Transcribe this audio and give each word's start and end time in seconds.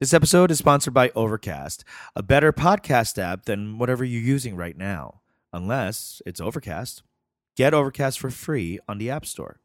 This 0.00 0.13
episode 0.15 0.49
is 0.49 0.57
sponsored 0.57 0.95
by 0.95 1.11
Overcast, 1.15 1.83
a 2.15 2.23
better 2.23 2.51
podcast 2.51 3.21
app 3.21 3.45
than 3.45 3.77
whatever 3.77 4.03
you're 4.03 4.19
using 4.21 4.55
right 4.55 4.75
now, 4.75 5.21
unless 5.53 6.23
it's 6.25 6.41
Overcast. 6.41 7.03
Get 7.55 7.73
Overcast 7.75 8.19
for 8.19 8.31
free 8.31 8.79
on 8.87 8.97
the 8.97 9.11
App 9.11 9.25
Store. 9.25 9.57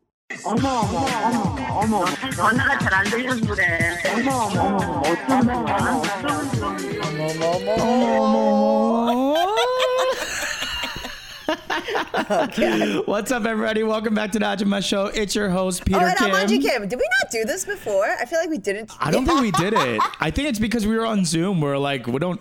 어머 0.44 0.68
어머 0.68 1.06
어머 1.22 2.04
어머 2.04 2.04
전화가 2.34 2.78
잘 2.80 2.94
안 2.94 3.04
들려서 3.04 3.46
그래 3.46 3.96
어머 4.12 4.30
어머 4.50 4.76
어머 7.78 9.14
What's 13.06 13.30
up, 13.32 13.44
everybody? 13.44 13.82
Welcome 13.82 14.14
back 14.14 14.32
to 14.32 14.38
the 14.38 14.44
Ajima 14.46 14.82
Show. 14.82 15.06
It's 15.06 15.34
your 15.34 15.50
host, 15.50 15.84
Peter 15.84 16.00
Oh, 16.00 16.06
and 16.06 16.48
Kim. 16.48 16.62
Kim. 16.62 16.88
Did 16.88 16.98
we 16.98 17.08
not 17.22 17.30
do 17.30 17.44
this 17.44 17.64
before? 17.66 18.06
I 18.06 18.24
feel 18.24 18.38
like 18.38 18.48
we 18.48 18.56
didn't. 18.58 18.90
I 18.98 19.10
don't 19.10 19.26
think 19.26 19.40
we 19.40 19.50
did 19.62 19.74
it. 19.74 20.00
I 20.20 20.30
think 20.30 20.48
it's 20.48 20.58
because 20.58 20.86
we 20.86 20.96
were 20.96 21.04
on 21.04 21.24
Zoom. 21.26 21.60
We're 21.60 21.76
like, 21.76 22.06
we 22.06 22.18
don't. 22.18 22.40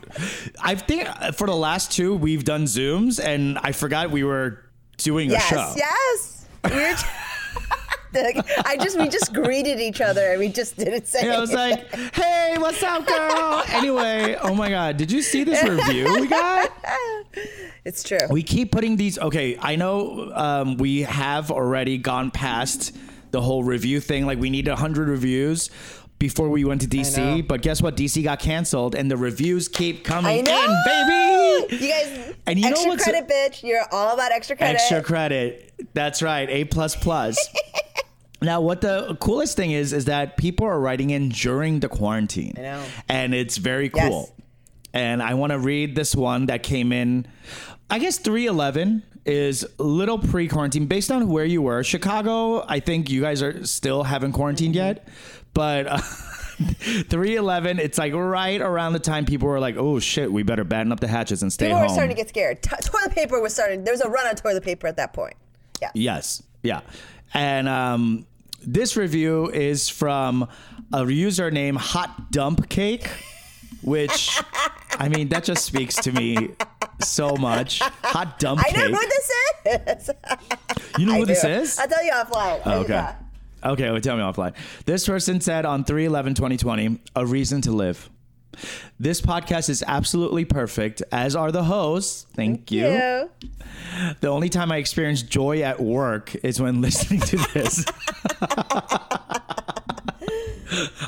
I 0.62 0.76
think 0.76 1.08
for 1.34 1.48
the 1.48 1.56
last 1.56 1.92
two, 1.92 2.16
we've 2.16 2.46
done 2.46 2.64
Zooms, 2.64 3.20
and 3.24 3.58
I 3.60 3.74
forgot 3.74 4.10
we 4.10 4.24
were 4.24 4.62
doing 4.98 5.30
Yes, 5.30 5.52
a 5.52 5.56
show. 5.56 5.74
yes. 5.76 6.46
We're. 6.64 6.96
Like, 8.16 8.38
I 8.66 8.78
just 8.78 8.98
we 9.00 9.08
just 9.10 9.34
greeted 9.34 9.80
each 9.80 10.02
other 10.02 10.32
and 10.32 10.40
we 10.40 10.50
just 10.50 10.78
didn't 10.78 11.08
say. 11.08 11.26
Yeah, 11.26 11.38
I 11.38 11.40
was 11.40 11.52
like, 11.54 11.94
"Hey, 12.14 12.56
what's 12.58 12.82
up, 12.84 13.06
girl?" 13.06 13.64
Anyway, 13.70 14.36
oh 14.42 14.54
my 14.56 14.70
god, 14.70 14.98
did 14.98 15.12
you 15.12 15.22
see 15.22 15.44
this 15.44 15.62
review 15.64 16.06
we 16.20 16.28
got? 16.28 16.72
it's 17.84 18.04
true. 18.04 18.18
We 18.30 18.44
keep 18.44 18.72
putting 18.72 18.96
these. 18.98 19.18
Okay, 19.20 19.58
I 19.60 19.76
know 19.76 20.32
um, 20.34 20.78
we 20.78 21.02
have 21.04 21.52
already 21.52 21.98
gone 21.98 22.32
past 22.32 22.96
the 23.32 23.42
whole 23.42 23.64
review 23.64 24.00
thing. 24.00 24.26
Like 24.26 24.40
we 24.40 24.50
need 24.50 24.68
hundred 24.68 25.08
reviews 25.10 25.70
before 26.20 26.50
we 26.50 26.64
went 26.64 26.82
to. 26.82 26.88
DC. 26.88 27.46
But 27.48 27.62
guess 27.62 27.82
what? 27.82 27.98
DC 27.98 28.24
got 28.24 28.40
canceled, 28.40 28.96
and 28.96 29.12
the 29.12 29.18
reviews 29.18 29.68
keep 29.68 30.04
coming 30.04 30.40
in, 30.40 30.84
baby. 30.86 31.76
You 31.76 31.90
guys, 31.90 32.36
And 32.48 32.60
you 32.60 32.66
know 32.66 32.72
extra 32.72 32.90
what's- 32.92 33.04
credit, 33.04 33.28
bitch. 33.28 33.64
You're 33.64 33.86
all 33.92 34.14
about 34.14 34.32
extra 34.32 34.56
credit. 34.56 34.76
Extra 34.76 35.02
credit. 35.04 35.74
That's 35.94 36.22
right. 36.22 36.50
A 36.50 36.66
plus 36.66 36.96
plus. 36.96 37.38
Now, 38.46 38.62
what 38.62 38.82
the 38.82 39.18
coolest 39.20 39.58
thing 39.58 39.72
is, 39.72 39.92
is 39.92 40.06
that 40.06 40.38
people 40.38 40.66
are 40.68 40.80
writing 40.80 41.10
in 41.10 41.30
during 41.30 41.80
the 41.80 41.90
quarantine. 41.90 42.54
I 42.58 42.62
know. 42.62 42.84
And 43.10 43.34
it's 43.34 43.58
very 43.58 43.92
Yes. 43.94 44.10
cool. 44.10 44.36
And 44.94 45.22
I 45.22 45.34
want 45.34 45.52
to 45.52 45.60
read 45.60 45.96
this 45.96 46.16
one 46.16 46.46
that 46.46 46.64
came 46.64 46.92
in, 46.94 47.28
I 47.90 48.00
guess 48.00 48.18
311 48.18 49.04
is 49.26 49.66
little 49.78 50.20
pre 50.20 50.48
quarantine 50.48 50.86
based 50.86 51.12
on 51.12 51.28
where 51.28 51.44
you 51.46 51.62
were. 51.62 51.84
Chicago, 51.84 52.64
I 52.68 52.80
think 52.80 53.10
you 53.10 53.22
guys 53.22 53.42
are 53.42 53.66
still 53.66 54.04
haven't 54.04 54.32
quarantined 54.34 54.76
Mm-hmm. 54.76 54.86
yet. 54.88 55.08
But. 55.54 55.88
Uh, 55.88 55.98
311 57.10 57.80
it's 57.80 57.98
like 57.98 58.14
right 58.14 58.62
around 58.62 58.94
the 58.94 59.00
time 59.00 59.26
people 59.26 59.50
were 59.50 59.60
like 59.60 59.76
oh 59.76 60.00
shit 60.00 60.32
we 60.32 60.42
better 60.42 60.64
batten 60.64 60.90
up 60.94 61.02
the 61.02 61.08
hatches 61.08 61.42
and 61.44 61.52
stay 61.52 61.66
People 61.66 61.80
home 61.80 61.88
were 61.88 61.94
starting 61.94 62.16
to 62.16 62.22
get 62.22 62.30
scared. 62.30 62.64
To- 62.64 62.78
toilet 62.82 63.12
paper 63.12 63.42
was 63.42 63.54
starting. 63.54 63.84
There 63.84 63.94
was 63.94 64.00
a 64.00 64.08
run 64.10 64.26
on 64.26 64.36
toilet 64.36 64.64
paper 64.64 64.88
at 64.88 64.96
that 64.96 65.12
point. 65.12 65.34
Yeah. 65.82 65.92
Yes. 65.94 66.42
Yeah. 66.64 66.80
And 67.34 67.68
um, 67.68 68.26
this 68.66 68.98
review 68.98 69.50
is 69.50 69.90
from 69.90 70.48
a 70.94 71.06
user 71.06 71.52
named 71.52 71.78
Hot 71.78 72.32
Dump 72.32 72.70
Cake, 72.70 73.08
which, 73.82 74.42
I 75.00 75.10
mean, 75.10 75.30
that 75.30 75.44
just 75.44 75.66
speaks 75.66 75.96
to 75.98 76.12
me 76.12 76.50
so 77.02 77.36
much. 77.36 77.80
Hot 77.80 78.40
Dump 78.40 78.62
Cake. 78.62 78.78
I 78.78 78.88
know 78.88 78.98
who 78.98 79.08
this 79.08 79.32
is. 80.00 80.10
you 80.98 81.06
know 81.06 81.14
I 81.16 81.18
who 81.20 81.26
this 81.26 81.44
is? 81.44 81.80
I'll 81.80 81.88
tell 81.88 82.04
you 82.04 82.12
offline. 82.12 82.62
Oh, 82.66 82.80
okay. 82.82 83.10
Okay, 83.64 83.90
well, 83.90 84.02
tell 84.02 84.16
me 84.16 84.22
offline. 84.22 84.54
This 84.86 85.08
person 85.08 85.42
said 85.42 85.66
on 85.66 85.84
3 85.84 86.06
2020, 86.08 87.00
a 87.16 87.26
reason 87.26 87.62
to 87.62 87.72
live. 87.72 88.10
This 89.00 89.22
podcast 89.22 89.70
is 89.70 89.84
absolutely 89.88 90.46
perfect, 90.46 91.02
as 91.12 91.36
are 91.36 91.52
the 91.52 91.64
hosts. 91.64 92.26
Thank, 92.36 92.72
you. 92.72 92.88
You. 92.88 93.30
The 94.22 94.28
only 94.28 94.50
time 94.50 94.72
I 94.72 94.78
experience 94.78 95.22
joy 95.22 95.62
at 95.62 95.80
work 95.80 96.36
is 96.44 96.62
when 96.62 96.82
listening 96.82 97.22
to 97.22 97.38
this. 97.54 97.86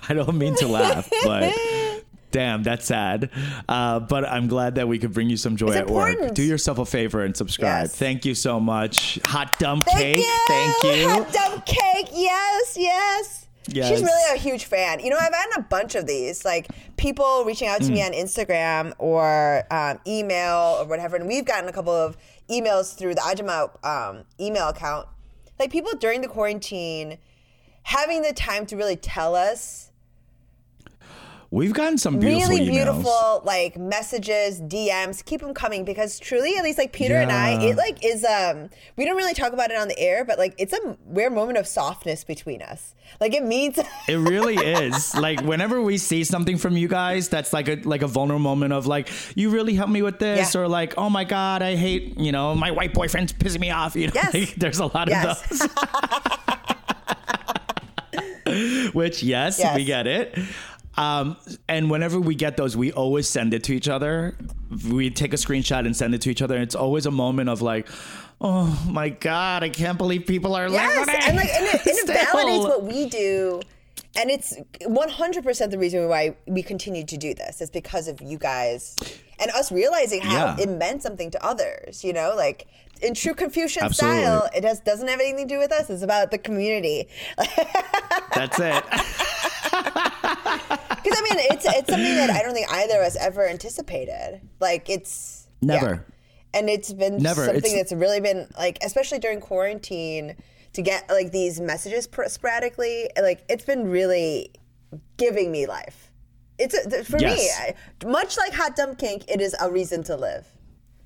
I 0.09 0.13
don't 0.13 0.37
mean 0.37 0.55
to 0.57 0.67
laugh, 0.67 1.09
but 1.23 1.53
damn, 2.31 2.63
that's 2.63 2.85
sad. 2.85 3.29
Uh, 3.67 3.99
but 3.99 4.25
I'm 4.25 4.47
glad 4.47 4.75
that 4.75 4.87
we 4.87 4.99
could 4.99 5.13
bring 5.13 5.29
you 5.29 5.37
some 5.37 5.57
joy 5.57 5.69
It's 5.69 5.77
at 5.77 5.89
work. 5.89 6.33
Do 6.33 6.43
yourself 6.43 6.77
a 6.79 6.85
favor 6.85 7.23
and 7.23 7.35
subscribe. 7.35 7.83
Yes. 7.83 7.95
Thank 7.95 8.25
you 8.25 8.35
so 8.35 8.59
much. 8.59 9.19
Hot 9.25 9.57
dumb 9.59 9.81
Thank 9.81 9.97
cake. 9.97 10.19
you. 10.19 10.39
Thank 10.47 10.83
you. 10.83 11.09
Hot 11.09 11.33
dump 11.33 11.65
cake. 11.65 12.09
Yes, 12.13 12.77
yes. 12.79 13.46
Yes. 13.67 13.89
She's 13.89 14.01
really 14.01 14.35
a 14.35 14.37
huge 14.39 14.65
fan. 14.65 14.99
You 14.99 15.09
know, 15.09 15.17
I've 15.17 15.33
had 15.33 15.49
a 15.57 15.61
bunch 15.61 15.95
of 15.95 16.07
these, 16.07 16.45
like 16.45 16.67
people 16.97 17.43
reaching 17.45 17.67
out 17.67 17.81
to 17.81 17.87
Mm. 17.87 17.93
me 17.93 18.03
on 18.03 18.11
Instagram 18.13 18.93
or 18.97 19.63
um, 19.71 19.99
email 20.07 20.77
or 20.79 20.85
whatever. 20.85 21.15
And 21.17 21.27
we've 21.27 21.45
gotten 21.45 21.67
a 21.69 21.73
couple 21.73 21.93
of 21.93 22.17
emails 22.49 22.95
through 22.97 23.15
the 23.15 23.21
Ajima 23.21 23.69
um, 23.85 24.23
email 24.39 24.69
account. 24.69 25.07
Like 25.59 25.71
people 25.71 25.91
during 25.99 26.21
the 26.21 26.27
quarantine 26.27 27.17
having 27.83 28.21
the 28.21 28.33
time 28.33 28.65
to 28.67 28.75
really 28.77 28.95
tell 28.95 29.35
us 29.35 29.91
We've 31.49 31.73
gotten 31.73 31.97
some 31.97 32.19
beautiful 32.19 32.49
really 32.49 32.65
emails. 32.67 32.71
beautiful 32.71 33.41
like 33.45 33.77
messages 33.77 34.59
dms 34.61 35.23
keep 35.23 35.39
them 35.39 35.53
coming 35.53 35.85
because 35.85 36.19
truly 36.19 36.57
at 36.57 36.63
least 36.63 36.77
like 36.77 36.91
peter 36.91 37.15
and 37.15 37.31
i 37.31 37.51
it 37.63 37.77
like 37.77 38.03
is 38.03 38.25
um 38.25 38.69
we 38.97 39.05
don't 39.05 39.15
really 39.15 39.33
talk 39.33 39.53
about 39.53 39.71
it 39.71 39.77
on 39.77 39.87
the 39.87 39.97
air 39.97 40.25
but 40.25 40.37
like 40.37 40.53
it's 40.57 40.73
a 40.73 40.97
weird 41.05 41.31
moment 41.31 41.57
of 41.57 41.65
softness 41.65 42.25
between 42.25 42.61
us 42.61 42.93
like 43.21 43.33
it 43.33 43.43
means 43.45 43.79
It 44.09 44.15
really 44.17 44.55
is. 44.55 45.15
like 45.15 45.39
whenever 45.41 45.81
we 45.81 45.97
see 45.97 46.25
something 46.25 46.57
from 46.57 46.75
you 46.75 46.89
guys 46.89 47.29
that's 47.29 47.53
like 47.53 47.69
a 47.69 47.75
like 47.85 48.01
a 48.01 48.07
vulnerable 48.07 48.43
moment 48.43 48.73
of 48.73 48.85
like 48.85 49.09
you 49.35 49.49
really 49.49 49.73
helped 49.73 49.93
me 49.93 50.01
with 50.01 50.19
this 50.19 50.53
Yeah. 50.53 50.61
or 50.61 50.67
like 50.67 50.95
oh 50.97 51.09
my 51.09 51.23
god 51.23 51.61
I 51.61 51.75
hate 51.77 52.19
you 52.19 52.33
know 52.33 52.55
my 52.55 52.71
white 52.71 52.93
boyfriend's 52.93 53.31
pissing 53.31 53.61
me 53.61 53.71
off 53.71 53.95
you 53.95 54.07
know 54.07 54.13
Yes. 54.15 54.33
like, 54.33 54.55
there's 54.55 54.79
a 54.79 54.87
lot 54.87 55.07
Yes. 55.07 55.41
of 55.43 55.59
those 55.59 55.69
which 58.93 59.23
yes, 59.23 59.59
Yes. 59.59 59.75
we 59.75 59.83
get 59.85 60.07
it 60.07 60.37
um, 60.97 61.37
and 61.69 61.89
whenever 61.89 62.19
we 62.19 62.35
get 62.35 62.57
those 62.57 62.75
we 62.75 62.91
always 62.91 63.27
send 63.29 63.53
it 63.53 63.63
to 63.65 63.73
each 63.73 63.87
other. 63.87 64.35
We 64.89 65.09
take 65.09 65.31
a 65.33 65.37
screenshot 65.37 65.85
and 65.85 65.95
send 65.95 66.13
it 66.13 66.21
to 66.21 66.29
each 66.29 66.41
other. 66.41 66.55
And 66.55 66.63
it's 66.63 66.75
always 66.75 67.05
a 67.05 67.11
moment 67.11 67.49
of 67.49 67.61
like 67.61 67.87
oh 68.41 68.67
my 68.89 69.09
god 69.09 69.63
I 69.63 69.69
can't 69.69 69.97
believe 69.97 70.25
people 70.27 70.55
are 70.55 70.67
yes 70.67 71.07
listening 71.07 71.21
and 71.27 71.37
like 71.37 71.49
and 71.49 71.65
it, 71.65 71.87
and 71.87 71.97
it 71.97 72.27
validates 72.27 72.63
what 72.63 72.83
we 72.83 73.05
do. 73.07 73.61
And 74.15 74.31
it's 74.31 74.57
100% 74.81 75.69
the 75.71 75.77
reason 75.77 76.07
why 76.09 76.35
we 76.47 76.63
continue 76.63 77.05
to 77.05 77.17
do 77.17 77.33
this 77.35 77.61
is 77.61 77.69
because 77.69 78.07
of 78.07 78.19
you 78.21 78.37
guys 78.39 78.95
and 79.39 79.51
us 79.51 79.71
realizing 79.71 80.21
how 80.21 80.55
Yeah. 80.57 80.63
it 80.63 80.69
meant 80.69 81.03
something 81.03 81.29
to 81.31 81.45
others 81.45 82.03
you 82.03 82.13
know? 82.13 82.33
Like 82.35 82.67
in 83.01 83.13
true 83.13 83.35
confucian 83.35 83.83
Absolutely. 83.83 84.21
style 84.23 84.49
it 84.55 84.63
has 84.63 84.79
doesn't 84.81 85.07
have 85.07 85.19
anything 85.19 85.47
to 85.47 85.53
do 85.55 85.59
with 85.59 85.71
us. 85.71 85.89
It's 85.89 86.01
about 86.03 86.31
the 86.31 86.39
community. 86.39 87.07
That's 88.35 88.59
it 88.59 88.83
Because 91.09 91.19
I 91.19 91.35
mean, 91.35 91.45
it's 91.51 91.65
it's 91.65 91.89
something 91.89 92.15
that 92.15 92.29
I 92.29 92.41
don't 92.41 92.53
think 92.53 92.71
either 92.71 92.99
of 93.01 93.07
us 93.07 93.15
ever 93.15 93.47
anticipated. 93.47 94.41
Like 94.59 94.89
it's 94.89 95.47
Never. 95.61 96.05
yeah. 96.53 96.59
and 96.59 96.69
it's 96.69 96.91
been 96.93 97.17
Never. 97.17 97.45
something 97.45 97.57
It's- 97.71 97.89
that's 97.89 97.93
really 97.93 98.19
been 98.19 98.47
like, 98.57 98.77
especially 98.83 99.19
during 99.19 99.39
quarantine, 99.39 100.35
to 100.73 100.81
get 100.81 101.09
like 101.09 101.31
these 101.31 101.59
messages 101.59 102.07
pr- 102.07 102.25
sporadically. 102.27 103.09
Like 103.21 103.43
it's 103.49 103.65
been 103.65 103.89
really 103.89 104.51
giving 105.17 105.51
me 105.51 105.65
life. 105.65 106.11
It's 106.59 106.73
a, 106.73 106.89
th- 106.89 107.05
for 107.05 107.17
me, 107.19 107.25
I, 107.27 107.75
much 108.05 108.37
like 108.37 108.53
hot 108.53 108.75
dump 108.75 108.97
kink. 108.97 109.25
It 109.27 109.41
is 109.41 109.55
a 109.61 109.71
reason 109.71 110.03
to 110.03 110.15
live. 110.15 110.47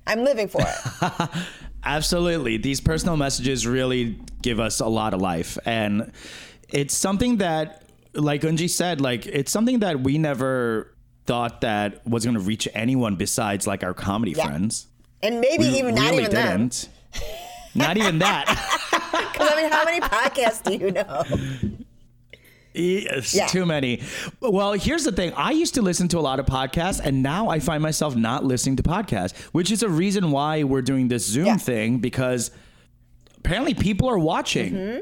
I'm 0.06 0.24
living 0.24 0.48
for 0.48 0.62
it. 0.62 1.28
Absolutely. 1.84 2.56
These 2.56 2.80
personal 2.80 3.16
messages 3.16 3.66
really 3.66 4.18
give 4.40 4.60
us 4.60 4.80
a 4.80 4.86
lot 4.86 5.14
of 5.14 5.20
life. 5.20 5.58
And 5.64 6.12
it's 6.68 6.96
something 6.96 7.36
that, 7.38 7.81
like 8.14 8.42
Unji 8.42 8.68
said, 8.68 9.00
like 9.00 9.26
it's 9.26 9.50
something 9.52 9.80
that 9.80 10.00
we 10.00 10.18
never 10.18 10.94
thought 11.26 11.60
that 11.62 12.06
was 12.06 12.24
going 12.24 12.34
to 12.34 12.40
reach 12.40 12.68
anyone 12.74 13.16
besides 13.16 13.66
like 13.66 13.82
our 13.84 13.94
comedy 13.94 14.32
Yeah. 14.32 14.46
friends. 14.46 14.86
and 15.22 15.40
maybe 15.40 15.64
We 15.70 15.78
even 15.78 15.94
not 15.94 16.10
really 16.10 16.22
even 16.24 16.34
them. 16.34 16.58
didn't. 16.68 16.88
Not 17.74 17.96
even 17.96 18.18
that. 18.20 18.46
Because 19.32 19.50
I 19.52 19.62
mean, 19.62 19.70
how 19.72 19.84
many 19.84 20.00
podcasts 20.00 20.62
do 20.62 20.72
you 20.74 20.90
know? 20.90 21.22
Yes, 22.74 23.34
Yeah. 23.34 23.46
too 23.46 23.66
many. 23.66 24.00
Well, 24.40 24.72
here's 24.72 25.04
the 25.04 25.12
thing. 25.12 25.32
I 25.36 25.50
used 25.52 25.74
to 25.74 25.82
listen 25.82 26.08
to 26.08 26.18
a 26.18 26.20
lot 26.20 26.40
of 26.40 26.46
podcasts, 26.46 27.00
and 27.02 27.22
now 27.22 27.48
I 27.48 27.58
find 27.60 27.82
myself 27.82 28.16
not 28.16 28.44
listening 28.44 28.76
to 28.76 28.82
podcasts, 28.82 29.36
which 29.52 29.70
is 29.70 29.82
a 29.82 29.88
reason 29.90 30.30
why 30.30 30.62
we're 30.64 30.80
doing 30.82 31.08
this 31.08 31.26
Zoom 31.26 31.46
Yeah. 31.46 31.56
thing 31.58 31.98
because 31.98 32.50
apparently 33.38 33.74
people 33.74 34.08
are 34.08 34.18
watching. 34.18 34.72
Mm-hmm. 34.72 34.98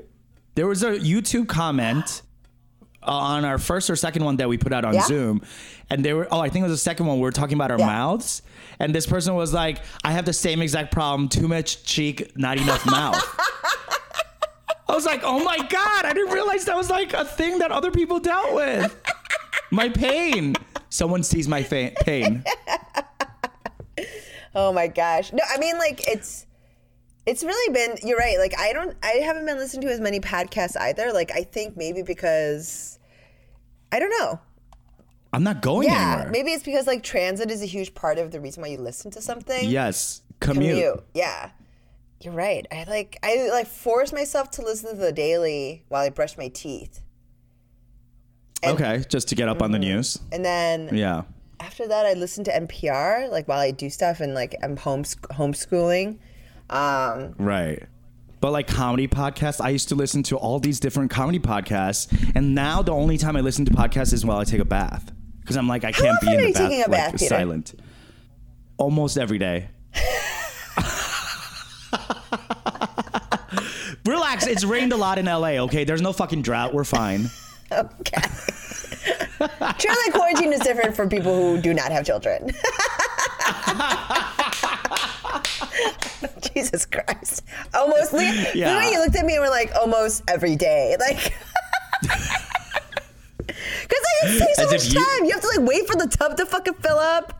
There 0.57 0.67
was 0.67 0.83
a 0.83 0.93
YouTube 0.99 1.47
comment 1.47 2.23
on 3.03 3.45
our 3.45 3.59
first 3.59 3.89
or 3.91 3.97
second 3.97 4.25
one 4.25 4.37
that 4.37 4.49
we 4.49 4.59
put 4.59 4.73
out 4.73 4.85
on 4.85 4.95
Yeah. 4.95 5.03
Zoom, 5.05 5.43
and 5.89 6.05
they 6.05 6.13
were 6.13 6.29
oh, 6.31 6.41
I 6.41 6.49
think 6.49 6.65
it 6.65 6.69
was 6.69 6.79
the 6.79 6.83
second 6.83 7.07
one. 7.07 7.17
We 7.17 7.23
were 7.23 7.33
talking 7.33 7.55
about 7.55 7.71
our 7.71 7.79
Yeah. 7.79 7.87
mouths, 7.87 8.43
and 8.79 8.95
this 8.95 9.07
person 9.07 9.35
was 9.35 9.53
like, 9.55 9.79
"I 10.05 10.13
have 10.13 10.25
the 10.25 10.33
same 10.33 10.61
exact 10.63 10.93
problem: 10.93 11.29
too 11.29 11.49
much 11.49 11.83
cheek, 11.85 12.37
not 12.37 12.59
enough 12.59 12.85
mouth." 12.87 13.23
I 14.89 14.93
was 14.95 15.07
like, 15.07 15.21
"Oh 15.25 15.43
my 15.45 15.57
god! 15.59 16.05
I 16.05 16.13
didn't 16.13 16.33
realize 16.33 16.65
that 16.67 16.77
was 16.77 16.91
like 16.91 17.13
a 17.13 17.25
thing 17.25 17.59
that 17.59 17.71
other 17.73 17.91
people 17.91 18.19
dealt 18.21 18.55
with." 18.55 18.95
my 19.71 19.89
pain. 19.89 20.57
Someone 20.89 21.23
sees 21.23 21.47
my 21.47 21.63
fa- 21.63 21.93
pain. 22.01 22.45
Oh 24.53 24.73
my 24.73 24.89
gosh. 24.89 25.33
No, 25.33 25.39
I 25.49 25.59
mean 25.59 25.79
like 25.79 26.09
it's 26.09 26.45
it's 27.31 27.45
really 27.45 27.73
been 27.73 27.97
you're 28.03 28.19
right. 28.19 28.39
Like 28.39 28.59
I 28.59 28.73
don't 28.73 28.97
I 29.05 29.21
haven't 29.23 29.47
been 29.47 29.57
listening 29.57 29.83
to 29.83 29.93
as 29.93 30.01
many 30.01 30.19
podcasts 30.19 30.77
either. 30.77 31.13
Like 31.13 31.31
I 31.31 31.45
think 31.45 31.77
maybe 31.77 32.03
because 32.03 32.99
I 33.93 34.01
don't 34.01 34.11
know. 34.11 34.41
I'm 35.33 35.45
not 35.45 35.63
going 35.63 35.87
Yeah, 35.89 36.15
anywhere. 36.15 36.33
maybe 36.33 36.51
it's 36.51 36.65
because 36.65 36.89
like 36.89 37.05
transit 37.05 37.51
is 37.53 37.63
a 37.63 37.67
huge 37.67 37.95
part 37.95 38.19
of 38.19 38.33
the 38.33 38.41
reason 38.41 38.63
why 38.63 38.69
you 38.69 38.79
listen 38.79 39.13
to 39.13 39.23
something. 39.23 39.69
Yes, 39.71 40.23
commute. 40.41 40.73
Commute. 40.75 41.05
Yeah. 41.15 41.51
You're 42.21 42.35
right. 42.35 42.67
I 42.73 42.85
like 42.85 43.17
I 43.23 43.49
like 43.51 43.69
force 43.69 44.13
myself 44.13 44.51
to 44.53 44.63
listen 44.63 44.91
to 44.91 44.97
the 44.97 45.13
daily 45.13 45.85
while 45.89 46.03
I 46.03 46.09
brush 46.11 46.37
my 46.37 46.49
teeth. 46.49 47.01
And- 48.63 48.73
Okay, 48.73 49.05
just 49.09 49.29
to 49.29 49.37
get 49.37 49.49
up 49.49 49.63
on 49.63 49.71
the 49.71 49.79
mm-hmm. 49.79 49.95
news. 49.95 50.19
And 50.33 50.45
then 50.45 50.91
Yeah. 50.93 51.23
after 51.61 51.87
that 51.87 52.07
I 52.07 52.15
listen 52.15 52.43
to 52.45 52.51
NPR 52.51 53.31
like 53.31 53.47
while 53.47 53.61
I 53.61 53.71
do 53.71 53.89
stuff 53.89 54.19
and 54.19 54.35
like 54.35 54.57
I'm 54.65 54.77
home 54.77 55.05
homeschooling. 55.05 56.19
Um 56.71 57.35
Right. 57.39 57.83
But 58.41 58.53
like 58.53 58.67
comedy 58.67 59.07
podcasts, 59.07 59.61
I 59.61 59.69
used 59.69 59.91
to 59.91 59.95
listen 59.95 60.23
to 60.25 60.37
all 60.39 60.59
these 60.59 60.81
different 60.81 61.11
comedy 61.11 61.39
podcasts, 61.39 62.11
and 62.35 62.55
now 62.55 62.81
the 62.81 62.93
only 62.93 63.19
time 63.19 63.37
I 63.37 63.41
listen 63.41 63.67
to 63.67 63.71
podcasts 63.71 64.15
is 64.15 64.25
while 64.25 64.39
I 64.39 64.45
take 64.45 64.61
a 64.61 64.65
bath 64.65 65.13
because 65.41 65.57
I'm 65.59 65.69
like 65.69 65.85
I 65.85 65.93
can't 65.93 66.19
be 66.23 66.33
in 66.33 66.37
the 66.39 66.53
bath, 66.53 66.71
a 66.73 66.79
like 66.79 66.91
bath, 66.91 67.21
silent. 67.21 67.75
Almost 68.79 69.19
every 69.19 69.37
day. 69.39 69.69
Relax, 74.07 74.47
it's 74.47 74.65
rained 74.65 74.93
a 74.93 74.97
lot 74.97 75.19
in 75.19 75.27
LA. 75.27 75.59
Okay, 75.65 75.85
there's 75.85 76.01
no 76.01 76.13
fucking 76.15 76.41
drought. 76.41 76.73
We're 76.73 76.85
fine. 76.85 77.29
Okay. 77.71 78.23
Surely 79.79 80.11
quarantine 80.13 80.53
is 80.53 80.61
different 80.61 80.97
for 80.97 81.07
people 81.07 81.35
who 81.35 81.61
do 81.61 81.75
not 81.75 81.93
have 81.93 82.07
children. 82.07 82.51
Jesus 86.61 86.87
Christ. 86.87 87.43
Almost. 87.75 88.13
The 88.13 88.51
Yeah. 88.55 88.79
way 88.79 88.93
you 88.93 88.99
looked 89.01 89.17
at 89.17 89.25
me 89.25 89.35
and 89.35 89.43
were 89.43 89.51
like, 89.51 89.73
almost 89.75 90.23
every 90.29 90.57
day. 90.57 90.97
Like. 90.99 91.33
Because 93.47 94.05
like, 94.23 94.33
it 94.35 94.39
takes 94.39 94.57
so 94.57 94.65
As 94.65 94.71
much 94.73 94.93
you- 94.95 95.01
time. 95.05 95.25
You 95.25 95.33
have 95.33 95.41
to 95.41 95.49
like 95.49 95.69
wait 95.69 95.87
for 95.87 95.97
the 95.97 96.07
tub 96.07 96.37
to 96.37 96.47
fucking 96.47 96.75
fill 96.75 96.99
up. 96.99 97.37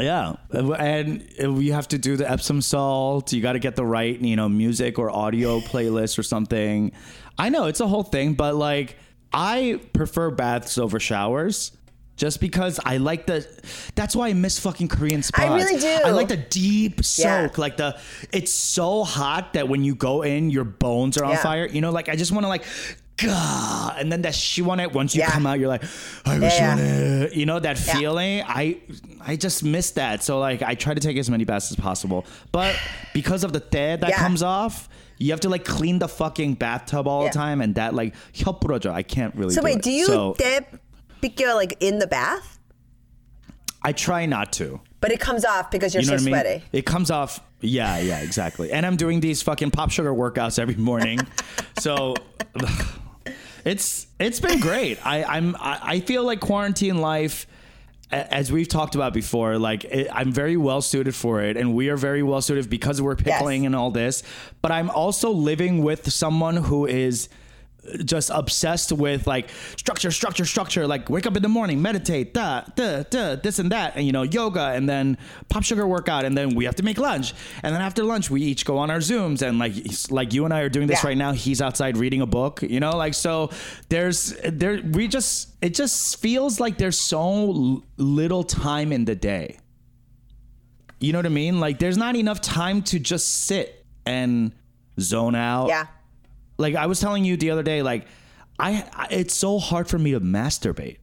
Yeah, 0.00 0.34
uh, 0.54 0.72
and 0.72 1.26
uh, 1.42 1.50
you 1.54 1.72
have 1.72 1.88
to 1.88 1.98
do 1.98 2.16
the 2.16 2.30
Epsom 2.30 2.60
salt. 2.60 3.32
You 3.32 3.40
got 3.42 3.52
to 3.54 3.58
get 3.58 3.76
the 3.76 3.84
right, 3.84 4.18
you 4.20 4.36
know, 4.36 4.48
music 4.48 4.98
or 4.98 5.10
audio 5.10 5.60
playlist 5.60 6.18
or 6.18 6.22
something. 6.22 6.92
I 7.38 7.48
know 7.48 7.64
it's 7.66 7.80
a 7.80 7.86
whole 7.88 8.02
thing, 8.02 8.34
but 8.34 8.54
like 8.56 8.96
I 9.32 9.80
prefer 9.92 10.30
baths 10.30 10.76
over 10.78 11.00
showers. 11.00 11.72
Just 12.20 12.38
because 12.38 12.78
I 12.84 12.98
like 12.98 13.24
the, 13.24 13.48
that's 13.94 14.14
why 14.14 14.28
I 14.28 14.34
miss 14.34 14.58
fucking 14.58 14.88
Korean 14.88 15.22
spas. 15.22 15.40
I 15.40 15.56
really 15.56 15.80
do. 15.80 15.88
I 16.04 16.10
like 16.10 16.28
the 16.28 16.36
deep 16.36 17.02
soak, 17.02 17.24
yeah. 17.24 17.48
like 17.56 17.78
the. 17.78 17.98
It's 18.30 18.52
so 18.52 19.04
hot 19.04 19.54
that 19.54 19.70
when 19.70 19.84
you 19.84 19.94
go 19.94 20.20
in, 20.20 20.50
your 20.50 20.64
bones 20.64 21.16
are 21.16 21.24
on 21.24 21.30
yeah. 21.30 21.42
fire. 21.42 21.66
You 21.66 21.80
know, 21.80 21.90
like 21.90 22.10
I 22.10 22.16
just 22.16 22.30
want 22.30 22.44
to 22.44 22.48
like 22.48 22.66
God. 23.16 23.96
And 23.98 24.12
then 24.12 24.20
that 24.20 24.34
she 24.34 24.60
want 24.60 24.82
it. 24.82 24.92
Once 24.92 25.14
you 25.14 25.20
yeah. 25.20 25.30
come 25.30 25.46
out, 25.46 25.58
you're 25.58 25.70
like, 25.70 25.82
I 26.26 26.38
wish 26.38 26.58
yeah. 26.58 26.76
it. 26.78 27.32
You 27.32 27.46
know 27.46 27.58
that 27.58 27.86
yeah. 27.86 27.94
feeling. 27.94 28.44
I 28.46 28.82
I 29.22 29.36
just 29.36 29.64
miss 29.64 29.92
that. 29.92 30.22
So 30.22 30.38
like, 30.38 30.60
I 30.60 30.74
try 30.74 30.92
to 30.92 31.00
take 31.00 31.16
as 31.16 31.30
many 31.30 31.44
baths 31.44 31.70
as 31.70 31.78
possible, 31.78 32.26
but 32.52 32.78
because 33.14 33.44
of 33.44 33.54
the 33.54 33.60
dead 33.60 34.02
that 34.02 34.10
yeah. 34.10 34.18
comes 34.18 34.42
off, 34.42 34.90
you 35.16 35.30
have 35.30 35.40
to 35.40 35.48
like 35.48 35.64
clean 35.64 35.98
the 35.98 36.08
fucking 36.08 36.56
bathtub 36.56 37.08
all 37.08 37.24
the 37.24 37.30
time, 37.30 37.62
and 37.62 37.76
that 37.76 37.94
like 37.94 38.14
help 38.36 38.62
I 38.86 39.02
can't 39.02 39.34
really. 39.36 39.54
So 39.54 39.62
do 39.62 39.64
wait, 39.64 39.76
it. 39.78 39.82
do 39.84 39.90
you 39.90 40.04
so, 40.04 40.34
dip 40.36 40.80
Bikyo 41.22 41.54
like 41.54 41.76
in 41.80 41.98
the 41.98 42.06
bath? 42.06 42.58
i 43.82 43.92
try 43.92 44.26
not 44.26 44.52
to 44.52 44.78
But 45.00 45.10
it 45.10 45.20
comes 45.20 45.44
off 45.44 45.70
because 45.70 45.94
you're 45.94 46.02
you 46.02 46.10
know 46.10 46.16
so 46.18 46.22
i 46.22 46.24
mean 46.26 46.34
sweaty. 46.34 46.64
it 46.72 46.84
comes 46.84 47.10
off 47.10 47.40
yeah 47.62 47.98
yeah 47.98 48.20
exactly 48.20 48.70
and 48.72 48.84
i'm 48.84 48.96
doing 48.96 49.20
these 49.20 49.40
fucking 49.42 49.70
pop 49.70 49.90
sugar 49.90 50.12
workouts 50.12 50.58
every 50.58 50.74
morning 50.74 51.18
so 51.78 52.14
it's 53.64 54.06
it's 54.18 54.38
been 54.40 54.60
great 54.60 55.04
i 55.06 55.24
i'm 55.24 55.56
i, 55.56 55.78
I 55.82 56.00
feel 56.00 56.24
like 56.24 56.40
quarantine 56.40 56.98
life 56.98 57.46
as 58.12 58.50
we've 58.50 58.66
talked 58.66 58.96
about 58.96 59.14
before, 59.14 59.56
like 59.56 59.84
it, 59.84 60.08
I'm 60.12 60.32
very 60.32 60.56
well 60.56 60.82
suited 60.82 61.14
for 61.14 61.42
it, 61.42 61.56
and 61.56 61.76
we 61.76 61.90
are 61.90 61.96
very 61.96 62.24
well 62.24 62.42
suited 62.42 62.68
because 62.68 63.00
we're 63.00 63.14
pickling 63.14 63.62
Yes. 63.62 63.66
and 63.68 63.76
all 63.76 63.92
this. 63.92 64.24
But 64.60 64.72
I'm 64.72 64.90
also 64.90 65.30
living 65.30 65.84
with 65.84 66.10
someone 66.12 66.56
who 66.56 66.86
is 66.86 67.28
just 68.04 68.30
obsessed 68.32 68.92
with 68.92 69.26
like 69.26 69.48
structure, 69.76 70.10
structure, 70.10 70.44
structure. 70.44 70.86
Like 70.86 71.08
wake 71.08 71.26
up 71.26 71.36
in 71.36 71.42
the 71.42 71.48
morning, 71.48 71.80
meditate, 71.80 72.34
da, 72.34 72.62
da, 72.76 73.02
da, 73.04 73.36
this 73.36 73.58
and 73.58 73.72
that, 73.72 73.96
and 73.96 74.04
you 74.06 74.12
know 74.12 74.22
yoga, 74.22 74.72
and 74.74 74.88
then 74.88 75.16
pop 75.48 75.62
sugar 75.62 75.86
workout, 75.86 76.24
and 76.24 76.36
then 76.36 76.54
we 76.54 76.64
have 76.66 76.76
to 76.76 76.82
make 76.82 76.98
lunch, 76.98 77.34
and 77.62 77.74
then 77.74 77.80
after 77.82 78.04
lunch 78.04 78.30
we 78.30 78.42
each 78.42 78.64
go 78.64 78.78
on 78.78 78.90
our 78.90 78.98
zooms, 78.98 79.42
and 79.42 79.58
like 79.58 79.72
like 80.10 80.32
you 80.34 80.44
and 80.44 80.52
I 80.54 80.60
are 80.60 80.68
doing 80.68 80.86
this 80.86 81.02
Yeah. 81.02 81.08
right 81.08 81.16
now. 81.16 81.32
He's 81.32 81.60
outside 81.62 81.96
reading 81.96 82.20
a 82.20 82.26
book, 82.26 82.62
you 82.62 82.80
know, 82.80 82.96
like 82.96 83.14
so. 83.14 83.50
There's 83.88 84.34
there 84.44 84.80
we 84.82 85.08
just 85.08 85.48
it 85.62 85.74
just 85.74 86.20
feels 86.20 86.60
like 86.60 86.78
there's 86.78 86.98
so 86.98 87.82
little 87.96 88.44
time 88.44 88.92
in 88.92 89.04
the 89.04 89.14
day. 89.14 89.58
You 91.00 91.12
know 91.12 91.18
what 91.18 91.26
I 91.26 91.30
mean? 91.30 91.60
Like 91.60 91.78
there's 91.78 91.96
not 91.96 92.14
enough 92.16 92.40
time 92.40 92.82
to 92.84 92.98
just 92.98 93.46
sit 93.46 93.84
and 94.04 94.52
zone 94.98 95.34
out 95.34 95.68
Yeah. 95.68 95.86
Like 96.60 96.74
I 96.76 96.86
was 96.86 97.00
telling 97.00 97.24
you 97.24 97.36
the 97.36 97.50
other 97.50 97.62
day, 97.64 97.82
like 97.82 98.06
I, 98.58 98.84
I 98.92 99.06
it's 99.10 99.34
so 99.34 99.58
hard 99.58 99.88
for 99.88 99.98
me 99.98 100.12
to 100.12 100.20
masturbate. 100.20 100.98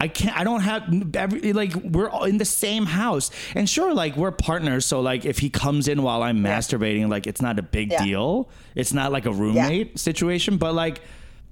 I 0.00 0.08
can't. 0.08 0.36
I 0.36 0.42
don't 0.42 0.60
have 0.62 1.16
every 1.16 1.52
like 1.52 1.74
we're 1.74 2.08
all 2.10 2.24
in 2.24 2.38
the 2.38 2.44
same 2.44 2.86
house, 2.86 3.30
and 3.54 3.68
sure, 3.68 3.94
like 3.94 4.16
we're 4.16 4.32
partners. 4.32 4.84
So 4.86 5.00
like 5.00 5.24
if 5.24 5.38
he 5.38 5.48
comes 5.50 5.86
in 5.86 6.02
while 6.02 6.22
I'm 6.22 6.38
masturbating, 6.42 7.08
like 7.08 7.26
it's 7.26 7.40
not 7.42 7.58
a 7.58 7.62
big 7.62 7.92
Yeah. 7.92 8.04
deal. 8.04 8.50
It's 8.74 8.92
not 8.92 9.12
like 9.12 9.26
a 9.26 9.32
roommate 9.32 9.98
situation, 10.00 10.56
but 10.56 10.74
like 10.74 11.00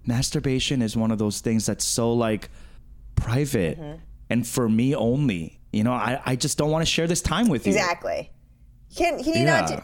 masturbation 0.07 0.83
is 0.83 0.97
one 0.97 1.11
of 1.11 1.19
those 1.19 1.41
things 1.41 1.67
that's 1.67 1.85
so 1.85 2.13
like 2.13 2.49
private 3.15 3.79
Mm-hmm. 3.79 3.97
and 4.31 4.47
for 4.47 4.69
me 4.69 4.95
only. 4.97 5.61
You 5.73 5.85
know, 5.85 5.93
I 5.93 6.21
I 6.27 6.35
just 6.37 6.59
don't 6.59 6.71
want 6.71 6.83
to 6.83 6.91
share 6.91 7.07
this 7.07 7.21
time 7.23 7.49
with 7.49 7.67
you. 7.67 7.73
Exactly. 7.73 8.31
Can 8.97 9.23
can 9.23 9.35
you 9.35 9.45
not? 9.45 9.69
Do, 9.69 9.75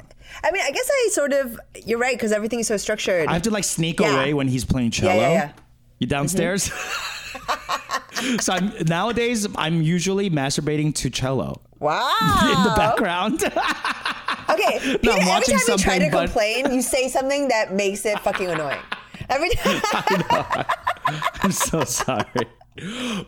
I 0.45 0.51
mean, 0.51 0.63
I 0.63 0.71
guess 0.71 0.91
I 0.91 1.09
sort 1.13 1.33
of. 1.33 1.59
You're 1.85 1.99
right 1.99 2.17
because 2.17 2.33
everything's 2.33 2.67
so 2.67 2.77
structured. 2.77 3.29
I 3.29 3.33
have 3.35 3.43
to 3.43 3.51
like 3.51 3.65
sneak 3.65 4.01
Yeah. 4.01 4.15
away 4.15 4.35
when 4.35 4.49
he's 4.49 4.65
playing 4.65 4.91
cello. 4.91 5.15
yeah, 5.15 5.31
yeah. 5.31 5.53
You 5.99 6.07
downstairs? 6.07 6.69
Mm-hmm. 6.69 8.37
so 8.41 8.53
I'm, 8.55 8.73
nowadays, 8.87 9.47
I'm 9.57 9.83
usually 9.83 10.29
masturbating 10.31 10.95
to 10.97 11.11
cello 11.11 11.61
wow. 11.79 12.11
in 12.57 12.63
the 12.65 12.75
background. 12.77 13.43
Okay. 14.49 14.79
Peter, 15.03 15.11
every 15.11 15.45
time 15.45 15.59
you 15.67 15.77
try 15.77 15.99
to 15.99 16.09
but- 16.11 16.27
complain, 16.27 16.73
you 16.73 16.81
say 16.81 17.09
something 17.09 17.49
that 17.49 17.73
makes 17.73 18.07
it 18.07 18.19
fucking 18.21 18.47
annoying. 18.47 18.79
Every 19.29 19.51
time. 19.57 20.65
I'm 21.43 21.51
so 21.51 21.83
sorry. 21.83 22.25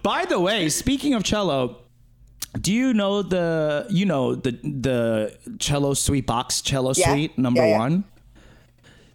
By 0.04 0.26
the 0.26 0.38
way, 0.38 0.68
speaking 0.68 1.14
of 1.14 1.24
cello, 1.24 1.78
do 2.60 2.72
you 2.72 2.92
know 2.94 3.22
the 3.22 3.86
you 3.90 4.04
know 4.06 4.34
the 4.34 4.52
the 4.62 5.36
cello 5.58 5.94
suite 5.94 6.26
Bach 6.26 6.50
cello 6.62 6.92
Yeah. 6.96 7.12
suite 7.12 7.38
number 7.38 7.60
Yeah, 7.62 7.68
yeah. 7.70 7.78
one? 7.78 8.04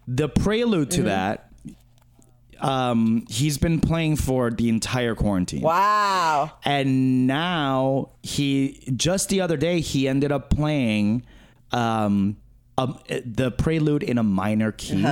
The 0.06 0.28
prelude 0.28 0.90
Mm-hmm. 0.90 1.02
to 1.02 1.08
that, 1.08 1.50
um, 2.60 3.24
he's 3.28 3.58
been 3.58 3.80
playing 3.80 4.16
for 4.16 4.50
the 4.50 4.68
entire 4.68 5.14
quarantine. 5.14 5.62
wow. 5.62 6.52
and 6.64 7.26
now 7.26 8.10
he 8.22 8.82
just 8.96 9.28
the 9.28 9.40
other 9.40 9.56
day 9.56 9.80
he 9.80 10.06
ended 10.08 10.30
up 10.32 10.50
playing 10.50 11.24
um, 11.72 12.36
um 12.78 12.98
the 13.08 13.50
prelude 13.50 14.02
in 14.02 14.18
a 14.18 14.22
minor 14.22 14.72
key 14.72 15.02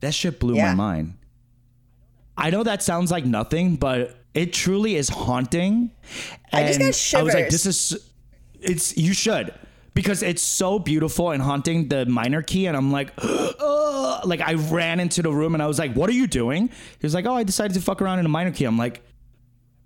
that 0.00 0.14
shit 0.14 0.38
blew 0.40 0.56
Uh-huh. 0.56 0.68
My 0.68 0.74
mind 0.74 1.14
i 2.36 2.48
know 2.50 2.62
that 2.62 2.82
sounds 2.82 3.10
like 3.10 3.24
nothing 3.26 3.76
but 3.76 4.16
it 4.34 4.52
truly 4.52 4.96
is 4.96 5.08
haunting. 5.08 5.90
I 6.52 6.66
just 6.66 6.80
And 6.80 7.12
got 7.12 7.20
i 7.20 7.22
was 7.22 7.34
like 7.34 7.48
this 7.50 7.66
is 7.66 8.10
it's 8.60 8.96
you 8.96 9.12
should 9.12 9.54
because 9.94 10.22
it's 10.22 10.42
so 10.42 10.78
beautiful 10.78 11.30
and 11.30 11.42
haunting 11.42 11.88
the 11.88 12.06
minor 12.06 12.42
key 12.42 12.66
and 12.66 12.76
i'm 12.76 12.92
like 12.92 13.12
"Ugh." 13.18 13.54
Oh, 14.12 14.20
like 14.24 14.40
i 14.40 14.54
ran 14.54 14.98
into 14.98 15.22
the 15.22 15.30
room 15.30 15.54
and 15.54 15.62
i 15.62 15.66
was 15.66 15.78
like 15.78 15.94
what 15.94 16.10
are 16.10 16.14
you 16.14 16.26
doing? 16.26 16.68
He 16.68 17.06
was 17.06 17.14
like 17.14 17.26
oh 17.26 17.34
i 17.34 17.42
decided 17.44 17.74
to 17.74 17.80
fuck 17.80 18.02
around 18.02 18.18
in 18.18 18.26
a 18.26 18.28
minor 18.28 18.50
key. 18.50 18.64
I'm 18.64 18.76
like 18.78 19.02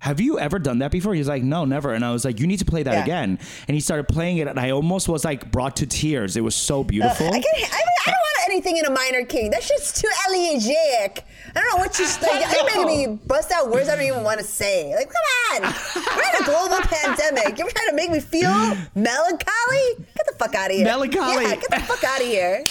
have 0.05 0.21
you 0.21 0.37
ever 0.37 0.59
done 0.59 0.77
that 0.79 0.91
before? 0.91 1.15
He's 1.15 1.27
like, 1.27 1.41
no, 1.41 1.65
never. 1.65 1.91
And 1.91 2.05
I 2.05 2.11
was 2.11 2.23
like, 2.23 2.39
you 2.39 2.45
need 2.45 2.59
to 2.59 2.65
play 2.65 2.83
that 2.83 2.93
Yeah. 2.93 3.01
again. 3.03 3.39
And 3.67 3.73
he 3.73 3.81
started 3.81 4.07
playing 4.07 4.37
it, 4.37 4.47
and 4.47 4.59
I 4.59 4.69
almost 4.69 5.09
was 5.09 5.25
like 5.25 5.51
brought 5.51 5.77
to 5.77 5.87
tears. 5.87 6.37
It 6.37 6.41
was 6.41 6.53
so 6.53 6.83
beautiful. 6.83 7.25
I, 7.25 7.31
can, 7.31 7.41
I, 7.55 7.57
mean, 7.57 7.65
I 8.05 8.11
don't 8.11 8.13
want 8.13 8.49
anything 8.51 8.77
in 8.77 8.85
a 8.85 8.91
minor 8.91 9.25
key. 9.25 9.49
That's 9.49 9.67
just 9.67 9.95
too 9.99 10.07
elegiac. 10.29 11.25
I 11.55 11.59
don't 11.59 11.69
know 11.71 11.77
what 11.77 11.97
you 11.97 12.05
like. 12.21 12.53
You're 12.53 12.85
making 12.85 13.09
me 13.09 13.19
bust 13.25 13.51
out 13.51 13.71
words 13.71 13.89
I 13.89 13.95
don't 13.95 14.05
even 14.05 14.23
want 14.23 14.39
to 14.39 14.45
say. 14.45 14.93
Like, 14.95 15.09
come 15.11 15.63
on, 15.65 15.73
we're 16.15 16.21
in 16.21 16.43
a 16.43 16.45
global 16.45 16.77
pandemic. 16.83 17.57
You're 17.57 17.67
trying 17.71 17.89
to 17.89 17.95
make 17.95 18.11
me 18.11 18.19
feel 18.19 18.51
melancholy? 18.93 20.05
Get 20.15 20.27
the 20.27 20.35
fuck 20.37 20.53
out 20.53 20.69
of 20.69 20.75
here. 20.75 20.85
Melancholy. 20.85 21.45
Yeah, 21.45 21.55
get 21.55 21.69
the 21.71 21.79
fuck 21.79 22.03
out 22.03 22.21
of 22.21 22.27
here. 22.27 22.63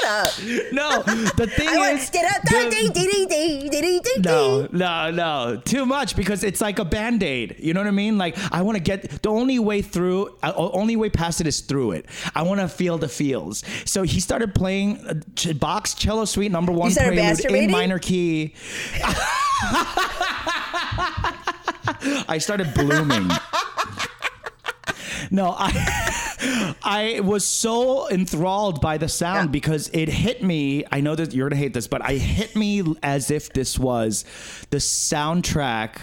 Shut 0.00 0.04
up. 0.04 0.32
No, 0.72 1.02
the 1.36 1.46
thing 1.56 1.68
I 1.68 1.92
is, 1.92 2.10
the- 4.14 4.22
No, 4.22 4.68
no, 4.72 5.10
no. 5.10 5.60
Too 5.64 5.84
much 5.86 6.16
because 6.16 6.44
it's 6.44 6.60
like 6.60 6.78
a 6.78 6.84
band 6.84 7.22
aid. 7.22 7.56
You 7.58 7.74
know 7.74 7.80
what 7.80 7.86
I 7.86 7.92
mean? 7.92 8.18
Like, 8.18 8.36
I 8.52 8.62
want 8.62 8.76
to 8.76 8.82
get 8.82 9.22
the 9.22 9.28
only 9.30 9.58
way 9.58 9.82
through, 9.82 10.36
uh, 10.42 10.52
only 10.56 10.96
way 10.96 11.10
past 11.10 11.40
it 11.40 11.46
is 11.46 11.60
through 11.60 11.92
it. 11.92 12.06
I 12.34 12.42
want 12.42 12.60
to 12.60 12.68
feel 12.68 12.98
the 12.98 13.08
feels. 13.08 13.62
So 13.84 14.02
he 14.02 14.20
started 14.20 14.54
playing 14.54 14.98
uh, 15.06 15.14
Bach's 15.54 15.94
Cello 15.94 16.24
Suite 16.24 16.50
number 16.52 16.72
one 16.72 16.92
prelude 16.94 17.44
in 17.64 17.70
minor 17.70 17.98
key. 17.98 18.54
I 22.28 22.38
started 22.40 22.72
blooming. 22.74 23.30
No, 25.30 25.54
I 25.56 25.70
I 26.82 27.20
was 27.22 27.46
so 27.46 28.08
enthralled 28.10 28.80
by 28.80 28.98
the 28.98 29.08
sound 29.08 29.48
Yeah. 29.48 29.52
because 29.52 29.88
it 29.92 30.08
hit 30.08 30.42
me. 30.42 30.84
I 30.90 31.00
know 31.00 31.14
that 31.14 31.32
you're 31.32 31.48
gonna 31.48 31.60
hate 31.60 31.74
this, 31.74 31.86
but 31.86 32.02
I 32.02 32.14
hit 32.14 32.56
me 32.56 32.82
as 33.02 33.30
if 33.30 33.52
this 33.52 33.78
was 33.78 34.24
the 34.70 34.78
soundtrack 34.78 35.96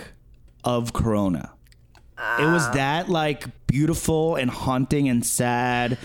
of 0.64 0.94
Corona. 0.94 1.52
It 2.40 2.46
was 2.46 2.64
Ah. 2.68 2.72
that 2.74 3.10
like 3.10 3.46
beautiful 3.68 4.36
and 4.36 4.50
haunting 4.52 5.08
and 5.08 5.26
sad, 5.26 5.98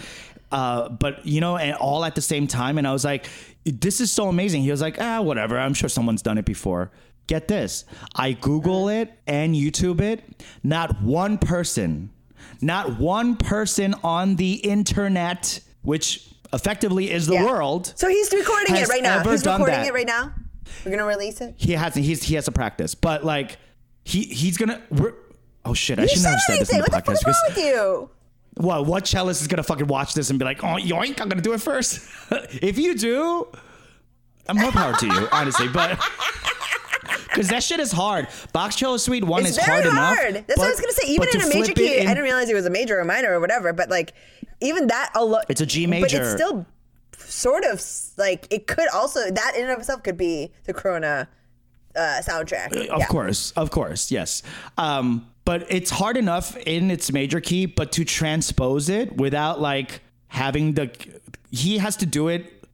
uh, 0.52 0.88
but 0.88 1.26
you 1.26 1.40
know, 1.40 1.56
and 1.56 1.74
all 1.76 2.04
at 2.04 2.14
the 2.14 2.20
same 2.22 2.46
time. 2.46 2.78
And 2.78 2.86
I 2.86 2.92
was 2.92 3.04
like, 3.04 3.26
"This 3.64 4.00
is 4.00 4.12
so 4.12 4.28
amazing." 4.28 4.62
He 4.62 4.70
was 4.70 4.80
like, 4.80 4.96
"Ah, 5.00 5.20
whatever. 5.20 5.58
I'm 5.58 5.74
sure 5.74 5.88
someone's 5.88 6.22
done 6.22 6.38
it 6.38 6.44
before." 6.44 6.92
Get 7.26 7.48
this: 7.48 7.84
I 8.14 8.32
Google 8.32 8.88
it 8.88 9.12
and 9.26 9.54
YouTube 9.56 10.00
it. 10.00 10.22
Not 10.62 11.02
one 11.02 11.36
person, 11.38 12.10
not 12.64 12.99
one 12.99 13.37
person 13.37 13.94
on 14.02 14.37
the 14.37 14.54
internet, 14.54 15.61
which 15.83 16.28
effectively 16.52 17.11
is 17.11 17.26
the 17.26 17.35
Yeah. 17.35 17.44
world. 17.44 17.92
So 17.97 18.09
he's 18.09 18.33
recording 18.33 18.76
it 18.76 18.88
right 18.88 19.02
now. 19.02 19.23
He's 19.28 19.44
recording 19.44 19.66
that. 19.75 19.87
it 19.87 19.94
right 19.94 20.06
now. 20.06 20.33
We're 20.85 20.90
gonna 20.92 21.04
release 21.04 21.40
it. 21.40 21.54
He 21.56 21.73
hasn't. 21.73 22.04
He's 22.04 22.23
he 22.23 22.35
has 22.37 22.47
to 22.47 22.52
practice, 22.52 22.94
but 22.94 23.25
like 23.25 23.59
he 24.04 24.23
he's 24.23 24.56
gonna. 24.56 24.80
We're, 24.90 25.14
oh 25.64 25.75
shit! 25.75 25.99
I 25.99 26.02
You 26.02 26.09
shouldn't 26.09 26.25
said 26.25 26.30
have 26.30 26.40
said 26.47 26.61
this 26.61 26.71
in 26.71 26.78
the 26.78 26.83
What 26.83 26.90
podcast. 27.04 27.06
fuck's 27.06 27.25
wrong 27.26 27.35
because- 27.49 27.56
with 27.56 27.64
you? 27.64 28.11
What 28.56 28.87
what 28.87 29.06
cellist 29.06 29.40
is 29.42 29.49
gonna 29.49 29.62
fucking 29.64 29.88
watch 29.88 30.14
this 30.14 30.30
and 30.30 30.38
be 30.38 30.44
like, 30.44 30.62
oh 30.62 30.76
yoink, 30.78 31.21
I'm 31.21 31.28
gonna 31.28 31.40
do 31.42 31.52
it 31.54 31.61
first. 31.61 32.00
if 32.30 32.78
you 32.78 32.94
do, 32.97 33.49
I'm 34.49 34.56
more 34.56 34.71
power 34.73 34.94
to 34.94 35.06
you, 35.06 35.28
honestly. 35.33 35.66
But 35.68 35.92
because 37.34 37.48
that 37.48 37.62
shit 37.62 37.80
is 37.80 37.92
hard. 37.92 38.28
Bach 38.52 38.72
cello 38.72 38.96
suite 38.96 39.24
one 39.24 39.42
It's 39.42 39.50
is 39.58 39.64
very 39.64 39.82
hard 39.82 39.86
enough. 39.86 40.16
hard. 40.18 40.34
That's 40.46 40.58
what 40.58 40.66
I 40.66 40.70
was 40.70 40.80
gonna 40.80 40.92
say. 40.92 41.08
Even 41.08 41.28
in 41.34 41.40
a 41.42 41.48
major 41.48 41.72
key, 41.72 41.98
in- 41.98 42.06
I 42.06 42.10
didn't 42.10 42.24
realize 42.24 42.48
it 42.48 42.54
was 42.54 42.66
a 42.66 42.70
major 42.70 42.98
or 42.98 43.04
minor 43.04 43.32
or 43.32 43.40
whatever. 43.40 43.72
But 43.72 43.90
like, 43.90 44.12
even 44.60 44.86
that 44.88 45.10
alone, 45.14 45.42
It's 45.48 45.60
a 45.60 45.66
G 45.66 45.86
major. 45.86 46.04
But 46.06 46.12
it's 46.12 46.32
still 46.32 46.66
sort 47.18 47.64
of 47.64 47.82
like 48.16 48.46
it 48.50 48.66
could 48.66 48.88
also 48.88 49.20
that 49.30 49.52
in 49.56 49.62
and 49.64 49.72
of 49.72 49.78
itself 49.80 50.02
could 50.02 50.16
be 50.16 50.50
the 50.64 50.72
Corona 50.74 51.28
uh, 51.96 52.20
soundtrack. 52.24 52.72
Of 52.88 52.98
Yeah. 53.00 53.06
course, 53.06 53.52
of 53.52 53.70
course, 53.70 54.10
yes. 54.10 54.42
Um, 54.78 55.28
but 55.44 55.66
it's 55.68 55.90
hard 55.90 56.16
enough 56.16 56.56
in 56.56 56.90
its 56.90 57.12
major 57.12 57.40
key, 57.40 57.66
but 57.66 57.92
to 57.92 58.04
transpose 58.04 58.88
it 58.88 59.16
without 59.16 59.60
like 59.60 60.00
having 60.28 60.72
the, 60.72 60.90
he 61.50 61.78
has 61.78 61.96
to 61.98 62.06
do 62.06 62.28
it 62.28 62.64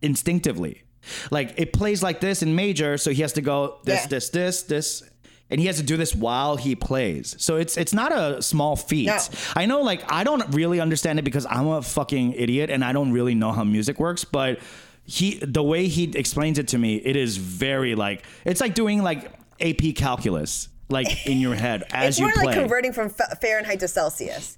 instinctively. 0.00 0.82
Like 1.30 1.54
it 1.56 1.72
plays 1.72 2.02
like 2.02 2.20
this 2.20 2.42
in 2.42 2.54
major, 2.54 2.98
so 2.98 3.10
he 3.10 3.22
has 3.22 3.32
to 3.34 3.40
go 3.42 3.78
this, 3.84 4.02
Yeah. 4.02 4.06
this, 4.08 4.28
this, 4.30 4.62
this, 4.64 5.02
and 5.50 5.60
he 5.60 5.66
has 5.66 5.78
to 5.78 5.82
do 5.82 5.96
this 5.96 6.14
while 6.14 6.56
he 6.56 6.76
plays. 6.76 7.34
So 7.38 7.56
it's 7.56 7.76
it's 7.76 7.92
not 7.92 8.12
a 8.12 8.40
small 8.42 8.76
feat. 8.76 9.06
No. 9.06 9.18
I 9.56 9.66
know, 9.66 9.80
like 9.82 10.10
I 10.12 10.24
don't 10.24 10.54
really 10.54 10.78
understand 10.80 11.18
it 11.18 11.22
because 11.22 11.46
I'm 11.46 11.66
a 11.68 11.82
fucking 11.82 12.34
idiot 12.34 12.70
and 12.70 12.84
I 12.84 12.92
don't 12.92 13.12
really 13.12 13.34
know 13.34 13.50
how 13.52 13.64
music 13.64 13.98
works, 13.98 14.24
but 14.24 14.60
he 15.04 15.38
the 15.42 15.62
way 15.62 15.88
he 15.88 16.04
explains 16.16 16.58
it 16.58 16.68
to 16.68 16.78
me, 16.78 16.96
it 16.96 17.16
is 17.16 17.36
very 17.36 17.94
like 17.94 18.24
it's 18.44 18.60
like 18.60 18.74
doing 18.74 19.02
like 19.02 19.32
AP 19.60 19.94
calculus 19.96 20.68
like 20.88 21.26
in 21.26 21.38
your 21.40 21.54
head 21.54 21.84
as 21.90 22.10
It's 22.10 22.18
you 22.20 22.26
more 22.26 22.32
play. 22.34 22.44
like 22.46 22.56
converting 22.56 22.92
from 22.92 23.10
Fa- 23.10 23.36
Fahrenheit 23.40 23.80
to 23.80 23.88
Celsius. 23.88 24.56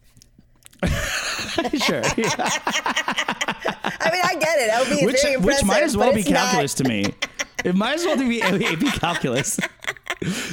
sure. 1.79 2.03
I 2.05 2.11
mean, 4.12 4.23
I 4.25 4.37
get 4.39 4.59
it. 4.59 4.67
That 4.69 4.87
would 4.89 4.99
be 4.99 5.07
which 5.07 5.23
very 5.23 5.37
which 5.37 5.65
might 5.65 5.83
as 5.83 5.97
well 5.97 6.12
be 6.12 6.23
not. 6.23 6.27
calculus 6.51 6.75
to 6.75 6.85
me. 6.85 7.07
It 7.65 7.75
might 7.75 7.95
as 7.95 8.05
well 8.05 8.17
be 8.19 8.43
AP 8.43 9.01
calculus. 9.01 9.59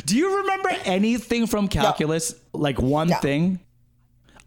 Do 0.06 0.18
you 0.18 0.38
remember 0.42 0.70
anything 0.86 1.48
from 1.48 1.68
calculus? 1.68 2.34
Like 2.54 2.80
one 2.80 3.10
No. 3.10 3.18
thing? 3.18 3.60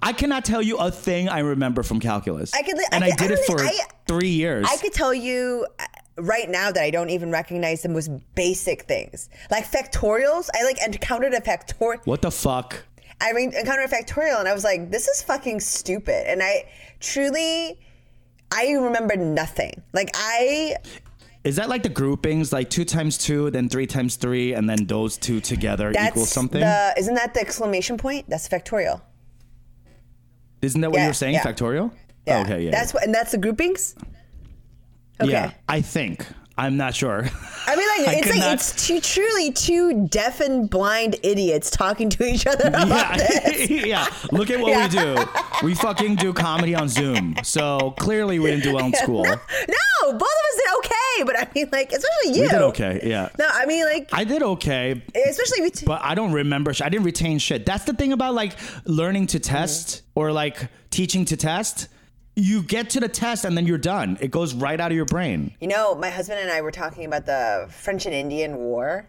I 0.04 0.12
cannot 0.12 0.44
tell 0.44 0.60
you 0.62 0.78
a 0.78 0.90
thing 0.90 1.28
I 1.28 1.40
remember 1.40 1.82
from 1.84 2.00
calculus. 2.00 2.52
I 2.54 2.62
could 2.62 2.74
and 2.92 3.04
I, 3.04 3.10
could- 3.10 3.20
I 3.20 3.28
did 3.28 3.38
it 3.38 3.44
for 3.46 3.60
I- 3.60 3.78
three 4.08 4.30
years. 4.30 4.66
I 4.68 4.76
could 4.78 4.92
tell 4.92 5.14
you 5.14 5.64
uh, 5.78 5.84
right 6.16 6.50
now 6.50 6.72
that 6.72 6.82
I 6.82 6.90
don't 6.90 7.10
even 7.10 7.30
recognize 7.30 7.82
the 7.82 7.88
most 7.88 8.10
basic 8.34 8.82
things, 8.82 9.28
like 9.50 9.64
factorials. 9.64 10.48
I 10.56 10.64
like 10.64 10.78
encountered 10.84 11.34
a 11.34 11.40
factorial. 11.40 12.04
what 12.04 12.20
the 12.22 12.32
fuck? 12.32 12.82
I 13.22 13.30
re- 13.32 13.44
encountered 13.44 13.84
a 13.84 13.88
factorial, 13.88 14.38
and 14.40 14.48
I 14.48 14.52
was 14.52 14.64
like, 14.64 14.90
"This 14.90 15.06
is 15.08 15.22
fucking 15.22 15.60
stupid." 15.60 16.26
And 16.30 16.42
I 16.42 16.64
truly, 17.00 17.78
I 18.52 18.72
remember 18.72 19.16
nothing. 19.16 19.82
Like 19.92 20.10
I, 20.14 20.76
Is 21.44 21.56
that 21.56 21.68
like 21.68 21.82
the 21.84 21.88
groupings, 21.88 22.52
like 22.52 22.68
two 22.68 22.84
times 22.84 23.16
two, 23.16 23.50
then 23.50 23.68
three 23.68 23.86
times 23.86 24.16
three, 24.16 24.54
and 24.54 24.68
then 24.68 24.86
those 24.86 25.16
two 25.16 25.40
together 25.40 25.92
that's 25.92 26.08
equal 26.08 26.26
something? 26.26 26.60
the 26.60 26.94
isn't 26.98 27.14
that 27.14 27.32
the 27.34 27.40
exclamation 27.40 27.96
point? 27.96 28.28
That's 28.28 28.48
factorial. 28.48 29.00
Isn't 30.60 30.80
that 30.80 30.90
what 30.90 30.98
Yeah, 30.98 31.04
you're 31.06 31.14
saying? 31.14 31.34
yeah. 31.34 31.42
Factorial? 31.44 31.92
Yeah. 32.26 32.38
Oh, 32.38 32.42
okay, 32.42 32.64
yeah. 32.64 32.70
That's 32.70 32.94
what, 32.94 33.04
and 33.04 33.14
that's 33.14 33.32
the 33.32 33.38
groupings. 33.38 33.94
Okay. 35.20 35.30
Yeah, 35.32 35.52
I 35.68 35.80
think. 35.80 36.26
I'm 36.58 36.76
not 36.76 36.94
sure. 36.94 37.24
I 37.66 37.76
mean, 37.76 37.88
like 37.88 38.08
I 38.08 38.14
it's 38.18 38.28
like 38.30 38.38
not- 38.40 38.54
it's 38.54 38.86
two, 38.86 39.00
truly 39.00 39.52
two 39.52 40.06
deaf 40.08 40.40
and 40.40 40.68
blind 40.68 41.16
idiots 41.22 41.70
talking 41.70 42.10
to 42.10 42.24
each 42.24 42.46
other 42.46 42.68
about 42.68 42.88
yeah, 42.88 43.16
this. 43.16 43.70
yeah. 43.86 44.06
Look 44.32 44.50
at 44.50 44.60
what 44.60 44.70
Yeah. 44.70 44.86
we 44.86 45.24
do. 45.24 45.66
We 45.66 45.74
fucking 45.74 46.16
do 46.16 46.32
comedy 46.32 46.74
on 46.74 46.88
Zoom. 46.88 47.36
So 47.42 47.94
clearly 47.98 48.38
we 48.38 48.50
didn't 48.50 48.64
do 48.64 48.74
well 48.74 48.84
in 48.86 48.92
school. 48.94 49.24
No, 49.24 49.38
both 50.02 50.14
of 50.14 50.20
us 50.22 50.56
did 50.56 50.76
okay, 50.78 51.24
but 51.24 51.38
I 51.38 51.48
mean, 51.54 51.68
like, 51.72 51.90
especially 51.92 52.36
you. 52.36 52.42
We 52.42 52.48
did 52.48 52.62
okay. 52.62 53.00
Yeah. 53.04 53.28
No, 53.38 53.48
I 53.50 53.64
mean, 53.66 53.84
like, 53.84 54.08
I 54.12 54.24
did 54.24 54.42
okay, 54.42 55.00
especially 55.28 55.62
with. 55.62 55.84
but 55.86 56.02
I 56.02 56.14
don't 56.14 56.32
remember. 56.32 56.74
sh- 56.74 56.82
I 56.82 56.88
didn't 56.88 57.04
retain 57.04 57.38
shit. 57.38 57.64
That's 57.64 57.84
the 57.84 57.94
thing 57.94 58.12
about 58.12 58.34
like 58.34 58.56
learning 58.84 59.28
to 59.28 59.40
test 59.40 60.02
or 60.14 60.32
like 60.32 60.68
teaching 60.90 61.24
to 61.26 61.36
test. 61.36 61.88
You 62.34 62.62
get 62.62 62.90
to 62.90 63.00
the 63.00 63.08
test 63.08 63.44
and 63.44 63.56
then 63.56 63.66
you're 63.66 63.76
done. 63.78 64.16
It 64.20 64.30
goes 64.30 64.54
right 64.54 64.80
out 64.80 64.90
of 64.90 64.96
your 64.96 65.04
brain. 65.04 65.54
you 65.60 65.68
know, 65.68 65.94
my 65.94 66.08
husband 66.10 66.40
and 66.40 66.50
I 66.50 66.62
were 66.62 66.70
talking 66.70 67.04
about 67.04 67.26
the 67.26 67.66
French 67.70 68.06
and 68.06 68.14
Indian 68.14 68.56
War, 68.56 69.06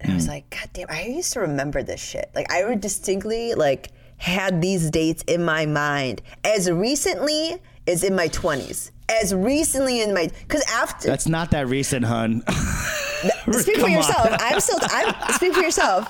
and 0.00 0.08
Hmm. 0.08 0.12
I 0.12 0.14
was 0.16 0.28
like, 0.28 0.48
God 0.50 0.70
damn, 0.72 0.86
I 0.90 1.02
used 1.04 1.32
to 1.34 1.40
remember 1.40 1.82
this 1.82 2.02
shit. 2.02 2.30
Like, 2.34 2.50
I 2.50 2.64
would 2.64 2.80
distinctly 2.80 3.54
like 3.54 3.90
had 4.16 4.62
these 4.62 4.90
dates 4.90 5.22
in 5.26 5.44
my 5.44 5.66
mind 5.66 6.22
as 6.44 6.70
recently 6.70 7.60
as 7.86 8.02
in 8.02 8.14
my 8.16 8.28
twenties. 8.28 8.90
As 9.08 9.34
recently 9.34 10.00
in 10.00 10.14
my, 10.14 10.30
because 10.40 10.64
after 10.70 11.08
That's 11.08 11.28
not 11.28 11.50
that 11.50 11.68
recent, 11.68 12.06
hun. 12.06 12.42
speak 13.52 13.78
for 13.78 13.88
yourself. 13.88 14.28
I'm 14.40 14.60
still. 14.60 14.78
I'm 14.82 15.32
speak 15.34 15.54
for 15.54 15.60
yourself. 15.60 16.06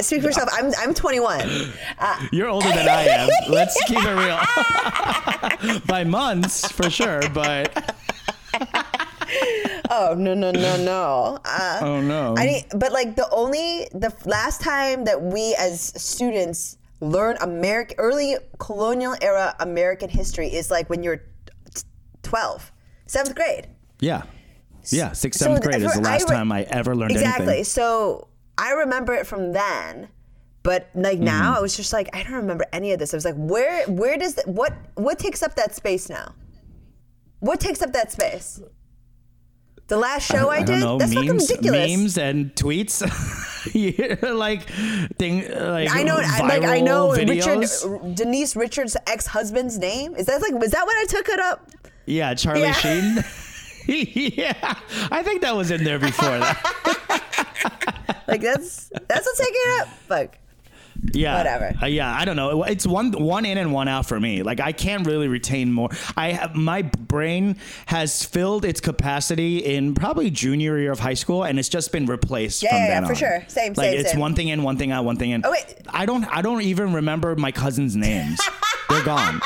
Speak 0.00 0.20
for 0.20 0.28
yourself. 0.28 0.48
I'm. 0.52 0.72
I'm 0.78 0.94
21. 0.94 1.40
Uh, 1.98 2.26
You're 2.32 2.48
older 2.48 2.68
than 2.68 2.88
I 2.88 3.02
am. 3.02 3.28
Let's 3.48 3.76
keep 3.84 3.98
it 4.00 5.68
real. 5.68 5.80
By 5.86 6.04
months, 6.04 6.70
for 6.70 6.88
sure, 6.90 7.20
but 7.34 7.96
oh 9.90 10.14
no 10.16 10.34
no 10.34 10.50
no 10.50 10.76
no. 10.76 11.38
Uh, 11.44 11.78
oh 11.82 12.00
no. 12.00 12.34
I 12.36 12.64
but 12.74 12.92
like 12.92 13.16
the 13.16 13.28
only 13.30 13.88
the 13.92 14.12
last 14.24 14.60
time 14.60 15.04
that 15.04 15.20
we 15.20 15.54
as 15.58 15.92
students 16.00 16.78
learn 17.00 17.36
American 17.40 17.96
early 17.98 18.36
colonial 18.58 19.14
era 19.20 19.54
American 19.60 20.08
history 20.08 20.48
is 20.48 20.70
like 20.70 20.88
when 20.88 21.02
you're 21.02 21.22
12, 22.26 22.72
seventh 23.06 23.34
grade. 23.36 23.68
yeah. 24.00 24.22
Yeah, 24.90 25.12
sixth, 25.12 25.40
So 25.40 25.46
seventh 25.46 25.64
grade 25.64 25.82
is 25.82 25.94
the 25.94 26.00
last 26.00 26.28
I 26.28 26.30
re- 26.30 26.36
time 26.36 26.52
I 26.52 26.62
ever 26.62 26.94
learned 26.94 27.10
Exactly. 27.10 27.46
anything. 27.46 27.64
So 27.64 28.28
I 28.56 28.70
remember 28.72 29.14
it 29.14 29.26
from 29.26 29.52
then. 29.52 30.08
But 30.62 30.90
like 30.94 31.16
Mm-hmm. 31.16 31.24
now, 31.24 31.56
I 31.56 31.60
was 31.60 31.76
just 31.76 31.92
like, 31.92 32.08
I 32.14 32.22
don't 32.22 32.34
remember 32.34 32.64
any 32.72 32.92
of 32.92 33.00
this. 33.00 33.12
I 33.12 33.16
was 33.16 33.24
like, 33.24 33.34
where, 33.36 33.84
where 33.86 34.16
does 34.16 34.34
that, 34.36 34.46
what, 34.46 34.72
what 34.94 35.18
takes 35.18 35.42
up 35.42 35.56
that 35.56 35.74
space 35.74 36.08
now? 36.08 36.34
What 37.40 37.58
takes 37.58 37.82
up 37.82 37.92
that 37.94 38.12
space? 38.12 38.60
The 39.88 39.96
last 39.96 40.30
show 40.30 40.50
I, 40.50 40.56
I 40.56 40.58
did. 40.60 40.66
don't 40.66 40.80
know, 40.80 40.98
That's 40.98 41.14
fucking 41.14 41.28
memes, 41.30 41.50
ridiculous. 41.50 41.90
memes 41.96 42.18
and 42.18 42.54
tweets, 42.54 43.02
Yeah, 43.74 44.30
like 44.32 44.68
thing, 45.18 45.40
like 45.50 45.90
I 45.90 46.02
know, 46.04 46.16
I, 46.20 46.40
like 46.42 46.62
I 46.62 46.80
know 46.80 47.08
viral 47.08 47.28
Richard. 47.28 48.14
Denise 48.14 48.54
Richards' 48.56 48.96
ex-husband's 49.08 49.78
name. 49.78 50.14
Is 50.14 50.26
that 50.26 50.40
like, 50.42 50.54
was 50.54 50.70
that 50.72 50.86
when 50.86 50.96
I 50.96 51.04
took 51.08 51.28
it 51.28 51.40
up? 51.40 51.70
Yeah, 52.06 52.34
Charlie 52.34 52.62
Yeah. 52.62 52.72
Sheen. 52.72 53.24
yeah, 54.36 54.74
I 55.12 55.22
think 55.22 55.42
that 55.42 55.54
was 55.54 55.70
in 55.70 55.84
there 55.84 55.98
before 55.98 56.38
that. 56.38 57.22
Like 58.28 58.40
that's 58.40 58.90
that's 59.08 59.24
what's 59.24 59.38
taking 59.38 59.54
it 59.54 59.82
up. 59.82 59.88
Fuck. 60.08 60.38
Yeah. 61.12 61.36
Whatever. 61.36 61.72
Uh, 61.80 61.86
yeah, 61.86 62.12
I 62.12 62.24
don't 62.24 62.36
know. 62.36 62.64
It's 62.64 62.86
one 62.86 63.12
one 63.12 63.44
in 63.44 63.56
and 63.58 63.72
one 63.72 63.86
out 63.86 64.06
for 64.06 64.18
me. 64.18 64.42
Like 64.42 64.58
I 64.60 64.72
can't 64.72 65.06
really 65.06 65.28
retain 65.28 65.72
more. 65.72 65.90
I 66.16 66.32
have 66.32 66.56
my 66.56 66.82
brain 66.82 67.56
has 67.86 68.24
filled 68.24 68.64
its 68.64 68.80
capacity 68.80 69.58
in 69.58 69.94
probably 69.94 70.30
junior 70.30 70.76
year 70.78 70.90
of 70.90 70.98
high 70.98 71.14
school, 71.14 71.44
and 71.44 71.58
it's 71.58 71.68
just 71.68 71.92
been 71.92 72.06
replaced. 72.06 72.62
Yeah, 72.62 72.70
from 72.70 72.78
yeah, 72.78 73.00
yeah, 73.00 73.06
for 73.06 73.14
sure. 73.14 73.44
Same, 73.48 73.74
Like 73.74 73.90
same, 73.90 74.00
it's 74.00 74.10
same. 74.12 74.20
one 74.20 74.34
thing 74.34 74.48
in, 74.48 74.62
one 74.64 74.76
thing 74.76 74.90
out, 74.90 75.04
one 75.04 75.16
thing 75.16 75.30
in. 75.30 75.44
Oh, 75.44 75.50
wait. 75.52 75.76
I 75.88 76.04
don't. 76.06 76.24
I 76.24 76.42
don't 76.42 76.62
even 76.62 76.94
remember 76.94 77.36
my 77.36 77.52
cousins' 77.52 77.94
names. 77.94 78.40
They're 78.88 79.04
gone. 79.04 79.40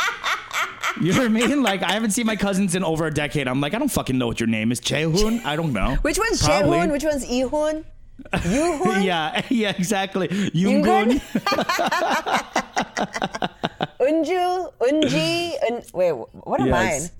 You 1.00 1.12
know 1.12 1.18
what 1.18 1.26
I 1.26 1.28
mean? 1.28 1.62
Like 1.62 1.82
I 1.82 1.92
haven't 1.92 2.10
seen 2.10 2.26
my 2.26 2.37
cousins 2.37 2.75
in 2.75 2.82
over 2.84 3.06
a 3.06 3.12
decade. 3.14 3.46
I'm 3.49 3.60
like, 3.60 3.75
I 3.75 3.78
don't 3.78 3.90
fucking 3.90 4.16
know 4.18 4.26
what 4.26 4.40
your 4.40 4.49
name 4.49 4.72
is. 4.72 4.80
Chaehoon? 4.80 5.44
I 5.44 5.54
don't 5.56 5.72
know. 5.72 5.94
Which 6.02 6.18
one's 6.18 6.42
Probably. 6.42 6.78
Jaehoon? 6.78 6.92
Which 6.92 7.04
one's 7.04 7.25
Ihun? 7.26 7.84
Yuhun? 8.32 9.04
Yeah, 9.04 9.42
yeah, 9.50 9.70
exactly. 9.76 10.28
Yoongun. 10.28 11.20
Unju? 14.00 14.72
Unji? 14.80 15.54
Un- 15.70 15.82
Wait, 15.94 16.12
what 16.12 16.60
are 16.60 16.66
Yes. 16.66 17.12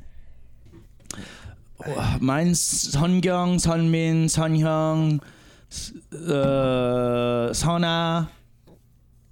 Mine's 2.21 2.61
Sungyung, 2.93 3.57
Sunmin, 3.57 4.29
Sunhyung, 4.29 5.23
uh, 6.13 7.53
Sona. 7.55 8.29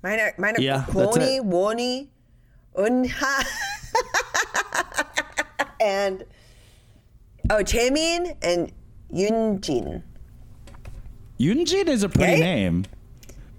mine? 0.03 0.17
Mine 0.17 0.21
are, 0.21 0.35
mine 0.39 0.57
are 0.57 0.61
Yeah, 0.63 0.85
Kwoni. 0.89 1.41
Woni, 1.45 2.07
Unha, 2.75 3.45
and 5.81 6.25
oh, 7.51 7.63
Chaemin 7.63 8.37
and 8.43 8.73
Yunjin. 9.13 10.03
Yoonjin 11.39 11.87
is 11.89 12.03
a 12.03 12.09
pretty 12.09 12.33
Right? 12.33 12.41
name. 12.41 12.85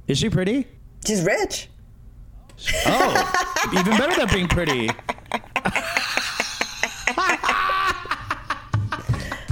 Is 0.07 0.17
she 0.17 0.29
pretty? 0.29 0.67
She's 1.05 1.21
rich. 1.23 1.69
Oh, 2.85 3.69
even 3.73 3.95
better 3.97 4.15
than 4.15 4.27
being 4.33 4.47
pretty. 4.47 4.89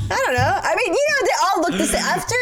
I 0.10 0.22
don't 0.26 0.34
know. 0.36 0.60
I 0.64 0.76
mean, 0.76 0.94
you 0.94 1.06
know, 1.10 1.22
they 1.22 1.34
all 1.44 1.62
look 1.62 1.78
the 1.78 1.86
same. 1.86 2.04
After 2.04 2.36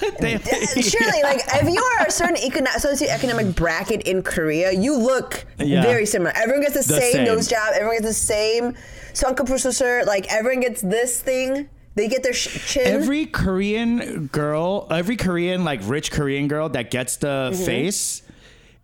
They- 0.20 0.38
surely, 0.82 1.22
like 1.22 1.40
if 1.54 1.68
you 1.72 1.82
are 1.82 2.06
a 2.06 2.10
certain 2.10 2.36
econo- 2.36 2.76
socioeconomic 2.76 3.54
bracket 3.54 4.02
in 4.02 4.22
Korea, 4.22 4.72
you 4.72 4.96
look 4.96 5.44
Yeah. 5.58 5.82
very 5.82 6.06
similar. 6.06 6.32
Everyone 6.34 6.62
gets 6.62 6.74
the, 6.74 6.92
The 6.92 7.00
same, 7.00 7.12
same. 7.12 7.24
nose 7.24 7.48
job. 7.48 7.72
Everyone 7.74 7.96
gets 7.96 8.06
the 8.08 8.12
same 8.14 8.74
Sonka 9.14 9.46
processor. 9.46 10.04
Like 10.06 10.30
everyone 10.32 10.60
gets 10.60 10.80
this 10.82 11.20
thing. 11.20 11.68
They 11.94 12.08
get 12.08 12.22
their 12.22 12.34
sh- 12.34 12.72
chin. 12.74 12.86
every 12.86 13.24
Korean 13.26 14.26
girl, 14.26 14.86
every 14.90 15.16
Korean 15.16 15.64
like 15.64 15.80
rich 15.84 16.10
Korean 16.12 16.46
girl 16.46 16.68
that 16.70 16.90
gets 16.90 17.16
the 17.16 17.50
Mm-hmm. 17.52 17.64
face, 17.64 18.22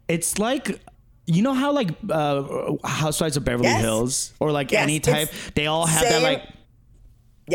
it's 0.09 0.38
like 0.38 0.81
you 1.26 1.42
know 1.42 1.52
how 1.54 1.73
like 1.73 1.90
uh, 2.11 2.73
Housewives 2.85 3.37
of 3.37 3.45
Beverly 3.45 3.69
Yes. 3.69 3.81
Hills 3.81 4.33
or 4.40 4.50
like 4.50 4.73
Yes, 4.73 4.83
any 4.83 4.99
type, 4.99 5.31
they 5.54 5.66
all 5.66 5.87
have 5.87 6.02
that 6.09 6.23
like 6.23 6.42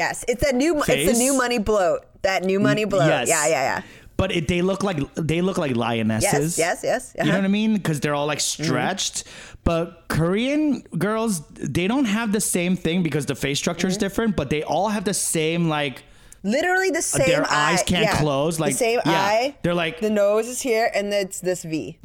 yes, 0.02 0.24
it's 0.28 0.44
that 0.46 0.56
new. 0.56 0.78
It's 0.78 0.86
Face? 0.86 1.12
the 1.12 1.18
new 1.24 1.34
money 1.44 1.60
bloat. 1.60 2.00
That 2.22 2.44
new 2.44 2.60
money 2.60 2.86
bloat. 2.86 3.08
yes, 3.10 3.28
Yeah, 3.28 3.46
yeah, 3.48 3.64
yeah. 3.70 3.82
But 4.22 4.32
it, 4.38 4.48
they 4.48 4.62
look 4.70 4.82
like 4.84 4.98
they 5.16 5.42
look 5.48 5.58
like 5.64 5.76
lionesses. 5.76 6.58
Yes, 6.58 6.82
yes, 6.84 6.84
yes. 6.84 7.14
You 7.18 7.24
know 7.26 7.30
uh-huh. 7.32 7.40
what 7.42 7.46
I 7.46 7.54
mean? 7.62 7.74
Because 7.80 8.00
they're 8.02 8.16
all 8.20 8.26
like 8.34 8.40
stretched. 8.40 9.26
But 9.64 9.86
Korean 10.08 10.82
girls, 10.98 11.34
they 11.52 11.88
don't 11.88 12.06
have 12.18 12.32
the 12.32 12.42
same 12.42 12.76
thing 12.86 13.04
because 13.04 13.26
the 13.28 13.36
face 13.36 13.60
structure 13.60 13.88
is 13.88 13.94
Mm-hmm. 13.96 14.06
different. 14.06 14.32
But 14.36 14.50
they 14.50 14.64
all 14.64 14.90
have 14.90 15.04
the 15.06 15.14
same 15.14 15.70
like 15.70 16.04
Literally 16.44 16.90
the 16.90 17.02
same. 17.02 17.28
their 17.28 17.44
eye. 17.46 17.74
eyes 17.74 17.84
can't 17.84 18.06
yeah. 18.06 18.18
close, 18.18 18.60
like- 18.60 18.74
the 18.74 18.78
same 18.90 19.00
yeah. 19.06 19.12
eye. 19.32 19.56
They're 19.64 19.76
like- 19.86 20.00
the 20.02 20.10
nose 20.10 20.48
is 20.48 20.62
here, 20.62 20.90
and 20.96 21.14
it's 21.14 21.40
this 21.42 21.62
V. 21.64 22.00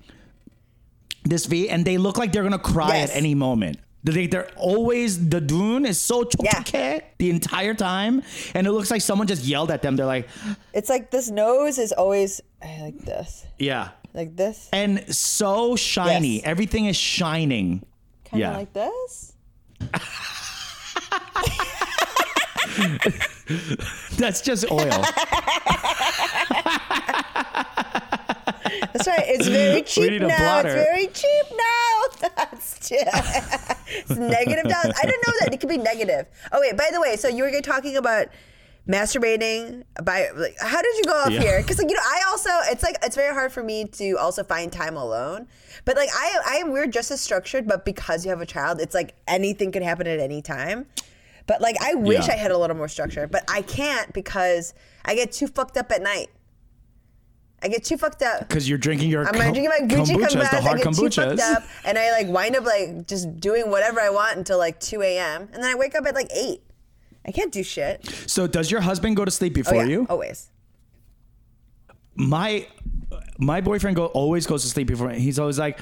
this 1.24 1.46
V, 1.46 1.68
and 1.70 1.84
they 1.84 1.96
look 1.98 2.18
like 2.18 2.32
they're 2.32 2.42
gonna 2.42 2.58
cry 2.58 2.96
Yes. 2.98 3.10
at 3.10 3.16
any 3.16 3.34
moment. 3.34 3.78
They, 4.04 4.26
they're 4.26 4.50
always 4.56 5.28
the 5.28 5.40
dune 5.40 5.86
is 5.86 6.00
so 6.00 6.28
Yeah. 6.42 6.98
the 7.18 7.30
entire 7.30 7.74
time, 7.74 8.22
and 8.54 8.66
it 8.66 8.72
looks 8.72 8.90
like 8.90 9.00
someone 9.00 9.28
just 9.28 9.44
yelled 9.44 9.70
at 9.70 9.82
them. 9.82 9.96
They're 9.96 10.06
like, 10.06 10.28
It's 10.74 10.88
like 10.90 11.10
this 11.10 11.30
nose 11.30 11.78
is 11.78 11.92
always 11.92 12.40
like 12.80 12.98
this, 12.98 13.46
yeah, 13.58 13.90
like 14.12 14.36
this, 14.36 14.68
and 14.72 15.04
so 15.14 15.76
shiny. 15.76 16.36
Yes. 16.36 16.42
Everything 16.44 16.86
is 16.86 16.96
shining. 16.96 17.84
kind 18.24 18.42
of 18.42 18.50
yeah. 18.50 18.56
like 18.56 18.72
this. 18.72 19.34
That's 24.18 24.40
just 24.40 24.70
oil. 24.70 24.90
That's 28.92 29.06
right. 29.06 29.24
It's 29.26 29.46
very 29.48 29.82
cheap 29.92 30.20
now. 30.22 30.58
It's 30.60 30.74
very 30.74 31.06
cheap 31.08 31.46
now. 31.56 32.28
That's 32.36 32.90
it's 32.90 34.10
negative 34.10 34.70
dollars. 34.70 34.94
I 35.00 35.06
didn't 35.06 35.26
know 35.26 35.32
that 35.40 35.50
it 35.52 35.60
could 35.60 35.68
be 35.68 35.78
negative. 35.78 36.26
Oh 36.52 36.60
wait, 36.60 36.76
by 36.76 36.88
the 36.92 37.00
way, 37.00 37.16
so 37.16 37.28
you 37.28 37.42
were 37.44 37.60
talking 37.60 37.96
about 37.96 38.26
masturbating 38.88 39.84
by 40.02 40.28
like 40.34 40.56
how 40.60 40.82
did 40.82 40.96
you 40.96 41.04
go 41.04 41.12
off 41.12 41.30
Yeah. 41.30 41.40
here 41.40 41.58
because 41.62 41.78
like 41.78 41.88
you 41.88 41.94
know 41.94 42.02
i 42.04 42.22
also 42.28 42.50
it's 42.64 42.82
like 42.82 42.96
it's 43.04 43.14
very 43.14 43.32
hard 43.32 43.52
for 43.52 43.62
me 43.62 43.84
to 43.84 44.14
also 44.18 44.42
find 44.42 44.72
time 44.72 44.96
alone 44.96 45.46
but 45.84 45.94
like 45.96 46.08
i 46.12 46.40
i 46.48 46.54
am 46.56 46.72
we're 46.72 46.88
just 46.88 47.12
as 47.12 47.20
structured 47.20 47.68
but 47.68 47.84
because 47.84 48.24
you 48.24 48.30
have 48.30 48.40
a 48.40 48.46
child 48.46 48.80
it's 48.80 48.92
like 48.92 49.14
anything 49.28 49.70
can 49.70 49.84
happen 49.84 50.08
at 50.08 50.18
any 50.18 50.42
time 50.42 50.84
but 51.46 51.60
like 51.60 51.76
i 51.80 51.94
wish 51.94 52.26
Yeah. 52.26 52.34
i 52.34 52.36
had 52.36 52.50
a 52.50 52.58
little 52.58 52.74
more 52.76 52.88
structure 52.88 53.28
but 53.28 53.44
i 53.48 53.62
can't 53.62 54.12
because 54.12 54.74
i 55.04 55.14
get 55.14 55.30
too 55.30 55.46
fucked 55.46 55.76
up 55.76 55.92
at 55.92 56.02
night 56.02 56.30
i 57.62 57.68
get 57.68 57.84
too 57.84 57.96
fucked 57.96 58.22
up 58.22 58.40
Because 58.40 58.68
you're 58.68 58.78
drinking 58.78 59.10
your 59.10 59.24
kombucha. 59.24 59.28
I'm 59.34 59.40
kom- 59.40 59.52
drinking 59.52 59.68
my 59.68 59.86
Gucci 59.86 60.14
kombuchas, 60.16 60.28
kombuchas. 60.28 60.50
the 60.50 60.56
I 60.56 60.60
hard 60.60 60.78
get 60.78 60.84
too 60.84 60.90
kombuchas. 61.02 61.28
fucked 61.38 61.40
up, 61.56 61.62
and 61.84 61.98
I 61.98 62.10
like 62.12 62.28
wind 62.28 62.56
up 62.56 62.64
like 62.64 63.06
just 63.06 63.38
doing 63.40 63.70
whatever 63.70 64.00
I 64.00 64.10
want 64.10 64.36
until 64.36 64.58
like 64.58 64.80
2 64.80 65.02
a.m. 65.02 65.42
And 65.52 65.62
then 65.62 65.64
I 65.64 65.74
wake 65.74 65.94
up 65.94 66.04
at 66.06 66.14
like 66.14 66.30
eight. 66.34 66.62
I 67.24 67.30
can't 67.30 67.52
do 67.52 67.62
shit. 67.62 68.04
So 68.26 68.46
does 68.46 68.70
your 68.70 68.80
husband 68.80 69.16
go 69.16 69.24
to 69.24 69.30
sleep 69.30 69.52
Oh 69.52 69.62
before 69.62 69.76
yeah, 69.84 69.90
you? 69.90 70.06
always. 70.10 70.50
My 72.14 72.66
my 73.38 73.60
boyfriend 73.60 73.96
go 73.96 74.06
always 74.06 74.46
goes 74.46 74.62
to 74.62 74.68
sleep 74.68 74.86
before 74.88 75.08
me. 75.08 75.18
He's 75.20 75.38
always 75.38 75.58
like, 75.58 75.78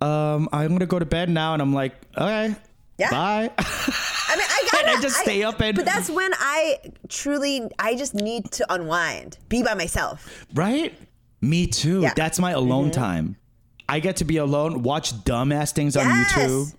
um, 0.00 0.48
I'm 0.52 0.68
gonna 0.68 0.86
go 0.86 0.98
to 0.98 1.04
bed 1.06 1.28
now, 1.28 1.52
and 1.52 1.60
I'm 1.62 1.74
like, 1.74 1.94
okay, 2.16 2.54
Yeah. 2.98 3.10
bye. 3.10 3.50
I 3.58 4.36
mean, 4.36 4.46
I 4.48 4.68
gotta 4.72 4.90
I 4.98 5.00
just 5.02 5.16
stay 5.16 5.42
up 5.42 5.60
and- 5.60 5.76
But 5.76 5.84
that's 5.84 6.08
when 6.08 6.30
I 6.34 6.78
truly, 7.08 7.68
I 7.78 7.94
just 7.96 8.14
need 8.14 8.50
to 8.52 8.72
unwind, 8.72 9.38
be 9.48 9.62
by 9.62 9.74
myself. 9.74 10.46
right? 10.54 10.94
Me 11.40 11.66
too. 11.66 12.00
Yeah. 12.00 12.08
Mm-hmm. 12.08 12.14
That's 12.16 12.38
my 12.38 12.52
alone 12.52 12.90
time. 12.90 13.36
I 13.88 14.00
get 14.00 14.16
to 14.16 14.24
be 14.24 14.38
alone, 14.38 14.82
watch 14.82 15.12
dumbass 15.24 15.72
things 15.72 15.96
on 15.96 16.06
YouTube, 16.06 16.74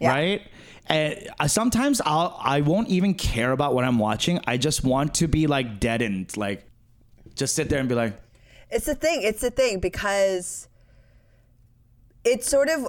Yeah. 0.00 0.10
right? 0.10 0.42
And 0.86 1.28
uh, 1.38 1.48
sometimes 1.48 2.00
I'll 2.04 2.36
I 2.40 2.60
won't 2.60 2.88
even 2.88 3.14
care 3.14 3.52
about 3.52 3.74
what 3.74 3.84
I'm 3.84 3.98
watching. 3.98 4.40
I 4.46 4.56
just 4.56 4.84
want 4.84 5.14
to 5.16 5.28
be 5.28 5.46
like 5.46 5.80
deadened, 5.80 6.36
like 6.36 6.66
just 7.34 7.54
sit 7.56 7.68
there 7.68 7.78
and 7.80 7.88
be 7.88 7.94
like, 7.94 8.18
It's 8.70 8.86
the 8.86 8.94
thing. 8.94 9.22
It's 9.22 9.40
the 9.40 9.50
thing 9.50 9.80
because 9.80 10.68
it's 12.24 12.48
sort 12.48 12.68
of 12.68 12.86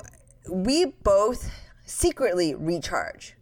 we 0.50 0.86
both 1.04 1.50
secretly 1.86 2.54
recharge. 2.56 3.36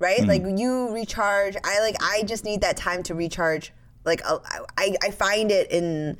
Right? 0.00 0.24
Like 0.24 0.42
you 0.56 0.92
recharge. 0.92 1.56
I 1.64 1.80
like 1.80 1.96
I 2.00 2.22
just 2.22 2.44
need 2.44 2.60
that 2.60 2.76
time 2.76 3.02
to 3.04 3.14
recharge. 3.14 3.72
Like 4.04 4.22
I 4.76 4.96
I 5.02 5.10
find 5.10 5.50
it 5.50 5.70
in 5.70 6.16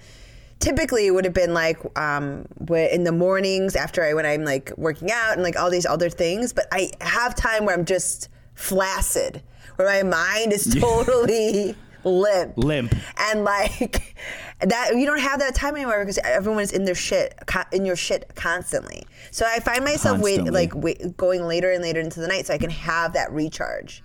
typically 0.60 1.06
it 1.06 1.10
would 1.12 1.24
have 1.24 1.34
been 1.34 1.54
like 1.54 1.78
um 1.98 2.46
in 2.70 3.04
the 3.04 3.12
mornings 3.12 3.76
after 3.76 4.02
I 4.04 4.14
when 4.14 4.26
I'm 4.26 4.44
like 4.44 4.72
working 4.76 5.10
out 5.10 5.34
and 5.34 5.42
like 5.42 5.58
all 5.58 5.70
these 5.70 5.86
other 5.86 6.10
things, 6.10 6.52
but 6.52 6.66
I 6.72 6.90
have 7.00 7.34
time 7.34 7.64
where 7.64 7.76
I'm 7.76 7.84
just 7.84 8.28
flaccid, 8.54 9.42
where 9.76 9.88
my 9.88 10.08
mind 10.08 10.52
is 10.52 10.74
totally 10.80 11.76
limp. 12.04 12.56
Limp. 12.56 12.94
and 13.18 13.44
like 13.44 14.14
that 14.60 14.96
you 14.96 15.06
don't 15.06 15.20
have 15.20 15.40
that 15.40 15.54
time 15.54 15.76
anymore 15.76 16.00
because 16.00 16.18
everyone 16.24 16.62
is 16.62 16.72
in 16.72 16.84
their 16.84 16.94
shit 16.94 17.38
in 17.72 17.84
your 17.84 17.96
shit 17.96 18.34
constantly. 18.34 19.06
So 19.30 19.46
i 19.46 19.60
find 19.60 19.84
myself 19.84 20.20
wait, 20.20 20.44
like 20.44 20.74
wait, 20.74 21.16
going 21.16 21.42
later 21.42 21.70
and 21.70 21.82
later 21.82 22.00
into 22.00 22.20
the 22.20 22.28
night 22.28 22.46
so 22.46 22.54
i 22.54 22.58
can 22.58 22.70
have 22.70 23.12
that 23.12 23.32
recharge 23.32 24.02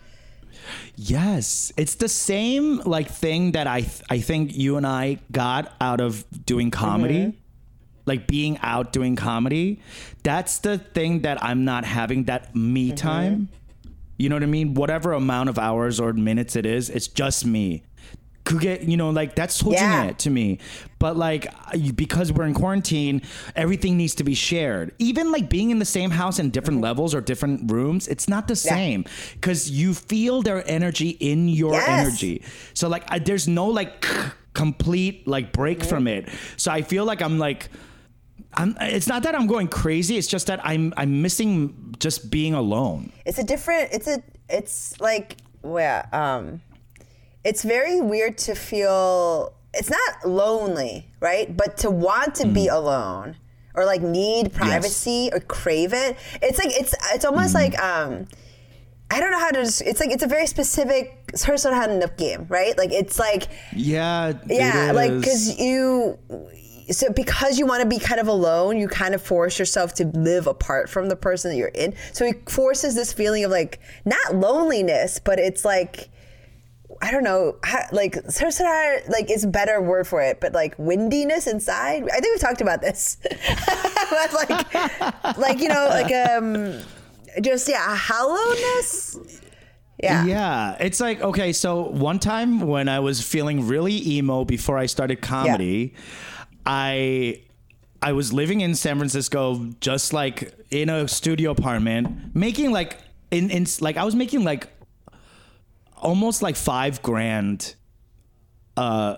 Yes, 0.96 1.72
it's 1.78 1.96
the 1.96 2.10
same 2.10 2.78
like 2.80 3.10
thing 3.10 3.52
that 3.54 3.68
I 3.68 3.82
th- 3.82 4.02
I 4.10 4.20
think 4.20 4.56
you 4.56 4.78
and 4.78 4.86
I 4.86 5.20
got 5.32 5.74
out 5.82 6.02
of 6.02 6.26
doing 6.46 6.72
comedy. 6.72 7.20
Mm-hmm. 7.20 7.38
Like 8.06 8.28
being 8.28 8.58
out 8.62 8.92
doing 8.92 9.16
comedy. 9.16 9.80
That's 10.24 10.60
the 10.60 10.78
thing 10.78 11.22
that 11.22 11.42
I'm 11.42 11.64
not 11.64 11.86
having 11.86 12.26
that 12.26 12.54
me 12.54 12.88
Mm-hmm. 12.90 12.96
time. 12.96 13.50
You 14.18 14.28
know 14.30 14.36
what 14.36 14.44
I 14.44 14.48
mean? 14.48 14.74
Whatever 14.74 15.14
amount 15.14 15.50
of 15.50 15.58
hours 15.58 16.00
or 16.00 16.12
minutes 16.14 16.56
it 16.56 16.66
is, 16.66 16.90
it's 16.90 17.08
just 17.08 17.46
me. 17.46 17.84
Could 18.46 18.60
get 18.60 18.82
you 18.84 18.98
know 18.98 19.10
like 19.10 19.36
that's 19.36 19.56
switching 19.56 19.94
Yeah. 19.94 20.04
it 20.04 20.20
to 20.20 20.30
me, 20.30 20.60
but 21.00 21.16
like 21.16 21.48
because 21.96 22.30
we're 22.32 22.44
in 22.46 22.54
quarantine, 22.54 23.22
everything 23.56 23.96
needs 23.96 24.16
to 24.16 24.24
be 24.26 24.36
shared. 24.36 24.92
Even 25.00 25.32
like 25.32 25.50
being 25.50 25.70
in 25.72 25.80
the 25.80 25.86
same 25.86 26.10
house 26.12 26.40
in 26.40 26.50
different 26.50 26.82
levels 26.82 27.16
or 27.16 27.22
different 27.22 27.72
rooms, 27.72 28.08
it's 28.10 28.28
not 28.28 28.48
the 28.50 28.54
Mm-hmm. 28.56 28.76
Same 28.76 29.06
because 29.36 29.72
you 29.72 29.94
feel 29.94 30.42
their 30.42 30.62
energy 30.70 31.12
in 31.22 31.48
your 31.48 31.74
Yes. 31.74 31.88
energy. 31.88 32.44
So 32.74 32.90
like 32.90 33.04
I, 33.10 33.20
there's 33.20 33.48
no 33.48 33.68
like 33.68 34.06
complete 34.54 35.26
like 35.26 35.54
break 35.54 35.80
Mm-hmm. 35.80 35.88
from 35.90 36.08
it. 36.08 36.28
So 36.58 36.70
I 36.72 36.82
feel 36.82 37.06
like 37.06 37.22
I'm 37.22 37.40
like 37.40 37.70
I'm, 38.56 38.76
it's 38.82 39.08
not 39.08 39.24
that 39.24 39.36
I'm 39.36 39.48
going 39.48 39.68
crazy. 39.70 40.18
It's 40.18 40.28
just 40.28 40.48
that 40.48 40.60
I'm 40.66 40.94
I'm 40.98 41.22
missing 41.22 41.96
just 42.00 42.30
being 42.30 42.54
alone. 42.54 43.12
it's 43.26 43.40
a 43.40 43.44
different 43.44 43.90
it's 43.94 44.08
a 44.08 44.22
it's 44.50 45.00
like 45.00 45.38
where 45.62 46.08
um 46.14 46.62
it's 47.44 47.64
very 47.64 48.02
weird 48.02 48.38
to 48.40 48.56
feel 48.56 49.54
it's 49.74 49.90
not 49.90 50.30
lonely, 50.30 51.08
right? 51.20 51.56
But 51.56 51.78
to 51.78 51.90
want 51.90 52.36
to 52.36 52.44
mm-hmm. 52.44 52.54
be 52.54 52.68
mm. 52.68 52.74
alone 52.74 53.36
or 53.76 53.86
like 53.86 54.02
need 54.02 54.54
privacy 54.54 55.30
yes. 55.32 55.34
or 55.34 55.40
crave 55.40 55.94
it. 55.94 56.18
It's 56.42 56.60
like 56.60 56.72
it's 56.72 56.94
it's 57.14 57.26
almost 57.26 57.56
mm-hmm. 57.56 57.74
like 57.74 57.80
um 57.80 58.28
I 59.10 59.20
don't 59.20 59.32
know 59.32 59.40
how 59.40 59.52
to 59.52 59.62
it's 59.62 60.00
like 60.00 60.12
it's 60.12 60.24
a 60.24 60.28
very 60.28 60.48
specific 60.48 61.28
personhand 61.28 62.10
game, 62.18 62.46
right? 62.50 62.78
Like 62.78 62.92
it's 62.92 63.20
like 63.20 63.48
Yeah. 63.76 64.34
Yeah, 64.48 64.92
like 64.94 65.12
cuz 65.24 65.60
you 65.60 66.20
so 66.92 67.12
because 67.12 67.58
you 67.58 67.66
want 67.66 67.82
to 67.82 67.88
be 67.88 67.98
kind 67.98 68.20
of 68.20 68.28
alone, 68.28 68.78
you 68.78 68.88
kind 68.88 69.16
of 69.16 69.22
force 69.22 69.58
yourself 69.58 69.94
to 69.96 70.06
live 70.06 70.48
apart 70.48 70.90
from 70.90 71.10
the 71.10 71.16
person 71.16 71.52
that 71.52 71.58
you're 71.58 71.70
in. 71.70 71.94
So 72.12 72.26
it 72.26 72.50
forces 72.50 72.94
this 72.94 73.14
feeling 73.14 73.46
of 73.46 73.52
like 73.52 73.80
not 74.06 74.36
loneliness, 74.36 75.20
but 75.20 75.40
it's 75.40 75.64
like 75.64 76.10
I 77.02 77.12
don't 77.12 77.24
know, 77.24 77.58
how, 77.64 77.80
like 77.92 78.16
sarasara, 78.30 79.08
like 79.10 79.30
it's 79.30 79.44
a 79.44 79.48
better 79.48 79.82
word 79.82 80.08
for 80.08 80.22
it, 80.22 80.40
but 80.40 80.54
like 80.54 80.76
windiness 80.78 81.48
inside. 81.48 82.04
I 82.04 82.20
think 82.20 82.34
we've 82.34 82.40
talked 82.40 82.62
about 82.62 82.82
this. 82.82 83.18
like, 84.34 84.74
like 85.38 85.60
you 85.60 85.70
know, 85.70 85.88
like 85.90 86.14
um, 86.14 86.80
just 87.42 87.68
yeah, 87.68 87.96
hollowness. 87.96 89.18
Yeah. 90.02 90.26
Yeah. 90.26 90.78
It's 90.80 91.00
like, 91.00 91.22
okay, 91.22 91.54
so 91.54 91.84
one 91.84 92.20
time 92.20 92.60
when 92.62 92.90
I 92.90 93.00
was 93.00 93.22
feeling 93.22 93.68
really 93.68 94.06
emo 94.08 94.44
before 94.44 94.78
I 94.78 94.86
started 94.86 95.22
comedy, 95.22 95.94
yeah. 95.94 96.02
I 96.66 97.42
I 98.02 98.12
was 98.12 98.34
living 98.34 98.62
in 98.62 98.76
San 98.76 98.98
Francisco 98.98 99.66
just 99.80 100.12
like 100.12 100.54
in 100.72 100.90
a 100.90 101.08
studio 101.08 101.52
apartment, 101.52 102.36
making 102.36 102.72
like 102.72 102.98
in, 103.32 103.50
in 103.50 103.66
like 103.80 103.96
I 103.96 104.04
was 104.04 104.16
making 104.16 104.44
like 104.44 104.68
almost 106.04 106.42
like 106.42 106.56
five 106.56 107.02
grand 107.02 107.76
uh 108.78 109.18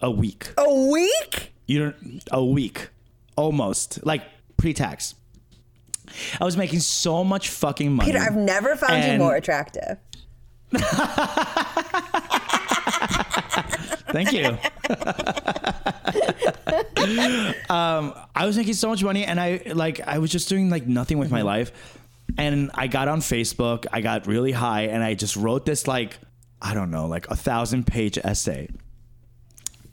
a 0.00 0.10
week. 0.10 0.52
A 0.56 0.90
week? 0.90 1.52
You 1.66 1.78
don't 1.78 2.24
a 2.30 2.44
week, 2.44 2.88
almost 3.36 4.04
like 4.04 4.22
pre-tax. 4.56 5.14
I 6.40 6.44
was 6.44 6.56
making 6.56 6.80
so 6.80 7.22
much 7.22 7.50
fucking 7.50 7.92
money. 7.92 8.10
Peter, 8.10 8.22
I've 8.22 8.36
never 8.36 8.74
found 8.76 9.04
you 9.04 9.18
more 9.18 9.36
attractive. 9.36 9.98
Thank 14.12 14.32
you. 14.32 14.46
um, 17.70 18.12
I 18.34 18.46
was 18.46 18.56
making 18.56 18.74
so 18.74 18.88
much 18.88 19.04
money, 19.04 19.24
and 19.24 19.40
I 19.40 19.62
like 19.72 20.00
I 20.00 20.18
was 20.18 20.30
just 20.30 20.48
doing 20.48 20.70
like 20.70 20.86
nothing 20.86 21.18
with 21.18 21.30
my 21.30 21.42
life. 21.42 21.98
And 22.38 22.70
I 22.74 22.86
got 22.86 23.08
on 23.08 23.20
Facebook. 23.20 23.86
I 23.92 24.00
got 24.00 24.26
really 24.26 24.52
high, 24.52 24.82
and 24.82 25.02
I 25.02 25.14
just 25.14 25.36
wrote 25.36 25.66
this 25.66 25.86
like 25.86 26.18
I 26.62 26.74
don't 26.74 26.90
know, 26.90 27.06
like 27.06 27.26
a 27.28 27.36
thousand 27.36 27.86
page 27.86 28.18
essay. 28.18 28.68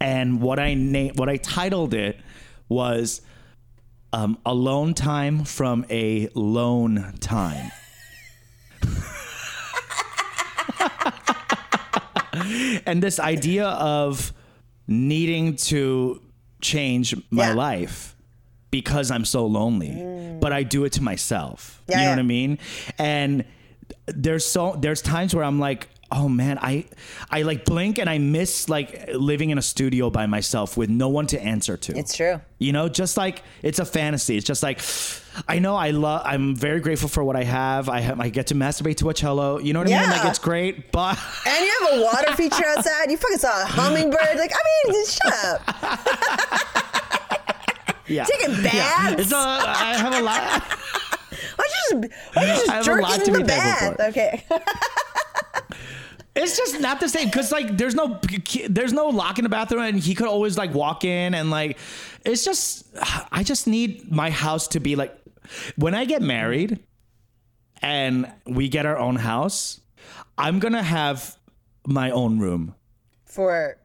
And 0.02 0.41
what 0.41 0.60
I 0.60 0.73
na- 0.73 1.13
what 1.15 1.30
I 1.30 1.38
titled 1.38 1.93
it 1.93 2.19
was 2.69 3.21
um, 4.13 4.38
"Alone 4.45 4.93
Time 4.93 5.43
from 5.45 5.86
a 5.89 6.30
Lone 6.36 7.13
Time." 7.19 7.71
and 12.86 13.02
this 13.02 13.19
idea 13.19 13.67
of 13.67 14.34
needing 14.88 15.56
to 15.56 16.21
change 16.62 17.15
my 17.32 17.47
Yeah. 17.50 17.54
life 17.54 18.15
because 18.71 19.12
I'm 19.12 19.25
so 19.25 19.45
lonely, 19.45 19.89
mm. 19.89 20.39
but 20.39 20.53
I 20.53 20.63
do 20.63 20.86
it 20.86 20.93
to 20.93 21.03
myself. 21.03 21.82
Yeah, 21.88 21.95
you 21.95 21.97
know 21.97 22.10
yeah. 22.10 22.15
what 22.15 22.19
I 22.19 22.23
mean? 22.23 22.60
And 22.97 23.45
there's 24.06 24.45
so 24.45 24.75
there's 24.80 25.01
times 25.01 25.34
where 25.34 25.43
I'm 25.43 25.60
like, 25.60 25.88
oh 26.12 26.30
man, 26.30 26.58
I 26.62 26.86
I 27.30 27.43
like 27.43 27.65
blink 27.65 27.99
and 27.99 28.10
I 28.10 28.17
miss 28.17 28.69
like 28.69 29.10
living 29.13 29.49
in 29.49 29.58
a 29.58 29.62
studio 29.62 30.10
by 30.10 30.25
myself 30.25 30.77
with 30.77 30.89
no 30.89 31.10
one 31.10 31.27
to 31.27 31.41
answer 31.41 31.77
to. 31.77 31.97
It's 31.97 32.15
true. 32.15 32.41
You 32.60 32.71
know, 32.71 32.89
just 32.89 33.17
like 33.17 33.43
it's 33.62 33.80
a 33.80 33.86
fantasy. 33.86 34.38
It's 34.38 34.45
just 34.45 34.63
like 34.63 34.82
I 35.47 35.60
know 35.60 35.75
I 35.75 35.91
love. 35.91 36.23
I'm 36.25 36.56
very 36.56 36.80
grateful 36.80 37.10
for 37.10 37.23
what 37.23 37.36
I 37.36 37.43
have. 37.43 37.89
I 37.89 37.99
have. 37.99 38.19
I 38.19 38.30
get 38.30 38.47
to 38.47 38.56
masturbate 38.56 38.97
to 38.97 39.10
a 39.10 39.13
cello. 39.13 39.60
You 39.60 39.73
know 39.73 39.80
what 39.80 39.91
I 39.91 39.99
mean? 39.99 40.10
Like 40.10 40.25
it's 40.25 40.39
great, 40.39 40.91
but 40.91 41.17
And 41.45 41.65
you 41.65 41.71
have 41.82 41.99
a 41.99 42.03
water 42.03 42.36
feature 42.36 42.65
outside. 42.65 43.12
You 43.12 43.17
fucking 43.17 43.38
saw 43.38 43.63
a 43.63 43.65
hummingbird. 43.65 44.38
Like, 44.38 44.51
I 44.53 44.91
mean, 44.91 45.06
shut 45.06 45.34
up. 45.45 46.84
yeah, 48.07 48.23
Taking 48.25 48.55
Yeah. 48.55 48.61
baths? 48.63 49.21
It's 49.21 49.31
a, 49.31 49.35
I 49.37 49.95
have 49.97 50.13
a 50.15 50.21
lot. 50.21 50.63
You 51.91 52.01
just, 52.01 52.13
I 52.37 52.45
just 52.45 52.67
have 52.69 52.87
a 52.87 53.01
lot 53.01 53.19
in 53.19 53.25
to 53.25 53.31
the 53.31 53.37
be 53.39 53.43
bath? 53.45 53.99
Okay. 53.99 54.43
It's 56.35 56.55
just 56.55 56.79
not 56.79 56.99
the 56.99 57.09
same 57.09 57.25
because 57.29 57.51
like 57.51 57.77
there's 57.77 57.95
no 57.95 58.19
there's 58.69 58.93
no 58.93 59.07
lock 59.07 59.39
in 59.39 59.43
the 59.43 59.49
bathroom 59.49 59.81
and 59.83 59.99
he 59.99 60.13
could 60.13 60.27
always 60.27 60.55
like 60.57 60.71
walk 60.73 61.03
in 61.03 61.33
and 61.33 61.49
like 61.49 61.79
it's 62.25 62.45
just 62.45 62.85
I 63.31 63.41
just 63.43 63.65
need 63.67 64.11
my 64.11 64.29
house 64.29 64.67
to 64.69 64.79
be 64.79 64.95
like 64.95 65.17
when 65.77 65.95
I 65.95 66.05
get 66.05 66.21
married 66.21 66.79
and 67.81 68.31
we 68.45 68.69
get 68.69 68.85
our 68.85 68.97
own 68.97 69.15
house 69.15 69.79
I'm 70.37 70.59
gonna 70.59 70.83
have 70.83 71.35
my 71.87 72.11
own 72.11 72.37
room 72.39 72.75
For 73.25 73.77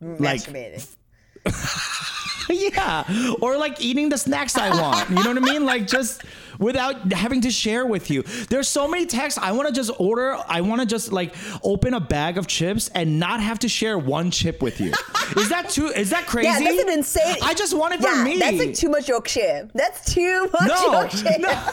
Like- 0.00 0.40
masturbating. 0.40 0.96
yeah 2.50 3.34
or 3.40 3.56
like 3.56 3.80
eating 3.80 4.08
the 4.08 4.18
snacks 4.18 4.56
I 4.56 4.70
want 4.70 5.08
you 5.10 5.16
know 5.16 5.32
what 5.32 5.36
I 5.36 5.40
mean 5.40 5.64
like 5.64 5.86
just 5.86 6.22
without 6.58 7.12
having 7.12 7.40
to 7.42 7.50
share 7.50 7.86
with 7.86 8.10
you 8.10 8.22
there's 8.50 8.68
so 8.68 8.86
many 8.86 9.06
texts 9.06 9.38
I 9.42 9.52
want 9.52 9.68
to 9.68 9.74
just 9.74 9.90
order 9.98 10.36
I 10.46 10.60
want 10.60 10.80
to 10.80 10.86
just 10.86 11.12
like 11.12 11.34
open 11.62 11.94
a 11.94 12.00
bag 12.00 12.38
of 12.38 12.46
chips 12.46 12.88
and 12.88 13.18
not 13.18 13.40
have 13.40 13.58
to 13.60 13.68
share 13.68 13.98
one 13.98 14.30
chip 14.30 14.62
with 14.62 14.80
you 14.80 14.92
is 15.36 15.48
that 15.48 15.70
too 15.70 15.86
is 15.88 16.10
that 16.10 16.26
crazy 16.26 16.48
Yeah, 16.52 16.58
that's 16.60 16.82
an 16.82 16.90
insane. 16.90 17.36
I 17.42 17.54
just 17.54 17.76
want 17.76 17.94
it 17.94 18.00
for 18.00 18.14
me 18.22 18.38
That's 18.38 18.58
like 18.58 18.74
too 18.74 18.88
much 18.88 19.06
yokshim. 19.06 19.70
That's 19.72 20.12
too 20.12 20.48
much 20.52 20.68
no, 20.68 20.92
yokshim. 20.92 21.40
no. 21.40 21.72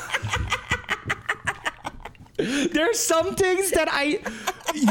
There's 2.72 3.00
some 3.00 3.36
things 3.36 3.72
that 3.72 3.90
I 3.92 4.20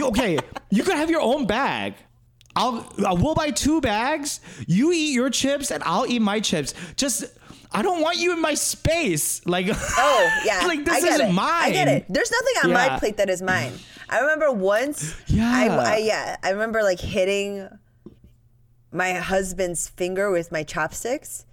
okay. 0.03 0.39
You 0.71 0.83
could 0.83 0.97
have 0.97 1.11
your 1.11 1.23
own 1.23 1.47
bag. 1.47 1.95
I'll 2.59 2.93
I 3.07 3.13
will 3.13 3.35
buy 3.35 3.51
two 3.51 3.81
bags. 3.81 4.41
You 4.67 4.93
eat 4.93 5.13
your 5.13 5.31
chips 5.31 5.71
and 5.71 5.83
I'll 5.85 6.07
eat 6.07 6.21
my 6.21 6.41
chips. 6.41 6.75
Just 6.97 7.25
I 7.73 7.83
don't 7.83 8.01
want 8.01 8.17
you 8.19 8.33
in 8.33 8.41
my 8.41 8.55
space. 8.55 9.41
Like 9.47 9.67
Oh 9.71 10.31
yeah, 10.45 10.67
like 10.67 10.85
this 10.85 10.97
I 10.97 11.01
get 11.01 11.13
isn't 11.15 11.31
it. 11.31 11.33
mine. 11.33 11.63
I 11.65 11.71
get 11.73 11.89
it. 11.89 12.05
There's 12.09 12.31
nothing 12.31 12.55
on 12.65 12.73
my 12.73 12.99
plate 12.99 13.17
that 13.19 13.31
is 13.31 13.41
mine. 13.43 13.73
I 14.11 14.21
remember 14.21 14.51
once. 14.53 15.15
Yeah. 15.27 15.51
I, 15.55 15.67
I 15.95 15.97
yeah. 15.99 16.37
I 16.43 16.51
remember 16.51 16.83
like 16.83 17.01
hitting 17.01 17.69
my 18.91 19.13
husband's 19.15 19.89
finger 19.89 20.31
with 20.31 20.51
my 20.51 20.63
chopsticks 20.63 21.45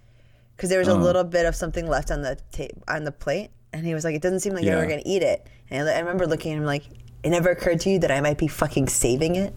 because 0.56 0.70
there 0.70 0.78
was 0.78 0.88
a 0.88 0.92
Uh-huh. 0.92 1.02
little 1.04 1.24
bit 1.24 1.44
of 1.46 1.54
something 1.54 1.86
left 1.86 2.10
on 2.10 2.22
the 2.22 2.38
ta- 2.50 2.74
on 2.88 3.04
the 3.04 3.12
plate, 3.12 3.50
and 3.74 3.84
he 3.84 3.92
was 3.92 4.04
like, 4.04 4.14
"It 4.14 4.22
doesn't 4.22 4.40
seem 4.40 4.54
like 4.54 4.64
you 4.64 4.72
were 4.74 4.86
gonna 4.86 5.02
eat 5.04 5.22
it." 5.22 5.46
And 5.70 5.86
I, 5.88 5.96
I 5.96 5.98
remember 5.98 6.26
looking 6.26 6.52
at 6.52 6.58
him 6.58 6.64
like, 6.64 6.84
"It 7.22 7.28
never 7.30 7.50
occurred 7.50 7.80
to 7.80 7.90
you 7.90 7.98
that 8.00 8.10
I 8.10 8.20
might 8.22 8.38
be 8.38 8.48
fucking 8.48 8.88
saving 8.88 9.36
it." 9.36 9.54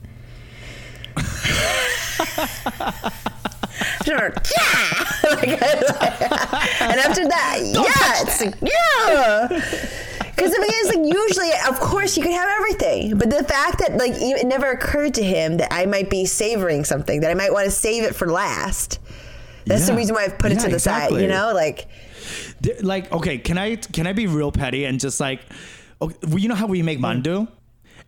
Sure. 4.05 4.34
Yeah. 4.58 5.05
Like, 5.29 5.47
and 5.49 6.99
after 6.99 7.27
that, 7.27 7.60
yeah, 7.62 8.23
it's 8.23 8.41
like, 8.41 8.55
yeah. 8.62 9.47
Because 10.39 10.55
I 10.55 10.60
mean, 10.60 10.71
it's 10.71 10.95
like 10.95 11.05
usually, 11.05 11.49
of 11.67 11.79
course, 11.79 12.17
you 12.17 12.23
could 12.23 12.32
have 12.32 12.49
everything, 12.49 13.15
but 13.17 13.29
the 13.29 13.43
fact 13.43 13.79
that 13.79 13.97
like 13.97 14.13
it 14.15 14.47
never 14.47 14.71
occurred 14.71 15.13
to 15.15 15.23
him 15.23 15.58
that 15.58 15.71
I 15.71 15.86
might 15.86 16.10
be 16.10 16.25
savoring 16.25 16.84
something, 16.84 17.19
that 17.21 17.29
I 17.29 17.36
might 17.36 17.53
want 17.53 17.65
to 17.65 17.71
save 17.71 18.03
it 18.03 18.15
for 18.15 18.27
last. 18.27 18.99
That's 19.65 19.86
the 19.86 19.93
reason 19.93 20.15
why 20.15 20.23
I've 20.23 20.39
put 20.39 20.51
it 20.51 20.60
to 20.62 20.69
the 20.69 20.79
side. 20.79 21.12
You 21.12 21.27
know, 21.27 21.51
like 21.53 21.88
like 22.82 23.12
okay 23.12 23.38
can 23.38 23.58
i 23.58 23.75
can 23.75 24.05
i 24.08 24.13
be 24.13 24.27
real 24.27 24.51
petty 24.51 24.86
and 24.86 24.99
just 24.99 25.19
like 25.19 25.41
okay, 26.01 26.15
well, 26.23 26.39
you 26.39 26.49
know 26.49 26.55
how 26.55 26.67
we 26.67 26.82
make 26.82 26.99
mandu 26.99 27.47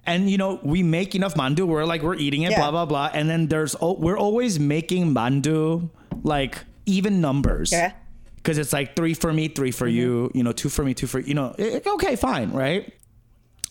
and 0.06 0.30
you 0.30 0.38
know 0.38 0.60
we 0.64 0.84
make 0.84 1.16
enough 1.16 1.36
mandu. 1.36 1.66
We're 1.68 1.86
like 1.86 2.02
we're 2.02 2.16
eating 2.16 2.44
it 2.44 2.52
Yeah. 2.52 2.60
blah 2.60 2.72
blah 2.72 2.86
blah. 2.86 3.10
And 3.14 3.30
then 3.30 3.48
there's 3.48 3.76
oh, 3.82 3.94
we're 3.94 4.18
always 4.18 4.60
making 4.60 5.14
mandu 5.14 5.90
like 6.24 6.58
even 6.86 7.22
numbers. 7.22 7.72
Yeah. 7.72 7.94
because 8.38 8.58
it's 8.58 8.74
like 8.74 8.96
three 8.96 9.14
for 9.14 9.32
me 9.32 9.48
three 9.48 9.70
for 9.70 9.86
mm-hmm. 9.88 9.98
you 9.98 10.32
you 10.34 10.44
know 10.44 10.52
two 10.52 10.70
for 10.70 10.84
me 10.84 10.94
two 10.96 11.06
for 11.06 11.20
you 11.20 11.36
know 11.36 11.54
it- 11.58 11.86
okay 11.86 12.16
fine 12.16 12.52
right? 12.52 12.92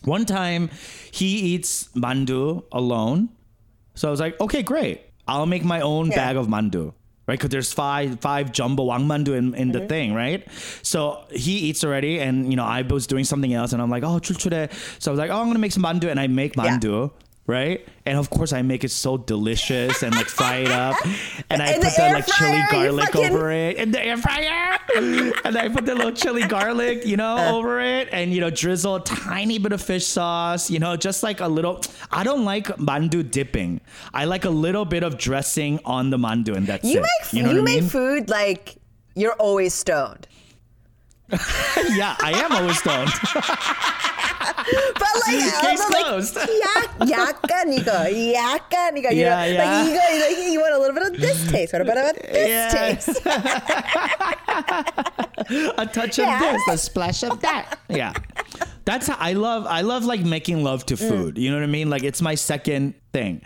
One 0.04 0.24
time 0.24 0.70
he 1.10 1.30
eats 1.54 1.88
mandu 1.94 2.62
alone. 2.72 3.28
So 3.94 4.08
i 4.08 4.10
was 4.10 4.20
like 4.20 4.40
okay 4.40 4.62
great. 4.62 5.02
I'll 5.26 5.46
make 5.46 5.64
my 5.64 5.80
own 5.80 6.08
Yeah. 6.08 6.16
bag 6.22 6.36
of 6.36 6.46
mandu 6.46 6.94
right 7.30 7.38
because 7.38 7.52
there's 7.54 7.72
five 7.80 8.18
five 8.28 8.52
jumbo 8.60 8.84
wang 8.90 9.06
mandu 9.12 9.34
in, 9.40 9.48
in 9.54 9.68
Mm-hmm. 9.70 9.72
the 9.78 9.82
thing 9.94 10.14
right 10.20 10.46
so 10.92 11.00
he 11.46 11.54
eats 11.70 11.82
already 11.88 12.12
and 12.26 12.50
you 12.52 12.56
know 12.60 12.68
i 12.78 12.80
was 12.94 13.06
doing 13.14 13.26
something 13.32 13.54
else 13.62 13.72
and 13.76 13.80
i'm 13.86 13.92
like 13.96 14.06
oh 14.10 14.16
chul 14.28 14.38
so 15.04 15.10
i 15.10 15.12
was 15.14 15.20
like 15.24 15.30
oh 15.34 15.40
i'm 15.40 15.48
gonna 15.52 15.64
make 15.66 15.76
some 15.78 15.86
mandu 15.90 16.10
and 16.14 16.20
i 16.26 16.26
make 16.42 16.56
Yeah. 16.56 16.70
Right? 17.50 17.86
And 18.06 18.16
of 18.18 18.30
course, 18.30 18.52
I 18.52 18.62
make 18.62 18.82
it 18.84 18.90
so 18.90 19.16
delicious 19.18 20.02
and 20.04 20.14
like 20.14 20.28
fry 20.28 20.56
it 20.66 20.70
up, 20.70 20.96
and 21.50 21.60
I 21.60 21.72
In 21.74 21.80
put 21.82 21.92
the 21.96 22.02
like 22.14 22.26
chili 22.26 22.62
garlic 22.70 23.06
fucking- 23.12 23.30
over 23.32 23.50
it 23.50 23.76
in 23.76 23.90
the 23.90 24.00
air 24.02 24.16
fryer, 24.16 24.78
and 25.44 25.56
I 25.58 25.68
put 25.68 25.84
the 25.86 25.94
little 25.94 26.12
chili 26.12 26.46
garlic, 26.46 27.04
you 27.04 27.16
know, 27.16 27.36
Uh. 27.36 27.52
over 27.56 27.80
it, 27.80 28.08
and 28.12 28.32
you 28.32 28.40
know, 28.40 28.50
drizzle 28.50 28.94
a 28.96 29.04
tiny 29.04 29.58
bit 29.58 29.72
of 29.72 29.82
fish 29.82 30.06
sauce, 30.06 30.70
you 30.70 30.78
know, 30.78 30.96
just 30.96 31.22
like 31.22 31.40
a 31.40 31.48
little. 31.48 31.82
I 32.10 32.22
don't 32.24 32.44
like 32.44 32.66
mandu 32.78 33.28
dipping. 33.28 33.80
I 34.14 34.24
like 34.26 34.44
a 34.44 34.50
little 34.66 34.84
bit 34.84 35.02
of 35.02 35.18
dressing 35.18 35.80
on 35.84 36.10
the 36.10 36.16
mandu, 36.18 36.56
and 36.56 36.66
that's 36.66 36.84
You 36.84 36.98
it. 37.00 37.02
make 37.02 37.32
you 37.32 37.42
know 37.42 37.52
you 37.52 37.60
I 37.60 37.62
make 37.62 37.80
mean? 37.80 37.88
food 37.90 38.28
like 38.30 38.76
you're 39.14 39.34
always 39.34 39.74
stoned. 39.74 40.26
yeah, 41.30 42.16
I 42.20 42.32
am 42.44 42.50
always 42.52 42.78
stoned 42.78 43.10
But 44.95 45.13
like, 45.27 45.38
Case 45.62 45.79
also, 45.81 45.93
like 45.93 46.05
closed. 46.05 46.38
약, 46.38 46.89
약간 47.08 47.71
이거, 47.73 47.91
약간 48.34 48.97
이거. 48.97 49.12
You 49.12 49.21
Yeah, 49.25 49.45
know, 49.45 49.51
yeah. 49.53 49.62
Like 49.62 49.89
이거, 49.89 50.03
like, 50.21 50.51
you 50.51 50.60
want 50.60 50.73
a 50.73 50.79
little 50.79 50.93
bit 50.95 51.03
of 51.13 51.21
this 51.21 51.51
taste, 51.51 51.73
what 51.73 51.81
about 51.81 51.97
about 51.97 52.15
this 52.15 52.49
Yeah. 52.49 52.69
taste? 52.71 53.21
a 55.77 55.86
touch 55.86 56.17
Yeah. 56.17 56.36
of 56.38 56.41
this, 56.53 56.67
a 56.69 56.77
splash 56.77 57.23
of 57.23 57.39
that. 57.41 57.77
Yeah. 57.89 58.13
That's 58.86 59.08
how 59.08 59.17
I 59.19 59.34
love 59.34 59.65
I 59.67 59.81
love 59.81 60.05
like 60.05 60.21
making 60.21 60.63
love 60.63 60.84
Mm. 60.86 60.88
to 60.88 60.97
food. 60.97 61.38
You 61.38 61.49
know 61.49 61.58
what 61.58 61.63
I 61.63 61.67
mean? 61.71 61.89
Like 61.89 62.03
it's 62.03 62.21
my 62.21 62.36
second 62.36 62.93
thing. 63.12 63.42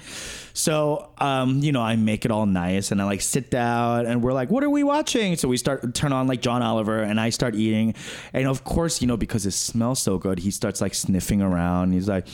So 0.52 1.10
um, 1.18 1.58
you 1.60 1.72
know, 1.72 1.80
I 1.82 1.96
make 1.96 2.24
it 2.24 2.30
all 2.30 2.46
nice 2.46 2.90
and 2.92 3.00
I 3.02 3.04
like 3.04 3.20
sit 3.20 3.50
down 3.50 4.06
and 4.06 4.22
we're 4.22 4.32
like, 4.32 4.50
what 4.50 4.62
are 4.62 4.70
we 4.70 4.84
watching? 4.84 5.36
So 5.36 5.48
we 5.48 5.56
start 5.56 5.94
turn 5.94 6.12
on 6.12 6.26
like 6.26 6.40
John 6.40 6.62
Oliver 6.62 7.02
and 7.02 7.18
I 7.20 7.30
start 7.30 7.54
eating. 7.54 7.94
And 8.32 8.46
of 8.46 8.64
course, 8.64 9.00
you 9.00 9.08
know, 9.08 9.16
because 9.16 9.46
it 9.46 9.50
smells 9.52 10.00
so 10.00 10.18
good, 10.18 10.38
he 10.38 10.50
starts 10.50 10.80
like 10.80 10.94
sniffing 10.94 11.42
around. 11.42 11.92
He's 11.92 12.08
like, 12.08 12.26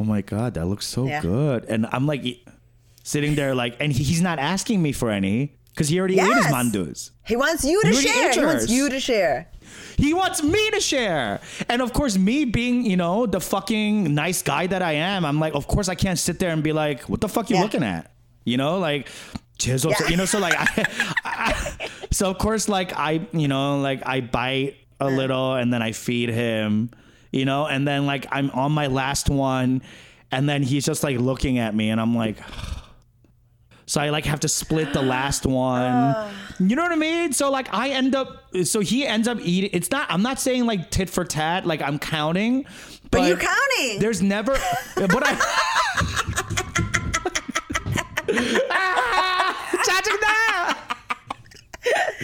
Oh 0.00 0.04
my 0.04 0.20
god, 0.22 0.54
that 0.54 0.66
looks 0.66 0.86
so 0.86 1.06
Yeah. 1.06 1.22
good. 1.22 1.64
And 1.64 1.86
I'm 1.92 2.06
like 2.06 2.24
sitting 3.04 3.34
there 3.34 3.54
like 3.54 3.76
and 3.80 3.92
he's 3.92 4.20
not 4.20 4.38
asking 4.38 4.82
me 4.82 4.92
for 4.92 5.10
any 5.10 5.54
because 5.70 5.88
he 5.88 5.98
already 5.98 6.18
ate 6.20 6.34
his 6.34 6.46
mandus. 6.46 7.10
He 7.26 7.36
wants 7.36 7.64
you 7.64 7.80
to 7.82 7.88
already 7.88 8.02
share. 8.06 8.32
He 8.32 8.40
wants 8.44 8.70
you 8.70 8.88
to 8.90 9.00
share. 9.00 9.48
He 9.96 10.14
wants 10.14 10.42
me 10.42 10.70
to 10.70 10.80
share. 10.80 11.40
And 11.68 11.82
of 11.82 11.92
course, 11.92 12.18
me 12.18 12.44
being, 12.44 12.84
you 12.84 12.96
know, 12.96 13.26
the 13.26 13.40
fucking 13.40 14.14
nice 14.14 14.42
guy 14.42 14.66
that 14.66 14.82
I 14.82 14.92
am, 14.92 15.24
I'm 15.24 15.38
like, 15.38 15.54
of 15.54 15.66
course 15.66 15.88
I 15.88 15.94
can't 15.94 16.18
sit 16.18 16.38
there 16.38 16.50
and 16.50 16.62
be 16.62 16.72
like, 16.72 17.08
what 17.08 17.20
the 17.20 17.28
fuck 17.28 17.50
you 17.50 17.58
looking 17.58 17.82
at? 17.82 18.10
You 18.44 18.56
know, 18.56 18.78
like 18.78 19.08
yeah. 19.64 20.08
you 20.08 20.16
know, 20.16 20.24
so 20.24 20.38
like 20.38 20.54
I, 20.58 20.86
I, 21.24 21.88
so 22.10 22.30
of 22.30 22.38
course 22.38 22.68
like 22.68 22.92
I, 22.96 23.26
you 23.32 23.48
know, 23.48 23.80
like 23.80 24.02
I 24.06 24.20
bite 24.20 24.76
a 24.98 25.06
mm. 25.06 25.16
little 25.16 25.54
and 25.54 25.72
then 25.72 25.82
I 25.82 25.92
feed 25.92 26.28
him, 26.28 26.90
you 27.30 27.44
know, 27.44 27.66
and 27.66 27.86
then 27.86 28.06
like 28.06 28.26
I'm 28.30 28.50
on 28.50 28.72
my 28.72 28.88
last 28.88 29.30
one 29.30 29.82
and 30.30 30.48
then 30.48 30.62
he's 30.62 30.84
just 30.84 31.04
like 31.04 31.18
looking 31.18 31.58
at 31.58 31.74
me 31.74 31.90
and 31.90 32.00
I'm 32.00 32.16
like 32.16 32.38
So 33.86 34.00
I 34.00 34.10
like 34.10 34.24
have 34.26 34.40
to 34.40 34.48
split 34.48 34.92
the 34.92 35.02
last 35.02 35.44
one. 35.44 36.14
Oh. 36.16 36.30
you 36.60 36.76
know 36.76 36.82
what 36.82 36.92
I 36.92 36.96
mean? 36.96 37.32
So 37.32 37.50
like 37.50 37.72
I 37.74 37.90
end 37.90 38.14
up 38.14 38.44
so 38.64 38.80
he 38.80 39.06
ends 39.06 39.28
up 39.28 39.38
eating 39.40 39.70
it's 39.72 39.90
not 39.90 40.10
I'm 40.10 40.22
not 40.22 40.40
saying 40.40 40.66
like 40.66 40.90
tit 40.90 41.10
for 41.10 41.24
tat, 41.24 41.66
like 41.66 41.82
I'm 41.82 41.98
counting. 41.98 42.64
But, 43.10 43.28
you're 43.28 43.36
counting. 43.36 43.98
There's 43.98 44.22
never 44.22 44.52
but 44.96 45.22
I 45.26 45.38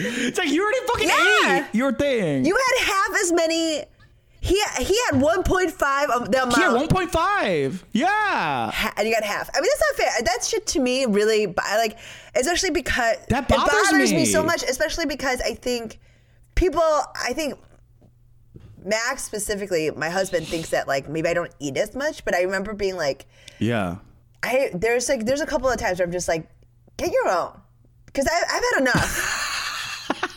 It's 0.01 0.37
like 0.37 0.49
you 0.49 0.63
already 0.63 0.79
fucking 0.87 1.07
Yeah. 1.09 1.59
ate 1.67 1.75
your 1.75 1.91
thing. 1.93 2.45
You 2.45 2.55
had 2.55 2.85
half 2.87 3.21
as 3.21 3.31
many 3.31 3.83
he 4.41 4.55
he 4.79 4.97
had 5.11 5.21
1.5 5.21 6.09
of 6.09 6.31
the 6.31 6.43
amount. 6.43 6.57
yeah, 6.57 6.87
1.5. 6.87 7.83
Yeah. 7.91 8.71
Ha- 8.71 8.93
and 8.95 9.07
you 9.07 9.13
got 9.13 9.23
half. 9.23 9.49
I 9.53 9.59
mean, 9.59 9.69
that's 9.69 9.83
not 9.91 9.97
fair. 10.05 10.23
That 10.23 10.43
shit 10.45 10.65
to 10.67 10.79
me 10.79 11.05
really, 11.05 11.53
I 11.57 11.77
like, 11.77 11.97
especially 12.35 12.69
because 12.71 13.17
That 13.27 13.43
it 13.43 13.49
bothers 13.49 13.73
bothers 13.91 14.11
me. 14.11 14.19
me. 14.19 14.25
so 14.25 14.41
much, 14.43 14.63
especially 14.63 15.05
because 15.07 15.41
I 15.41 15.55
think 15.55 15.99
people, 16.55 16.81
I 16.81 17.33
think 17.33 17.59
Max 18.85 19.23
specifically, 19.23 19.91
my 19.91 20.09
husband 20.09 20.47
thinks 20.47 20.69
that 20.69 20.87
like 20.87 21.09
maybe 21.09 21.27
I 21.27 21.33
don't 21.33 21.53
eat 21.59 21.75
as 21.75 21.93
much, 21.93 22.23
but 22.23 22.33
I 22.33 22.43
remember 22.43 22.73
being 22.73 22.95
like, 22.95 23.25
Yeah. 23.59 23.97
I 24.41 24.71
there's 24.73 25.09
like 25.09 25.25
there's 25.25 25.41
a 25.41 25.45
couple 25.45 25.69
of 25.69 25.77
times 25.77 25.99
where 25.99 26.05
I'm 26.05 26.13
just 26.13 26.29
like, 26.29 26.47
get 26.95 27.11
your 27.11 27.27
own, 27.29 27.59
because 28.05 28.25
I've 28.25 28.63
had 28.71 28.81
enough. 28.81 29.47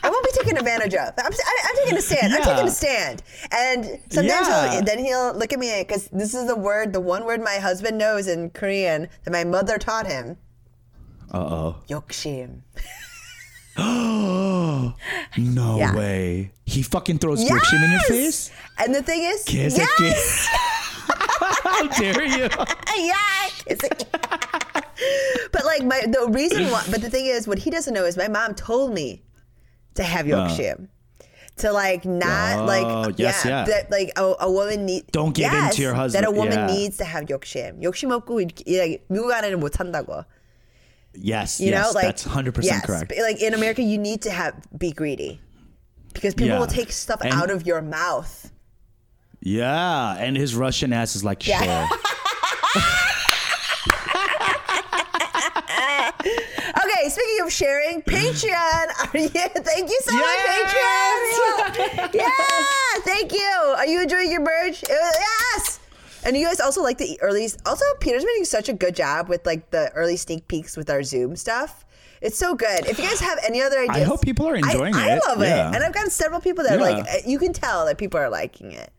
I 0.02 0.10
won't 0.10 0.24
be 0.24 0.30
taken 0.32 0.56
advantage 0.56 0.94
of. 0.94 1.14
I'm, 1.18 1.32
I'm 1.32 1.76
taking 1.76 1.96
a 1.96 2.02
stand. 2.02 2.32
Yeah. 2.32 2.38
I'm 2.38 2.42
taking 2.42 2.66
a 2.66 2.70
stand. 2.70 3.22
And 3.50 3.84
sometimes 4.10 4.48
yeah. 4.48 4.72
he'll, 4.72 4.82
then 4.82 4.98
he'll 4.98 5.34
look 5.34 5.52
at 5.52 5.58
me 5.58 5.72
because 5.80 6.08
this 6.08 6.34
is 6.34 6.46
the 6.46 6.56
word, 6.56 6.92
the 6.92 7.00
one 7.00 7.24
word 7.24 7.42
my 7.42 7.56
husband 7.56 7.98
knows 7.98 8.26
in 8.26 8.50
Korean 8.50 9.08
that 9.24 9.30
my 9.30 9.44
mother 9.44 9.78
taught 9.78 10.06
him. 10.06 10.36
Uh 11.32 11.38
oh. 11.38 11.76
Yokshim. 11.88 12.62
no 13.78 14.94
yeah. 15.78 15.94
way. 15.94 16.50
He 16.66 16.82
fucking 16.82 17.18
throws 17.18 17.42
yes! 17.42 17.52
Yokshim 17.52 17.84
in 17.84 17.90
your 17.90 18.00
face? 18.00 18.50
And 18.78 18.94
the 18.94 19.02
thing 19.02 19.22
is, 19.22 19.44
Kiss 19.44 19.78
yes! 19.78 20.48
How 21.62 21.86
dare 21.88 22.24
you? 22.24 22.48
yeah. 22.96 23.16
but 25.52 25.64
like 25.64 25.82
my 25.84 26.00
the 26.06 26.28
reason 26.30 26.70
why 26.70 26.84
but 26.90 27.00
the 27.00 27.08
thing 27.08 27.26
is 27.26 27.48
what 27.48 27.58
he 27.58 27.70
doesn't 27.70 27.94
know 27.94 28.04
is 28.04 28.16
my 28.16 28.28
mom 28.28 28.54
told 28.54 28.92
me 28.92 29.22
to 29.94 30.02
have 30.02 30.26
yokshim. 30.26 30.84
Uh 30.84 30.86
to 31.56 31.72
like 31.72 32.04
not 32.04 32.60
oh, 32.60 32.64
like 32.64 33.18
yes, 33.18 33.44
yeah, 33.44 33.60
yeah, 33.60 33.64
that 33.64 33.90
like 33.90 34.10
a, 34.16 34.34
a 34.40 34.50
woman 34.50 34.86
need 34.86 35.04
don't 35.12 35.34
give 35.34 35.52
yes, 35.52 35.72
in 35.72 35.76
to 35.76 35.82
your 35.82 35.94
husband 35.94 36.24
that 36.24 36.28
a 36.28 36.32
woman 36.32 36.52
yeah. 36.58 36.66
needs 36.66 36.96
to 36.96 37.04
have 37.04 37.24
yokshim. 37.26 37.82
욕심 37.82 38.10
없고 38.10 38.40
like 38.66 39.04
미국 39.08 39.32
안에는 39.32 39.60
못 39.60 39.72
산다고 39.72 40.24
yes 41.14 41.60
you 41.60 41.68
yes, 41.68 41.84
know 41.84 41.90
like 41.92 42.04
that's 42.04 42.24
100% 42.24 42.82
correct 42.84 43.12
like 43.18 43.42
in 43.42 43.52
America 43.52 43.82
you 43.82 43.98
need 43.98 44.22
to 44.22 44.30
have 44.30 44.54
be 44.78 44.92
greedy 44.92 45.40
because 46.14 46.34
people 46.34 46.54
yeah. 46.54 46.58
will 46.58 46.66
take 46.66 46.90
stuff 46.90 47.20
and, 47.20 47.32
out 47.34 47.50
of 47.50 47.66
your 47.66 47.82
mouth 47.82 48.50
yeah 49.40 50.16
and 50.18 50.36
his 50.36 50.56
Russian 50.56 50.92
ass 50.92 51.14
is 51.14 51.22
like 51.22 51.42
sure 51.42 51.58
sharing, 57.52 58.02
Patreon. 58.14 58.86
Are 59.14 59.18
you, 59.18 59.28
thank 59.28 59.90
you 59.90 60.00
so 60.04 60.14
Yes! 60.14 61.68
much, 61.68 61.78
Patreon. 62.08 62.14
yeah, 62.14 63.02
thank 63.04 63.32
you. 63.32 63.74
Are 63.76 63.86
you 63.86 64.02
enjoying 64.02 64.30
your 64.30 64.40
merch? 64.40 64.82
Uh, 64.84 64.88
Yes. 64.94 65.78
And 66.24 66.36
you 66.36 66.46
guys 66.46 66.60
also 66.60 66.82
like 66.82 66.98
the 66.98 67.18
early. 67.20 67.48
Also, 67.66 67.84
Peter's 68.00 68.22
been 68.24 68.32
doing 68.34 68.44
such 68.44 68.68
a 68.68 68.72
good 68.72 68.94
job 68.94 69.28
with 69.28 69.44
like 69.44 69.70
the 69.70 69.90
early 69.92 70.16
sneak 70.16 70.46
peeks 70.46 70.76
with 70.76 70.88
our 70.88 71.02
Zoom 71.02 71.34
stuff. 71.34 71.84
It's 72.20 72.38
so 72.38 72.54
good. 72.54 72.86
If 72.86 72.98
you 72.98 73.04
guys 73.04 73.18
have 73.18 73.40
any 73.44 73.60
other 73.60 73.80
ideas, 73.80 73.96
I 73.96 74.04
hope 74.04 74.22
people 74.22 74.46
are 74.46 74.54
enjoying 74.54 74.94
I, 74.94 75.16
it. 75.16 75.22
I 75.24 75.28
love 75.28 75.40
Yeah. 75.42 75.70
it, 75.70 75.74
and 75.74 75.82
I've 75.84 75.92
gotten 75.92 76.10
several 76.10 76.40
people 76.40 76.62
that 76.62 76.78
are 76.80 76.88
Yeah. 76.88 76.96
like. 76.98 77.04
uh, 77.08 77.16
You 77.26 77.40
can 77.40 77.52
tell 77.52 77.86
that 77.86 77.98
people 77.98 78.20
are 78.20 78.30
liking 78.30 78.70
it. 78.70 78.92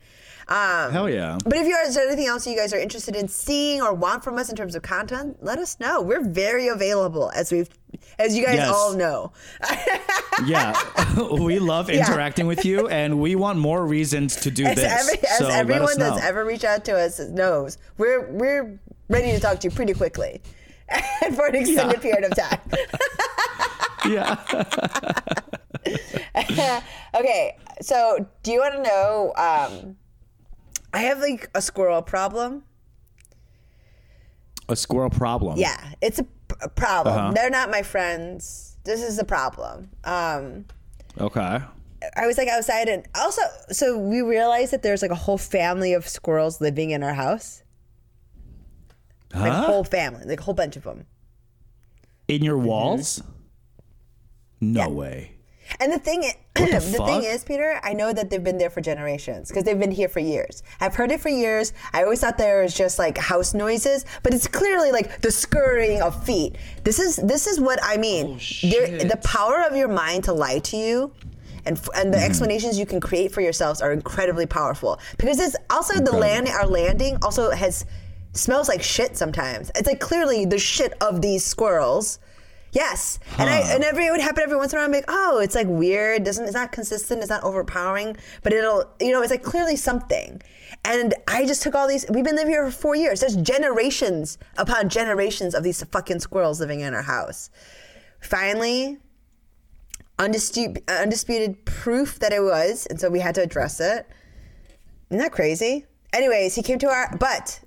Um, 0.48 0.92
Hell 0.92 1.10
yeah. 1.10 1.38
but 1.46 1.54
if 1.58 1.66
is 1.88 1.98
anything 1.98 2.28
else 2.28 2.46
you 2.46 2.56
guys 2.58 2.74
are 2.74 2.80
interested 2.80 3.16
in 3.16 3.28
seeing 3.28 3.82
or 3.82 3.94
want 3.94 4.24
from 4.24 4.38
us 4.38 4.50
in 4.50 4.56
terms 4.56 4.76
of 4.76 4.82
content? 4.84 5.38
Let 5.42 5.58
us 5.58 5.80
know. 5.80 6.02
We're 6.02 6.24
very 6.24 6.68
available, 6.68 7.32
as 7.34 7.52
we've, 7.52 7.70
as 8.20 8.36
you 8.36 8.46
guys 8.46 8.56
Yes. 8.56 8.70
all 8.74 8.94
know. 8.94 9.32
Yeah, 10.48 10.74
we 11.40 11.60
love 11.60 11.90
interacting 11.92 12.48
with 12.48 12.66
you, 12.66 12.88
and 12.90 13.20
we 13.20 13.36
want 13.36 13.60
more 13.60 13.86
reasons 13.86 14.36
to 14.38 14.50
do 14.52 14.66
As, 14.66 14.76
this. 14.76 14.86
every, 14.86 15.20
as 15.30 15.38
so 15.38 15.46
let 15.48 15.60
everyone 15.60 15.90
us 15.92 15.98
know. 15.98 16.10
that's 16.10 16.24
ever 16.26 16.44
reached 16.44 16.64
out 16.66 16.84
to 16.86 16.94
us 17.00 17.20
knows, 17.20 17.78
we're 18.00 18.30
we're 18.32 18.80
ready 19.10 19.32
to 19.32 19.40
talk 19.40 19.60
to 19.60 19.68
you 19.70 19.72
pretty 19.76 19.94
quickly, 19.94 20.42
and 21.24 21.36
for 21.36 21.46
an 21.46 21.56
extended 21.56 22.02
period 22.02 22.24
of 22.26 22.36
time. 22.36 22.60
yeah. 24.10 24.42
okay, 27.16 27.58
so 27.82 28.28
do 28.42 28.52
you 28.52 28.60
want 28.60 28.74
to 28.74 28.82
know? 28.84 29.34
Um, 29.38 29.96
I 30.94 31.00
have 31.04 31.20
like 31.20 31.50
a 31.56 31.62
squirrel 31.62 32.02
problem. 32.02 32.64
A 34.70 34.76
squirrel 34.76 35.10
problem. 35.10 35.58
Yeah, 35.58 35.78
it's 36.02 36.20
a, 36.20 36.26
problem. 36.76 37.16
Uh-huh. 37.16 37.32
They're 37.34 37.50
not 37.50 37.70
my 37.72 37.82
friends. 37.82 38.78
This 38.86 39.02
is 39.02 39.18
a 39.20 39.24
problem. 39.26 39.90
Um, 40.04 40.66
Okay. 41.20 41.62
I 42.18 42.28
was 42.28 42.38
like 42.38 42.48
outside, 42.50 42.90
and 42.90 43.06
also, 43.16 43.42
so 43.72 43.98
we 43.98 44.22
realized 44.22 44.72
that 44.74 44.84
there's 44.84 45.02
like 45.02 45.12
a 45.12 45.16
whole 45.16 45.38
family 45.38 45.94
of 45.94 46.08
squirrels 46.08 46.60
living 46.60 46.90
in 46.92 47.02
our 47.02 47.14
house. 47.14 47.64
Like 49.34 49.52
a 49.52 49.62
whole 49.62 49.84
family, 49.84 50.26
like 50.26 50.40
a 50.40 50.44
whole 50.44 50.54
bunch 50.54 50.76
of 50.76 50.84
them. 50.84 51.06
In 52.28 52.44
your 52.44 52.58
walls? 52.58 53.24
No 54.62 54.82
Yeah. 54.82 54.88
way. 54.90 55.33
And 55.80 55.92
the 55.92 56.00
thing, 56.00 56.24
is, 56.24 56.34
the 56.56 56.66
the, 56.98 57.04
thing 57.06 57.24
is, 57.24 57.44
Peter, 57.44 57.80
I 57.84 57.94
know 57.94 58.14
that 58.14 58.30
they've 58.30 58.44
been 58.44 58.58
there 58.58 58.70
for 58.70 58.82
generations 58.82 59.50
because 59.50 59.64
they've 59.64 59.80
been 59.80 59.92
here 59.92 60.08
for 60.10 60.20
years. 60.20 60.64
I've 60.80 60.96
heard 60.96 61.12
it 61.12 61.20
for 61.22 61.30
years. 61.30 61.74
I 61.94 62.04
always 62.04 62.22
thought 62.22 62.38
there 62.38 62.62
was 62.62 62.74
just 62.74 63.00
like 63.00 63.18
house 63.18 63.54
noises, 63.54 64.06
but 64.24 64.34
it's 64.34 64.48
clearly 64.48 64.92
like 64.92 65.22
the 65.22 65.32
scurrying 65.32 66.02
of 66.02 66.24
feet. 66.26 66.56
This 66.84 67.00
is 67.00 67.16
this 67.18 67.48
is 67.48 67.60
what 67.60 67.80
I 67.84 67.98
mean. 67.98 68.38
Shit. 68.38 69.10
the 69.10 69.18
power 69.18 69.64
of 69.68 69.76
your 69.76 69.88
mind 69.90 70.26
to 70.26 70.34
lie 70.34 70.60
to 70.60 70.78
you. 70.78 71.12
And, 71.66 71.78
f- 71.78 71.88
and 71.96 72.14
the 72.14 72.18
Mm-hmm. 72.18 72.26
explanations 72.26 72.78
you 72.78 72.86
can 72.86 73.00
create 73.00 73.32
for 73.32 73.40
yourselves 73.40 73.82
are 73.82 73.94
incredibly 73.94 74.46
powerful 74.46 75.00
because 75.18 75.40
it's 75.40 75.56
also 75.70 75.94
the 76.00 76.12
land 76.16 76.50
our 76.50 76.68
landing 76.68 77.18
also 77.22 77.52
has 77.52 77.86
smells 78.34 78.68
like 78.68 78.84
shit 78.84 79.16
sometimes. 79.16 79.72
It's 79.76 79.88
like 79.88 80.02
clearly 80.02 80.44
the 80.46 80.60
shit 80.60 80.94
of 81.02 81.22
these 81.22 81.46
squirrels. 81.46 82.20
Yes, 82.74 83.20
and 83.38 83.48
I 83.48 83.60
and 83.60 83.84
every 83.84 84.08
it 84.08 84.12
would 84.12 84.20
happen 84.20 84.42
every 84.42 84.58
once 84.58 84.74
in 84.74 84.80
a 84.80 84.82
while. 84.82 84.88
I'm 84.88 84.92
like, 84.92 85.06
oh, 85.08 85.40
it's 85.40 85.54
like 85.54 85.68
weird. 85.68 86.24
Doesn't 86.24 86.46
it's 86.46 86.56
not 86.56 86.72
consistent. 86.72 87.22
It's 87.22 87.30
not 87.30 87.44
overpowering, 87.44 88.18
but 88.42 88.52
it'll 88.52 88.90
you 89.00 89.12
know 89.12 89.22
it's 89.22 89.30
like 89.30 89.44
clearly 89.44 89.76
something. 89.76 90.42
And 90.84 91.14
I 91.28 91.46
just 91.46 91.62
took 91.62 91.76
all 91.76 91.88
these. 91.88 92.04
We've 92.10 92.24
been 92.24 92.36
living 92.36 92.52
here 92.52 92.66
for 92.66 92.72
four 92.72 92.96
years. 92.96 93.20
There's 93.20 93.36
generations 93.36 94.40
upon 94.58 94.90
generations 94.90 95.54
of 95.54 95.64
these 95.64 95.84
fucking 95.84 96.20
squirrels 96.20 96.60
living 96.60 96.80
in 96.80 96.96
our 96.96 97.04
house. 97.04 97.52
Finally, 98.22 98.98
undisputed, 100.18 100.84
undisputed 100.90 101.66
proof 101.66 102.18
that 102.20 102.34
it 102.34 102.42
was, 102.42 102.88
and 102.88 103.00
so 103.00 103.08
we 103.08 103.20
had 103.20 103.36
to 103.36 103.42
address 103.44 103.80
it. 103.80 104.08
Isn't 105.12 105.20
that 105.20 105.32
crazy? 105.32 105.86
Anyways, 106.12 106.56
he 106.56 106.64
came 106.64 106.80
to 106.80 106.88
our 106.88 107.16
but 107.20 107.60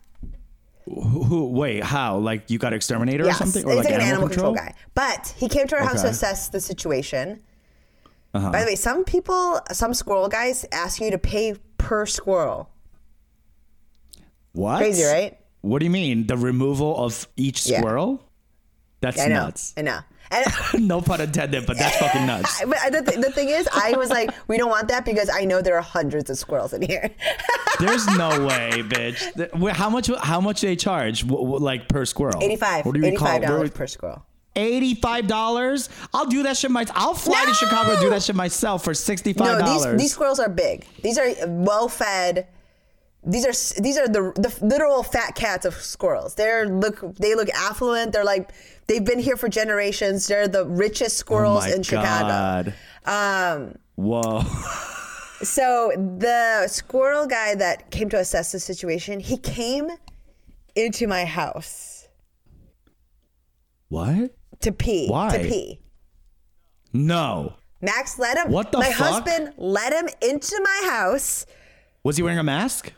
Who, 0.87 1.49
wait, 1.51 1.83
how? 1.83 2.19
Like 2.19 2.49
you 2.51 2.59
got 2.59 2.73
exterminator 2.73 3.27
or 3.27 3.33
something? 3.33 3.65
Or 3.65 3.71
he's 3.71 3.77
like, 3.79 3.85
like 3.87 3.95
an 3.95 4.01
animal, 4.01 4.13
animal 4.25 4.29
control? 4.29 4.55
guy. 4.55 4.75
But 4.95 5.35
he 5.37 5.49
came 5.49 5.67
to 5.69 5.77
our 5.77 5.83
house 5.85 6.03
to 6.03 6.09
assess 6.09 6.49
the 6.49 6.61
situation. 6.61 7.41
Uh-huh. 8.35 8.53
By 8.53 8.61
the 8.61 8.67
way, 8.67 8.75
some 8.77 9.03
people, 9.05 9.61
some 9.73 9.95
squirrel 9.95 10.29
guys 10.29 10.65
ask 10.71 11.01
you 11.01 11.11
to 11.11 11.19
pay 11.19 11.55
per 11.79 12.07
squirrel. 12.07 12.71
What? 14.53 14.79
Crazy, 14.79 15.05
right? 15.05 15.39
What 15.63 15.81
do 15.81 15.85
you 15.87 15.91
mean? 15.91 16.27
The 16.27 16.37
removal 16.37 16.97
of 17.05 17.27
each 17.37 17.67
Yeah. 17.67 17.79
squirrel? 17.81 18.23
That's 19.01 19.21
I 19.21 19.27
know. 19.27 19.45
nuts. 19.45 19.75
I 19.77 19.83
know. 19.83 19.99
And 20.31 20.47
no 20.89 21.01
pun 21.01 21.21
intended, 21.21 21.67
but 21.67 21.79
that's 21.79 21.97
fucking 21.99 22.27
nuts. 22.27 22.63
but 22.65 22.79
the, 22.93 23.03
th- 23.11 23.25
the 23.25 23.31
thing 23.31 23.49
is, 23.49 23.69
I 23.73 23.93
was 23.97 24.11
like, 24.11 24.31
we 24.49 24.57
don't 24.59 24.71
want 24.71 24.89
that 24.89 25.05
because 25.05 25.31
I 25.33 25.45
know 25.45 25.63
there 25.63 25.77
are 25.77 25.83
hundreds 25.83 26.31
of 26.31 26.39
squirrels 26.39 26.73
in 26.73 26.83
here. 26.83 27.11
There's 27.81 28.07
no 28.17 28.29
way, 28.47 28.71
bitch. 28.83 29.73
How 29.73 29.91
much? 29.91 30.11
How 30.23 30.41
much 30.41 30.63
they 30.63 30.77
charge? 30.77 31.25
Like 31.25 31.89
per 31.89 32.05
squirrel? 32.07 32.43
Eighty-five. 32.43 32.87
What 32.87 32.95
do 32.95 33.01
you 33.01 33.17
call 33.19 33.29
Eighty-five 33.29 33.43
dollars 33.43 33.71
per 33.71 33.87
squirrel. 33.87 34.27
Eighty-five 34.57 35.27
dollars. 35.27 35.91
I'll 36.15 36.25
do 36.25 36.43
that 36.45 36.57
shit 36.57 36.71
myself. 36.71 36.97
I'll 36.99 37.13
fly 37.15 37.45
to 37.47 37.53
Chicago 37.53 37.91
and 37.93 38.01
do 38.01 38.09
that 38.11 38.23
shit 38.23 38.35
myself 38.35 38.83
for 38.85 38.95
sixty-five 38.95 39.59
No, 39.59 39.65
dollars. 39.65 39.93
these 39.93 40.01
these 40.01 40.13
squirrels 40.13 40.39
are 40.41 40.49
big. 40.49 40.87
These 41.03 41.19
are 41.19 41.29
well-fed. 41.47 42.47
These 43.29 43.45
are 43.45 43.83
these 43.83 43.99
are 43.99 44.07
the 44.07 44.33
the 44.37 44.57
literal 44.65 45.03
fat 45.03 45.35
cats 45.35 45.67
of 45.67 45.75
squirrels. 45.75 46.37
They're 46.37 46.69
look 46.69 47.01
they 47.17 47.35
look 47.35 47.49
affluent. 47.51 48.13
They're 48.13 48.25
like 48.25 48.53
they've 48.87 49.05
been 49.05 49.19
here 49.19 49.37
for 49.37 49.49
generations. 49.49 50.29
They're 50.29 50.47
the 50.47 50.65
richest 50.65 51.17
squirrels 51.17 51.65
oh 51.65 51.69
my 51.69 51.75
in 51.75 51.83
Chicago. 51.83 52.29
God. 52.29 52.75
Um, 53.05 53.75
Whoa. 53.97 54.43
so 55.43 55.93
the 56.19 56.69
squirrel 56.69 57.27
guy 57.27 57.57
that 57.57 57.91
came 57.91 58.09
to 58.11 58.19
assess 58.19 58.53
the 58.53 58.61
situation, 58.61 59.19
he 59.19 59.37
came 59.37 59.91
into 60.77 61.09
my 61.09 61.25
house 61.25 62.07
what? 63.89 64.35
to 64.61 64.73
pee. 64.73 65.09
Why? 65.09 65.37
To 65.37 65.45
pee. 65.45 65.81
No. 66.93 67.55
Max 67.81 68.19
let 68.19 68.39
him. 68.39 68.53
What 68.53 68.73
the 68.73 68.79
My 68.79 68.93
fuck? 68.93 69.25
husband 69.25 69.55
let 69.57 69.93
him 69.93 70.09
into 70.23 70.61
my 70.63 70.91
house. 70.91 71.45
Was 72.05 72.17
he 72.17 72.23
wearing 72.23 72.39
a 72.39 72.45
mask? 72.45 72.93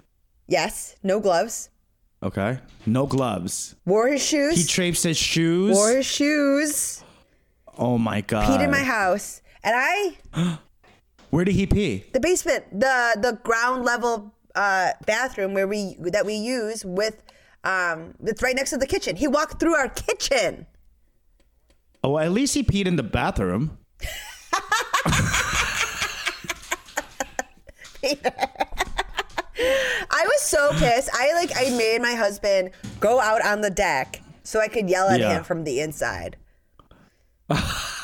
Yes, 0.49 0.97
no 1.03 1.21
gloves. 1.21 1.69
Okay. 2.23 2.59
No 2.87 3.07
gloves. 3.07 3.77
Wore 3.85 4.09
his 4.09 4.25
shoes. 4.25 4.57
He 4.57 4.65
traipsed 4.65 5.05
his 5.05 5.19
shoes. 5.19 5.77
wore 5.77 5.91
his 5.95 6.07
shoes. 6.07 7.05
oh 7.77 7.99
my 7.99 8.23
god. 8.23 8.49
Peed 8.49 8.65
in 8.65 8.71
my 8.71 8.83
house, 8.83 9.43
and 9.63 9.75
I 9.77 10.17
Where 11.31 11.45
did 11.45 11.55
he 11.55 11.67
pee? 11.67 12.05
the 12.13 12.21
basement, 12.21 12.65
the 12.73 13.19
the 13.21 13.39
ground 13.45 13.85
level 13.85 14.35
uh, 14.55 14.93
bathroom 15.07 15.53
where 15.55 15.69
we 15.69 15.97
that 16.01 16.25
we 16.27 16.35
use 16.35 16.85
with 16.85 17.23
um 17.63 18.15
it's 18.25 18.43
right 18.43 18.57
next 18.57 18.71
to 18.71 18.79
the 18.79 18.87
kitchen. 18.87 19.15
He 19.17 19.29
walked 19.29 19.61
through 19.61 19.75
our 19.75 19.89
kitchen. 19.89 20.67
Oh, 22.03 22.17
at 22.17 22.33
least 22.33 22.55
he 22.55 22.63
peed 22.63 22.87
in 22.87 22.97
the 22.97 23.03
bathroom. 23.03 23.79
I 29.61 30.25
was 30.27 30.41
so 30.43 30.71
pissed. 30.73 31.11
I 31.13 31.33
like 31.35 31.51
I 31.57 31.71
made 31.77 32.01
my 32.03 32.15
husband 32.15 32.71
go 33.01 33.21
out 33.21 33.45
on 33.45 33.61
the 33.61 33.71
deck 33.71 34.21
so 34.43 34.61
I 34.61 34.69
could 34.69 34.89
yell 34.89 35.09
at 35.09 35.21
Yeah. 35.21 35.39
him 35.39 35.45
from 35.45 35.65
the 35.65 35.81
inside. 35.81 36.37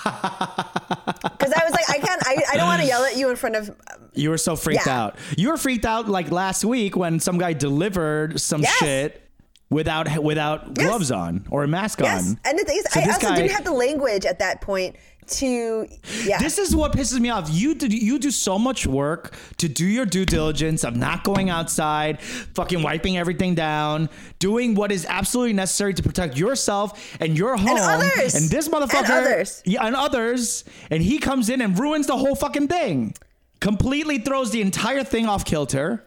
Because 0.04 1.52
I 1.52 1.64
was 1.64 1.72
like, 1.72 1.88
I 1.90 1.98
can't. 1.98 2.22
I, 2.26 2.36
I 2.52 2.56
don't 2.56 2.66
want 2.66 2.80
to 2.82 2.86
yell 2.86 3.04
at 3.04 3.16
you 3.16 3.30
in 3.30 3.36
front 3.36 3.56
of. 3.56 3.70
Um, 3.70 3.76
you 4.14 4.30
were 4.30 4.38
so 4.38 4.54
freaked 4.56 4.86
Yeah. 4.86 5.02
out. 5.04 5.16
You 5.36 5.48
were 5.48 5.56
freaked 5.56 5.84
out 5.86 6.08
like 6.08 6.30
last 6.30 6.64
week 6.64 6.96
when 6.96 7.20
some 7.20 7.38
guy 7.38 7.52
delivered 7.54 8.38
some 8.40 8.62
Yes. 8.62 8.76
shit 8.76 9.22
without 9.70 10.22
without 10.22 10.66
Yes. 10.76 10.86
gloves 10.86 11.10
on 11.10 11.46
or 11.50 11.64
a 11.64 11.68
mask 11.68 12.00
Yes, 12.00 12.28
on. 12.30 12.40
and 12.44 12.58
the 12.58 12.64
thing 12.64 12.76
is, 12.78 12.86
So 12.92 13.00
I 13.00 13.04
also 13.06 13.28
guy- 13.28 13.36
didn't 13.36 13.52
have 13.52 13.64
the 13.64 13.72
language 13.72 14.24
at 14.26 14.38
that 14.40 14.60
point 14.60 14.96
to. 15.28 15.86
Yeah, 16.24 16.38
This 16.38 16.58
is 16.58 16.74
what 16.74 16.92
pisses 16.92 17.18
me 17.20 17.30
off. 17.30 17.48
You 17.50 17.74
do 17.74 17.86
you 17.86 18.18
do 18.18 18.30
so 18.30 18.58
much 18.58 18.86
work 18.86 19.34
to 19.58 19.68
do 19.68 19.84
your 19.84 20.06
due 20.06 20.24
diligence 20.24 20.84
of 20.84 20.96
not 20.96 21.24
going 21.24 21.50
outside, 21.50 22.20
fucking 22.20 22.82
wiping 22.82 23.16
everything 23.18 23.54
down, 23.54 24.08
doing 24.38 24.74
what 24.74 24.90
is 24.92 25.06
absolutely 25.08 25.52
necessary 25.54 25.94
to 25.94 26.02
protect 26.02 26.36
yourself 26.36 27.16
and 27.20 27.36
your 27.36 27.56
home 27.56 27.68
and 27.76 27.78
others. 27.78 28.34
And 28.34 28.50
this 28.50 28.68
motherfucker 28.68 29.04
And 29.04 29.26
others. 29.26 29.62
yeah, 29.64 29.86
and 29.86 29.96
others, 29.96 30.64
and 30.90 31.02
he 31.02 31.18
comes 31.18 31.48
in 31.48 31.60
and 31.60 31.78
ruins 31.78 32.06
the 32.06 32.16
whole 32.16 32.34
fucking 32.34 32.68
thing. 32.68 33.14
Completely 33.60 34.18
throws 34.18 34.50
the 34.50 34.60
entire 34.60 35.04
thing 35.04 35.26
off 35.26 35.44
kilter. 35.44 36.04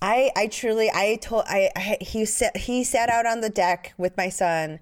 I, 0.00 0.30
I 0.36 0.46
truly, 0.48 0.90
I 0.92 1.16
told, 1.22 1.44
I, 1.46 1.70
I 1.76 1.96
he 2.00 2.24
sat, 2.24 2.56
he 2.56 2.82
sat 2.84 3.08
out 3.08 3.24
on 3.24 3.40
the 3.40 3.50
deck 3.50 3.92
with 3.98 4.16
my 4.16 4.28
son, 4.30 4.80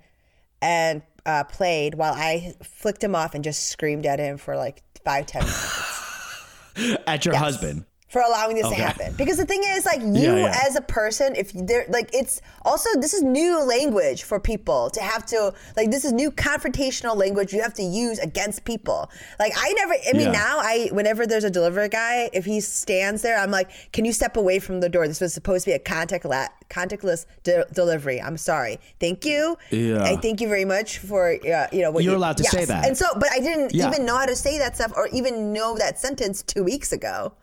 and 0.63 1.03
uh, 1.27 1.45
played 1.45 1.95
while 1.95 2.15
I 2.15 2.55
flicked 2.63 3.03
him 3.05 3.15
off 3.15 3.35
and 3.35 3.43
just 3.45 3.69
screamed 3.69 4.07
at 4.07 4.19
him 4.19 4.37
for 4.39 4.57
like 4.57 4.83
five 5.05 5.27
ten 5.27 5.43
minutes 5.43 6.97
At 7.07 7.25
your 7.25 7.35
Yes. 7.35 7.43
husband. 7.43 7.85
For 8.11 8.21
allowing 8.23 8.57
this 8.57 8.67
Okay. 8.67 8.75
to 8.77 8.83
happen. 8.83 9.15
Because 9.17 9.37
the 9.37 9.47
thing 9.47 9.63
is, 9.65 9.85
like 9.87 10.01
you 10.03 10.13
Yeah, 10.15 10.37
yeah. 10.37 10.63
as 10.67 10.75
a 10.75 10.81
person, 10.81 11.35
if 11.37 11.53
they're 11.55 11.87
like, 11.89 12.11
it's 12.13 12.43
also 12.65 12.89
this 12.99 13.15
is 13.15 13.23
new 13.23 13.63
language 13.65 14.25
for 14.25 14.41
people 14.41 14.91
to 14.91 15.01
have 15.01 15.25
to 15.27 15.55
like 15.77 15.91
this 15.93 16.05
is 16.05 16.13
new 16.13 16.31
confrontational 16.33 17.17
language 17.17 17.53
you 17.53 17.63
have 17.63 17.75
to 17.75 17.85
use 17.85 18.19
against 18.19 18.65
people. 18.65 19.09
Like 19.39 19.53
I 19.57 19.73
never, 19.75 19.95
I 20.09 20.13
mean 20.13 20.27
Yeah. 20.33 20.33
now 20.45 20.59
I 20.59 20.89
whenever 20.93 21.25
there's 21.25 21.45
a 21.45 21.51
delivery 21.51 21.89
guy, 21.89 22.29
if 22.33 22.45
he 22.45 22.61
stands 22.61 23.23
there, 23.23 23.39
I'm 23.39 23.53
like, 23.53 23.71
can 23.93 24.05
you 24.05 24.13
step 24.13 24.37
away 24.37 24.59
from 24.59 24.81
the 24.81 24.89
door? 24.89 25.07
This 25.07 25.21
was 25.21 25.33
supposed 25.33 25.65
to 25.67 25.71
be 25.71 25.75
a 25.75 25.79
contact 25.79 26.25
la- 26.25 26.49
contactless 26.69 27.27
de- 27.45 27.65
delivery. 27.73 28.21
I'm 28.21 28.37
sorry. 28.37 28.81
Thank 28.99 29.25
you. 29.25 29.57
Yeah. 29.71 30.03
I 30.03 30.17
thank 30.17 30.41
you 30.41 30.49
very 30.49 30.65
much 30.65 30.99
for 30.99 31.31
uh, 31.31 31.69
you 31.73 31.83
know 31.83 31.93
what 31.93 32.03
You're 32.03 32.15
you- 32.15 32.19
allowed 32.19 32.39
to 32.39 32.45
say 32.45 32.65
that. 32.65 32.87
And 32.87 32.99
so, 32.99 33.07
but 33.15 33.31
I 33.31 33.39
didn't 33.39 33.73
even 33.73 34.05
know 34.05 34.17
how 34.17 34.27
to 34.27 34.35
say 34.37 34.59
that 34.59 34.75
stuff 34.75 34.93
or 34.97 35.07
even 35.13 35.53
know 35.53 35.77
that 35.79 36.01
sentence 36.01 36.43
two 36.43 36.65
weeks 36.65 36.91
ago. 36.93 37.35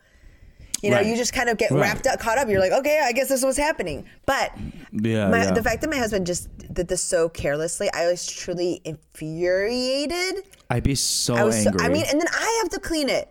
You 0.82 0.90
know, 0.90 0.96
Right. 0.98 1.06
you 1.06 1.16
just 1.16 1.32
kind 1.32 1.48
of 1.48 1.58
get 1.58 1.70
Right. 1.72 1.80
wrapped 1.80 2.06
up, 2.06 2.20
caught 2.20 2.38
up. 2.38 2.48
You're 2.48 2.60
like, 2.60 2.70
okay, 2.72 3.00
I 3.04 3.12
guess 3.12 3.28
this 3.28 3.42
was 3.44 3.56
happening. 3.56 4.04
But 4.26 4.52
Yeah, 4.92 5.28
my, 5.28 5.44
yeah. 5.44 5.50
the 5.50 5.62
fact 5.62 5.80
that 5.80 5.90
my 5.90 5.96
husband 5.96 6.26
just 6.26 6.48
did 6.72 6.86
this 6.88 7.02
so 7.02 7.28
carelessly, 7.28 7.90
I 7.92 8.06
was 8.06 8.26
truly 8.26 8.80
infuriated. 8.84 10.44
I'd 10.70 10.84
be 10.84 10.94
so 10.94 11.34
I 11.34 11.42
was, 11.44 11.62
so, 11.62 11.70
angry. 11.70 11.84
I 11.86 11.88
mean, 11.88 12.04
and 12.08 12.20
then 12.20 12.28
I 12.32 12.60
have 12.62 12.70
to 12.70 12.80
clean 12.80 13.08
it. 13.08 13.28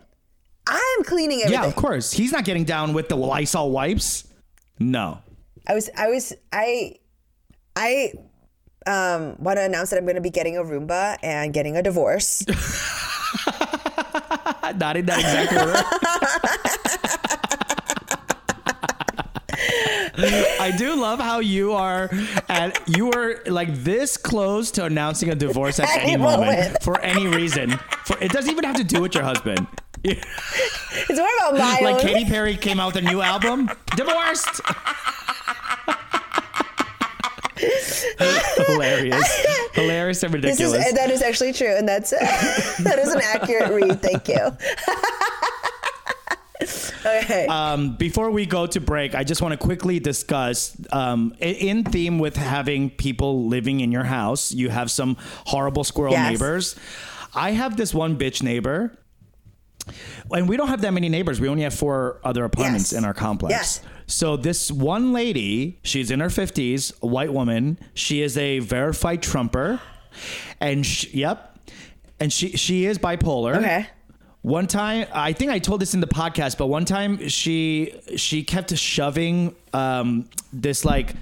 I 0.68 0.96
am 0.98 1.06
cleaning 1.06 1.40
everything. 1.40 1.62
yeah, 1.64 1.68
of 1.68 1.76
course. 1.76 2.12
He's 2.12 2.34
not 2.34 2.44
getting 2.44 2.66
down 2.66 2.92
with 2.94 3.08
the 3.08 3.16
Lysol 3.16 3.72
wipes. 3.72 4.26
No. 4.80 5.20
I 5.66 5.74
was, 5.76 5.90
I 5.98 6.08
was, 6.08 6.34
I, 6.52 6.96
I 7.78 8.12
um, 8.86 9.36
want 9.42 9.58
to 9.58 9.64
announce 9.64 9.92
that 9.92 9.98
I'm 9.98 10.04
going 10.06 10.16
to 10.16 10.22
be 10.22 10.30
getting 10.30 10.58
a 10.58 10.64
Roomba 10.64 11.18
and 11.24 11.54
getting 11.54 11.78
a 11.78 11.82
divorce. 11.84 12.46
Not 14.76 14.98
in 14.98 15.06
that 15.06 15.20
exact 15.20 15.54
order. 15.54 15.74
I 20.18 20.74
do 20.78 20.96
love 20.96 21.20
how 21.20 21.40
you 21.40 21.74
are 21.74 22.10
at 22.50 22.82
you 22.88 23.08
were 23.08 23.42
like 23.48 23.74
this 23.76 24.18
close 24.18 24.72
to 24.72 24.86
announcing 24.86 25.30
a 25.30 25.36
divorce 25.36 25.80
at 25.80 25.90
any 25.90 26.14
Any 26.14 26.18
moment 26.18 26.52
moment. 26.60 26.84
for 26.84 27.00
any 27.02 27.28
reason. 27.28 27.72
For 28.06 28.18
it 28.22 28.32
doesn't 28.32 28.50
even 28.52 28.64
have 28.64 28.78
to 28.78 28.84
do 28.84 29.02
with 29.02 29.14
your 29.14 29.24
husband. 29.24 29.68
it's 30.04 31.18
more 31.20 31.28
about 31.40 31.54
my 31.60 31.80
like 31.82 31.96
own. 31.96 32.00
Katy 32.02 32.26
Perry 32.26 32.56
came 32.56 32.80
out 32.80 32.94
with 32.96 33.04
a 33.04 33.08
new 33.08 33.22
album, 33.22 33.70
divorced. 33.96 34.62
Hilarious, 38.68 39.46
hilarious 39.74 40.24
and 40.24 40.34
This 40.36 40.60
is 40.60 40.74
ridiculous. 40.74 40.94
that 40.94 41.10
is 41.10 41.22
actually 41.24 41.54
true, 41.54 41.76
and 41.76 41.88
that's 41.88 42.10
that 42.84 43.00
is 43.00 43.14
an 43.14 43.22
accurate 43.24 43.72
read. 43.72 44.02
Thank 44.02 44.28
you. 44.28 44.36
okay. 47.06 47.48
Um, 47.48 47.96
before 47.96 48.30
we 48.32 48.46
go 48.46 48.68
to 48.68 48.80
break, 48.82 49.16
I 49.16 49.24
just 49.24 49.42
want 49.42 49.52
to 49.54 49.58
quickly 49.58 50.00
discuss, 50.00 50.76
um, 50.92 51.34
in 51.40 51.84
theme 51.84 52.20
with 52.20 52.36
having 52.36 52.90
people 52.90 53.46
living 53.48 53.80
in 53.80 53.92
your 53.92 54.04
house, 54.04 54.52
you 54.52 54.70
have 54.70 54.90
some 54.92 55.18
horrible 55.46 55.84
squirrel 55.84 56.14
Yes. 56.14 56.32
neighbors. 56.32 56.76
I 57.36 57.52
have 57.52 57.78
this 57.78 57.94
one 57.94 58.18
bitch 58.18 58.42
neighbor. 58.44 58.98
and 60.32 60.50
we 60.50 60.58
don't 60.58 60.68
have 60.68 60.82
that 60.82 60.94
many 60.94 61.08
neighbors. 61.08 61.40
We 61.40 61.48
only 61.48 61.64
have 61.64 61.74
four 61.74 62.20
other 62.24 62.44
apartments 62.44 62.92
Yes. 62.92 62.98
in 63.00 63.06
our 63.06 63.14
complex. 63.14 63.52
Yes. 63.52 63.82
So 64.08 64.36
this 64.38 64.70
one 64.72 65.14
lady, 65.14 65.80
she's 65.84 66.12
in 66.12 66.20
her 66.20 66.30
fifties, 66.30 66.92
a 67.02 67.08
white 67.08 67.32
woman. 67.32 67.80
She 67.94 68.22
is 68.22 68.38
a 68.38 68.60
verified 68.60 69.22
Trumper, 69.22 69.80
and 70.60 70.86
she, 70.86 71.10
yep, 71.20 71.58
and 72.20 72.32
she 72.34 72.52
she 72.58 72.86
is 72.86 72.98
bipolar. 72.98 73.56
Okay. 73.58 73.88
One 74.48 74.66
time, 74.66 75.08
I 75.14 75.34
think 75.34 75.52
I 75.52 75.60
told 75.60 75.82
this 75.82 75.94
in 75.94 76.00
the 76.00 76.08
podcast, 76.08 76.58
but 76.58 76.68
one 76.68 76.86
time 76.86 77.28
she 77.28 77.94
she 78.16 78.46
kept 78.46 78.74
shoving 78.78 79.54
um, 79.74 80.30
this 80.54 80.86
like. 80.86 81.14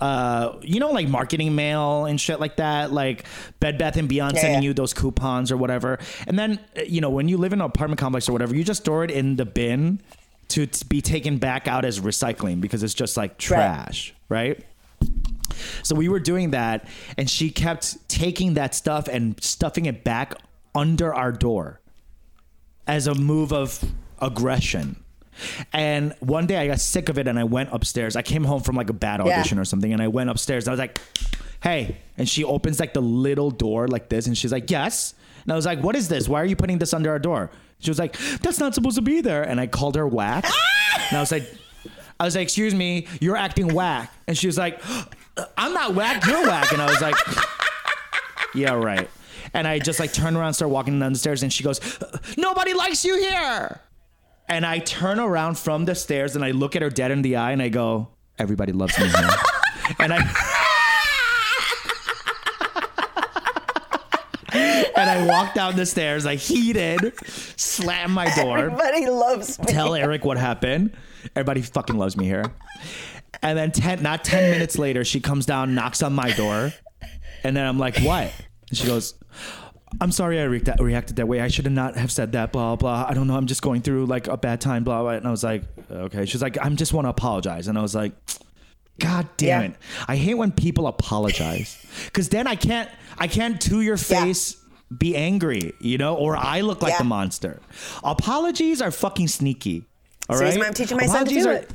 Uh, 0.00 0.60
you 0.62 0.78
know, 0.78 0.92
like 0.92 1.08
marketing 1.08 1.56
mail 1.56 2.04
and 2.04 2.20
shit 2.20 2.38
like 2.38 2.54
that, 2.58 2.92
like 2.92 3.26
Bed 3.58 3.78
Bath 3.78 3.96
and 3.96 4.08
Beyond 4.08 4.36
Yeah, 4.36 4.42
sending 4.42 4.62
yeah. 4.62 4.68
you 4.68 4.72
those 4.72 4.94
coupons 4.94 5.50
or 5.50 5.56
whatever. 5.56 5.98
And 6.28 6.38
then, 6.38 6.60
you 6.86 7.00
know, 7.00 7.10
when 7.10 7.26
you 7.26 7.36
live 7.36 7.52
in 7.52 7.60
an 7.60 7.66
apartment 7.66 7.98
complex 7.98 8.28
or 8.28 8.32
whatever, 8.32 8.54
you 8.54 8.62
just 8.62 8.82
store 8.82 9.02
it 9.02 9.10
in 9.10 9.34
the 9.34 9.44
bin 9.44 10.00
to 10.50 10.66
t- 10.66 10.86
be 10.88 11.02
taken 11.02 11.38
back 11.38 11.66
out 11.66 11.84
as 11.84 11.98
recycling 11.98 12.60
because 12.60 12.84
it's 12.84 12.94
just 12.94 13.16
like 13.16 13.38
trash, 13.38 14.14
right? 14.28 14.64
So 15.82 15.96
we 15.96 16.08
were 16.08 16.20
doing 16.20 16.52
that, 16.52 16.86
and 17.16 17.28
she 17.28 17.50
kept 17.50 18.08
taking 18.08 18.54
that 18.54 18.76
stuff 18.76 19.08
and 19.08 19.34
stuffing 19.42 19.86
it 19.86 20.04
back 20.04 20.34
under 20.76 21.12
our 21.12 21.32
door 21.32 21.80
as 22.88 23.06
a 23.06 23.14
move 23.14 23.52
of 23.52 23.82
aggression. 24.20 25.02
And 25.72 26.14
one 26.18 26.46
day 26.46 26.56
I 26.56 26.66
got 26.66 26.80
sick 26.80 27.08
of 27.08 27.18
it 27.18 27.28
and 27.28 27.38
I 27.38 27.44
went 27.44 27.68
upstairs. 27.72 28.16
I 28.16 28.22
came 28.22 28.42
home 28.42 28.62
from 28.62 28.74
like 28.74 28.90
a 28.90 28.94
bad 28.94 29.20
Yeah. 29.24 29.34
audition 29.38 29.58
or 29.60 29.64
something 29.64 29.92
and 29.92 30.02
I 30.02 30.08
went 30.08 30.30
upstairs 30.30 30.64
and 30.64 30.70
I 30.70 30.72
was 30.72 30.78
like, 30.80 31.00
hey. 31.62 31.98
And 32.16 32.28
she 32.28 32.42
opens 32.42 32.80
like 32.80 32.92
the 32.94 33.00
little 33.02 33.50
door 33.52 33.86
like 33.86 34.08
this 34.08 34.26
and 34.26 34.36
she's 34.36 34.50
like, 34.50 34.68
yes. 34.70 35.14
And 35.44 35.52
I 35.52 35.56
was 35.56 35.64
like, 35.66 35.80
what 35.80 35.94
is 35.94 36.08
this? 36.08 36.28
Why 36.28 36.40
are 36.42 36.44
you 36.44 36.56
putting 36.56 36.78
this 36.78 36.92
under 36.92 37.10
our 37.10 37.20
door? 37.20 37.50
She 37.78 37.90
was 37.90 37.98
like, 38.00 38.18
that's 38.42 38.58
not 38.58 38.74
supposed 38.74 38.96
to 38.96 39.02
be 39.02 39.20
there. 39.20 39.44
And 39.44 39.60
I 39.60 39.68
called 39.68 39.94
her 39.94 40.06
whack. 40.08 40.44
and 41.08 41.16
I 41.16 41.20
was 41.20 41.30
like, 41.30 41.48
I 42.18 42.24
was 42.24 42.34
like, 42.34 42.42
excuse 42.42 42.74
me, 42.74 43.06
you're 43.20 43.36
acting 43.36 43.72
whack. 43.72 44.12
And 44.26 44.36
she 44.36 44.48
was 44.48 44.58
like, 44.58 44.82
I'm 45.56 45.72
not 45.72 45.94
whack, 45.94 46.26
you're 46.26 46.42
whack. 46.44 46.72
And 46.72 46.82
I 46.82 46.86
was 46.86 47.00
like, 47.00 47.14
yeah, 48.56 48.72
right. 48.72 49.08
And 49.54 49.66
I 49.66 49.78
just 49.78 50.00
like 50.00 50.12
turn 50.12 50.36
around, 50.36 50.54
start 50.54 50.70
walking 50.70 50.98
down 50.98 51.12
the 51.12 51.18
stairs, 51.18 51.42
and 51.42 51.52
she 51.52 51.62
goes, 51.64 51.80
Nobody 52.36 52.74
likes 52.74 53.04
you 53.04 53.16
here. 53.18 53.80
And 54.48 54.64
I 54.64 54.78
turn 54.78 55.18
around 55.20 55.58
from 55.58 55.84
the 55.84 55.94
stairs 55.94 56.34
and 56.34 56.42
I 56.44 56.52
look 56.52 56.74
at 56.74 56.80
her 56.80 56.88
dead 56.88 57.10
in 57.10 57.20
the 57.20 57.36
eye 57.36 57.52
and 57.52 57.60
I 57.60 57.68
go, 57.68 58.08
Everybody 58.38 58.72
loves 58.72 58.98
me 58.98 59.08
here. 59.08 59.28
and 59.98 60.12
I 60.12 60.18
And 64.50 65.08
I 65.08 65.26
walk 65.26 65.54
down 65.54 65.76
the 65.76 65.86
stairs, 65.86 66.26
I 66.26 66.34
heated, 66.34 67.12
slam 67.56 68.10
my 68.10 68.34
door 68.34 68.58
Everybody 68.58 69.06
loves 69.06 69.58
me. 69.58 69.66
tell 69.66 69.94
Eric 69.94 70.24
what 70.24 70.38
happened. 70.38 70.96
Everybody 71.36 71.62
fucking 71.62 71.96
loves 71.96 72.16
me 72.16 72.24
here. 72.24 72.44
And 73.42 73.56
then 73.56 73.70
ten, 73.70 74.02
not 74.02 74.24
ten 74.24 74.50
minutes 74.50 74.76
later, 74.78 75.04
she 75.04 75.20
comes 75.20 75.46
down, 75.46 75.74
knocks 75.74 76.02
on 76.02 76.14
my 76.14 76.32
door, 76.32 76.72
and 77.44 77.56
then 77.56 77.64
I'm 77.64 77.78
like, 77.78 77.98
"What?" 77.98 78.32
And 78.70 78.78
she 78.78 78.86
goes, 78.86 79.14
"I'm 80.00 80.12
sorry, 80.12 80.38
I 80.40 80.44
re- 80.44 80.62
reacted 80.80 81.16
that 81.16 81.26
way. 81.28 81.40
I 81.40 81.48
should 81.48 81.64
have 81.64 81.72
not 81.74 81.96
have 81.96 82.12
said 82.12 82.32
that. 82.32 82.52
Blah 82.52 82.76
blah. 82.76 83.06
I 83.08 83.14
don't 83.14 83.26
know. 83.26 83.36
I'm 83.36 83.46
just 83.46 83.62
going 83.62 83.82
through 83.82 84.06
like 84.06 84.26
a 84.28 84.36
bad 84.36 84.60
time. 84.60 84.84
Blah 84.84 85.02
blah." 85.02 85.10
And 85.12 85.26
I 85.26 85.30
was 85.30 85.44
like, 85.44 85.62
"Okay." 85.90 86.26
She's 86.26 86.42
like, 86.42 86.56
"I'm 86.60 86.76
just 86.76 86.92
want 86.92 87.06
to 87.06 87.10
apologize," 87.10 87.68
and 87.68 87.78
I 87.78 87.82
was 87.82 87.94
like. 87.94 88.12
God 89.00 89.28
damn 89.36 89.62
Yeah. 89.62 89.68
it! 89.68 89.76
I 90.08 90.16
hate 90.16 90.34
when 90.34 90.50
people 90.50 90.88
apologize 90.88 91.78
because 92.06 92.30
then 92.30 92.48
I 92.48 92.56
can't 92.56 92.90
I 93.16 93.28
can't 93.28 93.60
to 93.60 93.80
your 93.80 93.94
Yeah. 93.94 94.24
face 94.24 94.56
be 94.98 95.14
angry, 95.14 95.72
you 95.80 95.98
know, 95.98 96.16
or 96.16 96.36
I 96.36 96.62
look 96.62 96.82
like 96.82 96.94
Yeah. 96.94 96.98
the 96.98 97.04
monster. 97.04 97.60
Apologies 98.02 98.82
are 98.82 98.90
fucking 98.90 99.28
sneaky. 99.28 99.84
All 100.28 100.36
So 100.36 100.44
right. 100.44 100.60
I'm 100.66 100.74
teaching 100.74 100.96
my 100.96 101.06
son 101.06 101.26
to 101.26 101.32
do 101.32 101.48
it. 101.48 101.70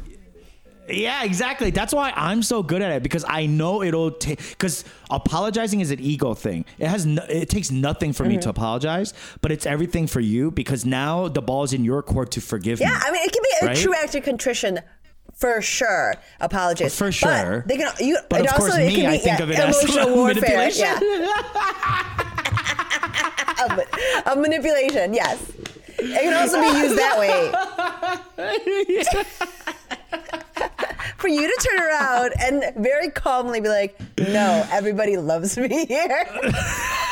Yeah, 0.90 1.24
exactly. 1.24 1.72
That's 1.72 1.94
why 1.94 2.12
I'm 2.16 2.44
so 2.44 2.62
good 2.62 2.82
at 2.82 2.92
it 2.92 3.04
because 3.04 3.24
I 3.28 3.46
know 3.46 3.82
it'll 3.84 4.12
take. 4.12 4.40
Because 4.50 4.84
apologizing 5.10 5.80
is 5.80 5.92
an 5.92 6.00
ego 6.02 6.34
thing. 6.34 6.66
It 6.78 6.88
has. 6.88 7.06
No, 7.06 7.24
it 7.30 7.50
takes 7.50 7.72
nothing 7.72 8.12
for 8.14 8.24
me 8.26 8.34
Mm-hmm. 8.34 8.42
to 8.42 8.50
apologize, 8.50 9.14
but 9.42 9.52
it's 9.52 9.66
everything 9.66 10.08
for 10.08 10.20
you 10.20 10.52
because 10.52 10.86
now 10.86 11.28
the 11.30 11.42
ball's 11.42 11.72
in 11.74 11.86
your 11.86 12.02
court 12.04 12.32
to 12.32 12.42
forgive 12.42 12.80
me. 12.80 12.86
Yeah, 12.86 13.00
I 13.02 13.12
mean, 13.12 13.22
it 13.24 13.32
can 13.32 13.44
be 13.44 13.72
a 13.72 13.76
true 13.82 13.94
act 13.96 14.14
of 14.16 14.24
contrition. 14.24 14.80
For 15.36 15.62
sure, 15.62 16.16
apologies. 16.42 16.96
For 16.98 17.12
sure. 17.12 17.62
but 17.66 17.68
they 17.70 17.78
can. 17.78 17.92
You, 18.00 18.18
But 18.30 18.42
it 18.42 18.48
of 18.48 18.54
also 18.54 18.68
course, 18.68 18.78
me, 18.78 18.96
be 18.98 19.08
I 19.08 19.18
think 19.18 19.40
yeah, 19.40 19.44
of 19.44 19.50
it 19.52 19.58
as 19.60 19.84
emotional 19.84 20.16
warfare. 20.16 20.42
manipulation. 20.42 20.86
Yeah, 20.86 21.00
of, 24.28 24.28
of 24.28 24.38
manipulation. 24.38 25.14
Yes, 25.14 25.42
it 25.98 26.22
can 26.22 26.34
also 26.34 26.62
be 26.62 26.68
used 26.80 26.98
that 26.98 27.18
way. 27.20 27.52
For 31.18 31.28
you 31.28 31.42
to 31.42 31.68
turn 31.70 31.80
around 31.80 32.34
and 32.40 32.74
very 32.76 33.10
calmly 33.10 33.62
be 33.62 33.70
like, 33.70 34.00
"No, 34.18 34.66
everybody 34.72 35.18
loves 35.18 35.58
me 35.58 35.86
here." 35.86 36.26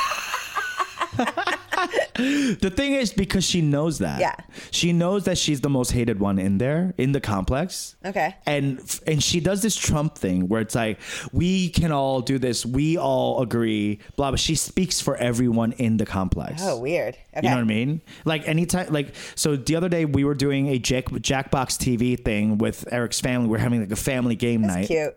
The 2.16 2.72
thing 2.76 2.94
is, 2.94 3.14
because 3.14 3.44
she 3.44 3.62
knows 3.62 4.00
that. 4.00 4.20
Yeah. 4.20 4.36
She 4.70 4.94
knows 4.94 5.24
that 5.26 5.38
she's 5.38 5.62
the 5.62 5.70
most 5.70 5.92
hated 5.92 6.20
one 6.20 6.38
in 6.38 6.58
there 6.58 6.94
in 6.98 7.12
the 7.12 7.22
complex. 7.22 7.96
Okay. 8.06 8.36
And 8.46 8.80
and 9.08 9.24
she 9.24 9.40
does 9.40 9.62
this 9.62 9.76
Trump 9.76 10.18
thing 10.18 10.48
where 10.48 10.62
it's 10.62 10.76
like 10.76 11.00
we 11.32 11.70
can 11.70 11.92
all 11.92 12.22
do 12.22 12.38
this, 12.38 12.66
we 12.66 12.98
all 12.98 13.42
agree, 13.42 14.00
blah. 14.16 14.32
But 14.32 14.40
she 14.40 14.56
speaks 14.56 15.02
for 15.02 15.16
everyone 15.18 15.72
in 15.74 15.98
the 15.98 16.06
complex. 16.06 16.62
Oh, 16.64 16.80
weird. 16.80 17.18
Okay. 17.36 17.48
You 17.48 17.50
know 17.50 17.56
what 17.56 17.62
I 17.62 17.66
mean? 17.66 18.02
Like 18.26 18.48
anytime, 18.48 18.92
like 18.94 19.16
so. 19.36 19.56
The 19.56 19.76
other 19.76 19.90
day 19.90 20.06
we 20.06 20.24
were 20.24 20.36
doing 20.36 20.68
a 20.68 20.78
Jack 20.78 21.06
Jackbox 21.06 21.78
TV 21.78 22.24
thing 22.24 22.58
with 22.58 22.86
Eric's 22.92 23.20
family. 23.20 23.48
We're 23.48 23.58
having 23.58 23.82
like 23.82 23.92
a 23.92 23.96
family 23.96 24.36
game 24.36 24.62
night. 24.62 24.88
Cute. 24.88 25.16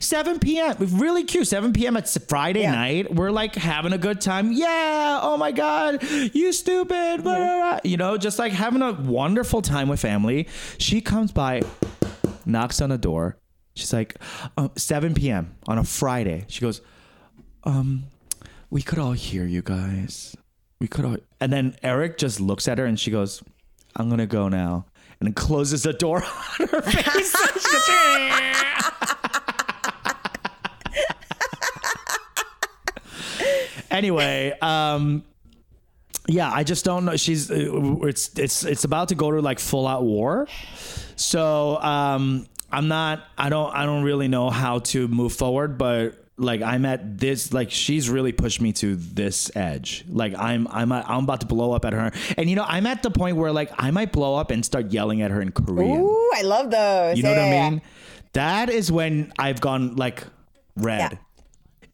7 0.00 0.38
p.m. 0.38 0.76
Really 0.78 1.24
cute. 1.24 1.46
7 1.48 1.72
p.m. 1.72 1.96
It's 1.96 2.16
Friday 2.28 2.62
Yeah. 2.62 2.72
night. 2.72 3.14
We're 3.14 3.30
like 3.30 3.54
having 3.54 3.92
a 3.92 3.98
good 3.98 4.20
time. 4.20 4.52
Yeah. 4.52 5.18
Oh 5.22 5.36
my 5.36 5.52
God. 5.52 6.02
You 6.34 6.52
stupid. 6.52 7.22
Blah. 7.22 7.80
You 7.84 7.96
know, 7.96 8.16
just 8.16 8.38
like 8.38 8.52
having 8.52 8.82
a 8.82 8.92
wonderful 8.92 9.62
time 9.62 9.88
with 9.88 10.00
family. 10.00 10.48
She 10.78 11.00
comes 11.00 11.32
by, 11.32 11.62
knocks 12.44 12.80
on 12.80 12.90
the 12.90 12.98
door. 12.98 13.38
She's 13.74 13.92
like, 13.92 14.16
uh, 14.56 14.68
7 14.76 15.14
p.m. 15.14 15.54
on 15.66 15.78
a 15.78 15.84
Friday. 15.84 16.44
She 16.48 16.60
goes, 16.60 16.80
um, 17.64 18.04
we 18.70 18.82
could 18.82 18.98
all 18.98 19.12
hear 19.12 19.44
you 19.44 19.62
guys. 19.62 20.36
We 20.80 20.88
could 20.88 21.04
all. 21.04 21.16
And 21.40 21.52
then 21.52 21.76
Eric 21.82 22.18
just 22.18 22.40
looks 22.40 22.68
at 22.68 22.78
her 22.78 22.84
and 22.86 22.98
she 23.00 23.10
goes, 23.10 23.42
I'm 23.96 24.08
going 24.08 24.18
to 24.18 24.26
go 24.26 24.48
now. 24.48 24.86
And 25.18 25.34
closes 25.34 25.82
the 25.84 25.94
door 25.94 26.22
on 26.60 26.68
her 26.68 26.82
face. 26.82 27.34
She 27.66 27.72
goes, 27.72 27.86
anyway, 33.90 34.56
um, 34.60 35.24
yeah, 36.28 36.50
I 36.52 36.64
just 36.64 36.84
don't 36.84 37.04
know. 37.04 37.16
She's 37.16 37.50
uh, 37.50 37.54
it's 38.02 38.36
it's 38.38 38.64
it's 38.64 38.84
about 38.84 39.08
to 39.08 39.14
go 39.14 39.30
to 39.30 39.40
like 39.40 39.58
full 39.58 39.86
out 39.86 40.02
war. 40.02 40.48
So 41.16 41.76
um, 41.80 42.46
I'm 42.70 42.88
not. 42.88 43.24
I 43.38 43.48
don't. 43.48 43.72
I 43.74 43.84
don't 43.86 44.02
really 44.02 44.28
know 44.28 44.50
how 44.50 44.80
to 44.80 45.08
move 45.08 45.32
forward, 45.32 45.78
but. 45.78 46.22
Like 46.38 46.60
I'm 46.60 46.84
at 46.84 47.16
this, 47.16 47.54
like 47.54 47.70
she's 47.70 48.10
really 48.10 48.30
pushed 48.30 48.60
me 48.60 48.74
to 48.74 48.94
this 48.94 49.50
edge. 49.56 50.04
Like 50.06 50.34
I'm, 50.36 50.68
I'm, 50.68 50.92
I'm 50.92 51.24
about 51.24 51.40
to 51.40 51.46
blow 51.46 51.72
up 51.72 51.86
at 51.86 51.94
her, 51.94 52.12
and 52.36 52.50
you 52.50 52.56
know 52.56 52.64
I'm 52.68 52.84
at 52.86 53.02
the 53.02 53.10
point 53.10 53.38
where 53.38 53.50
like 53.52 53.70
I 53.78 53.90
might 53.90 54.12
blow 54.12 54.34
up 54.34 54.50
and 54.50 54.62
start 54.62 54.90
yelling 54.92 55.22
at 55.22 55.30
her 55.30 55.40
in 55.40 55.50
Korean. 55.50 56.02
Ooh, 56.02 56.30
I 56.34 56.42
love 56.42 56.70
those. 56.70 57.16
You 57.16 57.22
know 57.22 57.30
Yeah, 57.30 57.36
what 57.38 57.42
I 57.42 57.48
yeah, 57.48 57.54
yeah. 57.64 57.70
mean? 57.70 57.82
That 58.34 58.68
is 58.68 58.92
when 58.92 59.32
I've 59.38 59.62
gone 59.62 59.96
like 59.96 60.24
red. 60.76 61.18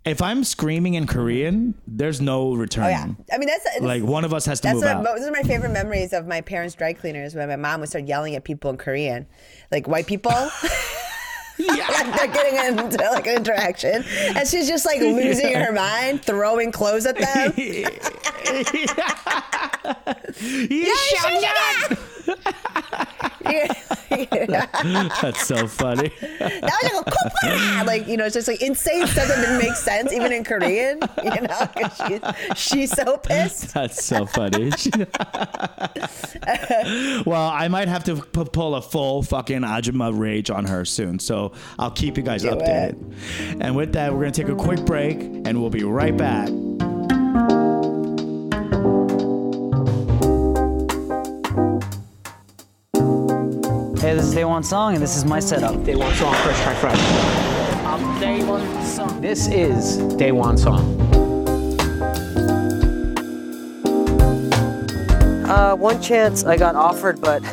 Yeah. 0.04 0.12
If 0.12 0.20
I'm 0.22 0.42
screaming 0.44 0.94
in 0.94 1.06
Korean, 1.06 1.74
there's 1.86 2.20
no 2.20 2.54
return. 2.54 2.84
Oh 2.84 2.88
yeah. 2.88 3.06
I 3.32 3.38
mean 3.38 3.48
that's 3.48 3.80
Like 3.80 4.02
one 4.02 4.24
of 4.24 4.34
us 4.34 4.46
has 4.46 4.60
to 4.60 4.68
That's 4.68 4.74
move 4.74 4.84
what, 4.84 4.96
out. 4.96 5.04
those 5.04 5.26
are 5.26 5.30
my 5.30 5.42
favorite 5.42 5.70
memories 5.72 6.12
of 6.12 6.26
my 6.26 6.40
parents' 6.40 6.74
dry 6.74 6.92
cleaners 6.92 7.34
when 7.34 7.48
my 7.48 7.56
mom 7.56 7.80
would 7.80 7.88
start 7.88 8.06
yelling 8.06 8.34
at 8.34 8.44
people 8.44 8.70
in 8.70 8.76
Korean, 8.78 9.26
like 9.70 9.86
white 9.86 10.06
people. 10.06 10.32
like 11.58 12.16
they're 12.16 12.26
getting 12.28 12.78
into 12.78 12.96
like 13.10 13.26
an 13.26 13.36
interaction, 13.36 14.02
and 14.36 14.48
she's 14.48 14.66
just 14.66 14.86
like 14.86 15.00
losing 15.00 15.54
her 15.54 15.70
mind, 15.70 16.22
throwing 16.22 16.72
clothes 16.72 17.06
at 17.06 17.16
them. 17.18 17.52
That's 25.22 25.46
so 25.46 25.66
funny. 25.66 26.10
That 26.38 26.80
was 26.82 27.04
like 27.86 27.86
like 27.86 28.08
you 28.08 28.16
know, 28.16 28.24
it's 28.26 28.34
just 28.34 28.48
like 28.48 28.62
insane 28.62 29.06
stuff 29.06 29.28
that 29.28 29.36
didn't 29.40 29.58
make 29.58 29.74
sense 29.76 30.12
even 30.12 30.32
in 30.32 30.44
Korean. 30.44 31.00
You 31.22 31.40
know, 31.42 31.68
she's 32.08 32.20
she's 32.56 32.90
so 32.90 33.16
pissed. 33.18 33.74
That's 33.74 34.04
so 34.04 34.26
funny. 34.26 34.70
well, 37.26 37.48
I 37.50 37.68
might 37.68 37.88
have 37.88 38.04
to 38.04 38.16
p- 38.16 38.44
pull 38.52 38.74
a 38.74 38.82
full 38.82 39.22
fucking 39.22 39.60
Ajima 39.62 40.16
rage 40.16 40.50
on 40.50 40.64
her 40.66 40.84
soon. 40.84 41.18
So 41.18 41.52
I'll 41.78 41.90
keep 41.90 42.16
you 42.16 42.22
guys 42.22 42.42
Do 42.42 42.50
it. 42.50 42.58
updated. 42.58 43.58
And 43.60 43.76
with 43.76 43.92
that, 43.94 44.12
we're 44.12 44.20
going 44.20 44.32
to 44.32 44.42
take 44.42 44.52
a 44.52 44.56
quick 44.56 44.84
break 44.84 45.18
and 45.20 45.60
we'll 45.60 45.70
be 45.70 45.84
right 45.84 46.16
back. 46.16 46.48
This 54.02 54.26
is 54.26 54.34
Day 54.34 54.44
One 54.44 54.64
Song, 54.64 54.94
and 54.94 55.02
this 55.02 55.16
is 55.16 55.24
my 55.24 55.38
setup. 55.38 55.84
Day 55.84 55.94
One 55.94 56.12
Song, 56.16 56.34
first 56.34 56.60
try 56.62 56.74
fresh. 56.74 56.98
I'm 57.86 58.20
Day 58.20 58.44
One 58.44 58.84
Song. 58.84 59.20
This 59.20 59.46
is 59.46 59.98
Day 60.16 60.32
One 60.32 60.58
Song. 60.58 61.00
Uh, 65.48 65.76
one 65.76 66.02
chance 66.02 66.44
I 66.44 66.56
got 66.56 66.74
offered, 66.74 67.20
but 67.20 67.44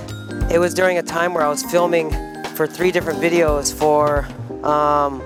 it 0.52 0.58
was 0.58 0.74
during 0.74 0.98
a 0.98 1.04
time 1.04 1.36
where 1.36 1.44
I 1.44 1.50
was 1.50 1.64
filming 1.64 2.10
for 2.56 2.66
three 2.66 2.92
different 2.92 3.20
videos 3.20 3.72
for 3.72 4.26
um, 4.66 5.22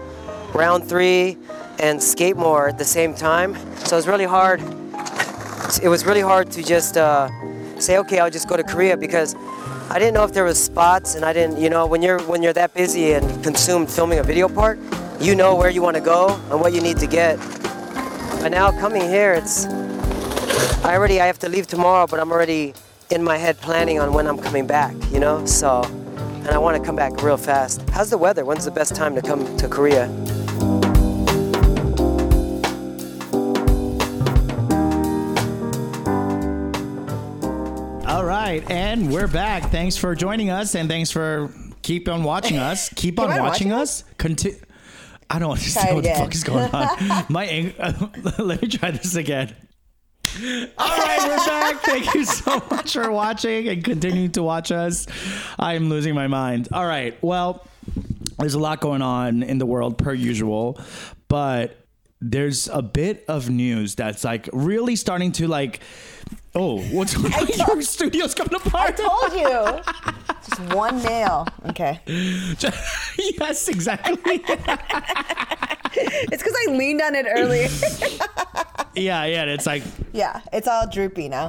Round 0.54 0.84
Three 0.84 1.38
and 1.80 2.04
Skate 2.04 2.36
More 2.36 2.68
at 2.68 2.78
the 2.78 2.86
same 2.86 3.16
time. 3.16 3.56
So 3.78 3.96
it 3.96 4.00
was 4.00 4.08
really 4.08 4.26
hard. 4.26 4.62
It 5.82 5.88
was 5.88 6.06
really 6.06 6.22
hard 6.22 6.52
to 6.52 6.62
just 6.62 6.98
uh, 6.98 7.30
say, 7.80 7.98
okay, 8.00 8.20
I'll 8.20 8.30
just 8.30 8.50
go 8.50 8.58
to 8.58 8.64
Korea 8.64 8.98
because 8.98 9.36
I 9.90 10.00
didn't 10.00 10.14
know 10.14 10.24
if 10.24 10.34
there 10.34 10.44
was 10.44 10.62
spots, 10.62 11.16
and 11.16 11.24
I 11.24 11.34
didn't, 11.34 11.60
you 11.60 11.70
know, 11.70 11.86
when 11.86 12.02
you're 12.02 12.22
when 12.24 12.42
you're 12.42 12.54
that 12.54 12.74
busy 12.74 13.14
and 13.14 13.44
consumed 13.44 13.90
filming 13.90 14.20
a 14.20 14.24
video 14.24 14.50
part, 14.50 14.80
you 15.20 15.36
know 15.36 15.56
where 15.56 15.70
you 15.70 15.82
want 15.82 15.96
to 15.96 16.02
go 16.02 16.40
and 16.50 16.60
what 16.60 16.74
you 16.74 16.82
need 16.82 16.98
to 16.98 17.08
get. 17.08 17.38
But 18.42 18.50
now 18.50 18.72
coming 18.72 19.02
here, 19.02 19.34
it's 19.34 19.66
I 20.84 20.96
already 20.96 21.22
I 21.22 21.28
have 21.28 21.40
to 21.40 21.50
leave 21.50 21.68
tomorrow, 21.68 22.08
but 22.08 22.20
I'm 22.20 22.32
already 22.32 22.74
in 23.10 23.24
my 23.24 23.38
head 23.38 23.58
planning 23.58 24.00
on 24.00 24.12
when 24.12 24.28
I'm 24.28 24.38
coming 24.38 24.68
back, 24.68 24.96
you 25.12 25.20
know? 25.20 25.46
So, 25.46 25.84
and 25.84 26.50
I 26.50 26.58
want 26.58 26.78
to 26.78 26.84
come 26.84 26.96
back 26.96 27.22
real 27.22 27.38
fast. 27.38 27.88
How's 27.92 28.10
the 28.10 28.18
weather? 28.18 28.44
When's 28.44 28.66
the 28.66 28.72
best 28.72 28.96
time 28.96 29.16
to 29.16 29.22
come 29.22 29.56
to 29.58 29.68
Korea? 29.68 30.08
Right, 38.34 38.70
and 38.72 39.12
we're 39.12 39.28
back. 39.28 39.70
Thanks 39.70 39.96
for 39.96 40.16
joining 40.16 40.50
us, 40.50 40.76
and 40.76 40.90
thanks 40.90 41.12
for 41.12 41.54
keep 41.84 42.10
on 42.10 42.24
watching 42.24 42.58
us. 42.58 42.90
Keep 42.96 43.20
on 43.20 43.30
watching 43.30 43.44
watching 43.44 43.72
us. 43.74 44.04
Conti- 44.18 44.56
I 45.30 45.40
don't 45.40 45.52
understand 45.52 45.96
what 45.96 46.04
the 46.04 46.14
fuck 46.14 46.34
is 46.34 46.44
going 46.44 46.70
on. 46.72 47.26
My 47.30 47.46
ang- 47.46 47.74
let 48.40 48.62
me 48.62 48.68
try 48.68 48.92
this 48.92 49.16
again. 49.16 49.56
All 50.36 50.98
right, 50.98 51.20
we're 51.28 51.46
back. 51.46 51.82
Thank 51.84 52.14
you 52.16 52.26
so 52.26 52.62
much 52.72 52.94
for 52.94 53.12
watching 53.12 53.68
and 53.68 53.84
continuing 53.84 54.32
to 54.32 54.42
watch 54.42 54.72
us. 54.72 55.06
I'm 55.60 55.90
losing 55.90 56.16
my 56.16 56.28
mind. 56.28 56.70
All 56.72 56.88
right, 56.88 57.16
well, 57.22 57.68
there's 58.40 58.56
a 58.56 58.60
lot 58.60 58.80
going 58.80 59.04
on 59.04 59.44
in 59.44 59.60
the 59.60 59.66
world 59.68 60.00
per 60.00 60.12
usual, 60.14 60.80
but 61.28 61.78
there's 62.20 62.68
a 62.68 62.82
bit 62.82 63.26
of 63.28 63.50
news 63.50 63.94
that's 63.96 64.24
like 64.24 64.50
really 64.54 64.96
starting 64.96 65.32
to 65.34 65.48
like. 65.48 65.82
Oh, 66.56 66.82
what's 66.92 67.16
going 67.16 67.34
on? 67.34 67.48
Your 67.48 67.82
studio's 67.82 68.36
coming 68.36 68.54
apart. 68.56 69.00
I 69.00 69.04
told 69.04 69.34
you. 69.34 69.82
Just 70.48 70.76
one 70.76 71.02
nail. 71.02 71.48
Okay. 71.70 72.00
yes, 72.08 73.68
exactly. 73.68 74.18
It's 75.96 76.44
because 76.44 76.56
I 76.68 76.72
leaned 76.72 77.02
on 77.02 77.16
it 77.16 77.26
earlier. 77.30 77.68
yeah, 78.96 79.26
yeah. 79.26 79.46
It's 79.46 79.66
like, 79.66 79.84
yeah, 80.12 80.42
it's 80.52 80.68
all 80.68 80.88
droopy 80.90 81.30
now. 81.30 81.48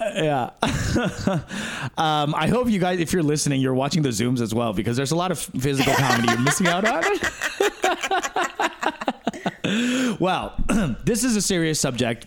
yeah. 0.00 0.50
um, 1.96 2.34
I 2.34 2.48
hope 2.48 2.68
you 2.68 2.78
guys, 2.78 3.00
if 3.00 3.12
you're 3.12 3.22
listening, 3.22 3.60
you're 3.60 3.74
watching 3.74 4.02
the 4.02 4.08
zooms 4.10 4.40
as 4.40 4.54
well 4.54 4.72
because 4.72 4.96
there's 4.96 5.12
a 5.12 5.16
lot 5.16 5.30
of 5.30 5.38
physical 5.38 5.92
comedy 5.94 6.28
you're 6.28 6.40
missing 6.40 6.66
out 6.66 6.84
on. 6.86 7.02
well, 10.18 10.54
this 11.04 11.22
is 11.24 11.36
a 11.36 11.42
serious 11.42 11.78
subject. 11.80 12.26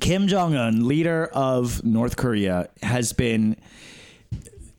Kim 0.00 0.26
Jong 0.28 0.54
Un, 0.56 0.86
leader 0.88 1.26
of 1.32 1.84
North 1.84 2.16
Korea, 2.16 2.68
has 2.82 3.12
been 3.12 3.56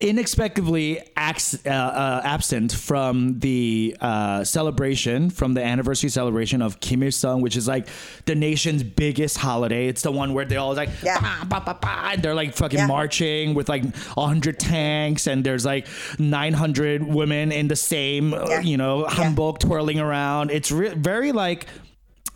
inexplicably 0.01 1.01
ax- 1.16 1.66
uh, 1.66 1.70
uh, 1.70 2.22
absent 2.24 2.72
from 2.74 3.39
the 3.39 3.95
uh, 4.01 4.43
celebration, 4.43 5.30
from 5.30 5.53
the 5.53 5.63
anniversary 5.63 6.09
celebration 6.09 6.61
of 6.61 6.80
Kim 6.82 7.01
Il 7.01 7.11
Sung, 7.11 7.41
which 7.41 7.55
is 7.55 7.66
like 7.68 7.88
the 8.26 8.36
nation's 8.36 8.84
biggest 8.84 9.38
holiday. 9.38 9.88
It's 9.88 10.01
the 10.01 10.11
one 10.11 10.34
where 10.34 10.43
they 10.45 10.57
all 10.57 10.74
like, 10.76 10.89
Yeah. 11.01 11.20
"Bah, 11.22 11.45
bah, 11.47 11.61
bah, 11.66 11.78
bah," 11.82 12.09
and 12.11 12.22
they're 12.22 12.36
like 12.36 12.53
fucking 12.55 12.80
Yeah. 12.80 12.88
marching 12.88 13.53
with 13.55 13.70
like 13.70 13.84
100 14.18 14.59
tanks, 14.59 15.28
and 15.28 15.43
there's 15.45 15.66
like 15.66 15.88
900 16.20 17.01
women 17.01 17.53
in 17.53 17.70
the 17.70 17.78
same, 17.78 18.32
Yeah. 18.34 18.59
you 18.59 18.76
know, 18.78 19.05
hanbok 19.09 19.59
twirling 19.59 19.99
around. 19.99 20.51
It's 20.51 20.72
re- 20.72 20.93
very 20.93 21.32
like. 21.32 21.68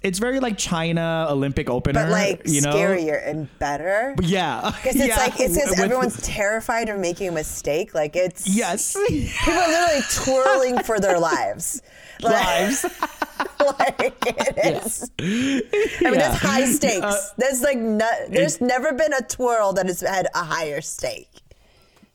It's 0.02 0.18
very 0.20 0.40
like 0.40 0.58
China 0.58 1.28
Olympic 1.30 1.70
opener, 1.70 2.04
But 2.04 2.12
like 2.12 2.42
you 2.46 2.62
know. 2.62 2.74
scarier 2.74 3.22
and 3.28 3.48
better. 3.60 4.16
Yeah, 4.22 4.72
Because 4.84 4.96
it's 4.96 5.08
Yeah, 5.08 5.16
like 5.18 5.40
it's 5.40 5.56
with- 5.56 5.80
everyone's 5.80 6.22
terrified 6.22 6.88
of 6.90 7.00
making 7.00 7.28
a 7.28 7.32
mistake. 7.32 7.94
Like 7.94 8.16
it's 8.16 8.48
yes, 8.48 8.96
people 9.08 9.54
are 9.54 9.68
literally 9.68 10.02
twirling 10.14 10.80
for 10.84 11.00
their 11.00 11.20
lives. 11.20 11.82
Like, 12.22 12.34
lives. 12.62 12.84
like 13.80 14.18
it 14.26 14.84
is. 14.86 15.12
I 15.20 16.10
mean, 16.10 16.20
that's 16.20 16.38
high 16.42 16.66
stakes. 16.66 17.06
Uh, 17.06 17.22
there's 17.38 17.62
like 17.62 17.78
no, 17.78 18.10
there's 18.30 18.62
never 18.62 18.94
been 18.94 19.14
a 19.14 19.22
twirl 19.22 19.74
that 19.74 19.86
has 19.88 20.00
had 20.02 20.28
a 20.34 20.44
higher 20.44 20.80
stake. 20.82 21.28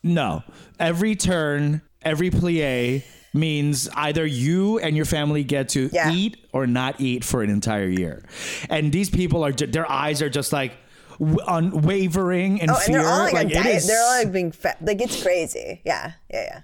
No, 0.03 0.43
every 0.78 1.16
turn, 1.16 1.80
every 2.03 2.30
plie 2.30 3.03
means 3.35 3.89
either 3.97 4.24
you 4.24 4.78
and 4.78 4.97
your 4.97 5.05
family 5.05 5.45
get 5.45 5.68
to 5.70 5.91
Yeah. 5.93 6.12
eat 6.12 6.37
or 6.53 6.66
not 6.66 7.01
eat 7.01 7.24
for 7.24 7.43
an 7.43 7.51
entire 7.51 7.89
year, 7.89 8.24
and 8.70 8.91
these 8.93 9.11
people 9.11 9.45
are 9.45 9.53
their 9.53 9.91
eyes 9.91 10.22
are 10.22 10.30
just 10.30 10.53
like 10.53 10.72
unwavering 11.47 12.59
in 12.59 12.70
Oh, 12.70 12.74
and 12.74 12.82
fear. 12.82 12.99
they're 12.99 13.09
all 13.09 13.18
like, 13.24 13.35
like 13.35 13.51
it 13.51 13.66
is 13.66 13.87
They're 13.87 14.03
all 14.03 14.18
like 14.18 14.32
being 14.32 14.53
fat. 14.53 14.78
Like 14.82 15.01
it's 15.01 15.22
crazy. 15.22 15.80
Yeah, 15.85 16.12
yeah, 16.30 16.43
yeah. 16.43 16.61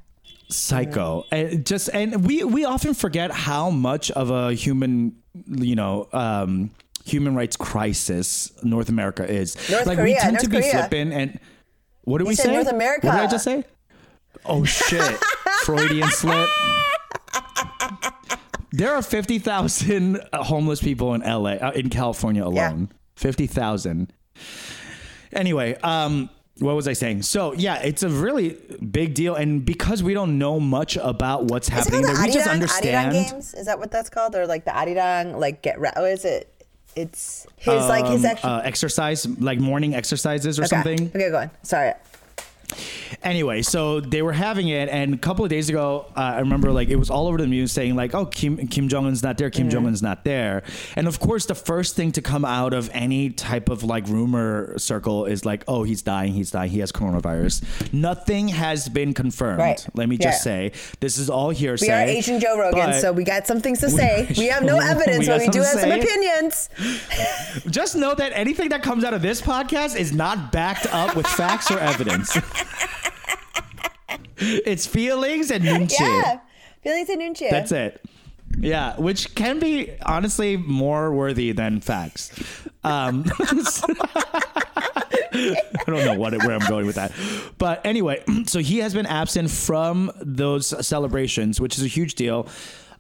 psycho 0.49 1.25
and 1.31 1.65
just 1.65 1.89
and 1.95 2.25
we 2.27 2.43
we 2.45 2.65
often 2.65 2.93
forget 2.95 3.31
how 3.31 3.71
much 3.71 4.11
of 4.13 4.31
a 4.31 4.53
human 4.53 5.15
you 5.47 5.77
know 5.77 6.09
um 6.13 6.71
human 7.05 7.37
rights 7.37 7.57
crisis 7.57 8.53
north 8.65 8.89
america 8.89 9.25
is 9.31 9.55
North 9.71 9.87
like 9.87 9.97
we 9.99 10.11
Korea, 10.11 10.21
tend 10.21 10.33
North 10.35 10.43
to 10.45 10.51
be 10.51 10.57
Korea. 10.59 10.73
flippant 10.73 11.13
and 11.13 11.39
what 12.03 12.19
did 12.19 12.27
we 12.27 12.35
say 12.35 12.53
North 12.53 12.67
America. 12.67 13.07
what 13.07 13.13
did 13.15 13.21
i 13.21 13.27
just 13.31 13.45
say 13.45 13.65
oh 14.47 14.65
shit 14.65 15.19
freudian 15.63 16.09
slip 16.11 16.49
there 18.73 18.95
are 18.95 19.03
50,000 19.03 20.21
homeless 20.33 20.81
people 20.81 21.15
in 21.15 21.21
LA 21.23 21.53
uh, 21.53 21.73
in 21.75 21.91
California 21.91 22.45
alone 22.45 22.91
50,000 23.17 24.13
anyway, 25.33 25.75
um, 25.83 26.31
what 26.59 26.77
was 26.77 26.87
I 26.87 26.93
saying? 26.93 27.23
So 27.23 27.55
yeah, 27.55 27.81
it's 27.83 28.03
a 28.03 28.09
really 28.09 28.57
big 28.91 29.15
deal, 29.15 29.35
and 29.35 29.65
because 29.65 30.03
we 30.03 30.15
don't 30.15 30.39
know 30.39 30.61
much 30.61 30.97
about 30.97 31.45
what's 31.45 31.69
Is 31.69 31.75
happening, 31.75 32.03
there, 32.03 32.15
the 32.15 32.23
we 32.23 32.33
just 32.33 32.49
understand. 32.49 33.13
Arirang 33.13 33.31
games? 33.31 33.55
Is 33.55 33.67
that 33.67 33.79
what 33.79 33.91
that's 33.91 34.11
called? 34.11 34.35
Or 34.35 34.47
like 34.47 34.65
the 34.65 34.71
Arirang, 34.73 35.39
like 35.39 35.63
get 35.63 35.81
ra- 35.81 35.93
is 36.03 36.25
it? 36.25 36.55
It's 36.97 37.47
his 37.57 37.87
like 37.87 38.07
his 38.07 38.25
um, 38.25 38.31
actual 38.31 38.51
uh, 38.51 38.61
exercise, 38.63 39.27
like 39.39 39.61
morning 39.61 39.95
exercises 39.95 40.59
or 40.59 40.63
okay. 40.63 40.69
something. 40.69 41.09
Okay, 41.09 41.31
go 41.31 41.39
on. 41.39 41.51
Sorry. 41.63 41.93
Anyway, 43.23 43.63
so 43.63 44.01
they 44.01 44.23
were 44.23 44.33
having 44.33 44.69
it, 44.69 44.89
and 44.89 45.15
a 45.15 45.19
couple 45.19 45.45
of 45.45 45.51
days 45.51 45.69
ago, 45.69 46.07
uh, 46.17 46.21
I 46.21 46.41
remember 46.41 46.73
like 46.73 46.89
it 46.89 46.97
was 46.97 47.11
all 47.11 47.27
over 47.27 47.39
the 47.39 47.47
news 47.47 47.73
saying 47.73 47.97
like, 47.97 48.15
"Oh, 48.15 48.27
Kim 48.27 48.67
Kim 48.69 48.89
Jong 48.89 49.07
Un's 49.07 49.23
not 49.23 49.37
there. 49.39 49.51
Kim. 49.51 49.69
Jong 49.69 49.87
Un's 49.87 50.03
not 50.03 50.25
there." 50.25 50.63
And 50.97 51.07
of 51.07 51.21
course, 51.21 51.47
the 51.47 51.55
first 51.55 51.97
thing 51.97 52.13
to 52.13 52.23
come 52.23 52.45
out 52.45 52.73
of 52.73 52.91
any 52.93 53.31
type 53.31 53.69
of 53.69 53.83
like 53.85 54.07
rumor 54.09 54.79
circle 54.79 55.27
is 55.27 55.45
like, 55.45 55.65
"Oh, 55.69 55.83
he's 55.83 56.03
dying. 56.03 56.33
He's 56.33 56.51
dying. 56.51 56.71
He 56.71 56.79
has 56.81 56.93
coronavirus." 56.93 57.93
Nothing 57.93 58.49
has 58.49 58.89
been 58.89 59.13
confirmed. 59.15 59.61
Right. 59.61 59.87
Let 59.95 60.09
me 60.09 60.17
just 60.17 60.43
say 60.43 60.73
this 61.01 61.19
is 61.19 61.29
all 61.29 61.51
hearsay. 61.51 61.87
We 61.87 61.93
are 61.93 62.17
Asian 62.19 62.41
Joe 62.41 62.59
Rogan, 62.59 62.95
so 62.95 63.13
we 63.13 63.25
got 63.25 63.47
some 63.47 63.61
things 63.61 63.81
to 63.81 63.91
say. 64.01 64.27
We 64.39 64.47
have 64.47 64.63
no 64.63 64.79
evidence, 64.79 65.27
got 65.27 65.39
but 65.39 65.47
we 65.47 65.49
do 65.49 65.61
have 65.63 65.79
some 65.79 65.91
opinions. 65.91 66.69
Just 67.71 67.97
know 67.97 68.15
that 68.15 68.33
anything 68.35 68.71
that 68.71 68.83
comes 68.83 69.05
out 69.05 69.15
of 69.15 69.23
this 69.23 69.41
podcast 69.41 69.97
is 69.97 70.13
not 70.13 70.53
backed 70.53 70.87
up 70.93 71.17
with 71.17 71.27
facts 71.27 71.71
or 71.71 71.79
evidence. 71.79 72.37
it's 74.39 74.87
feelings 74.87 75.51
and 75.51 75.65
shit. 75.65 76.01
Yeah. 76.01 76.41
Feelings 76.83 77.09
and 77.11 77.21
Nunchi. 77.21 77.51
That's 77.51 77.73
it. 77.73 78.03
Yeah, 78.59 78.97
which 78.99 79.35
can 79.35 79.59
be 79.61 79.93
honestly 80.05 80.57
more 80.57 81.15
worthy 81.15 81.53
than 81.53 81.81
facts. 81.81 82.33
Um, 82.83 83.25
I 85.33 85.85
don't 85.87 86.05
know 86.05 86.19
what 86.19 86.37
where 86.39 86.53
I'm 86.53 86.69
going 86.69 86.87
with 86.87 86.97
that, 86.97 87.13
but 87.59 87.85
anyway, 87.87 88.25
so 88.47 88.59
he 88.59 88.79
has 88.79 88.93
been 88.93 89.07
absent 89.07 89.51
from 89.51 90.11
those 90.21 90.87
celebrations, 90.87 91.61
which 91.61 91.79
is 91.79 91.85
a 91.85 91.89
huge 91.89 92.17
deal. 92.17 92.49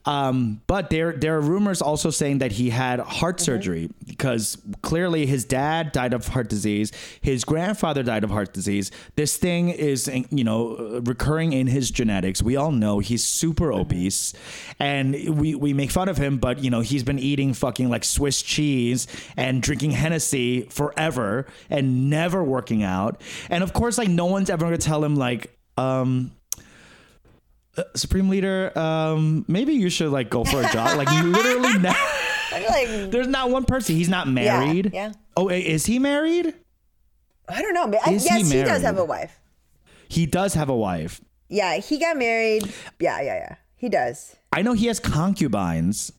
Um, 0.06 0.62
but 0.66 0.88
there 0.90 1.12
there 1.12 1.36
are 1.36 1.40
rumors 1.40 1.82
also 1.82 2.10
saying 2.10 2.38
that 2.38 2.52
he 2.52 2.70
had 2.70 3.00
heart 3.00 3.38
surgery 3.40 3.90
because 4.06 4.56
clearly 4.82 5.26
his 5.26 5.44
dad 5.44 5.92
died 5.92 6.14
of 6.14 6.28
heart 6.28 6.48
disease, 6.48 6.90
his 7.20 7.44
grandfather 7.44 8.02
died 8.02 8.24
of 8.24 8.30
heart 8.30 8.54
disease. 8.54 8.90
This 9.16 9.36
thing 9.36 9.68
is 9.68 10.10
you 10.30 10.44
know 10.44 11.00
recurring 11.04 11.52
in 11.52 11.66
his 11.66 11.90
genetics. 11.90 12.42
We 12.42 12.56
all 12.56 12.72
know 12.72 12.98
he's 13.00 13.24
super 13.24 13.72
obese, 13.72 14.32
and 14.78 15.14
we 15.38 15.54
we 15.54 15.74
make 15.74 15.90
fun 15.90 16.08
of 16.08 16.16
him, 16.16 16.38
but 16.38 16.64
you 16.64 16.70
know 16.70 16.80
he's 16.80 17.02
been 17.02 17.18
eating 17.18 17.52
fucking 17.52 17.90
like 17.90 18.04
Swiss 18.04 18.40
cheese 18.42 19.06
and 19.36 19.62
drinking 19.62 19.90
Hennessy 19.90 20.62
forever 20.62 21.46
and 21.68 22.08
never 22.08 22.42
working 22.42 22.82
out. 22.82 23.20
And 23.50 23.62
of 23.62 23.74
course, 23.74 23.98
like 23.98 24.08
no 24.08 24.26
one's 24.26 24.48
ever 24.48 24.64
gonna 24.64 24.78
tell 24.78 25.04
him 25.04 25.16
like 25.16 25.54
um 25.76 26.32
Supreme 27.94 28.28
Leader, 28.28 28.76
um, 28.78 29.44
maybe 29.48 29.74
you 29.74 29.90
should 29.90 30.10
like 30.10 30.30
go 30.30 30.44
for 30.44 30.60
a 30.60 30.72
job. 30.72 30.96
Like 30.96 31.10
you 31.10 31.22
literally, 31.30 31.78
like 32.52 33.10
there's 33.10 33.28
not 33.28 33.50
one 33.50 33.64
person. 33.64 33.96
He's 33.96 34.08
not 34.08 34.28
married. 34.28 34.90
yeah. 34.92 35.08
yeah. 35.08 35.12
Oh, 35.36 35.48
is 35.48 35.86
he 35.86 35.98
married? 35.98 36.54
I 37.48 37.62
don't 37.62 37.74
know. 37.74 37.98
I, 38.04 38.12
Is 38.12 38.24
he 38.24 38.38
yes, 38.38 38.50
he, 38.50 38.62
does 38.62 38.82
have 38.82 38.98
a 38.98 39.04
wife. 39.04 39.40
He 40.08 40.26
does 40.26 40.54
have 40.54 40.68
a 40.68 40.76
wife. 40.76 41.20
Yeah, 41.48 41.78
he 41.78 41.98
got 41.98 42.16
married. 42.16 42.62
Yeah, 43.00 43.20
yeah, 43.20 43.34
yeah. 43.34 43.54
He 43.76 43.88
does. 43.88 44.36
I 44.52 44.62
know 44.62 44.72
he 44.72 44.86
has 44.86 45.00
concubines. 45.00 46.12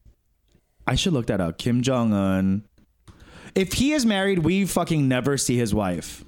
I 0.87 0.95
should 0.95 1.13
look 1.13 1.27
that 1.27 1.39
up. 1.39 1.57
Kim 1.57 1.81
Jong 1.81 2.13
Un. 2.13 2.65
If 3.55 3.73
he 3.73 3.93
is 3.93 4.05
married, 4.05 4.39
we 4.39 4.65
fucking 4.65 5.07
never 5.07 5.37
see 5.37 5.57
his 5.57 5.73
wife. 5.73 6.23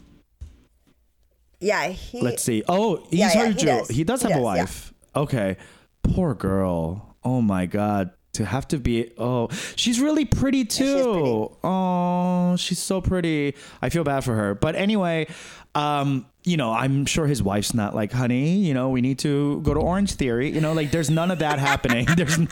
Yeah, 1.60 1.88
he. 1.88 2.22
Let's 2.22 2.44
see. 2.44 2.64
Oh, 2.68 2.98
he's 3.10 3.20
Yeah, 3.20 3.32
yeah, 3.34 3.40
her 3.40 3.48
he 3.48 3.66
does. 3.66 3.88
He 3.90 4.04
does 4.04 4.22
have 4.22 4.32
a 4.32 4.36
does, 4.36 4.40
yeah. 4.40 4.44
wife. 4.44 4.93
Okay. 5.16 5.58
Poor 6.04 6.34
girl. 6.34 7.16
Oh 7.24 7.42
my 7.42 7.66
god. 7.66 8.12
To 8.34 8.46
have 8.46 8.68
to 8.70 8.80
be 8.80 9.12
oh, 9.20 9.50
she's 9.76 10.00
really 10.00 10.26
pretty 10.26 10.66
too. 10.66 11.14
pretty. 11.14 11.60
Oh, 11.64 12.56
she's 12.58 12.80
so 12.80 13.00
pretty. 13.00 13.56
I 13.80 13.90
feel 13.90 14.04
bad 14.04 14.24
for 14.24 14.34
her. 14.34 14.56
But 14.56 14.76
anyway, 14.76 15.28
um, 15.76 16.26
you 16.44 16.58
know, 16.58 16.72
I'm 16.72 17.06
sure 17.06 17.28
his 17.28 17.44
wife's 17.44 17.76
not 17.76 17.94
like, 17.94 18.12
honey, 18.12 18.56
you 18.56 18.74
know, 18.74 18.90
we 18.90 19.02
need 19.02 19.20
to 19.20 19.62
go 19.62 19.76
to 19.76 19.80
Orange 19.80 20.14
Theory. 20.14 20.50
You 20.50 20.62
know, 20.62 20.74
like 20.74 20.90
there's 20.90 21.12
none 21.12 21.30
of 21.30 21.40
that 21.40 21.60
happening. 21.60 22.08
There's 22.16 22.40
no 22.40 22.48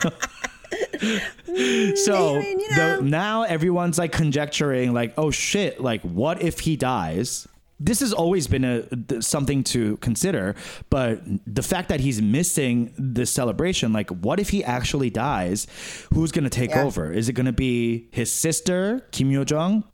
so 1.96 2.36
I 2.36 2.38
mean, 2.38 2.60
you 2.60 2.74
the, 2.74 3.00
now 3.02 3.42
everyone's 3.42 3.98
like 3.98 4.12
conjecturing 4.12 4.94
like 4.94 5.12
oh 5.18 5.30
shit 5.30 5.80
like 5.80 6.00
what 6.02 6.40
if 6.42 6.60
he 6.60 6.76
dies 6.76 7.46
this 7.84 8.00
has 8.00 8.12
always 8.12 8.46
been 8.46 8.64
a 8.64 9.22
something 9.22 9.64
to 9.64 9.96
consider 9.98 10.54
but 10.90 11.20
the 11.46 11.62
fact 11.62 11.88
that 11.88 12.00
he's 12.00 12.20
missing 12.22 12.92
this 12.96 13.30
celebration 13.30 13.92
like 13.92 14.10
what 14.10 14.38
if 14.40 14.48
he 14.50 14.62
actually 14.64 15.10
dies 15.10 15.66
who's 16.14 16.32
going 16.32 16.44
to 16.44 16.50
take 16.50 16.70
Yeah. 16.70 16.84
over 16.84 17.12
is 17.12 17.28
it 17.28 17.34
going 17.34 17.46
to 17.46 17.52
be 17.52 18.08
his 18.12 18.30
sister 18.30 19.06
kim 19.10 19.30
yo-jong 19.30 19.84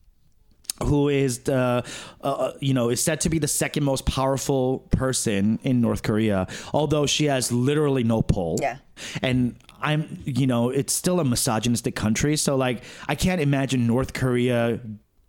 who 0.84 1.08
is 1.08 1.40
the 1.40 1.84
uh, 2.20 2.52
you 2.60 2.72
know 2.74 2.88
is 2.90 3.02
said 3.02 3.20
to 3.22 3.28
be 3.28 3.38
the 3.40 3.48
second 3.48 3.82
most 3.84 4.06
powerful 4.06 4.80
person 4.92 5.58
in 5.64 5.80
North 5.80 6.04
Korea, 6.04 6.46
although 6.72 7.04
she 7.04 7.24
has 7.24 7.50
literally 7.50 8.04
no 8.04 8.22
pull. 8.22 8.58
Yeah. 8.60 8.78
And 9.20 9.56
I'm 9.82 10.22
you 10.24 10.46
know 10.46 10.70
it's 10.70 10.92
still 10.92 11.18
a 11.18 11.24
misogynistic 11.24 11.96
country, 11.96 12.36
so 12.36 12.54
like 12.54 12.84
I 13.08 13.16
can't 13.16 13.40
imagine 13.40 13.88
North 13.88 14.12
Korea 14.12 14.78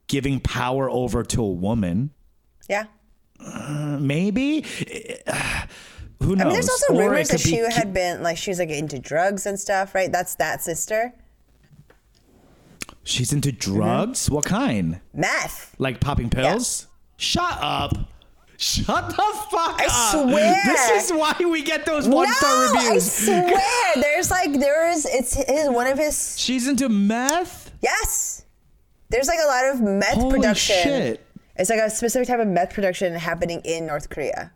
giving 0.08 0.40
power 0.40 0.88
over 0.88 1.24
to 1.24 1.42
a 1.42 1.52
woman. 1.52 2.12
Yeah. 2.70 2.86
Uh, 3.40 3.98
maybe. 4.00 4.66
Uh, 5.28 5.66
who 6.22 6.36
knows? 6.36 6.42
I 6.42 6.46
mean, 6.46 6.54
there's 6.54 6.70
also 6.70 6.94
Or 6.94 7.00
rumors 7.02 7.30
that 7.30 7.38
could 7.38 7.44
be 7.44 7.50
she 7.50 7.58
had 7.58 7.94
been 7.94 8.22
like 8.22 8.38
she 8.38 8.52
was 8.52 8.60
like 8.60 8.70
into 8.70 9.00
drugs 9.00 9.46
and 9.46 9.60
stuff, 9.60 9.96
right? 9.96 10.12
That's 10.12 10.36
that 10.36 10.62
sister. 10.62 11.14
She's 13.04 13.34
into 13.34 13.50
mm-hmm. 13.50 13.78
drugs. 13.78 14.30
What 14.30 14.46
kind? 14.46 15.00
Meth. 15.14 15.76
Like 15.80 16.00
popping 16.00 16.30
pills? 16.30 16.88
Shut 17.18 17.58
up. 17.60 17.94
Shut 18.58 19.08
the 19.10 19.16
fuck 19.16 19.82
I 19.82 19.88
up. 19.90 20.12
swear. 20.12 20.62
This 20.66 21.06
is 21.06 21.14
why 21.14 21.34
we 21.40 21.64
get 21.64 21.86
those 21.86 22.10
one 22.10 22.28
star 22.34 22.74
no, 22.74 22.80
I 22.80 22.98
swear. 22.98 23.58
There's 23.96 24.30
like 24.30 24.60
there 24.60 24.90
is 24.90 25.06
it's 25.06 25.34
his 25.34 25.70
one 25.70 25.88
of 25.88 25.98
his 25.98 26.38
She's 26.38 26.68
into 26.68 26.90
meth? 26.90 27.72
yes. 27.82 28.44
There's 29.10 29.28
like 29.28 29.40
a 29.42 29.48
lot 29.48 29.66
of 29.74 29.82
meth 29.82 30.14
Holy 30.16 30.36
production. 30.36 30.76
shit. 30.84 31.26
It's 31.60 31.70
like 31.70 31.80
a 31.80 31.90
specific 31.92 32.28
type 32.28 32.40
of 32.40 32.48
meth 32.48 32.74
production 32.74 33.14
happening 33.14 33.62
in 33.66 33.86
North 33.86 34.10
Korea. 34.10 34.52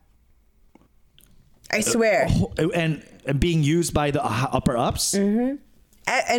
I 1.71 1.81
swear. 1.81 2.27
And, 2.73 3.03
and 3.25 3.39
being 3.39 3.63
used 3.63 3.93
by 3.93 4.11
the 4.11 4.23
uh, 4.23 4.47
upper 4.51 4.77
ups? 4.77 5.13
A- 5.13 5.19
and, 5.19 5.59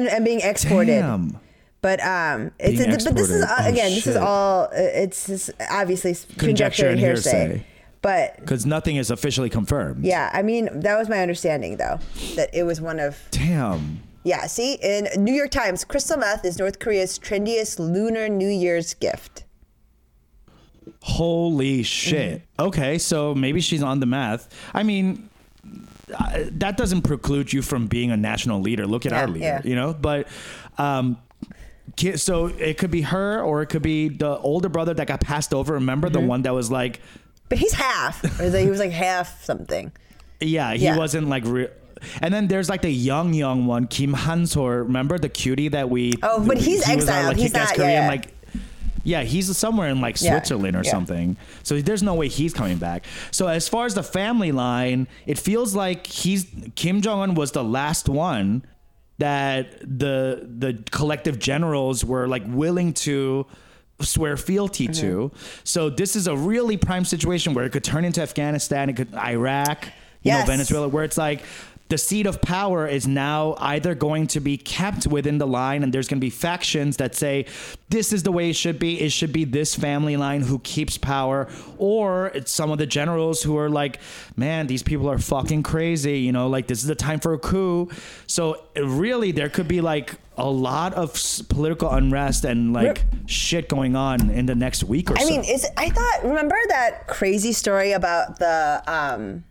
and 0.09 0.25
being 0.25 0.41
exported. 0.41 1.01
Damn. 1.01 1.39
But 1.83 2.03
um, 2.03 2.51
it's 2.59 2.79
Being 2.79 2.91
but 2.93 3.15
this 3.15 3.29
is 3.31 3.43
uh, 3.45 3.57
Oh, 3.61 3.69
again, 3.69 3.91
this 3.91 4.07
is 4.07 4.17
all 4.17 4.65
uh, 4.65 4.69
it's 4.73 5.27
just 5.27 5.51
obviously 5.71 6.17
conjecture 6.39 6.89
and 6.89 6.99
hearsay. 6.99 7.47
hearsay. 7.49 7.67
But 8.01 8.37
Because 8.41 8.65
nothing 8.65 8.97
is 8.97 9.11
officially 9.11 9.51
confirmed. 9.51 10.03
yeah, 10.05 10.31
I 10.33 10.41
mean 10.43 10.71
that 10.81 10.97
was 10.99 11.11
my 11.11 11.19
understanding 11.21 11.77
though 11.77 11.99
that 12.37 12.49
it 12.55 12.63
was 12.63 12.81
one 12.81 13.01
of 13.01 13.19
Damn. 13.33 14.01
yeah. 14.23 14.47
See, 14.47 14.75
in 14.83 15.09
New 15.23 15.33
York 15.35 15.51
Times, 15.51 15.85
crystal 15.85 16.17
meth 16.17 16.45
is 16.47 16.59
North 16.59 16.79
Korea's 16.79 17.19
trendiest 17.19 17.79
lunar 17.79 18.31
New 18.31 18.49
Year's 18.49 18.95
gift. 18.95 19.44
Holy 21.03 21.83
shit. 21.83 22.41
Mm-hmm. 22.59 22.67
Okay, 22.69 22.99
so 22.99 23.35
maybe 23.35 23.61
she's 23.61 23.83
on 23.83 24.01
the 24.01 24.07
math. 24.07 24.49
I 24.73 24.83
mean, 24.83 25.29
uh, 26.15 26.45
that 26.53 26.77
doesn't 26.77 27.03
preclude 27.03 27.53
you 27.53 27.63
from 27.63 27.87
being 27.87 28.11
a 28.11 28.17
national 28.17 28.61
leader. 28.61 28.87
Look 28.87 29.07
at 29.07 29.13
Yeah, 29.13 29.21
our 29.21 29.27
leader, 29.29 29.45
yeah. 29.45 29.61
you 29.65 29.75
know? 29.75 29.95
But 29.95 30.29
um 30.79 31.19
so 32.17 32.47
it 32.47 32.77
could 32.79 32.91
be 32.91 33.03
her 33.03 33.41
or 33.43 33.63
it 33.63 33.67
could 33.67 33.83
be 33.83 34.09
the 34.09 34.39
older 34.39 34.69
brother 34.69 34.95
that 34.95 35.07
got 35.07 35.21
passed 35.21 35.53
over. 35.55 35.75
Remember 35.75 36.09
Mm-hmm. 36.09 36.21
the 36.23 36.27
one 36.27 36.43
that 36.43 36.55
was 36.55 36.71
like 36.71 37.01
But 37.49 37.59
he's 37.59 37.73
half, 37.75 38.25
or 38.41 38.51
he 38.59 38.69
was 38.71 38.81
like 38.81 38.91
half 38.91 39.45
something. 39.45 39.93
yeah, 40.41 40.73
he 40.75 40.85
Yeah. 40.85 40.97
wasn't 40.97 41.29
like 41.29 41.45
real 41.47 41.69
and 42.21 42.35
then 42.35 42.49
there's 42.49 42.69
like 42.69 42.83
the 42.83 42.91
young, 42.91 43.33
young 43.33 43.65
one, 43.67 43.87
Kim 43.87 44.13
Hansol. 44.13 44.81
Remember 44.85 45.19
the 45.19 45.29
cutie 45.31 45.69
that 45.69 45.89
we? 45.89 46.13
Oh, 46.23 46.45
but 46.45 46.59
he's 46.59 46.85
he 46.85 46.93
exiled. 46.93 47.29
like, 47.29 47.37
He's 47.39 47.55
not- 47.55 47.69
yeah, 47.71 47.75
Korean, 47.77 47.91
yeah. 48.03 48.09
like 48.09 48.29
Yeah, 49.05 49.23
he's 49.23 49.55
somewhere 49.57 49.89
in 49.89 50.01
like 50.01 50.21
Yeah, 50.21 50.33
Switzerland 50.33 50.75
or 50.77 50.83
yeah. 50.83 50.91
something. 50.91 51.37
So 51.63 51.81
there's 51.81 52.03
no 52.03 52.15
way 52.15 52.29
he's 52.29 52.53
coming 52.55 52.79
back. 52.79 53.05
So 53.31 53.47
as 53.47 53.69
far 53.69 53.87
as 53.87 53.95
the 53.95 54.03
family 54.03 54.51
line, 54.51 55.07
it 55.27 55.39
feels 55.39 55.75
like 55.75 56.07
he's 56.07 56.47
Kim 56.75 57.01
Jong 57.03 57.21
Un 57.21 57.35
was 57.35 57.53
the 57.53 57.63
last 57.63 58.09
one 58.09 58.65
that 59.19 59.79
the 59.81 60.49
the 60.59 60.83
collective 60.91 61.39
generals 61.39 62.05
were 62.05 62.27
like 62.27 62.43
willing 62.49 62.93
to 62.95 63.47
swear 64.01 64.37
fealty 64.37 64.89
to. 64.89 65.29
Mm-hmm. 65.29 65.61
So 65.63 65.89
this 65.91 66.17
is 66.17 66.27
a 66.27 66.37
really 66.37 66.77
prime 66.77 67.05
situation 67.05 67.55
where 67.55 67.65
it 67.65 67.71
could 67.71 67.85
turn 67.85 68.05
into 68.05 68.21
Afghanistan, 68.23 68.91
it 68.91 68.97
could 68.97 69.15
Iraq, 69.15 69.85
you 69.87 69.91
Yes. 70.33 70.47
know, 70.47 70.53
Venezuela, 70.53 70.89
where 70.89 71.05
it's 71.05 71.17
like 71.19 71.43
the 71.89 71.99
seat 71.99 72.27
of 72.27 72.41
power 72.41 72.87
is 72.87 73.07
now 73.07 73.55
either 73.59 73.95
going 73.95 74.27
to 74.29 74.41
be 74.41 74.57
kept 74.57 75.07
within 75.07 75.39
the 75.39 75.47
line 75.47 75.83
and 75.83 75.93
there's 75.93 76.09
going 76.09 76.19
to 76.19 76.25
be 76.25 76.31
factions 76.31 76.97
that 76.97 77.15
say 77.15 77.45
this 77.91 78.13
is 78.13 78.23
the 78.23 78.33
way 78.33 78.51
it 78.51 78.57
should 78.57 78.79
be. 78.79 79.01
It 79.01 79.13
should 79.13 79.33
be 79.33 79.45
this 79.45 79.75
family 79.75 80.17
line 80.17 80.41
who 80.41 80.59
keeps 80.61 80.97
power. 80.97 81.47
Or 81.77 82.29
it's 82.29 82.51
some 82.51 82.71
of 82.71 82.79
the 82.79 82.87
generals 82.87 83.43
who 83.43 83.59
are 83.59 83.69
like 83.69 84.01
man 84.37 84.67
these 84.67 84.83
people 84.83 85.11
are 85.11 85.19
fucking 85.19 85.63
crazy 85.63 86.19
you 86.21 86.33
know 86.33 86.49
like 86.49 86.67
this 86.67 86.81
is 86.81 86.87
the 86.87 86.95
time 86.95 87.21
for 87.21 87.35
a 87.35 87.39
coup. 87.39 87.91
So 88.27 88.63
really 88.77 89.33
there 89.33 89.51
could 89.51 89.69
be 89.69 89.81
like 89.81 90.15
a 90.37 90.49
lot 90.49 90.95
of 90.95 91.13
political 91.49 91.91
unrest 91.91 92.45
and 92.45 92.73
like 92.73 93.05
shit 93.27 93.69
going 93.69 93.95
on 93.95 94.31
in 94.31 94.47
the 94.47 94.55
next 94.55 94.85
week 94.85 95.11
or 95.11 95.19
I 95.19 95.23
so. 95.23 95.29
I 95.29 95.31
mean, 95.31 95.45
is 95.45 95.67
I 95.77 95.91
thought 95.91 96.25
remember 96.25 96.57
that 96.69 97.07
crazy 97.07 97.53
story 97.53 97.93
about 97.93 98.39
the 98.39 98.83
um 98.87 99.45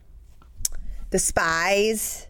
the 1.13 1.19
spies? 1.19 2.27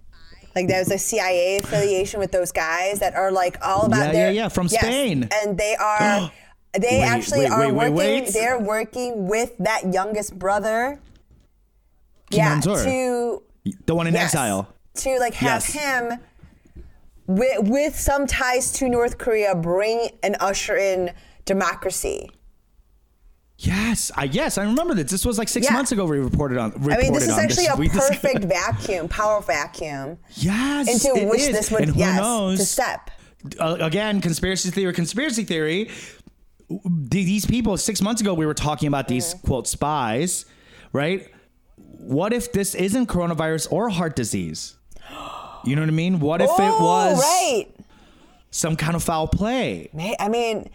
Like 0.55 0.67
there 0.67 0.77
was 0.79 0.91
a 0.91 0.99
CIA 0.99 1.57
affiliation 1.57 2.19
with 2.19 2.31
those 2.31 2.51
guys 2.51 2.99
that 2.99 3.15
are 3.15 3.31
like 3.31 3.57
all 3.65 3.87
about 3.87 4.05
Yeah, 4.07 4.11
their 4.11 4.31
yeah, 4.31 4.41
yeah, 4.43 4.49
from 4.49 4.67
Yes, 4.69 4.81
Spain. 4.81 5.27
and 5.33 5.57
they 5.57 5.75
are 5.75 6.31
they 6.79 6.99
Wait, 6.99 7.07
actually 7.07 7.39
wait, 7.41 7.51
are 7.51 7.73
wait, 7.73 7.89
working. 7.91 8.31
They're 8.31 8.59
working 8.59 9.27
with 9.27 9.57
that 9.57 9.91
youngest 9.91 10.37
brother. 10.37 10.99
Kim 12.29 12.37
yeah, 12.39 12.59
to 12.61 13.41
the 13.85 13.95
one 13.95 14.05
in 14.07 14.13
yes, 14.13 14.25
exile 14.35 14.67
to 14.95 15.17
like 15.19 15.33
have 15.35 15.63
Yes. 15.67 15.73
him 15.73 16.19
with, 17.25 17.67
with 17.67 17.99
some 17.99 18.27
ties 18.27 18.71
to 18.73 18.89
North 18.89 19.17
Korea 19.17 19.55
bring 19.55 20.09
and 20.21 20.35
usher 20.39 20.75
in 20.75 21.11
democracy. 21.45 22.29
Yes 23.57 24.11
I 24.15 24.25
yes 24.25 24.57
I 24.57 24.63
remember 24.63 24.93
this 24.95 25.11
this 25.11 25.25
was 25.25 25.37
like 25.37 25.47
six 25.47 25.67
Yeah. 25.67 25.73
months 25.73 25.91
ago 25.91 26.05
we 26.05 26.17
reported 26.19 26.57
on 26.57 26.71
reported 26.71 26.97
I 26.97 27.01
mean, 27.01 27.13
this 27.13 27.23
is 27.27 27.37
actually 27.37 27.67
a 27.67 27.75
We 27.75 27.87
just- 27.87 28.09
perfect 28.21 28.43
vacuum, 28.59 29.07
power 29.07 29.41
vacuum, 29.41 30.17
Yes, 30.35 30.87
into 31.05 31.19
it 31.21 31.29
which 31.29 31.41
is. 31.41 31.51
this 31.51 31.71
would 31.71 31.81
and 31.83 31.91
who 31.91 31.99
yes 31.99 32.19
knows? 32.19 32.59
to 32.59 32.65
step. 32.65 33.11
Uh, 33.59 33.77
again, 33.81 34.21
conspiracy 34.21 34.69
theory, 34.71 34.93
conspiracy 34.93 35.43
theory. 35.43 35.89
These 36.89 37.45
people 37.45 37.77
six 37.77 38.01
months 38.01 38.21
ago 38.21 38.33
we 38.33 38.45
were 38.45 38.53
talking 38.53 38.87
about 38.87 39.07
these 39.07 39.33
Mm-hmm. 39.35 39.47
quote 39.47 39.67
spies, 39.67 40.45
right? 40.91 41.27
What 41.77 42.33
if 42.33 42.51
this 42.51 42.73
isn't 42.75 43.07
coronavirus 43.07 43.71
or 43.71 43.89
heart 43.89 44.15
disease? 44.15 44.75
You 45.65 45.75
know 45.75 45.81
what 45.81 45.87
I 45.89 45.93
mean? 45.93 46.19
What 46.19 46.41
if 46.41 46.49
it 46.49 46.55
oh, 46.59 46.83
was 46.83 47.19
right. 47.21 47.67
some 48.51 48.75
kind 48.75 48.95
of 48.95 49.03
foul 49.03 49.27
play? 49.27 49.89
I 50.19 50.27
mean, 50.27 50.69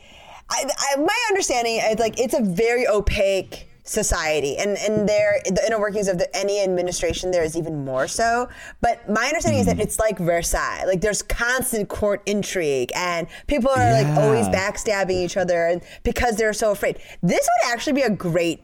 I, 0.51 0.65
I, 0.67 1.01
my 1.01 1.19
understanding 1.29 1.77
is 1.77 1.99
like 1.99 2.19
it's 2.19 2.35
a 2.35 2.43
very 2.43 2.87
opaque 2.87 3.67
society, 3.85 4.57
and 4.59 4.77
and 4.79 5.09
there 5.09 5.41
the 5.45 5.63
inner 5.67 5.79
workings 5.81 6.09
of 6.09 6.19
the, 6.19 6.35
any 6.37 6.63
administration 6.63 7.31
there 7.31 7.43
is 7.43 7.57
even 7.57 7.85
more 7.85 8.07
so. 8.07 8.49
But 8.81 9.09
my 9.09 9.27
understanding 9.27 9.61
is 9.61 9.67
Hmm. 9.67 9.77
that 9.79 9.83
it's 9.83 9.99
like 9.99 10.19
Versailles. 10.19 10.85
Like 10.87 11.01
there's 11.01 11.23
constant 11.23 11.89
court 11.89 12.23
intrigue, 12.27 12.91
and 12.95 13.27
people 13.47 13.71
are 13.71 13.93
like 13.93 14.07
always 14.19 14.47
backstabbing 14.49 15.23
each 15.25 15.37
other, 15.37 15.67
and 15.67 15.83
because 16.03 16.37
they're 16.37 16.53
so 16.53 16.71
afraid. 16.71 16.99
This 17.23 17.47
would 17.47 17.73
actually 17.73 17.95
be 17.95 18.03
a 18.03 18.11
great 18.11 18.63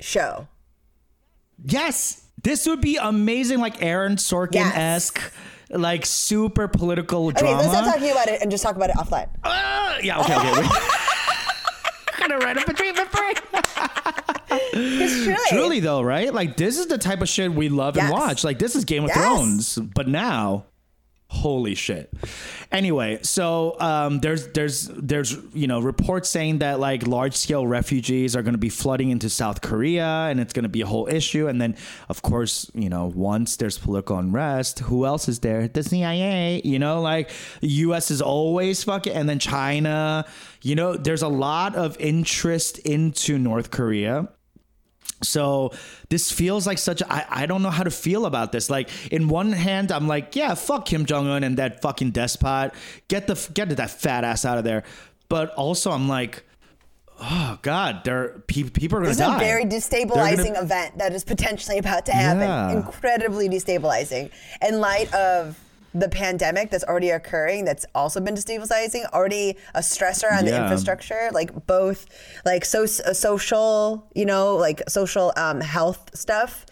show. 0.00 0.48
Yes. 1.64 2.18
This 2.42 2.66
would 2.66 2.80
be 2.80 2.96
amazing, 2.96 3.60
like 3.60 3.80
Aaron 3.82 4.16
Sorkin 4.16 4.66
esque, 4.74 5.20
like 5.72 6.04
super 6.06 6.68
political 6.68 7.28
Okay, 7.28 7.40
drama. 7.40 7.58
let's 7.58 7.70
stop 7.72 7.84
talking 7.94 8.10
about 8.10 8.28
it 8.28 8.40
and 8.42 8.50
just 8.50 8.62
talk 8.62 8.76
about 8.76 8.90
it 8.90 8.96
offline. 8.96 9.28
Uh, 9.42 9.96
yeah, 10.02 10.20
okay, 10.20 10.36
okay. 10.36 10.60
Wait. 10.60 10.70
Gonna 12.18 12.38
write 12.38 12.56
up 12.56 12.68
a 12.68 12.72
treatment 12.72 13.08
for 13.10 13.20
It's 14.74 15.24
truly. 15.24 15.36
Truly 15.48 15.80
though, 15.80 16.02
right? 16.02 16.32
Like 16.32 16.56
this 16.56 16.78
is 16.78 16.86
the 16.86 16.98
type 16.98 17.20
of 17.22 17.28
shit 17.28 17.52
we 17.52 17.68
love 17.68 17.96
and 17.96 18.10
watch. 18.10 18.44
Like 18.44 18.58
this 18.58 18.76
is 18.76 18.84
Game 18.84 19.04
of 19.04 19.08
Yes. 19.08 19.18
Thrones, 19.18 19.78
but 19.94 20.08
now, 20.08 20.66
holy 21.32 21.74
shit. 21.74 22.12
Anyway, 22.70 23.18
so 23.22 23.76
um, 23.80 24.20
there's 24.20 24.48
there's 24.48 24.88
there's 24.88 25.36
you 25.54 25.66
know 25.66 25.80
reports 25.80 26.28
saying 26.28 26.58
that 26.58 26.78
like 26.78 27.06
large 27.06 27.34
scale 27.34 27.66
refugees 27.66 28.36
are 28.36 28.42
going 28.42 28.54
to 28.54 28.58
be 28.58 28.68
flooding 28.68 29.10
into 29.10 29.30
South 29.30 29.62
Korea, 29.62 30.28
and 30.30 30.38
it's 30.38 30.52
going 30.52 30.64
to 30.64 30.68
be 30.68 30.82
a 30.82 30.86
whole 30.86 31.08
issue. 31.08 31.48
And 31.48 31.60
then 31.60 31.76
of 32.08 32.22
course 32.22 32.70
you 32.74 32.90
know 32.90 33.10
once 33.14 33.56
there's 33.56 33.78
political 33.78 34.18
unrest, 34.18 34.80
who 34.80 35.06
else 35.06 35.28
is 35.28 35.40
there? 35.40 35.68
The 35.68 35.82
CIA. 35.82 36.60
You 36.64 36.78
know, 36.78 37.00
like 37.00 37.30
U.S. 37.62 38.10
is 38.10 38.20
always 38.20 38.84
fucking, 38.84 39.12
and 39.12 39.28
then 39.28 39.38
China. 39.38 40.26
You 40.60 40.76
know, 40.76 40.94
there's 40.94 41.22
a 41.22 41.28
lot 41.28 41.74
of 41.74 41.98
interest 41.98 42.78
into 42.78 43.38
North 43.38 43.70
Korea. 43.70 44.28
So 45.22 45.72
this 46.08 46.30
feels 46.32 46.66
like 46.66 46.78
such 46.78 47.00
a, 47.00 47.12
I, 47.12 47.42
I 47.42 47.46
don't 47.46 47.62
know 47.62 47.70
how 47.70 47.82
to 47.84 47.90
feel 47.90 48.26
about 48.26 48.52
this. 48.52 48.68
Like 48.70 48.88
in 49.12 49.28
one 49.28 49.52
hand, 49.52 49.92
I'm 49.92 50.08
like, 50.08 50.34
yeah, 50.36 50.54
fuck 50.54 50.86
Kim 50.86 51.06
Jong 51.06 51.28
Un 51.28 51.44
and 51.44 51.56
that 51.58 51.80
fucking 51.82 52.10
despot. 52.10 52.74
Get 53.08 53.26
the 53.26 53.34
get 53.54 53.68
that 53.76 53.90
fat 53.90 54.24
ass 54.24 54.44
out 54.44 54.58
of 54.58 54.64
there. 54.64 54.82
But 55.28 55.50
also, 55.54 55.90
I'm 55.92 56.08
like, 56.08 56.44
oh 57.20 57.58
god, 57.62 58.02
there 58.04 58.42
pe- 58.48 58.64
people 58.64 58.98
are 58.98 59.02
This 59.02 59.12
is 59.12 59.18
die. 59.18 59.36
a 59.36 59.40
very 59.40 59.64
destabilizing 59.64 60.54
gonna- 60.54 60.62
event 60.62 60.98
that 60.98 61.12
is 61.14 61.24
potentially 61.24 61.78
about 61.78 62.06
to 62.06 62.12
happen. 62.12 62.40
Yeah. 62.42 62.72
Incredibly 62.72 63.48
destabilizing. 63.48 64.30
In 64.66 64.80
light 64.80 65.12
of 65.14 65.58
the 65.94 66.08
pandemic 66.08 66.70
that's 66.70 66.84
already 66.84 67.10
occurring, 67.10 67.64
that's 67.64 67.84
also 67.94 68.20
been 68.20 68.34
destabilizing, 68.34 69.04
already 69.12 69.56
a 69.74 69.80
stressor 69.80 70.32
on 70.32 70.44
the 70.44 70.52
infrastructure, 70.62 71.28
like 71.32 71.66
both 71.66 72.06
like 72.44 72.64
so, 72.64 72.86
social, 72.86 74.06
you 74.14 74.24
know, 74.24 74.56
like 74.56 74.82
social 74.88 75.32
um, 75.36 75.60
health 75.60 76.10
stuff. 76.16 76.64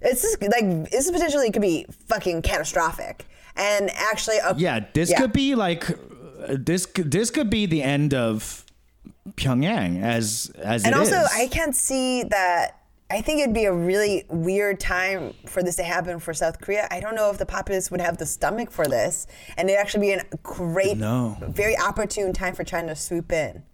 It's 0.00 0.22
just, 0.22 0.40
like 0.42 0.90
this 0.90 1.10
potentially 1.10 1.50
could 1.50 1.62
be 1.62 1.86
fucking 2.08 2.42
catastrophic. 2.42 3.26
And 3.56 3.90
actually, 3.90 4.38
uh, 4.40 4.54
Yeah, 4.56 4.84
this 4.94 5.12
could 5.12 5.32
be 5.32 5.54
like 5.54 5.84
this. 6.48 6.86
could- 6.86 7.10
This 7.10 7.30
could 7.30 7.50
be 7.50 7.66
the 7.66 7.82
end 7.82 8.14
of 8.14 8.64
Pyongyang 9.36 10.02
as 10.02 10.50
as 10.62 10.84
and 10.84 10.94
also 10.94 11.20
is. 11.20 11.28
I 11.34 11.46
can't 11.48 11.74
see 11.76 12.22
that. 12.24 12.78
I 13.12 13.20
think 13.20 13.40
it'd 13.40 13.54
be 13.54 13.66
a 13.66 13.72
really 13.72 14.24
weird 14.30 14.80
time 14.80 15.34
for 15.46 15.62
this 15.62 15.76
to 15.76 15.82
happen 15.82 16.18
for 16.18 16.32
South 16.32 16.60
Korea. 16.62 16.88
I 16.90 16.98
don't 16.98 17.14
know 17.14 17.28
if 17.30 17.36
the 17.36 17.44
populace 17.44 17.90
would 17.90 18.00
have 18.00 18.16
the 18.16 18.24
stomach 18.24 18.70
for 18.70 18.86
this, 18.86 19.26
and 19.58 19.68
it'd 19.68 19.78
actually 19.78 20.06
be 20.06 20.12
a 20.14 20.24
great, 20.42 20.96
No. 20.96 21.36
very 21.42 21.76
opportune 21.76 22.32
time 22.32 22.54
for 22.54 22.64
China 22.64 22.88
to 22.88 22.96
swoop 22.96 23.30
in. 23.30 23.64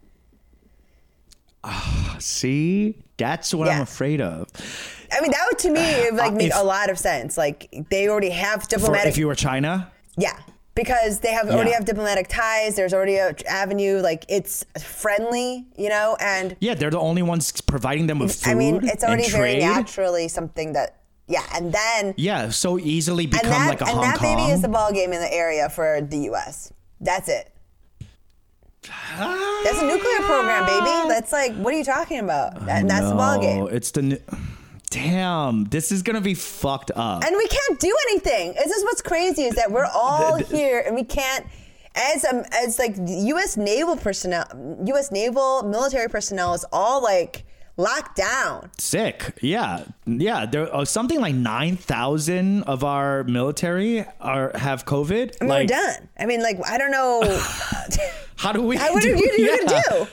See, 2.19 2.97
that's 3.17 3.55
what 3.55 3.69
I'm 3.69 3.83
afraid 3.83 4.21
of. 4.21 4.49
I 5.13 5.21
mean, 5.21 5.31
that 5.31 5.47
would 5.51 5.59
to 5.61 5.71
me 5.71 6.01
would, 6.11 6.15
like 6.15 6.33
Uh, 6.33 6.35
make 6.35 6.49
if- 6.49 6.57
a 6.57 6.65
lot 6.65 6.91
of 6.91 6.99
sense. 6.99 7.39
Like 7.39 7.69
they 7.91 8.09
already 8.09 8.31
have 8.31 8.67
diplomatic, 8.69 9.09
if 9.11 9.19
you 9.19 9.29
were 9.29 9.35
China, 9.37 9.93
yeah, 10.17 10.37
because 10.79 11.19
they 11.19 11.33
have 11.33 11.51
already 11.51 11.73
have 11.73 11.85
diplomatic 11.85 12.29
ties. 12.29 12.77
There's 12.77 12.95
already 12.95 13.17
a 13.17 13.35
avenue. 13.49 13.99
Like 14.01 14.25
it's 14.29 14.65
friendly, 14.81 15.67
you 15.77 15.89
know, 15.89 16.17
and 16.21 16.57
yeah, 16.61 16.75
they're 16.75 16.91
the 16.91 17.01
only 17.01 17.23
ones 17.23 17.61
providing 17.61 18.07
them 18.07 18.21
with 18.21 18.35
food. 18.35 18.51
I 18.51 18.55
mean, 18.55 18.81
it's 18.85 19.03
already 19.03 19.29
very 19.29 19.59
naturally 19.59 20.29
something 20.29 20.75
that, 20.75 21.01
yeah, 21.27 21.43
and 21.53 21.73
then 21.73 22.15
Yeah, 22.17 22.51
so 22.51 22.79
easily 22.79 23.27
become 23.27 23.51
that, 23.51 23.69
like 23.69 23.81
a 23.81 23.87
and 23.87 24.03
that 24.03 24.19
Kong. 24.19 24.37
baby 24.37 24.53
is 24.53 24.63
the 24.63 24.69
ball 24.69 24.93
game 24.93 25.13
in 25.13 25.21
the 25.21 25.33
area 25.33 25.69
for 25.69 26.01
the 26.01 26.19
U.S. 26.31 26.73
That's 27.01 27.29
it. 27.29 27.53
That's 29.19 29.83
a 29.83 29.87
nuclear 29.87 30.21
program, 30.21 30.65
baby. 30.65 31.09
That's 31.09 31.33
like, 31.33 31.55
what 31.57 31.75
are 31.75 31.77
you 31.77 31.85
talking 31.85 32.21
about? 32.21 32.65
That, 32.67 32.87
that's 32.87 33.09
the 33.09 33.15
ball 33.15 33.41
game. 33.41 33.69
It's 33.73 33.91
the. 33.91 34.01
n- 34.03 34.23
Damn, 34.91 35.65
this 35.65 35.93
is 35.93 36.03
gonna 36.03 36.21
be 36.21 36.35
fucked 36.35 36.91
up. 36.95 37.25
And 37.25 37.37
we 37.37 37.47
can't 37.47 37.79
do 37.79 37.95
anything. 38.11 38.55
This 38.55 38.71
is 38.71 38.85
what's 38.85 39.03
crazy 39.03 39.43
is 39.43 39.55
that 39.57 39.71
we're 39.71 39.85
all 39.85 40.37
here 40.51 40.83
and 40.87 40.95
we 40.95 41.05
can't. 41.05 41.47
As 41.95 42.25
um, 42.25 42.45
as 42.53 42.79
like 42.79 42.95
U.S. 42.97 43.57
naval 43.57 43.97
personnel, 43.97 44.47
U.S. 44.87 45.11
naval 45.11 45.65
military 45.65 46.09
personnel 46.09 46.55
is 46.55 46.65
all 46.73 47.03
like 47.03 47.45
locked 47.77 48.17
down. 48.17 48.71
Sick. 48.79 49.37
Yeah, 49.41 49.85
yeah. 50.07 50.47
There 50.47 50.73
are 50.73 50.87
something 50.87 51.21
like 51.21 51.35
nine 51.35 51.77
thousand 51.77 52.65
of 52.65 52.85
our 52.85 53.25
military 53.25 54.05
are 54.21 54.53
have 54.55 54.85
COVID. 54.85 55.37
I 55.41 55.45
mean, 55.45 55.49
like, 55.49 55.63
we're 55.63 55.67
done. 55.67 56.09
I 56.19 56.27
mean, 56.27 56.43
like 56.43 56.59
I 56.67 56.79
don't 56.79 56.93
know. 56.93 57.23
how 58.37 58.53
do 58.53 58.63
we? 58.63 58.77
I 58.77 58.91
what 58.91 59.03
do, 59.03 59.17
do 59.17 59.25
you, 59.25 59.33
you 59.39 59.59
yeah. 59.67 59.83
can 59.83 59.83
do? 59.99 60.07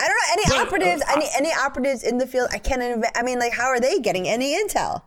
I 0.00 0.06
don't 0.08 0.16
know 0.16 0.32
any 0.32 0.42
But, 0.48 0.56
uh, 0.56 0.62
operatives. 0.62 1.02
any 1.14 1.26
any 1.36 1.52
operatives 1.52 2.02
in 2.02 2.18
the 2.18 2.26
field? 2.26 2.48
I 2.52 2.58
can't. 2.58 3.04
I 3.14 3.22
mean, 3.22 3.38
like, 3.38 3.52
how 3.52 3.66
are 3.66 3.78
they 3.80 3.98
getting 4.00 4.26
any 4.28 4.56
intel? 4.56 5.02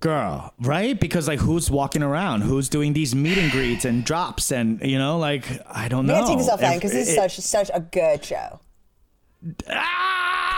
girl 0.00 0.54
right 0.60 0.98
because 0.98 1.28
like 1.28 1.38
who's 1.40 1.70
walking 1.70 2.02
around 2.02 2.40
who's 2.40 2.70
doing 2.70 2.94
these 2.94 3.14
meet 3.14 3.36
and 3.36 3.52
greets 3.52 3.84
and 3.84 4.02
drops 4.02 4.50
and 4.50 4.80
you 4.80 4.98
know 4.98 5.18
like 5.18 5.44
i 5.68 5.88
don't 5.88 6.06
We 6.06 6.14
know 6.14 6.20
gotta 6.22 6.26
take 6.28 6.38
this 6.38 6.48
offline 6.48 6.76
because 6.76 6.92
this 6.92 7.08
is 7.08 7.14
it- 7.14 7.16
such 7.16 7.36
such 7.44 7.70
a 7.74 7.80
good 7.80 8.24
show. 8.24 8.60
Ah! 9.68 10.49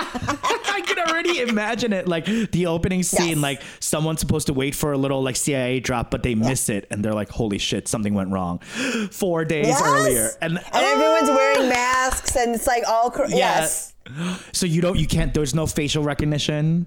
I 0.72 0.82
can 0.86 0.98
already 0.98 1.40
imagine 1.40 1.92
it. 1.92 2.08
Like 2.08 2.24
the 2.26 2.66
opening 2.66 3.02
scene, 3.02 3.28
Yes. 3.30 3.38
like 3.38 3.62
someone's 3.80 4.20
supposed 4.20 4.46
to 4.48 4.52
wait 4.54 4.74
for 4.74 4.92
a 4.92 4.98
little 4.98 5.22
like 5.22 5.36
CIA 5.36 5.80
drop, 5.80 6.10
but 6.10 6.22
they 6.22 6.34
miss 6.34 6.68
it, 6.68 6.86
and 6.90 7.04
they're 7.04 7.14
like, 7.14 7.28
"Holy 7.30 7.58
shit, 7.58 7.88
something 7.88 8.14
went 8.14 8.30
wrong." 8.30 8.58
Four 9.10 9.44
days 9.44 9.66
Yes! 9.68 9.82
earlier, 9.84 10.30
and, 10.40 10.56
and 10.58 10.66
everyone's 10.74 11.28
Ah! 11.28 11.34
wearing 11.36 11.68
masks, 11.68 12.36
and 12.36 12.54
it's 12.54 12.66
like 12.66 12.84
all 12.88 13.10
cor- 13.10 13.26
yes. 13.28 13.94
So 14.52 14.66
you 14.66 14.80
don't, 14.80 14.98
you 14.98 15.06
can't. 15.06 15.32
There's 15.34 15.54
no 15.54 15.66
facial 15.66 16.02
recognition 16.02 16.86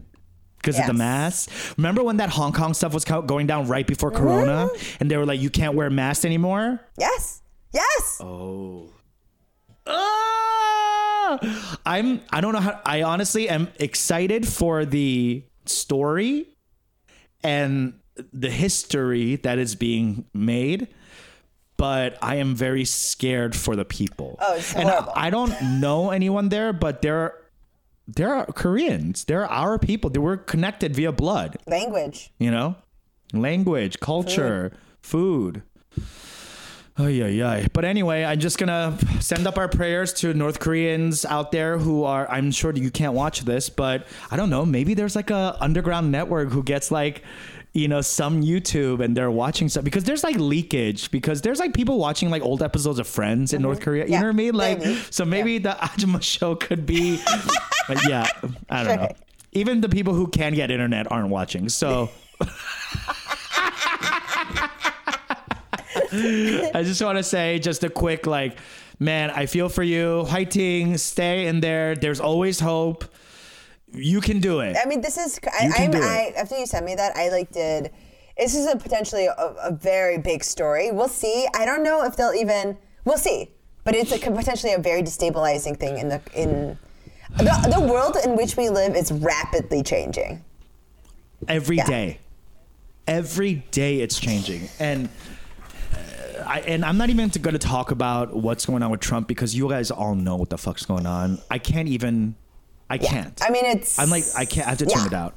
because 0.57 0.77
of 0.79 0.85
the 0.87 0.93
Yes. 0.93 0.97
mask. 0.97 1.49
Remember 1.77 2.03
when 2.03 2.17
that 2.17 2.29
Hong 2.29 2.51
Kong 2.53 2.73
stuff 2.73 2.93
was 2.93 3.05
going 3.05 3.47
down 3.47 3.67
right 3.67 3.85
before 3.87 4.11
Corona, 4.11 4.67
Mm-hmm. 4.69 4.97
and 5.01 5.11
they 5.11 5.17
were 5.17 5.25
like, 5.25 5.39
"You 5.41 5.49
can't 5.49 5.75
wear 5.75 5.89
masks 5.89 6.25
anymore." 6.25 6.79
Yes. 6.97 7.41
Yes. 7.73 8.17
Oh. 8.21 8.89
Ah! 11.23 11.77
I'm 11.85 12.21
I 12.31 12.41
don't 12.41 12.53
know 12.53 12.59
how 12.59 12.79
I 12.85 13.03
honestly 13.03 13.49
am 13.49 13.67
excited 13.79 14.47
for 14.47 14.85
the 14.85 15.43
story 15.65 16.47
and 17.43 17.93
the 18.31 18.49
history 18.49 19.37
that 19.37 19.57
is 19.57 19.75
being 19.75 20.25
made 20.33 20.87
but 21.75 22.17
I 22.21 22.35
am 22.35 22.55
very 22.55 22.85
scared 22.85 23.55
for 23.55 23.75
the 23.75 23.83
people. 23.83 24.37
Oh, 24.39 24.55
it's 24.55 24.73
and 24.75 24.87
I, 24.87 24.91
horrible. 24.91 25.13
I 25.15 25.29
don't 25.31 25.79
know 25.81 26.11
anyone 26.19 26.49
there, 26.49 26.71
but 26.71 27.01
they're 27.01 27.33
they're 28.07 28.45
Koreans. 28.45 29.25
They're 29.25 29.47
our 29.49 29.79
people. 29.79 30.09
They 30.09 30.19
were 30.19 30.37
connected 30.37 30.95
via 30.95 31.11
blood 31.11 31.57
Language. 31.67 32.31
you 32.37 32.51
know 32.51 32.75
language 33.33 33.99
culture 33.99 34.71
food 35.01 35.63
Oh 36.97 37.07
yeah, 37.07 37.25
yeah. 37.25 37.65
But 37.73 37.85
anyway, 37.85 38.23
I'm 38.23 38.39
just 38.39 38.59
gonna 38.59 38.95
send 39.19 39.47
up 39.47 39.57
our 39.57 39.67
prayers 39.67 40.13
to 40.13 40.33
North 40.33 40.59
Koreans 40.59 41.25
out 41.25 41.51
there 41.51 41.79
who 41.79 42.03
are. 42.03 42.29
I'm 42.29 42.51
sure 42.51 42.71
you 42.71 42.91
can't 42.91 43.13
watch 43.13 43.41
this, 43.41 43.67
but 43.69 44.05
I 44.29 44.37
don't 44.37 44.51
know. 44.51 44.63
Maybe 44.63 44.93
there's 44.93 45.15
like 45.15 45.31
a 45.31 45.57
underground 45.59 46.11
network 46.11 46.51
who 46.51 46.61
gets 46.61 46.91
like, 46.91 47.23
you 47.73 47.87
know, 47.87 48.01
some 48.01 48.43
YouTube 48.43 49.03
and 49.03 49.17
they're 49.17 49.31
watching 49.31 49.69
stuff 49.69 49.83
because 49.83 50.03
there's 50.03 50.23
like 50.23 50.35
leakage 50.35 51.09
because 51.09 51.41
there's 51.41 51.59
like 51.59 51.73
people 51.73 51.97
watching 51.97 52.29
like 52.29 52.43
old 52.43 52.61
episodes 52.61 52.99
of 52.99 53.07
Friends 53.07 53.53
in 53.53 53.63
North 53.63 53.79
mm-hmm. 53.79 53.85
Korea. 53.85 54.05
You 54.05 54.11
Yeah, 54.11 54.19
know 54.19 54.27
what 54.27 54.33
I 54.33 54.37
mean? 54.37 54.53
Like, 54.53 54.79
maybe. 54.79 54.95
so 55.09 55.25
maybe 55.25 55.57
the 55.57 55.69
Ajima 55.81 56.21
show 56.21 56.53
could 56.53 56.85
be. 56.85 57.19
but 57.87 58.07
yeah, 58.07 58.27
I 58.69 58.83
don't 58.83 58.97
know. 58.97 59.11
Even 59.53 59.81
the 59.81 59.89
people 59.89 60.13
who 60.13 60.27
can 60.27 60.53
get 60.53 60.69
internet 60.69 61.11
aren't 61.11 61.29
watching. 61.29 61.69
So. 61.69 62.11
I 66.75 66.83
just 66.83 67.01
want 67.01 67.17
to 67.17 67.23
say 67.23 67.59
just 67.59 67.83
a 67.83 67.89
quick 67.89 68.25
like, 68.27 68.57
man, 68.99 69.29
I 69.31 69.45
feel 69.45 69.69
for 69.69 69.83
you. 69.83 70.25
Fighting, 70.25 70.97
stay 70.97 71.47
in 71.47 71.59
there. 71.59 71.95
There's 71.95 72.19
always 72.19 72.59
hope. 72.59 73.05
You 73.93 74.21
can 74.21 74.39
do 74.39 74.59
it. 74.61 74.75
I 74.83 74.87
mean, 74.87 75.01
this 75.01 75.17
is. 75.17 75.39
I, 75.45 75.69
I'm. 75.77 75.93
I 75.95 76.33
after 76.35 76.57
you 76.57 76.65
sent 76.65 76.85
me 76.85 76.95
that, 76.95 77.15
I 77.15 77.29
like 77.29 77.51
did. 77.51 77.91
This 78.37 78.55
is 78.55 78.65
a 78.65 78.75
potentially 78.75 79.25
a, 79.27 79.31
a 79.63 79.71
very 79.71 80.17
big 80.17 80.43
story. 80.43 80.91
We'll 80.91 81.07
see. 81.07 81.47
I 81.55 81.65
don't 81.65 81.83
know 81.83 82.03
if 82.03 82.15
they'll 82.15 82.33
even. 82.33 82.77
We'll 83.05 83.17
see. 83.19 83.51
But 83.83 83.95
it's 83.95 84.11
a, 84.11 84.17
potentially 84.31 84.73
a 84.73 84.79
very 84.79 85.03
destabilizing 85.03 85.77
thing 85.79 85.97
in 85.97 86.09
the 86.09 86.21
in 86.33 86.77
the, 87.37 87.75
the 87.79 87.85
world 87.85 88.17
in 88.23 88.35
which 88.35 88.55
we 88.57 88.69
live 88.69 88.95
is 88.95 89.11
rapidly 89.11 89.83
changing. 89.83 90.43
Every 91.47 91.77
Yeah. 91.77 91.85
day, 91.85 92.19
every 93.07 93.55
day 93.71 93.99
it's 93.99 94.17
changing, 94.19 94.69
and 94.79 95.09
I 96.45 96.59
and 96.59 96.85
I'm 96.85 96.97
not 96.97 97.09
even 97.09 97.29
going 97.29 97.53
to 97.53 97.59
talk 97.59 97.91
about 97.91 98.35
what's 98.35 98.65
going 98.65 98.83
on 98.83 98.91
with 98.91 98.99
Trump 98.99 99.27
because 99.27 99.55
you 99.55 99.69
guys 99.69 99.91
all 99.91 100.15
know 100.15 100.35
what 100.35 100.49
the 100.49 100.57
fuck's 100.57 100.85
going 100.85 101.05
on. 101.05 101.39
I 101.49 101.57
can't 101.57 101.87
even. 101.89 102.35
I 102.89 102.97
can't. 102.97 103.41
I 103.41 103.49
mean, 103.49 103.65
it's. 103.65 103.97
I'm 103.97 104.09
like 104.09 104.23
I 104.35 104.45
can't. 104.45 104.67
I 104.67 104.71
have 104.71 104.79
to 104.79 104.85
Yeah. 104.87 105.05
it 105.07 105.13
out. 105.13 105.35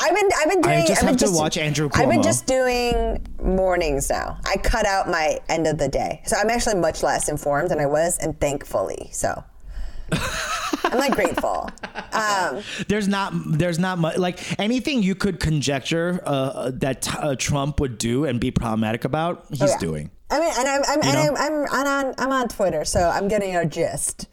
I've 0.00 0.14
been 0.14 0.30
I've 0.38 0.48
been 0.48 0.60
doing. 0.60 0.78
I 0.82 0.86
just 0.86 1.02
I've 1.02 1.08
been 1.08 1.18
have 1.18 1.30
to 1.30 1.36
watch 1.36 1.56
Andrew 1.58 1.88
Cuomo. 1.88 2.02
I've 2.02 2.10
been 2.10 2.22
just 2.22 2.46
doing 2.46 3.26
mornings 3.42 4.08
now. 4.08 4.38
I 4.44 4.56
cut 4.56 4.86
out 4.86 5.08
my 5.08 5.38
end 5.48 5.66
of 5.66 5.78
the 5.78 5.88
day, 5.88 6.22
so 6.26 6.36
I'm 6.36 6.50
actually 6.50 6.76
much 6.76 7.02
less 7.02 7.28
informed 7.28 7.70
than 7.70 7.80
I 7.80 7.86
was, 7.86 8.18
and 8.18 8.38
thankfully 8.40 9.08
so. 9.12 9.42
I'm 10.12 10.98
like 10.98 11.14
grateful. 11.14 11.68
Um, 12.12 12.62
There's 12.88 13.06
not 13.06 13.32
there's 13.32 13.78
not 13.78 13.98
much 13.98 14.16
like 14.16 14.58
anything 14.58 15.00
you 15.02 15.14
could 15.14 15.38
conjecture 15.38 16.20
uh, 16.24 16.72
that 16.74 17.08
uh, 17.14 17.36
Trump 17.36 17.78
would 17.78 17.98
do 17.98 18.24
and 18.24 18.40
be 18.40 18.50
problematic 18.50 19.04
about. 19.04 19.46
He's 19.48 19.62
oh, 19.62 19.66
yeah. 19.66 19.78
doing. 19.78 20.10
I 20.30 20.40
mean, 20.40 20.52
and 20.58 20.68
I'm 20.68 20.82
I'm, 20.88 21.02
You 21.02 21.08
and 21.10 21.34
know? 21.34 21.36
I'm, 21.36 21.52
I'm, 21.52 21.66
I'm 21.72 22.06
on 22.06 22.14
I'm 22.18 22.32
on 22.32 22.48
Twitter, 22.48 22.84
so 22.84 23.00
I'm 23.08 23.28
getting 23.28 23.56
a 23.56 23.64
gist. 23.66 24.28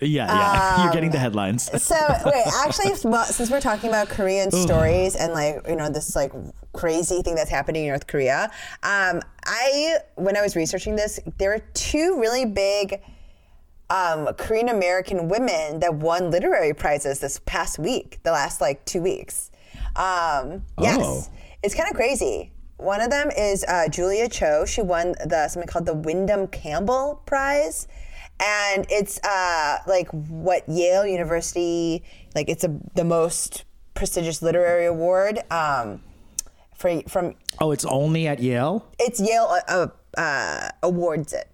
Yeah, 0.00 0.26
yeah. 0.26 0.74
Um, 0.76 0.82
You're 0.84 0.92
getting 0.92 1.10
the 1.10 1.18
headlines. 1.18 1.68
So 1.82 1.96
wait, 2.24 2.44
actually, 2.64 2.94
since 2.94 3.50
we're 3.50 3.60
talking 3.60 3.88
about 3.88 4.08
Korean 4.08 4.50
stories 4.52 5.16
and 5.16 5.32
like 5.32 5.66
you 5.68 5.74
know 5.76 5.90
this 5.90 6.14
like 6.14 6.32
crazy 6.72 7.22
thing 7.22 7.34
that's 7.34 7.50
happening 7.50 7.82
in 7.84 7.88
North 7.88 8.06
Korea, 8.06 8.44
um, 8.84 9.20
I 9.44 9.96
when 10.14 10.36
I 10.36 10.42
was 10.42 10.54
researching 10.54 10.94
this, 10.96 11.18
there 11.38 11.50
were 11.50 11.62
two 11.74 12.20
really 12.20 12.44
big 12.44 13.00
um, 13.90 14.28
Korean 14.36 14.68
American 14.68 15.28
women 15.28 15.80
that 15.80 15.94
won 15.94 16.30
literary 16.30 16.74
prizes 16.74 17.18
this 17.20 17.40
past 17.46 17.78
week, 17.78 18.20
the 18.22 18.30
last 18.30 18.60
like 18.60 18.84
two 18.84 19.02
weeks. 19.02 19.50
Um, 19.96 20.62
yes, 20.78 20.98
Oh. 21.00 21.26
it's 21.64 21.74
kind 21.74 21.88
of 21.90 21.96
crazy. 21.96 22.52
One 22.78 23.00
of 23.00 23.10
them 23.10 23.30
is 23.36 23.64
uh, 23.64 23.88
Julia 23.88 24.28
Cho. 24.28 24.64
She 24.64 24.82
won 24.82 25.14
the 25.24 25.48
something 25.48 25.68
called 25.68 25.84
the 25.84 25.94
Windham-Campbell 25.94 27.22
Prize, 27.26 27.88
and 28.40 28.86
it's 28.88 29.18
uh, 29.24 29.78
like 29.88 30.08
what 30.10 30.68
Yale 30.68 31.04
University 31.04 32.04
like. 32.36 32.48
It's 32.48 32.62
a, 32.62 32.78
the 32.94 33.04
most 33.04 33.64
prestigious 33.94 34.42
literary 34.42 34.86
award 34.86 35.40
um, 35.50 36.02
for 36.76 37.02
from. 37.08 37.34
Oh, 37.60 37.72
it's 37.72 37.84
only 37.84 38.28
at 38.28 38.38
Yale. 38.38 38.86
It's 39.00 39.18
Yale 39.18 39.58
uh, 39.68 39.88
uh, 40.16 40.20
uh, 40.20 40.70
awards 40.84 41.32
it. 41.32 41.50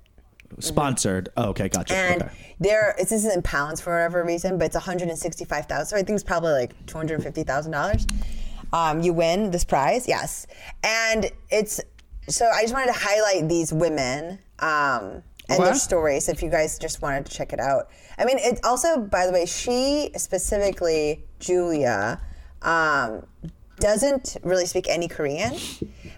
Sponsored. 0.59 1.31
Oh, 1.39 1.49
okay, 1.49 1.71
gotcha. 1.71 1.95
And 1.97 2.23
okay. 2.25 2.55
there, 2.61 2.95
it's 2.99 3.11
this 3.11 3.25
is 3.25 3.35
in 3.35 3.41
pounds 3.41 3.81
for 3.81 3.95
whatever 3.95 4.23
reason, 4.23 4.59
but 4.59 4.67
it's 4.67 4.75
165,000. 4.75 5.87
So 5.87 5.97
I 5.97 6.03
think 6.03 6.17
it's 6.17 6.23
probably 6.23 6.53
like 6.53 6.87
250,000 6.87 7.73
dollars. 7.73 8.07
Um, 8.75 9.03
you 9.03 9.13
win 9.13 9.53
this 9.53 9.65
prize, 9.65 10.09
yes. 10.09 10.49
And 10.83 11.31
it's 11.49 11.81
so 12.29 12.51
I 12.53 12.63
just 12.63 12.75
wanted 12.75 12.93
to 12.93 12.99
highlight 12.99 13.49
these 13.49 13.73
women 13.73 14.41
um, 14.59 15.23
and 15.49 15.63
their 15.63 15.75
stories. 15.77 16.29
If 16.29 16.43
you 16.43 16.51
guys 16.51 16.77
just 16.79 17.01
wanted 17.01 17.25
to 17.27 17.33
check 17.33 17.53
it 17.53 17.61
out, 17.61 17.89
I 18.19 18.25
mean, 18.25 18.39
it 18.41 18.59
also, 18.65 18.99
by 18.99 19.27
the 19.27 19.33
way, 19.33 19.47
she 19.47 20.11
specifically 20.17 21.25
Julia 21.39 22.21
um, 22.63 23.25
doesn't 23.79 24.39
really 24.43 24.67
speak 24.67 24.89
any 24.89 25.07
Korean, 25.07 25.55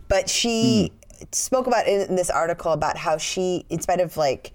but 0.09 0.31
she 0.31 0.93
spoke 1.33 1.67
about 1.67 1.87
in, 1.87 2.09
in 2.09 2.17
this 2.17 2.31
article 2.31 2.73
about 2.73 2.97
how 2.97 3.19
she, 3.19 3.67
in 3.69 3.83
spite 3.83 4.01
of 4.01 4.17
like 4.17 4.53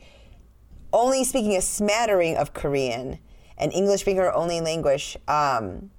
only 0.91 1.23
speaking 1.23 1.55
a 1.55 1.61
smattering 1.61 2.35
of 2.35 2.53
Korean 2.53 3.19
and 3.59 3.71
English 3.73 4.05
being 4.05 4.17
her 4.17 4.33
only 4.33 4.59
language, 4.59 5.17
um, 5.27 5.91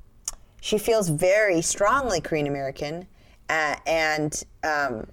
she 0.63 0.79
feels 0.79 1.09
very 1.09 1.61
strongly 1.61 2.21
Korean 2.21 2.47
American 2.47 3.09
uh, 3.51 3.75
and 3.85 4.45
um, 4.63 5.09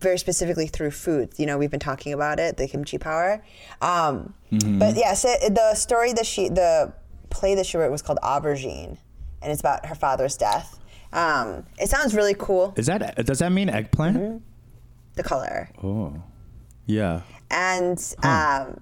very 0.00 0.16
specifically 0.18 0.66
through 0.66 0.90
food. 0.90 1.34
You 1.36 1.44
know, 1.44 1.58
we've 1.58 1.70
been 1.70 1.78
talking 1.80 2.14
about 2.14 2.40
it, 2.40 2.56
the 2.56 2.66
kimchi 2.66 2.96
power. 2.96 3.44
Um, 3.82 4.32
But 4.50 4.96
yes, 4.96 5.24
it, 5.26 5.54
the 5.54 5.74
story 5.74 6.14
that 6.14 6.24
she, 6.24 6.48
the 6.48 6.92
play 7.28 7.54
that 7.56 7.66
she 7.66 7.76
wrote 7.76 7.90
was 7.92 8.00
called 8.00 8.18
Aubergine, 8.22 8.96
and 9.42 9.52
it's 9.52 9.60
about 9.60 9.84
her 9.86 9.94
father's 9.94 10.36
death. 10.36 10.80
Um, 11.12 11.66
it 11.78 11.90
sounds 11.90 12.14
really 12.14 12.34
cool. 12.34 12.72
Is 12.76 12.86
that 12.86 13.24
does 13.26 13.40
that 13.40 13.52
mean 13.52 13.68
eggplant? 13.68 14.42
The 15.14 15.22
color. 15.22 15.68
Oh, 15.82 16.22
yeah. 16.86 17.20
and 17.50 17.98
um, 18.22 18.80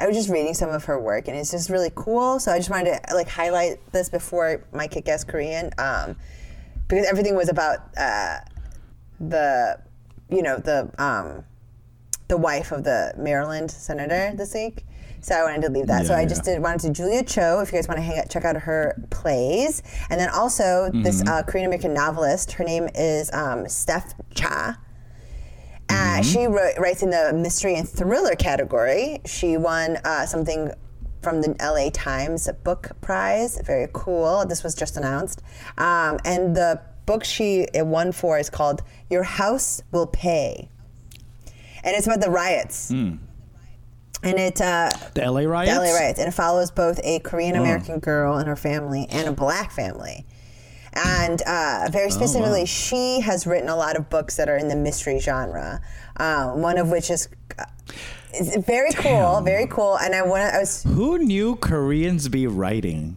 I 0.00 0.06
was 0.06 0.16
just 0.16 0.28
reading 0.28 0.54
some 0.54 0.70
of 0.70 0.84
her 0.84 1.00
work, 1.00 1.28
and 1.28 1.36
it's 1.36 1.50
just 1.50 1.70
really 1.70 1.90
cool. 1.94 2.38
So 2.38 2.52
I 2.52 2.58
just 2.58 2.70
wanted 2.70 3.00
to 3.04 3.14
like 3.14 3.28
highlight 3.28 3.78
this 3.92 4.08
before 4.08 4.64
my 4.72 4.86
kick 4.86 5.08
ass 5.08 5.24
Korean, 5.24 5.70
um, 5.78 6.16
because 6.86 7.06
everything 7.06 7.34
was 7.34 7.48
about 7.48 7.78
uh, 7.96 8.38
the, 9.20 9.80
you 10.30 10.42
know, 10.42 10.58
the 10.58 10.90
um, 10.98 11.44
the 12.28 12.36
wife 12.36 12.72
of 12.72 12.84
the 12.84 13.14
Maryland 13.16 13.70
senator 13.70 14.32
this 14.36 14.54
week. 14.54 14.84
So 15.20 15.34
I 15.34 15.42
wanted 15.42 15.62
to 15.62 15.72
leave 15.72 15.88
that. 15.88 16.06
so 16.06 16.12
Yeah, 16.12 16.20
I 16.20 16.26
just 16.26 16.46
yeah. 16.46 16.54
did 16.54 16.62
wanted 16.62 16.80
to 16.82 16.92
Julia 16.92 17.24
Cho. 17.24 17.60
If 17.60 17.72
you 17.72 17.78
guys 17.78 17.88
want 17.88 17.98
to 17.98 18.02
hang 18.02 18.18
out, 18.20 18.30
check 18.30 18.44
out 18.44 18.56
her 18.56 18.94
plays, 19.10 19.82
and 20.10 20.20
then 20.20 20.28
also 20.30 20.90
this 20.92 21.26
uh, 21.26 21.42
Korean 21.42 21.66
American 21.66 21.92
novelist. 21.92 22.52
Her 22.52 22.64
name 22.64 22.88
is 22.94 23.32
um, 23.32 23.68
Steph 23.68 24.14
Cha. 24.34 24.78
Uh, 25.90 26.22
she 26.22 26.46
wrote, 26.46 26.74
writes 26.78 27.02
in 27.02 27.10
the 27.10 27.32
mystery 27.34 27.74
and 27.74 27.88
thriller 27.88 28.34
category. 28.34 29.20
She 29.24 29.56
won 29.56 29.96
uh, 30.04 30.26
something 30.26 30.70
from 31.22 31.40
the 31.40 31.54
LA 31.60 31.90
Times 31.92 32.48
Book 32.64 32.90
Prize. 33.00 33.60
Very 33.64 33.88
cool. 33.92 34.44
This 34.46 34.62
was 34.62 34.74
just 34.74 34.96
announced. 34.96 35.42
Um, 35.78 36.18
and 36.24 36.54
the 36.54 36.80
book 37.06 37.24
she 37.24 37.66
won 37.74 38.12
for 38.12 38.38
is 38.38 38.50
called 38.50 38.82
Your 39.10 39.22
House 39.22 39.82
Will 39.92 40.06
Pay. 40.06 40.68
And 41.82 41.96
it's 41.96 42.06
about 42.06 42.20
the 42.20 42.30
riots. 42.30 42.90
And 42.90 43.18
it, 44.22 44.60
uh, 44.60 44.90
The 45.14 45.30
LA 45.30 45.40
riots. 45.42 45.72
the 45.72 45.78
LA 45.80 45.92
riots. 45.94 46.18
And 46.18 46.28
it 46.28 46.32
follows 46.32 46.70
both 46.70 47.00
a 47.04 47.20
Korean 47.20 47.56
American 47.56 47.98
girl 48.00 48.36
and 48.36 48.46
her 48.48 48.56
family 48.56 49.06
and 49.10 49.28
a 49.28 49.32
black 49.32 49.70
family. 49.70 50.26
And 50.94 51.42
uh, 51.42 51.88
very 51.90 52.10
specifically, 52.10 52.66
she 52.66 53.20
has 53.20 53.46
written 53.46 53.68
a 53.68 53.76
lot 53.76 53.96
of 53.96 54.08
books 54.10 54.36
that 54.36 54.48
are 54.48 54.56
in 54.56 54.68
the 54.68 54.76
mystery 54.76 55.18
genre. 55.18 55.80
Um, 56.16 56.62
one 56.62 56.78
of 56.78 56.90
which 56.90 57.10
is, 57.10 57.28
uh, 57.58 57.64
is 58.34 58.56
very 58.66 58.92
cool, 58.92 59.40
very 59.42 59.66
cool. 59.66 59.96
And 59.98 60.14
I 60.14 60.22
want 60.22 60.54
I 60.54 60.58
was 60.58 60.82
Who 60.82 61.18
knew 61.18 61.56
Koreans 61.56 62.28
be 62.28 62.46
writing? 62.46 63.16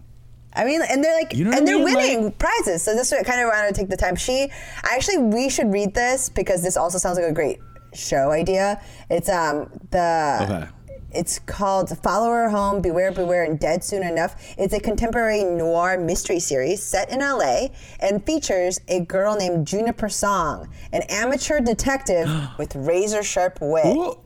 I 0.53 0.65
mean, 0.65 0.81
and 0.81 1.03
they're 1.03 1.15
like, 1.15 1.33
You 1.33 1.45
know 1.45 1.51
and 1.57 1.65
they're 1.67 1.77
mean? 1.77 1.95
winning 1.95 2.31
prizes. 2.33 2.83
So 2.83 2.93
this 2.93 3.11
is 3.11 3.23
kind 3.23 3.41
of 3.41 3.47
wanted 3.47 3.73
to 3.73 3.79
take 3.79 3.89
the 3.89 3.97
time. 3.97 4.15
She, 4.15 4.51
actually, 4.83 5.17
we 5.19 5.49
should 5.49 5.71
read 5.71 5.93
this 5.93 6.27
because 6.29 6.61
this 6.61 6.75
also 6.75 6.97
sounds 6.97 7.17
like 7.17 7.27
a 7.29 7.33
great 7.33 7.59
show 7.93 8.31
idea. 8.31 8.81
It's 9.09 9.29
um 9.29 9.69
the. 9.91 10.39
Okay. 10.43 10.67
It's 11.13 11.39
called 11.39 11.95
Follow 12.01 12.29
Her 12.29 12.49
Home, 12.49 12.81
Beware, 12.81 13.11
Beware, 13.11 13.43
and 13.43 13.59
Dead 13.59 13.83
Soon 13.83 14.03
Enough. 14.03 14.35
It's 14.57 14.73
a 14.73 14.79
contemporary 14.79 15.43
noir 15.43 15.97
mystery 15.99 16.39
series 16.39 16.81
set 16.81 17.09
in 17.11 17.19
LA 17.19 17.67
and 17.99 18.25
features 18.25 18.79
a 18.87 19.01
girl 19.01 19.35
named 19.35 19.67
Juniper 19.67 20.09
Song, 20.09 20.69
an 20.93 21.01
amateur 21.09 21.59
detective 21.59 22.29
with 22.57 22.75
razor 22.75 23.23
sharp 23.23 23.59
wit. 23.61 23.85
Ooh. 23.85 24.17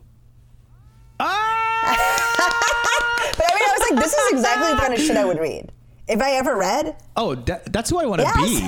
Ah! 1.19 2.51
But 3.37 3.45
I 3.51 3.55
mean, 3.55 3.63
I 3.63 3.75
was 3.77 3.91
like, 3.91 4.03
this 4.03 4.13
is 4.13 4.31
exactly 4.33 4.71
the 4.71 4.77
kind 4.79 4.93
of 4.93 4.99
shit 4.99 5.17
I 5.17 5.25
would 5.25 5.39
read. 5.39 5.71
If 6.07 6.21
I 6.21 6.33
ever 6.35 6.55
read, 6.55 6.95
oh, 7.17 7.35
that, 7.35 7.73
that's 7.73 7.89
who 7.89 7.97
I 7.97 8.05
want 8.05 8.21
to 8.21 8.27
Yes. 8.27 8.59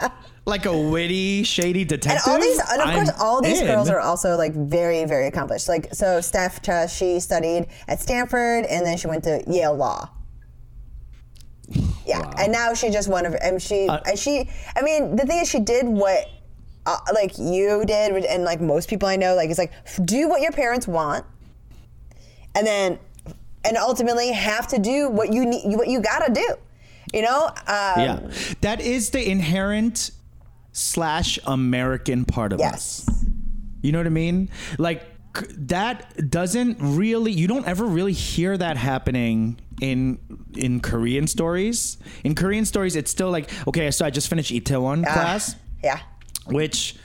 be. 0.00 0.06
like 0.46 0.66
a 0.66 0.76
witty, 0.76 1.42
shady 1.44 1.84
detective. 1.84 2.22
And 2.26 2.34
all 2.34 2.40
these, 2.40 2.58
and 2.58 2.82
of 2.82 2.88
I'm 2.88 2.94
course, 2.96 3.10
all 3.20 3.40
these 3.42 3.60
in. 3.60 3.66
girls 3.66 3.88
are 3.88 4.00
also 4.00 4.36
like 4.36 4.52
very, 4.54 5.04
very 5.04 5.26
accomplished. 5.26 5.68
Like, 5.68 5.94
so 5.94 6.20
Steph 6.20 6.62
Cha, 6.62 6.86
she 6.86 7.20
studied 7.20 7.66
at 7.88 8.00
Stanford, 8.00 8.64
and 8.66 8.84
then 8.84 8.96
she 8.96 9.06
went 9.06 9.24
to 9.24 9.42
Yale 9.46 9.76
Law. 9.76 10.08
Yeah, 12.04 12.28
and 12.38 12.50
now 12.50 12.74
she 12.74 12.90
just 12.90 13.08
one 13.08 13.26
of, 13.26 13.34
and 13.40 13.62
she, 13.62 13.86
Uh, 13.86 14.00
and 14.06 14.18
she, 14.18 14.50
I 14.74 14.82
mean, 14.82 15.14
the 15.14 15.24
thing 15.24 15.38
is, 15.40 15.48
she 15.48 15.60
did 15.60 15.86
what, 15.86 16.28
uh, 16.86 16.98
like 17.14 17.38
you 17.38 17.84
did, 17.86 18.24
and 18.24 18.42
like 18.42 18.60
most 18.60 18.88
people 18.88 19.08
I 19.08 19.16
know, 19.16 19.36
like 19.36 19.50
it's 19.50 19.58
like 19.58 19.72
do 20.04 20.28
what 20.28 20.40
your 20.40 20.50
parents 20.50 20.88
want, 20.88 21.24
and 22.56 22.66
then, 22.66 22.98
and 23.64 23.76
ultimately 23.76 24.32
have 24.32 24.66
to 24.68 24.78
do 24.78 25.08
what 25.10 25.32
you 25.32 25.46
need, 25.46 25.76
what 25.76 25.86
you 25.86 26.00
gotta 26.00 26.32
do, 26.32 26.56
you 27.12 27.22
know? 27.22 27.46
Um, 27.46 27.54
Yeah, 27.68 28.30
that 28.62 28.80
is 28.80 29.10
the 29.10 29.30
inherent 29.30 30.10
slash 30.72 31.38
American 31.46 32.24
part 32.24 32.52
of 32.52 32.60
Yes. 32.60 33.06
us. 33.08 33.24
You 33.82 33.92
know 33.92 33.98
what 33.98 34.06
I 34.06 34.10
mean? 34.10 34.50
Like 34.78 35.02
that 35.56 36.28
doesn't 36.30 36.78
really. 36.80 37.32
You 37.32 37.46
don't 37.46 37.66
ever 37.66 37.84
really 37.86 38.12
hear 38.12 38.56
that 38.58 38.76
happening 38.76 39.60
in 39.80 40.18
in 40.56 40.80
Korean 40.80 41.26
stories. 41.26 41.96
In 42.24 42.34
Korean 42.34 42.64
stories, 42.64 42.96
it's 42.96 43.10
still 43.10 43.30
like 43.30 43.48
okay. 43.68 43.90
So 43.90 44.04
I 44.04 44.10
just 44.10 44.28
finished 44.28 44.50
Itaewon 44.52 45.04
Ah, 45.06 45.12
class, 45.12 45.56
Yeah. 45.82 46.00
which. 46.46 46.96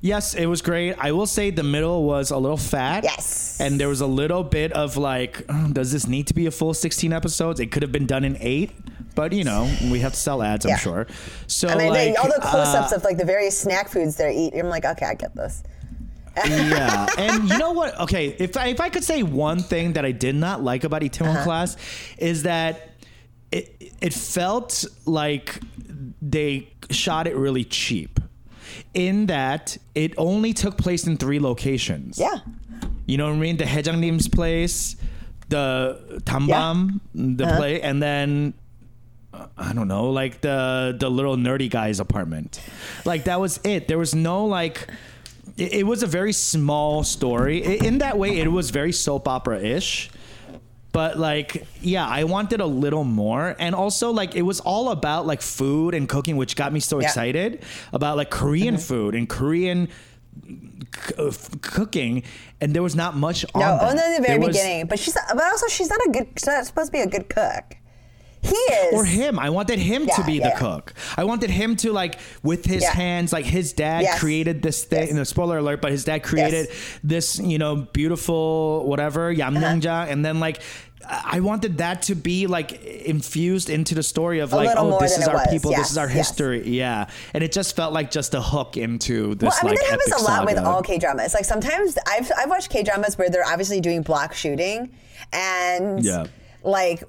Yes, 0.00 0.34
it 0.34 0.46
was 0.46 0.62
great. 0.62 0.94
I 0.98 1.12
will 1.12 1.26
say 1.26 1.50
the 1.50 1.62
middle 1.64 2.04
was 2.04 2.30
a 2.30 2.36
little 2.38 2.56
fat. 2.56 3.02
Yes. 3.04 3.58
And 3.60 3.80
there 3.80 3.88
was 3.88 4.00
a 4.00 4.06
little 4.06 4.44
bit 4.44 4.72
of 4.72 4.96
like, 4.96 5.44
"Oh, 5.48 5.70
does 5.72 5.90
this 5.92 6.06
need 6.06 6.28
to 6.28 6.34
be 6.34 6.46
a 6.46 6.50
full 6.50 6.72
16 6.74 7.12
episodes? 7.12 7.58
It 7.60 7.72
could 7.72 7.82
have 7.82 7.90
been 7.92 8.06
done 8.06 8.24
in 8.24 8.36
eight, 8.40 8.70
but 9.16 9.32
you 9.32 9.42
know, 9.44 9.68
we 9.90 9.98
have 10.00 10.12
to 10.12 10.18
sell 10.18 10.42
ads, 10.42 10.64
I'm 10.66 10.78
sure. 10.78 11.06
So 11.48 11.68
I 11.68 11.74
mean, 11.76 11.88
like, 11.92 12.18
all 12.18 12.28
the 12.28 12.40
close-ups 12.40 12.92
uh, 12.92 12.96
of 12.96 13.04
like 13.04 13.16
the 13.18 13.24
various 13.24 13.58
snack 13.58 13.88
foods 13.88 14.16
they 14.16 14.34
eat. 14.36 14.54
I'm 14.54 14.68
like, 14.68 14.84
okay, 14.84 15.06
I 15.06 15.14
get 15.14 15.34
this. 15.34 15.62
yeah, 16.46 17.06
and 17.18 17.48
you 17.48 17.58
know 17.58 17.72
what? 17.72 17.98
Okay, 18.00 18.28
if 18.38 18.56
I, 18.56 18.68
if 18.68 18.80
I 18.80 18.90
could 18.90 19.02
say 19.02 19.24
one 19.24 19.58
thing 19.58 19.94
that 19.94 20.04
I 20.04 20.12
did 20.12 20.36
not 20.36 20.62
like 20.62 20.84
about 20.84 21.02
Itaewon 21.02 21.34
Uh-huh. 21.34 21.42
class 21.44 21.76
is 22.18 22.44
that 22.44 22.90
it 23.50 23.74
it 24.00 24.14
felt 24.14 24.84
like 25.06 25.58
they 26.22 26.68
shot 26.90 27.26
it 27.26 27.34
really 27.34 27.64
cheap 27.64 28.20
in 28.94 29.26
that 29.26 29.76
it 29.94 30.14
only 30.16 30.52
took 30.52 30.76
place 30.78 31.06
in 31.06 31.16
three 31.16 31.38
locations. 31.40 32.18
Yeah. 32.18 32.38
You 33.06 33.16
know 33.16 33.26
what 33.26 33.34
I 33.34 33.38
mean? 33.38 33.56
The 33.56 33.64
Hejang님's 33.64 34.28
place, 34.28 34.96
the 35.48 36.20
DanBam, 36.24 37.00
the 37.14 37.46
Uh-huh. 37.46 37.56
play, 37.56 37.80
and 37.80 38.02
then 38.02 38.54
uh, 39.32 39.46
I 39.56 39.72
don't 39.72 39.88
know, 39.88 40.10
like 40.10 40.40
the 40.40 40.96
the 40.98 41.10
little 41.10 41.36
nerdy 41.36 41.70
guy's 41.70 42.00
apartment. 42.00 42.60
Like 43.04 43.24
that 43.24 43.40
was 43.40 43.60
it. 43.64 43.88
There 43.88 43.98
was 43.98 44.14
no 44.14 44.44
like. 44.46 44.86
It, 45.56 45.72
it 45.80 45.86
was 45.86 46.02
a 46.02 46.06
very 46.06 46.32
small 46.32 47.02
story. 47.02 47.58
In 47.86 47.98
that 47.98 48.18
way, 48.18 48.38
it 48.38 48.52
was 48.52 48.70
very 48.70 48.92
soap 48.92 49.26
opera 49.26 49.58
ish. 49.60 50.10
But 50.98 51.16
like, 51.16 51.64
yeah, 51.80 52.04
I 52.08 52.24
wanted 52.24 52.60
a 52.60 52.66
little 52.66 53.04
more, 53.04 53.54
and 53.60 53.72
also 53.72 54.10
like 54.10 54.34
it 54.34 54.42
was 54.42 54.58
all 54.58 54.90
about 54.90 55.26
like 55.28 55.42
food 55.42 55.94
and 55.94 56.08
cooking, 56.08 56.36
which 56.36 56.56
got 56.56 56.72
me 56.72 56.80
so 56.80 56.98
Yeah. 56.98 57.06
excited 57.06 57.62
about 57.92 58.16
like 58.16 58.30
Korean 58.30 58.74
Mm-hmm. 58.74 58.82
food 58.90 59.14
and 59.14 59.28
Korean 59.28 59.86
c- 60.42 61.14
uh, 61.16 61.30
cooking, 61.62 62.24
and 62.60 62.74
there 62.74 62.82
was 62.82 62.96
not 62.96 63.16
much 63.16 63.44
on. 63.54 63.60
No, 63.60 63.78
that. 63.78 63.90
only 63.90 64.02
in 64.08 64.12
the 64.20 64.26
very 64.26 64.38
There 64.38 64.48
was- 64.48 64.56
beginning. 64.56 64.86
But 64.90 64.98
she's, 64.98 65.14
but 65.14 65.44
also 65.52 65.68
she's 65.68 65.88
not 65.88 66.00
a 66.08 66.10
good. 66.10 66.26
She's 66.36 66.48
not 66.48 66.66
supposed 66.66 66.88
to 66.88 66.92
be 66.98 67.00
a 67.00 67.06
good 67.06 67.28
cook. 67.28 67.76
He 68.40 68.54
is. 68.54 68.94
or 68.94 69.04
him. 69.04 69.36
I 69.38 69.50
wanted 69.50 69.80
him 69.80 70.06
to 70.16 70.22
be 70.24 70.34
yeah, 70.34 70.44
the 70.48 70.52
yeah. 70.54 70.58
cook. 70.58 70.94
I 71.16 71.24
wanted 71.24 71.50
him 71.50 71.74
to 71.82 71.92
like 71.92 72.20
with 72.44 72.64
his 72.66 72.82
Yeah. 72.84 72.92
hands, 72.94 73.32
like 73.32 73.44
his 73.44 73.72
dad 73.72 74.02
Yes. 74.02 74.20
created 74.20 74.62
this 74.62 74.84
thing. 74.84 75.00
Yes. 75.00 75.10
You 75.10 75.16
know, 75.16 75.24
spoiler 75.24 75.58
alert, 75.58 75.80
but 75.82 75.90
his 75.90 76.04
dad 76.04 76.20
created 76.22 76.68
this, 77.02 77.38
you 77.52 77.58
know, 77.58 77.74
beautiful 78.00 78.84
whatever 78.86 79.30
Uh-huh. 79.30 79.40
yamnangja, 79.42 80.08
and 80.10 80.24
then 80.24 80.38
like. 80.40 80.58
I 81.10 81.40
wanted 81.40 81.78
that 81.78 82.02
to 82.02 82.14
be 82.14 82.46
like 82.46 82.72
infused 82.84 83.70
into 83.70 83.94
the 83.94 84.02
story 84.02 84.40
of 84.40 84.52
A 84.52 84.56
like, 84.56 84.76
oh, 84.76 84.98
this 85.00 85.16
is 85.16 85.26
our 85.26 85.34
was. 85.36 85.46
people, 85.50 85.70
Yes, 85.70 85.80
this 85.80 85.90
is 85.92 85.98
our 85.98 86.06
yes. 86.06 86.16
history, 86.16 86.68
yeah. 86.68 87.08
And 87.32 87.42
it 87.42 87.50
just 87.52 87.74
felt 87.74 87.92
like 87.92 88.10
just 88.10 88.34
a 88.34 88.40
hook 88.42 88.76
into 88.76 89.34
this 89.36 89.48
Well, 89.48 89.58
I 89.60 89.64
mean, 89.64 89.70
like 89.74 89.80
that 89.80 89.90
happens 90.00 90.22
a 90.22 90.24
lot 90.24 90.44
with 90.46 90.58
all 90.58 90.82
K 90.82 90.98
dramas. 90.98 91.32
Like 91.34 91.44
sometimes 91.46 91.96
I've 92.06 92.30
I've 92.36 92.50
watched 92.50 92.70
K 92.70 92.82
dramas 92.82 93.16
where 93.16 93.30
they're 93.30 93.46
obviously 93.46 93.80
doing 93.80 94.02
block 94.02 94.34
shooting, 94.34 94.90
and 95.32 96.04
Yeah. 96.04 96.26
like 96.62 97.04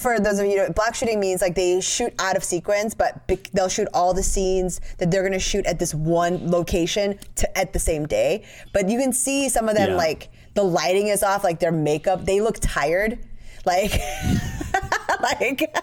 for 0.00 0.18
those 0.18 0.38
of 0.40 0.46
you, 0.46 0.56
know, 0.56 0.70
block 0.70 0.94
shooting 0.94 1.20
means 1.20 1.40
like 1.42 1.54
they 1.54 1.80
shoot 1.80 2.12
out 2.18 2.36
of 2.36 2.42
sequence, 2.42 2.94
but 2.94 3.26
bec- 3.28 3.50
they'll 3.52 3.68
shoot 3.68 3.86
all 3.94 4.12
the 4.14 4.22
scenes 4.22 4.80
that 4.98 5.10
they're 5.10 5.22
gonna 5.22 5.38
shoot 5.38 5.66
at 5.66 5.78
this 5.78 5.94
one 5.94 6.50
location 6.50 7.18
to, 7.36 7.58
at 7.58 7.72
the 7.72 7.78
same 7.78 8.06
day. 8.06 8.42
But 8.72 8.88
you 8.88 8.98
can 8.98 9.12
see 9.12 9.48
some 9.48 9.68
of 9.68 9.76
them 9.76 9.90
Yeah. 9.90 9.96
like 9.96 10.30
the 10.54 10.64
lighting 10.64 11.08
is 11.08 11.22
off, 11.22 11.44
like 11.44 11.60
their 11.60 11.70
makeup, 11.72 12.24
they 12.24 12.40
look 12.40 12.58
tired. 12.60 13.18
Like, 13.66 13.92
like 15.20 15.74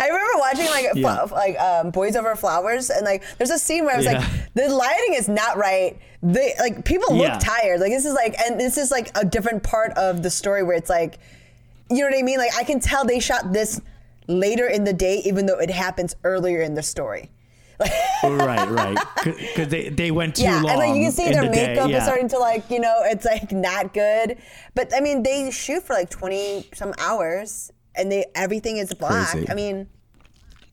I 0.00 0.06
remember 0.08 0.38
watching 0.38 0.66
like 0.66 0.86
Yeah. 0.94 1.26
fl- 1.26 1.34
like 1.34 1.58
um, 1.60 1.90
Boys 1.90 2.16
Over 2.16 2.34
Flowers, 2.36 2.90
and 2.90 3.04
like 3.04 3.22
there's 3.38 3.50
a 3.50 3.58
scene 3.58 3.84
where 3.84 3.94
I 3.94 3.96
was 3.98 4.06
Yeah. 4.06 4.18
like, 4.18 4.28
the 4.54 4.68
lighting 4.74 5.14
is 5.14 5.28
not 5.28 5.56
right. 5.56 5.98
They 6.22 6.54
like 6.58 6.84
people 6.84 7.14
look 7.16 7.26
Yeah. 7.28 7.38
tired. 7.38 7.80
Like 7.80 7.90
this 7.90 8.04
is 8.04 8.14
like, 8.14 8.38
and 8.40 8.58
this 8.58 8.78
is 8.78 8.90
like 8.90 9.10
a 9.16 9.24
different 9.24 9.62
part 9.62 9.92
of 9.92 10.22
the 10.22 10.30
story 10.30 10.62
where 10.62 10.76
it's 10.76 10.90
like, 10.90 11.18
you 11.90 11.98
know 11.98 12.06
what 12.06 12.18
I 12.18 12.22
mean? 12.22 12.38
Like 12.38 12.56
I 12.56 12.64
can 12.64 12.80
tell 12.80 13.04
they 13.04 13.20
shot 13.20 13.52
this 13.52 13.80
later 14.28 14.66
in 14.68 14.84
the 14.84 14.92
day, 14.92 15.18
even 15.24 15.46
though 15.46 15.58
it 15.58 15.70
happens 15.70 16.14
earlier 16.24 16.62
in 16.62 16.74
the 16.74 16.82
story. 16.82 17.28
Oh, 18.24 18.36
right, 18.36 18.68
right, 18.70 18.96
because 19.24 19.66
they, 19.66 19.88
they 19.88 20.12
went 20.12 20.36
too 20.36 20.44
yeah, 20.44 20.60
long. 20.60 20.70
and 20.70 20.78
like 20.78 20.94
you 20.94 21.02
can 21.02 21.10
see 21.10 21.28
their 21.32 21.42
the 21.42 21.50
makeup 21.50 21.90
yeah. 21.90 21.96
is 21.96 22.04
starting 22.04 22.28
to 22.28 22.38
like, 22.38 22.70
you 22.70 22.78
know, 22.78 23.00
it's 23.04 23.24
like 23.24 23.50
not 23.50 23.92
good. 23.92 24.38
But 24.76 24.94
I 24.94 25.00
mean, 25.00 25.24
they 25.24 25.50
shoot 25.50 25.82
for 25.82 25.94
like 25.94 26.08
twenty 26.08 26.68
some 26.72 26.94
hours, 26.98 27.72
and 27.96 28.12
they 28.12 28.26
everything 28.36 28.76
is 28.76 28.94
black. 28.94 29.32
Crazy. 29.32 29.50
I 29.50 29.54
mean, 29.54 29.88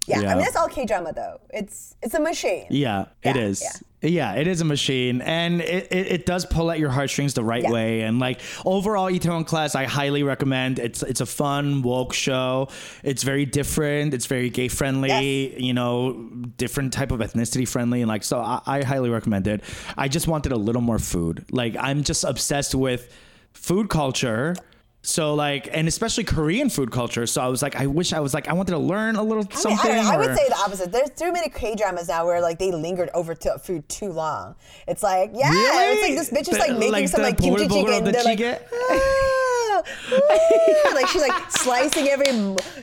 yeah, 0.05 0.19
I 0.19 0.21
Yeah. 0.21 0.29
mean 0.35 0.43
that's 0.43 0.55
all 0.55 0.67
K 0.67 0.85
drama 0.85 1.13
though. 1.13 1.39
It's 1.51 1.95
it's 2.01 2.13
a 2.15 2.19
machine. 2.19 2.65
Yeah, 2.69 3.05
it 3.23 3.35
Yeah, 3.35 3.41
is. 3.41 3.61
yeah. 3.61 3.71
Yeah. 4.01 4.33
it 4.35 4.47
is 4.47 4.61
a 4.61 4.65
machine, 4.65 5.21
and 5.21 5.59
it, 5.59 5.91
it, 5.91 6.07
it 6.07 6.25
does 6.25 6.45
pull 6.45 6.71
at 6.71 6.79
your 6.79 6.89
heartstrings 6.89 7.33
the 7.33 7.43
right 7.43 7.69
way. 7.69 8.01
And 8.01 8.17
like 8.17 8.39
overall, 8.65 9.11
Itaewon 9.11 9.45
Class, 9.45 9.75
I 9.75 9.83
highly 9.85 10.23
recommend. 10.23 10.79
It's 10.79 11.03
it's 11.03 11.19
a 11.19 11.25
fun 11.25 11.81
woke 11.81 12.13
show. 12.13 12.69
It's 13.03 13.23
very 13.23 13.45
different. 13.45 14.13
It's 14.13 14.25
very 14.25 14.49
gay 14.49 14.69
friendly. 14.69 15.09
Yes. 15.09 15.59
You 15.61 15.73
know, 15.73 16.13
different 16.55 16.93
type 16.93 17.11
of 17.11 17.19
ethnicity 17.19 17.67
friendly, 17.67 18.01
and 18.01 18.07
like 18.07 18.23
so, 18.23 18.39
I, 18.39 18.61
I 18.65 18.83
highly 18.83 19.09
recommend 19.09 19.47
it. 19.47 19.61
I 19.97 20.07
just 20.07 20.27
wanted 20.27 20.53
a 20.53 20.57
little 20.57 20.81
more 20.81 20.99
food. 20.99 21.45
Like 21.51 21.75
I'm 21.77 22.03
just 22.03 22.23
obsessed 22.23 22.73
with 22.73 23.13
food 23.53 23.89
culture. 23.89 24.55
So 25.01 25.33
like, 25.33 25.69
and 25.71 25.87
especially 25.87 26.25
Korean 26.25 26.69
food 26.69 26.91
culture. 26.91 27.25
So 27.25 27.41
I 27.41 27.47
was 27.47 27.61
like, 27.61 27.75
I 27.75 27.87
wish 27.87 28.11
I 28.11 28.19
was 28.19 28.33
like, 28.33 28.47
I 28.49 28.53
wanted 28.53 28.73
to 28.73 28.77
learn 28.79 29.15
a 29.15 29.23
little 29.23 29.43
I, 29.43 29.47
mean, 29.47 29.53
I, 29.53 29.59
something. 29.59 29.91
I 29.91 30.17
would 30.17 30.35
say 30.37 30.47
the 30.49 30.55
opposite. 30.57 30.91
There's 30.91 31.09
too 31.11 31.31
many 31.31 31.49
K 31.49 31.73
dramas 31.75 32.09
now 32.09 32.25
where 32.25 32.41
like 32.41 32.59
they 32.59 32.71
lingered 32.71 33.09
over 33.13 33.33
to 33.33 33.57
food 33.59 33.87
too 33.87 34.11
long. 34.11 34.55
It's 34.87 35.01
like, 35.01 35.31
yeah, 35.33 35.51
it's 35.53 36.01
like 36.01 36.15
this 36.15 36.29
bitch 36.29 36.51
is 36.53 36.59
like 36.59 36.73
making 36.77 36.91
like 36.91 37.07
some 37.07 37.21
like 37.21 37.37
kimchi 37.37 37.67
chicken. 37.67 38.03
de 38.03 38.11
They're 38.11 38.23
like? 38.23 38.41
"Ah, 38.41 39.81
ah," 40.11 40.91
like 40.93 41.07
she's 41.07 41.21
like 41.21 41.49
slicing 41.51 42.07
every 42.09 42.27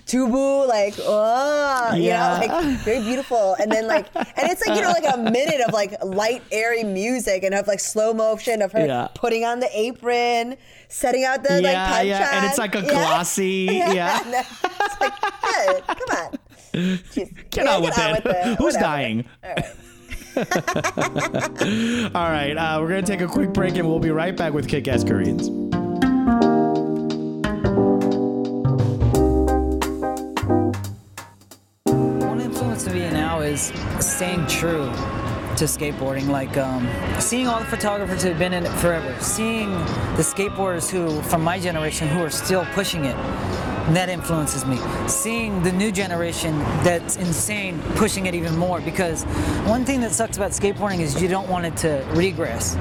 tubu, 0.06 0.66
like 0.66 0.94
oh, 1.00 1.92
Yeah. 1.94 2.40
you 2.40 2.48
know, 2.48 2.54
like 2.54 2.78
very 2.78 3.02
beautiful. 3.02 3.54
And 3.60 3.70
then 3.70 3.86
like, 3.86 4.06
and 4.16 4.50
it's 4.50 4.66
like 4.66 4.76
you 4.76 4.82
know 4.82 4.90
like 4.90 5.04
a 5.14 5.18
minute 5.18 5.60
of 5.66 5.74
like 5.74 6.02
light 6.02 6.42
airy 6.50 6.82
music 6.84 7.42
and 7.42 7.54
of 7.54 7.66
like 7.66 7.80
slow 7.80 8.14
motion 8.14 8.62
of 8.62 8.72
her 8.72 8.86
Yeah. 8.86 9.08
putting 9.14 9.44
on 9.44 9.60
the 9.60 9.68
apron, 9.78 10.56
setting 10.88 11.24
out 11.24 11.42
the 11.42 11.54
like 11.54 11.62
Yeah, 11.62 12.00
yeah, 12.02 12.36
and 12.38 12.46
it's 12.46 12.58
like 12.58 12.74
a 12.74 12.82
glossy- 12.82 13.66
yeah. 13.70 14.20
and 14.24 14.32
then 14.34 14.44
it's 14.80 15.00
like, 15.00 15.12
hey, 15.44 15.80
come 15.86 16.16
on. 16.16 16.38
Jeez. 16.72 17.50
Get 17.50 17.64
Yeah, 17.64 17.76
on 17.76 17.82
with 17.82 17.94
it. 17.96 18.24
Who's 18.58 18.74
whatever. 18.74 18.78
dying? 18.80 19.24
All 19.44 19.50
right. 19.54 19.64
All 22.14 22.30
right, 22.30 22.54
uh, 22.58 22.78
we're 22.80 22.88
gonna 22.88 23.02
take 23.02 23.22
a 23.22 23.26
quick 23.26 23.52
break 23.54 23.76
and 23.76 23.88
we'll 23.88 23.98
be 23.98 24.10
right 24.10 24.36
back 24.36 24.52
with 24.52 24.68
Kick 24.68 24.86
Ass 24.88 25.02
Koreans. 25.02 25.48
One 31.84 32.40
influence 32.40 32.84
to 32.84 32.92
me 32.92 33.00
now 33.10 33.40
is 33.40 33.72
staying 34.00 34.46
true 34.46 34.90
to 35.56 35.64
skateboarding. 35.64 36.28
Like 36.28 36.56
um, 36.56 36.88
seeing 37.20 37.46
all 37.46 37.58
the 37.58 37.66
photographers 37.66 38.22
who've 38.22 38.38
been 38.38 38.52
in 38.52 38.66
it 38.66 38.72
forever, 38.74 39.14
seeing 39.20 39.70
the 40.16 40.22
skateboarders 40.22 40.90
who, 40.90 41.20
from 41.22 41.42
my 41.42 41.58
generation, 41.58 42.08
who 42.08 42.22
are 42.22 42.30
still 42.30 42.64
pushing 42.66 43.04
it. 43.04 43.16
That 43.94 44.08
influences 44.08 44.66
me. 44.66 44.78
Seeing 45.06 45.62
the 45.62 45.70
new 45.70 45.92
generation 45.92 46.58
that's 46.82 47.16
insane 47.16 47.80
pushing 47.94 48.26
it 48.26 48.34
even 48.34 48.56
more 48.56 48.80
because 48.80 49.22
one 49.64 49.84
thing 49.84 50.00
that 50.00 50.10
sucks 50.10 50.36
about 50.36 50.50
skateboarding 50.50 50.98
is 50.98 51.22
you 51.22 51.28
don't 51.28 51.48
want 51.48 51.66
it 51.66 51.76
to 51.78 52.04
regress. 52.10 52.76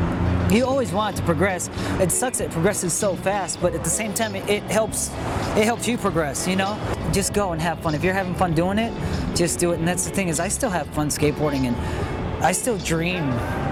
You 0.52 0.66
always 0.66 0.92
want 0.92 1.16
it 1.16 1.20
to 1.20 1.26
progress. 1.26 1.70
It 2.00 2.12
sucks 2.12 2.40
it 2.40 2.50
progresses 2.50 2.92
so 2.94 3.16
fast, 3.16 3.62
but 3.62 3.74
at 3.74 3.84
the 3.84 3.90
same 3.90 4.14
time, 4.14 4.36
it, 4.36 4.50
it 4.50 4.64
helps. 4.64 5.10
It 5.58 5.66
helps 5.66 5.88
you 5.88 5.98
progress. 5.98 6.48
You 6.48 6.56
know, 6.56 6.80
just 7.12 7.34
go 7.34 7.52
and 7.52 7.62
have 7.62 7.80
fun. 7.80 7.94
If 7.94 8.04
you're 8.04 8.14
having 8.14 8.36
fun 8.36 8.54
doing 8.54 8.80
it, 8.80 8.94
just 9.36 9.60
do 9.60 9.72
it. 9.72 9.80
And 9.80 9.88
that's 9.88 10.06
the 10.06 10.12
thing 10.12 10.28
is, 10.28 10.40
I 10.40 10.48
still 10.48 10.70
have 10.70 10.88
fun 10.88 11.10
skateboarding, 11.10 11.66
and 11.66 11.76
I 12.42 12.52
still 12.52 12.78
dream. 12.78 13.24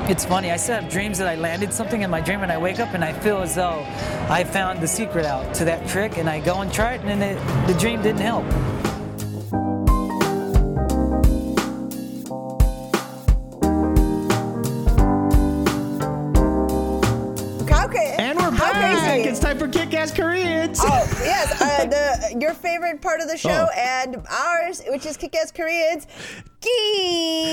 It's 0.10 0.26
funny. 0.26 0.52
I 0.52 0.58
still 0.58 0.80
have 0.82 0.92
dreams 0.92 1.18
that 1.20 1.28
I 1.28 1.36
landed 1.36 1.72
something 1.74 2.02
in 2.02 2.10
my 2.10 2.22
dream, 2.22 2.42
and 2.42 2.52
I 2.52 2.58
wake 2.58 2.80
up 2.80 2.94
and 2.94 3.04
I 3.04 3.14
feel 3.14 3.38
as 3.38 3.56
though 3.56 3.86
I 4.30 4.44
found 4.44 4.82
the 4.82 4.88
secret 4.88 5.26
out 5.26 5.54
to 5.56 5.66
that 5.66 5.88
trick, 5.88 6.18
and 6.18 6.30
I 6.30 6.40
go 6.40 6.62
and 6.62 6.72
try 6.74 6.94
it, 6.96 7.02
and 7.02 7.22
then 7.22 7.38
it, 7.38 7.68
the 7.68 7.74
dream 7.80 8.02
didn't 8.02 8.22
help. 8.22 8.46
How 17.70 17.88
cra- 17.88 18.02
And 18.20 18.38
we're 18.38 18.52
how 18.52 18.72
back. 18.72 19.04
crazy. 19.08 19.28
It's 19.30 19.40
time 19.40 19.58
for 19.58 19.68
Kick 19.68 19.94
Ass 19.94 20.12
Koreans. 20.14 20.80
Oh 20.82 21.08
yes, 21.24 21.60
uh, 21.62 21.86
the 21.88 22.38
your 22.42 22.54
favorite 22.54 23.02
part 23.02 23.20
of 23.20 23.28
the 23.28 23.38
show 23.38 23.68
Oh. 23.68 23.80
and 23.80 24.18
ours, 24.30 24.82
which 24.88 25.06
is 25.06 25.18
Kick-Ass 25.18 25.52
Koreans, 25.52 26.06
Key. 26.62 27.53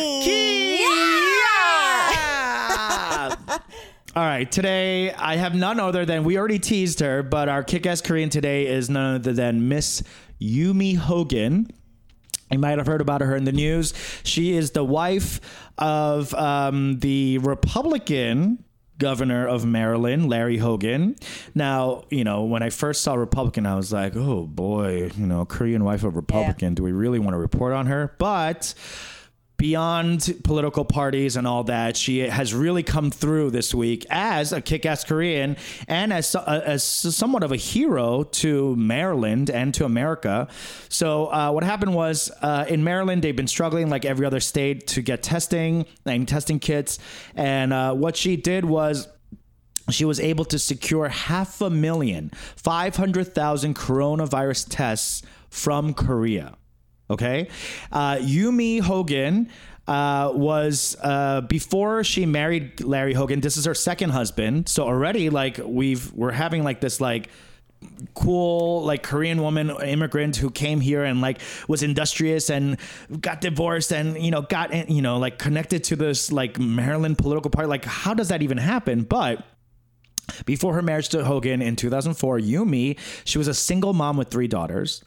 All 4.16 4.24
right, 4.24 4.50
today 4.50 5.12
I 5.12 5.36
have 5.36 5.54
none 5.54 5.78
other 5.78 6.04
than 6.04 6.24
we 6.24 6.36
already 6.36 6.58
teased 6.58 6.98
her, 6.98 7.22
but 7.22 7.48
our 7.48 7.62
kick-ass 7.62 8.00
Korean 8.00 8.28
today 8.28 8.66
is 8.66 8.90
none 8.90 9.14
other 9.14 9.32
than 9.32 9.68
Miss 9.68 10.02
Yumi 10.40 10.96
Hogan. 10.96 11.70
You 12.50 12.58
might 12.58 12.78
have 12.78 12.88
heard 12.88 13.00
about 13.00 13.20
her 13.20 13.36
in 13.36 13.44
the 13.44 13.52
news. 13.52 13.94
She 14.24 14.56
is 14.56 14.72
the 14.72 14.82
wife 14.82 15.40
of 15.78 16.34
um, 16.34 16.98
the 16.98 17.38
Republican 17.38 18.64
governor 18.98 19.46
of 19.46 19.64
Maryland, 19.64 20.28
Larry 20.28 20.56
Hogan. 20.56 21.14
Now, 21.54 22.02
you 22.11 22.24
know, 22.24 22.42
when 22.42 22.64
I 22.64 22.70
first 22.70 23.02
saw 23.02 23.14
Republican, 23.14 23.64
I 23.64 23.76
was 23.76 23.92
like, 23.92 24.16
oh 24.16 24.44
boy, 24.44 25.12
you 25.16 25.26
know, 25.26 25.44
Korean 25.44 25.84
wife 25.84 26.02
of 26.02 26.16
Republican. 26.16 26.74
Do 26.74 26.82
we 26.82 26.90
really 26.90 27.20
want 27.20 27.34
to 27.34 27.38
report 27.38 27.74
on 27.74 27.86
her? 27.86 28.16
But 28.18 28.74
beyond 29.61 30.40
political 30.42 30.86
parties 30.86 31.36
and 31.36 31.46
all 31.46 31.64
that, 31.64 31.94
she 31.94 32.20
has 32.20 32.54
really 32.54 32.82
come 32.82 33.11
through 33.11 33.50
this 33.50 33.74
week 33.74 34.06
as 34.08 34.54
a 34.54 34.62
kick-ass 34.62 35.04
Korean 35.04 35.54
and 35.86 36.14
as 36.14 36.34
uh, 36.34 36.62
as 36.64 36.82
somewhat 36.82 37.42
of 37.42 37.52
a 37.52 37.56
hero 37.56 38.22
to 38.22 38.74
Maryland 38.76 39.50
and 39.50 39.74
to 39.74 39.84
America. 39.84 40.48
So 40.88 41.26
uh, 41.26 41.50
what 41.50 41.62
happened 41.62 41.94
was 41.94 42.30
uh, 42.40 42.64
in 42.68 42.82
Maryland 42.84 43.20
they've 43.20 43.36
been 43.36 43.46
struggling 43.46 43.90
like 43.90 44.06
every 44.06 44.24
other 44.24 44.40
state 44.40 44.86
to 44.88 45.02
get 45.02 45.22
testing 45.22 45.84
and 46.06 46.26
testing 46.26 46.58
kits, 46.58 46.98
and 47.36 47.74
uh, 47.74 47.92
what 47.92 48.16
she 48.16 48.36
did 48.36 48.64
was 48.64 49.08
she 49.90 50.06
was 50.06 50.20
able 50.20 50.46
to 50.46 50.58
secure 50.58 51.11
half 51.11 51.61
a 51.61 51.68
million, 51.68 52.30
500,000 52.56 53.74
coronavirus 53.74 54.68
tests 54.70 55.22
from 55.50 55.92
Korea. 55.92 56.56
Okay. 57.11 57.48
Uh, 57.90 58.16
Yumi 58.16 58.80
Hogan 58.80 59.50
uh, 59.88 60.30
was 60.32 60.96
uh, 61.02 61.40
before 61.42 62.04
she 62.04 62.24
married 62.24 62.80
Larry 62.80 63.12
Hogan. 63.12 63.40
This 63.40 63.56
is 63.56 63.64
her 63.64 63.74
second 63.74 64.11
husband. 64.11 64.68
So 64.68 64.84
already, 64.84 65.28
like, 65.28 65.61
we've, 65.62 66.12
we're 66.12 66.30
having 66.30 66.62
like 66.62 66.80
this, 66.80 67.00
like, 67.00 67.28
cool 68.14 68.84
like 68.84 69.02
korean 69.02 69.40
woman 69.40 69.70
immigrant 69.82 70.36
who 70.36 70.50
came 70.50 70.82
here 70.82 71.02
and 71.02 71.22
like 71.22 71.40
was 71.66 71.82
industrious 71.82 72.50
and 72.50 72.76
got 73.22 73.40
divorced 73.40 73.90
and 73.90 74.22
you 74.22 74.30
know 74.30 74.42
got 74.42 74.90
you 74.90 75.00
know 75.00 75.16
like 75.16 75.38
connected 75.38 75.82
to 75.82 75.96
this 75.96 76.30
like 76.30 76.58
maryland 76.58 77.16
political 77.16 77.50
party 77.50 77.66
like 77.66 77.86
how 77.86 78.12
does 78.12 78.28
that 78.28 78.42
even 78.42 78.58
happen 78.58 79.02
but 79.02 79.46
before 80.44 80.74
her 80.74 80.82
marriage 80.82 81.08
to 81.11 81.24
Hogan 81.24 81.61
in 81.62 81.76
2004, 81.76 82.38
Yumi, 82.38 82.98
she 83.24 83.38
was 83.38 83.48
a 83.48 83.54
single 83.54 83.92
mom 83.92 84.16
with 84.16 84.28
three 84.28 84.48
daughters. 84.48 85.02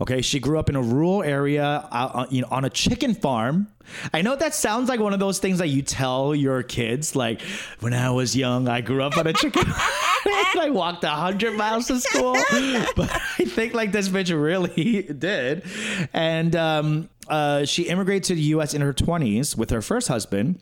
Okay, 0.00 0.20
she 0.22 0.40
grew 0.40 0.58
up 0.58 0.68
in 0.68 0.76
a 0.76 0.82
rural 0.82 1.22
area, 1.22 1.64
uh, 1.64 2.10
uh, 2.14 2.26
you 2.30 2.42
know, 2.42 2.48
on 2.50 2.64
a 2.64 2.70
chicken 2.70 3.14
farm. 3.14 3.68
I 4.12 4.22
know 4.22 4.36
that 4.36 4.54
sounds 4.54 4.88
like 4.88 5.00
one 5.00 5.12
of 5.12 5.20
those 5.20 5.38
things 5.38 5.58
that 5.58 5.68
you 5.68 5.82
tell 5.82 6.34
your 6.34 6.62
kids, 6.62 7.14
like 7.14 7.40
when 7.80 7.92
I 7.92 8.10
was 8.10 8.34
young, 8.36 8.68
I 8.68 8.80
grew 8.80 9.02
up 9.02 9.16
on 9.16 9.26
a 9.26 9.32
chicken. 9.32 9.64
farm. 9.64 9.90
I 10.60 10.70
walked 10.70 11.04
hundred 11.04 11.56
miles 11.56 11.88
to 11.88 12.00
school, 12.00 12.32
but 12.96 13.10
I 13.38 13.44
think 13.44 13.74
like 13.74 13.92
this 13.92 14.08
bitch 14.08 14.30
really 14.30 15.02
did. 15.18 15.64
And 16.12 16.56
um, 16.56 17.10
uh, 17.28 17.64
she 17.64 17.84
immigrated 17.84 18.24
to 18.24 18.34
the 18.34 18.42
U.S. 18.42 18.74
in 18.74 18.80
her 18.80 18.92
twenties 18.92 19.56
with 19.56 19.70
her 19.70 19.82
first 19.82 20.08
husband 20.08 20.60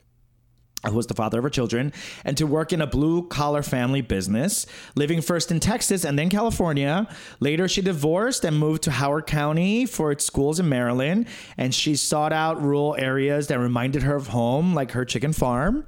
who 0.88 0.96
was 0.96 1.06
the 1.06 1.14
father 1.14 1.38
of 1.38 1.44
her 1.44 1.50
children, 1.50 1.92
and 2.24 2.36
to 2.36 2.46
work 2.46 2.72
in 2.72 2.80
a 2.80 2.86
blue 2.86 3.26
collar 3.28 3.62
family 3.62 4.00
business, 4.00 4.66
living 4.94 5.20
first 5.20 5.50
in 5.50 5.60
Texas 5.60 6.04
and 6.04 6.18
then 6.18 6.28
California. 6.28 7.06
Later, 7.40 7.68
she 7.68 7.82
divorced 7.82 8.44
and 8.44 8.58
moved 8.58 8.82
to 8.84 8.90
Howard 8.90 9.26
County 9.26 9.86
for 9.86 10.10
its 10.10 10.24
schools 10.24 10.58
in 10.58 10.68
Maryland, 10.68 11.26
and 11.56 11.74
she 11.74 11.96
sought 11.96 12.32
out 12.32 12.60
rural 12.60 12.96
areas 12.98 13.46
that 13.48 13.58
reminded 13.58 14.02
her 14.02 14.16
of 14.16 14.28
home, 14.28 14.74
like 14.74 14.92
her 14.92 15.04
chicken 15.04 15.32
farm. 15.32 15.86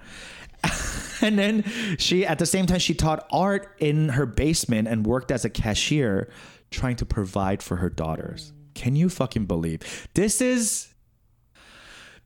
and 1.21 1.39
then 1.39 1.65
she, 1.99 2.25
at 2.25 2.39
the 2.39 2.47
same 2.47 2.67
time, 2.67 2.79
she 2.79 2.95
taught 2.95 3.27
art 3.31 3.75
in 3.79 4.11
her 4.11 4.27
basement 4.27 4.89
and 4.89 5.07
worked 5.07 5.31
as 5.31 5.45
a 5.45 5.51
cashier, 5.51 6.31
trying 6.71 6.97
to 6.97 7.07
provide 7.07 7.63
for 7.63 7.77
her 7.77 7.91
daughters. 7.91 8.53
Can 8.75 8.97
you 8.97 9.09
fucking 9.09 9.47
believe 9.47 10.09
this 10.15 10.41
is 10.41 10.94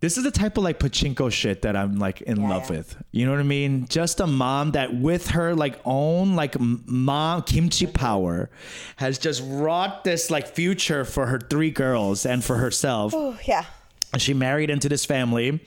this 0.01 0.17
is 0.17 0.25
the 0.25 0.31
type 0.31 0.57
of 0.57 0.63
like 0.65 0.79
pachinko 0.79 1.31
shit 1.33 1.63
that 1.63 1.75
I'm 1.77 1.97
like 1.99 2.21
in 2.23 2.41
Yeah, 2.41 2.49
love 2.49 2.71
yeah. 2.71 2.77
with. 2.79 2.97
You 3.11 3.27
know 3.27 3.33
what 3.33 3.41
I 3.41 3.45
mean? 3.45 3.87
Just 3.89 4.21
a 4.21 4.27
mom 4.27 4.73
that 4.73 4.95
with 4.95 5.29
her 5.31 5.55
like 5.55 5.81
own 5.85 6.37
like 6.37 6.57
mom 6.61 7.43
kimchi 7.43 7.87
power 7.87 8.49
has 8.97 9.19
just 9.19 9.43
wrought 9.45 10.05
this 10.05 10.31
like 10.31 10.47
future 10.55 11.05
for 11.05 11.27
her 11.27 11.39
three 11.39 11.71
girls 11.71 12.25
and 12.27 12.45
for 12.45 12.57
herself. 12.57 13.13
Oh, 13.15 13.37
yeah. 13.47 13.65
And 14.13 14.23
she 14.23 14.35
married 14.35 14.71
into 14.71 14.89
this 14.89 15.05
family 15.05 15.61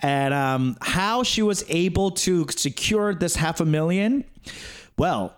and 0.00 0.34
um, 0.34 0.76
how 0.80 1.22
she 1.22 1.42
was 1.42 1.64
able 1.68 2.10
to 2.12 2.46
secure 2.50 3.14
this 3.14 3.36
half 3.36 3.60
a 3.60 3.64
million 3.64 4.24
well 4.98 5.36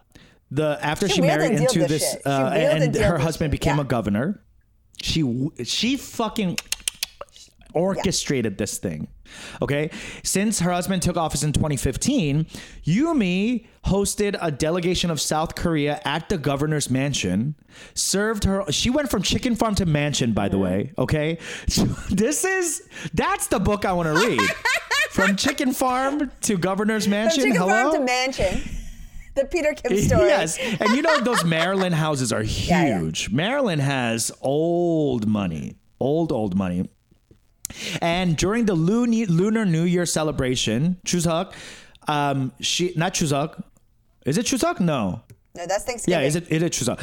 the 0.50 0.78
after 0.80 1.06
She 1.08 1.16
she, 1.16 1.20
married 1.20 1.52
into 1.60 1.80
this 1.80 2.14
this 2.14 2.26
uh, 2.26 2.50
and 2.54 2.84
and 2.84 2.96
her 2.96 3.18
husband 3.18 3.48
shit. 3.48 3.60
became 3.60 3.76
Yeah. 3.76 3.82
a 3.82 3.84
governor 3.84 4.40
she 5.02 5.50
she 5.64 5.96
fucking 5.98 6.56
orchestrated 7.76 8.56
this 8.58 8.78
thing. 8.78 9.08
Okay. 9.60 9.90
Since 10.24 10.60
her 10.60 10.72
husband 10.72 11.02
took 11.02 11.16
office 11.16 11.42
in 11.42 11.52
2015, 11.52 12.46
Yumi 12.84 13.66
hosted 13.84 14.36
a 14.40 14.50
delegation 14.50 15.10
of 15.10 15.20
South 15.20 15.54
Korea 15.54 16.00
at 16.04 16.28
the 16.28 16.38
governor's 16.38 16.90
mansion. 16.90 17.54
Served 17.94 18.44
her. 18.44 18.64
She 18.72 18.88
went 18.88 19.10
from 19.10 19.22
chicken 19.22 19.54
farm 19.54 19.74
to 19.76 19.86
mansion, 19.86 20.32
by 20.32 20.48
the 20.48 20.58
way. 20.58 20.92
Okay. 20.96 21.38
So 21.68 21.84
this 22.10 22.44
is 22.44 22.88
that's 23.12 23.48
the 23.48 23.60
book 23.60 23.84
I 23.84 23.92
want 23.92 24.14
to 24.14 24.26
read. 24.26 24.40
from 25.10 25.36
chicken 25.36 25.72
farm 25.72 26.30
to 26.42 26.56
governor's 26.56 27.06
mansion. 27.06 27.42
From 27.42 27.52
chicken 27.52 27.68
Hello. 27.68 27.90
farm 27.90 28.00
to 28.00 28.04
mansion. 28.04 28.62
The 29.34 29.44
Peter 29.44 29.74
Kim 29.74 29.96
story. 30.08 30.28
Yes, 30.28 30.58
and 30.58 30.96
you 30.96 31.02
know 31.02 31.20
those 31.20 31.44
Maryland 31.44 31.94
houses 31.94 32.32
are 32.32 32.42
yeah. 32.42 32.98
huge. 32.98 33.30
Maryland 33.30 33.82
has 33.82 34.32
old 34.40 35.26
money, 35.26 35.76
old 36.00 36.32
old 36.32 36.56
money. 36.56 36.88
And 38.00 38.36
during 38.36 38.66
the 38.66 38.74
Lunar, 38.74 39.26
Lunar 39.26 39.64
New 39.64 39.82
Year 39.84 40.06
celebration, 40.06 40.98
Chuseok, 41.04 41.52
um, 42.08 42.52
she 42.60 42.92
not 42.96 43.14
Chuseok, 43.14 43.62
is 44.24 44.38
it 44.38 44.46
Chuseok? 44.46 44.80
No, 44.80 45.22
No, 45.56 45.66
that's 45.66 45.84
Thanksgiving. 45.84 46.20
yeah, 46.20 46.26
is 46.26 46.36
it 46.36 46.48
is 46.50 46.62
it 46.62 46.72
Chuseok? 46.72 47.00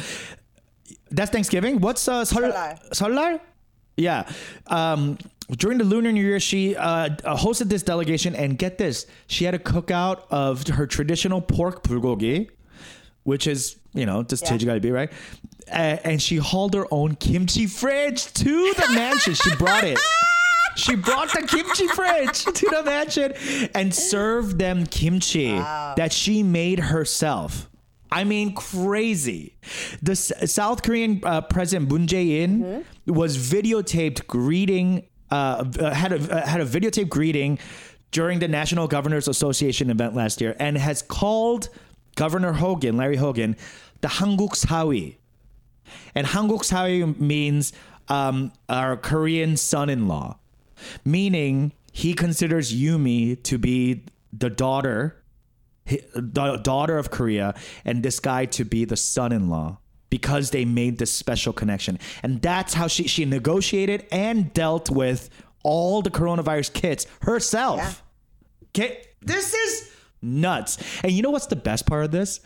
That's 1.10 1.30
Thanksgiving. 1.30 1.80
What's 1.80 2.08
uh, 2.08 2.24
Sol- 2.24 2.42
Solar. 2.50 2.78
Solar? 2.92 3.40
Yeah. 3.96 4.28
Um, 4.68 5.18
during 5.50 5.78
the 5.78 5.84
Lunar 5.84 6.10
New 6.10 6.24
Year, 6.24 6.40
she 6.40 6.74
uh, 6.74 6.84
uh, 7.24 7.36
hosted 7.36 7.68
this 7.68 7.82
delegation, 7.82 8.34
and 8.34 8.58
get 8.58 8.78
this, 8.78 9.06
she 9.26 9.44
had 9.44 9.54
a 9.54 9.58
cookout 9.58 10.22
of 10.30 10.66
her 10.68 10.86
traditional 10.86 11.40
pork 11.42 11.82
bulgogi, 11.84 12.48
which 13.24 13.46
is 13.46 13.76
you 13.92 14.06
know 14.06 14.22
just 14.22 14.42
Yeah. 14.44 14.56
yeah. 14.72 14.78
be 14.78 14.90
right. 14.90 15.12
And 15.68 16.20
she 16.20 16.36
hauled 16.36 16.74
her 16.74 16.86
own 16.90 17.16
kimchi 17.16 17.66
fridge 17.66 18.32
to 18.34 18.72
the 18.74 18.92
mansion. 18.94 19.34
She 19.34 19.54
brought 19.56 19.84
it. 19.84 19.98
She 20.76 20.94
brought 20.96 21.32
the 21.32 21.46
kimchi 21.46 21.86
fridge 21.88 22.44
to 22.44 22.68
the 22.70 22.82
mansion 22.84 23.32
and 23.74 23.94
served 23.94 24.58
them 24.58 24.86
kimchi 24.86 25.52
that 25.56 26.12
she 26.12 26.42
made 26.42 26.78
herself. 26.80 27.70
I 28.10 28.24
mean, 28.24 28.54
crazy. 28.54 29.56
The 30.02 30.12
S- 30.12 30.52
South 30.52 30.82
Korean 30.82 31.20
uh, 31.24 31.40
President 31.42 31.90
Moon 31.90 32.06
Jae-in 32.06 32.84
was 33.06 33.36
videotaped 33.36 34.26
greeting, 34.28 35.06
uh, 35.30 35.64
uh, 35.80 35.92
had 35.92 36.12
a 36.12 36.16
uh, 36.16 36.46
had 36.46 36.60
a 36.60 36.64
videotape 36.66 37.08
greeting 37.08 37.58
during 38.12 38.38
the 38.38 38.46
National 38.46 38.86
Governors 38.86 39.26
Association 39.26 39.90
event 39.90 40.14
last 40.14 40.40
year, 40.40 40.54
and 40.60 40.78
has 40.78 41.02
called 41.02 41.68
Governor 42.14 42.52
Hogan, 42.52 42.96
Larry 42.96 43.16
Hogan, 43.16 43.56
the 44.00 44.08
Hanguk 44.08 44.50
Sawi. 44.54 45.16
And 46.14 46.24
Hanguk 46.26 46.60
Sawi 46.60 47.18
means 47.18 47.72
um, 48.08 48.52
our 48.68 48.96
Korean 48.96 49.56
son-in-law, 49.56 50.38
meaning 51.04 51.72
he 51.92 52.14
considers 52.14 52.74
Yumi 52.74 53.42
to 53.44 53.58
be 53.58 54.04
the 54.32 54.50
daughter, 54.50 55.22
the 55.86 56.60
daughter 56.62 56.98
of 56.98 57.10
Korea, 57.10 57.54
and 57.84 58.02
this 58.02 58.20
guy 58.20 58.46
to 58.46 58.64
be 58.64 58.84
the 58.84 58.96
son-in-law 58.96 59.78
because 60.10 60.50
they 60.50 60.64
made 60.64 60.98
this 60.98 61.12
special 61.12 61.52
connection. 61.52 61.98
And 62.22 62.40
that's 62.40 62.74
how 62.74 62.86
she 62.86 63.08
she 63.08 63.24
negotiated 63.24 64.06
and 64.12 64.52
dealt 64.54 64.90
with 64.90 65.30
all 65.62 66.02
the 66.02 66.10
coronavirus 66.10 66.72
kits 66.72 67.06
herself. 67.22 68.02
Okay, 68.68 69.04
this 69.20 69.54
is 69.54 69.90
nuts. 70.22 70.78
And 71.02 71.12
you 71.12 71.22
know 71.22 71.30
what's 71.30 71.46
the 71.46 71.56
best 71.56 71.86
part 71.86 72.04
of 72.04 72.10
this? 72.10 72.40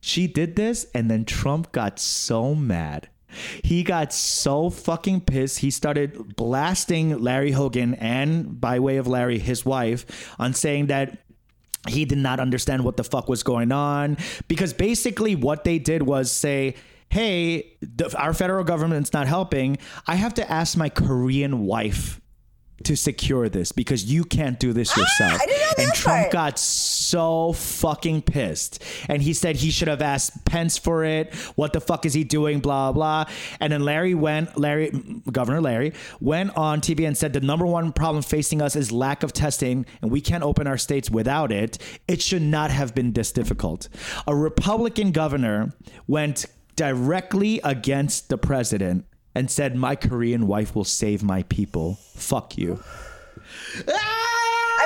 She 0.00 0.26
did 0.26 0.56
this, 0.56 0.86
and 0.94 1.10
then 1.10 1.24
Trump 1.24 1.72
got 1.72 1.98
so 1.98 2.54
mad. 2.54 3.08
He 3.62 3.82
got 3.82 4.12
so 4.12 4.70
fucking 4.70 5.22
pissed. 5.22 5.60
He 5.60 5.70
started 5.70 6.36
blasting 6.36 7.20
Larry 7.20 7.52
Hogan 7.52 7.94
and, 7.94 8.60
by 8.60 8.78
way 8.78 8.96
of 8.96 9.06
Larry, 9.06 9.38
his 9.38 9.64
wife, 9.64 10.34
on 10.38 10.54
saying 10.54 10.86
that 10.86 11.18
he 11.88 12.04
did 12.04 12.18
not 12.18 12.40
understand 12.40 12.84
what 12.84 12.96
the 12.96 13.04
fuck 13.04 13.28
was 13.28 13.42
going 13.42 13.72
on. 13.72 14.16
Because 14.48 14.72
basically, 14.72 15.36
what 15.36 15.64
they 15.64 15.78
did 15.78 16.02
was 16.02 16.30
say, 16.32 16.74
hey, 17.10 17.76
the, 17.80 18.14
our 18.18 18.34
federal 18.34 18.64
government's 18.64 19.12
not 19.12 19.26
helping. 19.26 19.78
I 20.06 20.16
have 20.16 20.34
to 20.34 20.50
ask 20.50 20.76
my 20.76 20.88
Korean 20.88 21.66
wife 21.66 22.20
to 22.84 22.96
secure 22.96 23.48
this 23.48 23.72
because 23.72 24.04
you 24.04 24.24
can't 24.24 24.58
do 24.58 24.72
this 24.72 24.92
ah, 24.96 25.00
yourself. 25.00 25.40
I 25.40 25.46
didn't 25.46 25.60
know 25.60 25.84
and 25.84 25.94
Trump 25.94 26.22
part. 26.22 26.32
got 26.32 26.58
so 26.58 26.95
fucking 27.52 28.22
pissed. 28.22 28.82
And 29.08 29.22
he 29.22 29.32
said 29.32 29.56
he 29.56 29.70
should 29.70 29.88
have 29.88 30.02
asked 30.02 30.44
Pence 30.44 30.78
for 30.78 31.04
it. 31.04 31.34
What 31.54 31.72
the 31.72 31.80
fuck 31.80 32.06
is 32.06 32.14
he 32.14 32.24
doing? 32.24 32.60
Blah, 32.60 32.92
blah. 32.92 33.26
And 33.60 33.72
then 33.72 33.84
Larry 33.84 34.14
went, 34.14 34.58
Larry, 34.58 34.90
Governor 35.30 35.60
Larry, 35.60 35.92
went 36.20 36.56
on 36.56 36.80
TV 36.80 37.06
and 37.06 37.16
said 37.16 37.32
the 37.32 37.40
number 37.40 37.66
one 37.66 37.92
problem 37.92 38.22
facing 38.22 38.60
us 38.62 38.76
is 38.76 38.92
lack 38.92 39.22
of 39.22 39.32
testing 39.32 39.86
and 40.02 40.10
we 40.10 40.20
can't 40.20 40.42
open 40.44 40.66
our 40.66 40.78
states 40.78 41.10
without 41.10 41.52
it. 41.52 41.78
It 42.08 42.22
should 42.22 42.42
not 42.42 42.70
have 42.70 42.94
been 42.94 43.12
this 43.12 43.32
difficult. 43.32 43.88
A 44.26 44.34
Republican 44.34 45.12
governor 45.12 45.72
went 46.06 46.46
directly 46.76 47.60
against 47.64 48.28
the 48.28 48.38
president 48.38 49.06
and 49.34 49.50
said, 49.50 49.76
My 49.76 49.96
Korean 49.96 50.46
wife 50.46 50.74
will 50.74 50.84
save 50.84 51.22
my 51.22 51.42
people. 51.44 51.98
Fuck 52.14 52.56
you. 52.56 52.82
Ah! 53.88 54.35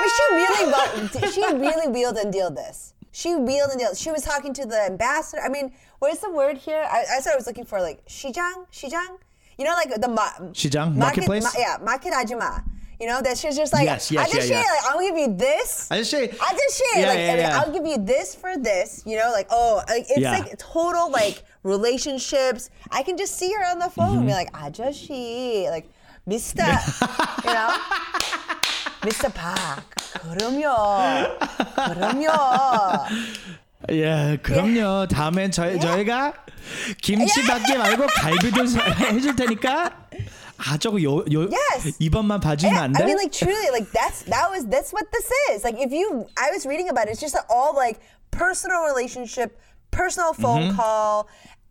I 0.01 1.03
mean, 1.03 1.09
she 1.11 1.25
really, 1.25 1.33
she 1.33 1.55
really 1.57 1.89
wheeled 1.89 2.17
and 2.17 2.33
dealed 2.33 2.57
this. 2.57 2.95
She 3.13 3.35
wheeled 3.35 3.71
and 3.71 3.81
dealt. 3.81 3.97
She 3.97 4.11
was 4.11 4.23
talking 4.23 4.55
to 4.55 4.67
the 4.67 4.81
ambassador. 4.81 5.43
I 5.43 5.49
mean, 5.49 5.73
what 5.99 6.13
is 6.13 6.21
the 6.21 6.31
word 6.31 6.57
here? 6.57 6.87
I, 6.91 7.05
I 7.17 7.21
thought 7.21 7.33
I 7.33 7.37
was 7.37 7.47
looking 7.47 7.65
for 7.65 7.81
like 7.81 8.05
Shijang, 8.07 8.67
Shijang. 8.73 9.19
You 9.59 9.65
know, 9.65 9.75
like 9.75 10.01
the 10.01 10.09
ma- 10.09 10.53
Shijang 10.53 10.95
marketplace. 10.97 11.43
Ma- 11.43 11.51
yeah, 11.59 11.77
market 11.83 12.13
ajima. 12.13 12.65
You 13.01 13.07
know, 13.07 13.23
that 13.23 13.39
she's 13.39 13.57
just 13.57 13.73
like, 13.73 13.85
yes, 13.85 14.11
yes, 14.11 14.29
I 14.29 14.33
just 14.33 14.51
yeah. 14.51 14.57
Yeah. 14.57 14.71
Like, 14.71 14.85
I'll 14.85 15.01
give 15.01 15.17
you 15.17 15.35
this. 15.35 15.91
I 15.91 15.99
just 15.99 16.11
shit. 16.11 16.37
I 16.41 16.51
did 16.51 16.71
shit. 16.71 16.87
Yeah, 16.97 17.09
like, 17.09 17.19
yeah, 17.19 17.35
yeah. 17.37 17.61
I'll 17.61 17.73
give 17.73 17.87
you 17.87 17.97
this 17.97 18.35
for 18.35 18.59
this. 18.59 19.03
You 19.07 19.17
know, 19.17 19.31
like, 19.33 19.47
oh, 19.51 19.83
like, 19.89 20.03
it's 20.03 20.19
yeah. 20.19 20.39
like 20.39 20.59
total 20.59 21.11
like 21.11 21.43
relationships. 21.63 22.69
I 22.91 23.03
can 23.03 23.17
just 23.17 23.37
see 23.37 23.53
her 23.53 23.65
on 23.65 23.79
the 23.79 23.89
phone 23.89 24.09
mm-hmm. 24.09 24.17
and 24.19 24.27
be 24.27 24.33
mm-hmm. 24.33 24.55
like, 24.55 24.65
I 24.67 24.69
just 24.69 24.99
she, 24.99 25.67
like, 25.71 25.91
Mister. 26.27 26.63
you 27.45 27.55
know? 27.55 27.77
Mr. 29.03 29.33
Park. 29.33 29.85
그럼요, 30.21 31.37
그럼요. 31.95 32.27
예, 33.91 34.39
그럼요. 34.43 35.07
다음엔 35.09 35.51
저희 35.51 35.81
저희가 35.81 36.35
김치밖에 37.03 37.79
말고 37.79 38.07
갈비도 38.07 38.65
해줄 39.13 39.35
테니까 39.37 39.91
아 40.59 40.77
저거 40.77 41.01
요, 41.03 41.25
요 41.33 41.49
Yes. 41.49 41.97
이번만 41.99 42.41
봐주면 42.41 42.75
Yeah, 42.75 42.85
안 42.85 42.93
돼? 42.93 43.03
I 43.03 43.07
mean, 43.07 43.17
like 43.17 43.33
truly, 43.33 43.71
like 43.73 43.91
that's 43.93 44.23
that 44.29 44.51
was 44.53 44.67
that's 44.69 44.93
what 44.93 45.09
this 45.11 45.31
is. 45.51 45.65
Like 45.65 45.81
if 45.81 45.91
you, 45.91 46.27
I 46.37 46.51
was 46.53 46.67
reading 46.67 46.91
about 46.91 47.09
it. 47.09 47.13
It's 47.17 47.21
just 47.21 47.37
all 47.49 47.73
like 47.75 47.99
personal 48.31 48.85
relationship, 48.85 49.57
personal 49.91 50.35
phone 50.35 50.77
call. 50.77 51.29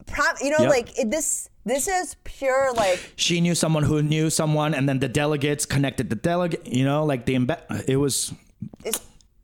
Prom, 0.08 0.34
you 0.42 0.50
know, 0.50 0.66
Mm-hmm. 0.66 0.74
Yep. 0.74 0.74
like 0.74 0.90
it, 0.98 1.12
this. 1.12 1.50
This 1.70 1.88
is 1.88 2.16
pure 2.24 2.74
like 2.74 3.14
she 3.16 3.42
knew 3.42 3.54
someone 3.54 3.84
who 3.84 4.02
knew 4.02 4.32
someone, 4.32 4.74
and 4.74 4.90
then 4.90 4.98
the 4.98 5.08
delegates 5.08 5.68
connected 5.68 6.10
the 6.10 6.16
delegate. 6.16 6.66
You 6.66 6.84
know, 6.84 7.06
like 7.06 7.26
the 7.26 7.36
imba- 7.36 7.88
it 7.88 7.98
was 7.98 8.34
it's 8.84 9.00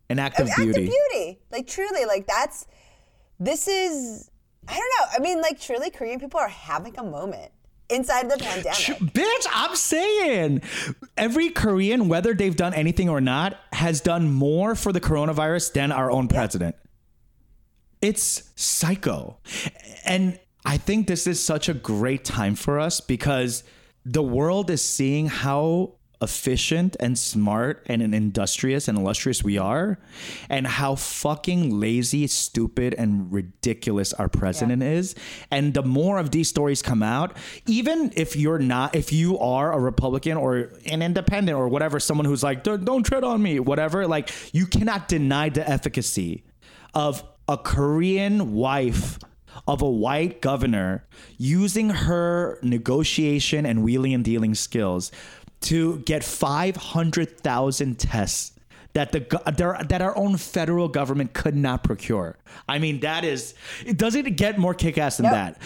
an 0.10 0.18
act 0.18 0.40
of 0.40 0.48
beauty. 0.56 0.70
act 0.70 0.78
of 0.78 0.86
beauty. 0.86 1.40
Like 1.52 1.68
truly, 1.68 2.06
like 2.06 2.26
that's. 2.26 2.66
This 3.40 3.68
is. 3.68 4.32
I 4.68 4.74
don't 4.74 4.80
know. 4.80 5.06
I 5.14 5.20
mean, 5.20 5.40
like 5.40 5.62
truly, 5.62 5.92
Korean 5.92 6.20
people 6.20 6.40
are 6.40 6.48
having 6.48 6.98
a 6.98 7.04
moment 7.04 7.52
inside 7.90 8.32
the 8.32 8.38
pandemic. 8.38 9.14
Bitch, 9.14 9.46
I'm 9.54 9.76
saying 9.76 10.64
every 11.18 11.50
Korean, 11.50 12.08
whether 12.08 12.34
they've 12.34 12.56
done 12.56 12.74
anything 12.74 13.08
or 13.08 13.22
not, 13.22 13.56
has 13.72 14.02
done 14.02 14.32
more 14.32 14.74
for 14.74 14.92
the 14.92 15.02
coronavirus 15.02 15.74
than 15.74 15.92
our 15.92 16.10
own 16.10 16.28
president. 16.28 16.76
It's 18.02 18.50
psycho. 18.56 19.38
And 20.06 20.40
I 20.66 20.78
think 20.78 21.08
this 21.08 21.28
is 21.28 21.42
such 21.42 21.70
a 21.70 21.74
great 21.74 22.26
time 22.26 22.56
for 22.56 22.80
us 22.80 23.00
because 23.00 23.64
the 24.04 24.24
world 24.24 24.70
is 24.70 24.84
seeing 24.84 25.28
how 25.28 25.94
efficient 26.22 26.96
and 27.00 27.20
smart 27.20 27.86
and 27.88 28.02
industrious 28.02 28.88
and 28.88 28.98
illustrious 28.98 29.44
we 29.44 29.58
are 29.58 30.00
and 30.50 30.66
how 30.66 30.96
fucking 30.96 31.80
lazy 31.80 32.26
stupid 32.26 32.96
and 32.98 33.32
ridiculous 33.32 34.14
our 34.14 34.30
president 34.30 34.82
is. 34.82 35.14
And 35.52 35.74
the 35.74 35.84
more 35.84 36.18
of 36.18 36.32
these 36.32 36.50
stories 36.50 36.82
come 36.82 37.04
out 37.04 37.38
even 37.68 38.12
if 38.16 38.36
you're 38.36 38.60
not 38.60 38.96
if 38.96 39.12
you 39.12 39.38
are 39.40 39.74
a 39.74 39.80
republican 39.80 40.38
or 40.38 40.72
an 40.86 41.02
independent 41.02 41.58
or 41.58 41.68
whatever 41.68 42.00
someone 42.00 42.26
who's 42.26 42.44
like 42.44 42.64
don't, 42.64 42.86
don't 42.86 43.04
tread 43.04 43.24
on 43.24 43.42
me 43.42 43.60
whatever 43.60 44.08
like 44.08 44.32
you 44.54 44.66
cannot 44.66 45.08
deny 45.08 45.50
the 45.50 45.68
efficacy 45.70 46.44
of 46.94 47.24
a 47.48 47.58
korean 47.58 48.54
wife 48.54 49.20
of 49.68 49.82
a 49.82 49.90
white 49.90 50.42
governor 50.42 51.06
using 51.38 51.90
her 51.90 52.60
negotiation 52.62 53.66
and 53.66 53.84
wheeling 53.84 54.14
and 54.14 54.24
dealing 54.24 54.54
skills 54.56 55.12
to 55.62 55.98
get 56.00 56.24
500,000 56.24 58.00
tests 58.00 58.52
that 58.94 59.12
the 59.12 59.20
that 59.90 60.02
our 60.02 60.16
own 60.18 60.38
federal 60.38 60.88
government 60.88 61.34
could 61.34 61.54
not 61.56 61.84
procure. 61.84 62.38
I 62.70 62.80
mean, 62.80 63.02
that 63.02 63.26
is 63.26 63.54
does 63.96 64.16
it 64.16 64.24
get 64.38 64.58
more 64.58 64.74
kick-ass 64.74 65.18
than 65.18 65.26
Nope. 65.26 65.34
that? 65.34 65.62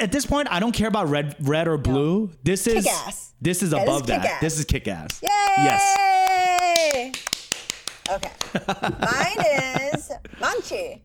At- 0.00 0.10
this 0.12 0.26
point, 0.26 0.48
I 0.50 0.58
don't 0.58 0.72
care 0.72 0.88
about 0.88 1.08
red 1.08 1.36
red 1.40 1.68
or 1.68 1.78
blue. 1.78 2.32
This 2.42 2.66
is 2.66 2.82
Kick-ass. 2.84 3.34
This 3.40 3.62
is 3.62 3.70
Yeah, 3.72 3.78
this 3.84 3.88
above 3.88 4.00
is 4.02 4.06
that. 4.08 4.40
This 4.40 4.58
is 4.58 4.64
kick-ass. 4.64 5.20
Yay! 5.22 5.28
Yes. 5.64 7.14
Okay. 8.10 8.32
Mine 9.00 9.92
is 9.94 10.10
Maangchi. 10.40 11.00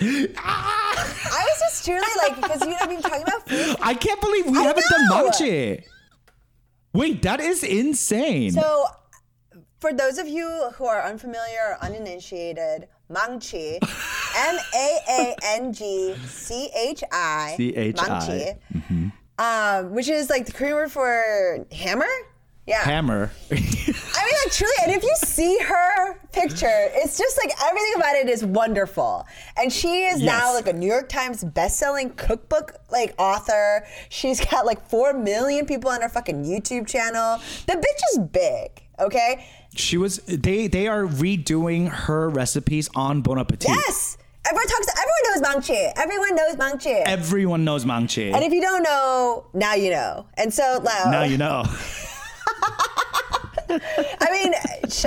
I 0.00 1.44
was 1.48 1.58
just 1.60 1.84
truly 1.84 2.06
like 2.22 2.36
because 2.36 2.60
you 2.62 2.70
know 2.70 2.76
we've 2.88 3.00
been 3.00 3.02
talking 3.02 3.22
about 3.22 3.48
food. 3.48 3.76
I 3.82 3.94
can't 3.94 4.20
believe 4.20 4.46
we 4.46 4.58
I 4.58 4.62
haven't 4.62 4.84
done 4.90 5.08
know. 5.08 5.30
Maangchi. 5.30 5.82
Wait, 6.92 7.22
that 7.22 7.40
is 7.40 7.62
insane. 7.62 8.52
So, 8.52 8.86
for 9.80 9.92
those 9.92 10.18
of 10.18 10.26
you 10.28 10.70
who 10.74 10.86
are 10.86 11.02
unfamiliar 11.02 11.70
or 11.70 11.84
uninitiated, 11.84 12.88
Maangchi, 13.10 13.78
M 14.36 14.58
A 14.74 14.98
A 15.08 15.36
N 15.44 15.72
G 15.72 16.14
C 16.26 16.70
H 16.74 17.04
I, 17.12 17.54
C-H-I. 17.56 18.56
Maangchi, 18.78 19.12
um, 19.38 19.90
which 19.92 20.08
is 20.08 20.30
like 20.30 20.46
the 20.46 20.52
Korean 20.52 20.74
word 20.74 20.92
for 20.92 21.66
hammer. 21.72 22.06
Yeah. 22.66 22.82
Hammer. 22.82 23.30
I 24.18 24.24
mean, 24.24 24.34
like 24.44 24.52
truly, 24.52 24.72
and 24.84 24.92
if 24.92 25.02
you 25.02 25.14
see 25.24 25.58
her 25.58 26.14
picture, 26.32 26.66
it's 26.94 27.18
just 27.18 27.38
like 27.44 27.54
everything 27.64 27.92
about 27.96 28.14
it 28.16 28.28
is 28.28 28.44
wonderful. 28.44 29.26
And 29.56 29.72
she 29.72 30.04
is 30.04 30.22
now 30.22 30.54
like 30.54 30.66
a 30.66 30.72
New 30.72 30.86
York 30.88 31.08
Times 31.08 31.44
best-selling 31.44 32.10
cookbook 32.10 32.76
like 32.90 33.14
author. 33.18 33.86
She's 34.08 34.44
got 34.44 34.64
like 34.64 34.88
four 34.88 35.12
million 35.12 35.66
people 35.66 35.90
on 35.90 36.00
her 36.02 36.08
fucking 36.08 36.44
YouTube 36.44 36.86
channel. 36.86 37.38
The 37.66 37.74
bitch 37.74 38.00
is 38.12 38.18
big. 38.18 38.82
Okay. 38.98 39.46
she 39.74 39.98
was 39.98 40.16
they 40.26 40.66
they 40.68 40.86
are 40.88 41.02
redoing 41.04 41.90
her 41.90 42.30
recipes 42.30 42.88
on 42.94 43.20
Bon 43.20 43.38
Appetit. 43.38 43.68
Yes. 43.68 44.16
Everyone 44.48 44.66
talks. 44.68 44.86
Everyone 44.88 45.24
knows 45.24 45.42
Maangchi. 45.68 45.92
Everyone 45.96 46.36
knows 46.36 46.54
Maangchi. 46.56 47.02
Everyone 47.04 47.64
knows 47.64 47.84
Maangchi. 47.84 48.32
and 48.32 48.42
if 48.44 48.52
you 48.52 48.60
don't 48.62 48.82
know, 48.82 49.44
now 49.52 49.74
you 49.74 49.90
know. 49.90 50.24
And 50.34 50.54
so, 50.54 50.80
like, 50.82 51.06
now 51.10 51.24
you 51.24 51.36
know. 51.36 51.64
I 53.68 54.28
mean, 54.32 54.52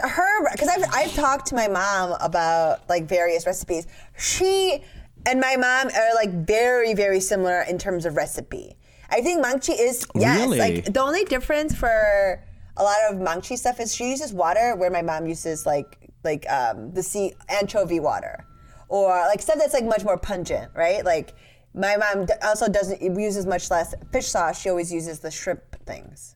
her 0.03 0.51
because 0.51 0.67
I've 0.67 0.83
I've 0.93 1.13
talked 1.13 1.47
to 1.47 1.55
my 1.55 1.67
mom 1.67 2.17
about 2.21 2.87
like 2.89 3.05
various 3.05 3.45
recipes. 3.45 3.87
She 4.17 4.83
and 5.25 5.39
my 5.39 5.55
mom 5.55 5.87
are 5.87 6.15
like 6.15 6.31
very 6.45 6.93
very 6.93 7.19
similar 7.19 7.61
in 7.61 7.77
terms 7.77 8.05
of 8.05 8.15
recipe. 8.15 8.75
I 9.09 9.21
think 9.21 9.43
maangchi 9.43 9.75
is 9.79 10.05
yes, 10.15 10.39
Really? 10.39 10.59
like 10.59 10.85
the 10.85 11.01
only 11.01 11.23
difference 11.25 11.75
for 11.75 12.43
a 12.77 12.83
lot 12.83 12.97
of 13.09 13.17
maangchi 13.17 13.57
stuff 13.57 13.79
is 13.79 13.93
she 13.95 14.09
uses 14.09 14.33
water 14.33 14.75
where 14.75 14.89
my 14.91 15.01
mom 15.01 15.25
uses 15.27 15.65
like 15.65 15.97
like 16.23 16.49
um, 16.49 16.91
the 16.93 17.03
sea 17.03 17.33
anchovy 17.49 17.99
water 17.99 18.45
or 18.87 19.09
like 19.27 19.41
stuff 19.41 19.57
that's 19.57 19.73
like 19.73 19.85
much 19.85 20.03
more 20.03 20.17
pungent, 20.17 20.71
right? 20.75 21.05
Like 21.05 21.33
my 21.73 21.95
mom 21.97 22.27
also 22.43 22.67
doesn't 22.67 23.01
uses 23.01 23.45
much 23.45 23.69
less 23.69 23.93
fish 24.11 24.27
sauce. 24.27 24.59
She 24.59 24.69
always 24.69 24.91
uses 24.91 25.19
the 25.19 25.31
shrimp 25.31 25.61
things. 25.85 26.35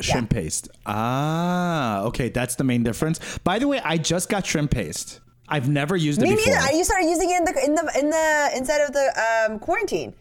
shrimp 0.00 0.30
paste. 0.30 0.68
Ah, 0.86 2.02
okay, 2.04 2.28
that's 2.28 2.56
the 2.56 2.64
main 2.64 2.82
difference. 2.82 3.20
By 3.44 3.58
the 3.58 3.68
way, 3.68 3.80
I 3.84 3.96
just 3.98 4.28
got 4.28 4.46
shrimp 4.46 4.70
paste. 4.70 5.20
I've 5.48 5.68
never 5.68 5.96
used 5.96 6.22
it 6.22 6.28
Me 6.28 6.34
before. 6.36 6.54
neither. 6.54 6.66
I 6.66 6.82
started 6.82 7.08
using 7.08 7.30
it 7.30 7.38
in 7.38 7.44
the 7.44 7.54
in 7.64 7.74
the 7.74 7.84
in 8.00 8.10
the 8.10 8.50
inside 8.56 8.80
of 8.80 8.92
the 8.92 9.06
um, 9.50 9.58
quarantine. 9.58 10.14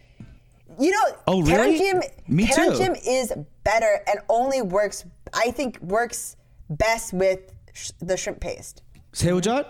You 0.80 0.92
know, 0.92 1.06
Oh, 1.28 1.42
really? 1.42 1.78
Jim, 1.78 2.02
Me 2.28 2.48
too. 2.48 2.74
Jim 2.78 2.96
is 3.06 3.32
better 3.64 4.00
and 4.08 4.20
only 4.30 4.62
works. 4.62 5.04
I 5.34 5.52
think 5.52 5.80
works 5.82 6.36
best 6.70 7.14
with 7.14 7.40
sh- 7.74 7.92
the 8.00 8.16
shrimp 8.18 8.40
paste. 8.40 8.82
새우젓? 9.14 9.66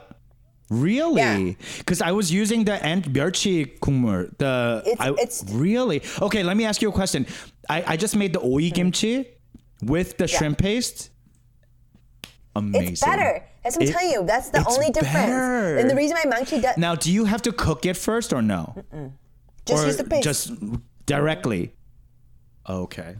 Really? 0.70 1.58
Because 1.80 2.02
I 2.02 2.12
was 2.12 2.32
using 2.32 2.64
the 2.64 2.74
ant 2.86 3.12
멸치 3.12 3.78
국물. 3.80 4.38
The 4.38 4.84
It's- 4.86 4.98
I, 5.00 5.10
it's- 5.20 5.44
really 5.52 6.02
okay. 6.22 6.44
Let 6.44 6.56
me 6.56 6.66
ask 6.66 6.82
you 6.82 6.90
a 6.90 6.94
question. 6.94 7.26
I, 7.70 7.84
I 7.94 7.98
just 7.98 8.16
made 8.16 8.32
the 8.34 8.40
oyi 8.40 8.74
kimchi 8.74 9.28
with 9.83 10.17
the 10.19 10.27
shrimp 10.27 10.59
paste. 10.59 11.11
Amazing. 12.55 12.93
It's 12.93 13.05
better. 13.05 13.45
That's 13.63 13.77
what 13.77 13.87
I'm 13.87 13.93
telling 13.93 14.11
you. 14.13 14.25
That's 14.25 14.49
the 14.51 14.65
only 14.69 14.87
difference. 14.91 15.13
better. 15.13 15.77
And 15.77 15.91
the 15.91 15.95
reason 15.97 16.17
my 16.25 16.31
monkey 16.37 16.61
does 16.61 16.77
Now, 16.79 16.95
do 16.95 17.13
you 17.13 17.25
have 17.27 17.43
to 17.43 17.53
cook 17.53 17.85
it 17.85 17.97
first 17.97 18.33
or 18.33 18.41
no? 18.41 18.75
just 19.67 19.83
or 19.83 19.87
use 19.87 19.97
the 19.97 20.05
paste. 20.05 20.25
Just 20.25 20.53
directly. 21.05 21.73
Okay. 22.69 23.17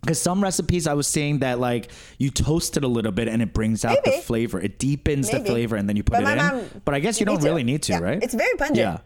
Because 0.00 0.20
some 0.20 0.42
recipes 0.42 0.86
I 0.86 0.94
was 0.94 1.06
seeing 1.06 1.40
that 1.40 1.58
like 1.60 1.90
you 2.18 2.30
toast 2.30 2.76
it 2.76 2.84
a 2.84 2.88
little 2.88 3.12
bit 3.12 3.28
and 3.28 3.42
it 3.42 3.52
brings 3.52 3.84
out 3.84 4.02
the 4.04 4.10
Maybe. 4.10 4.22
flavor. 4.22 4.60
It 4.60 4.78
deepens 4.78 5.30
Maybe. 5.30 5.44
the 5.44 5.50
flavor 5.50 5.76
and 5.76 5.88
then 5.88 5.96
you 5.96 6.02
put 6.02 6.14
But 6.14 6.24
it 6.24 6.30
in. 6.32 6.36
mom- 6.38 6.82
but 6.84 6.94
I 6.94 7.00
guess 7.00 7.20
you 7.20 7.24
you 7.24 7.26
don't 7.26 7.42
need 7.42 7.48
really 7.48 7.64
need 7.64 7.82
to, 7.84 7.92
Yeah. 7.92 7.98
right? 8.00 8.22
It's 8.22 8.34
very 8.34 8.56
pungent. 8.56 8.78
Yeah. 8.78 8.98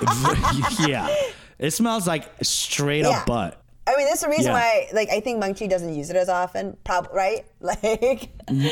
yeah. 0.88 1.14
It 1.58 1.70
smells 1.70 2.06
like 2.06 2.30
straight 2.42 3.04
Yeah. 3.04 3.10
up 3.20 3.26
butt. 3.26 3.62
I 3.88 3.96
mean, 3.96 4.06
that's 4.06 4.20
the 4.22 4.28
reason 4.28 4.46
Yeah. 4.46 4.52
why. 4.54 4.88
Like, 4.92 5.10
I 5.10 5.20
think 5.20 5.42
Maangchi 5.42 5.68
doesn't 5.70 5.94
use 5.94 6.10
it 6.10 6.16
as 6.16 6.28
often. 6.28 6.76
Probably 6.84 7.10
right. 7.14 7.44
Like, 7.60 8.28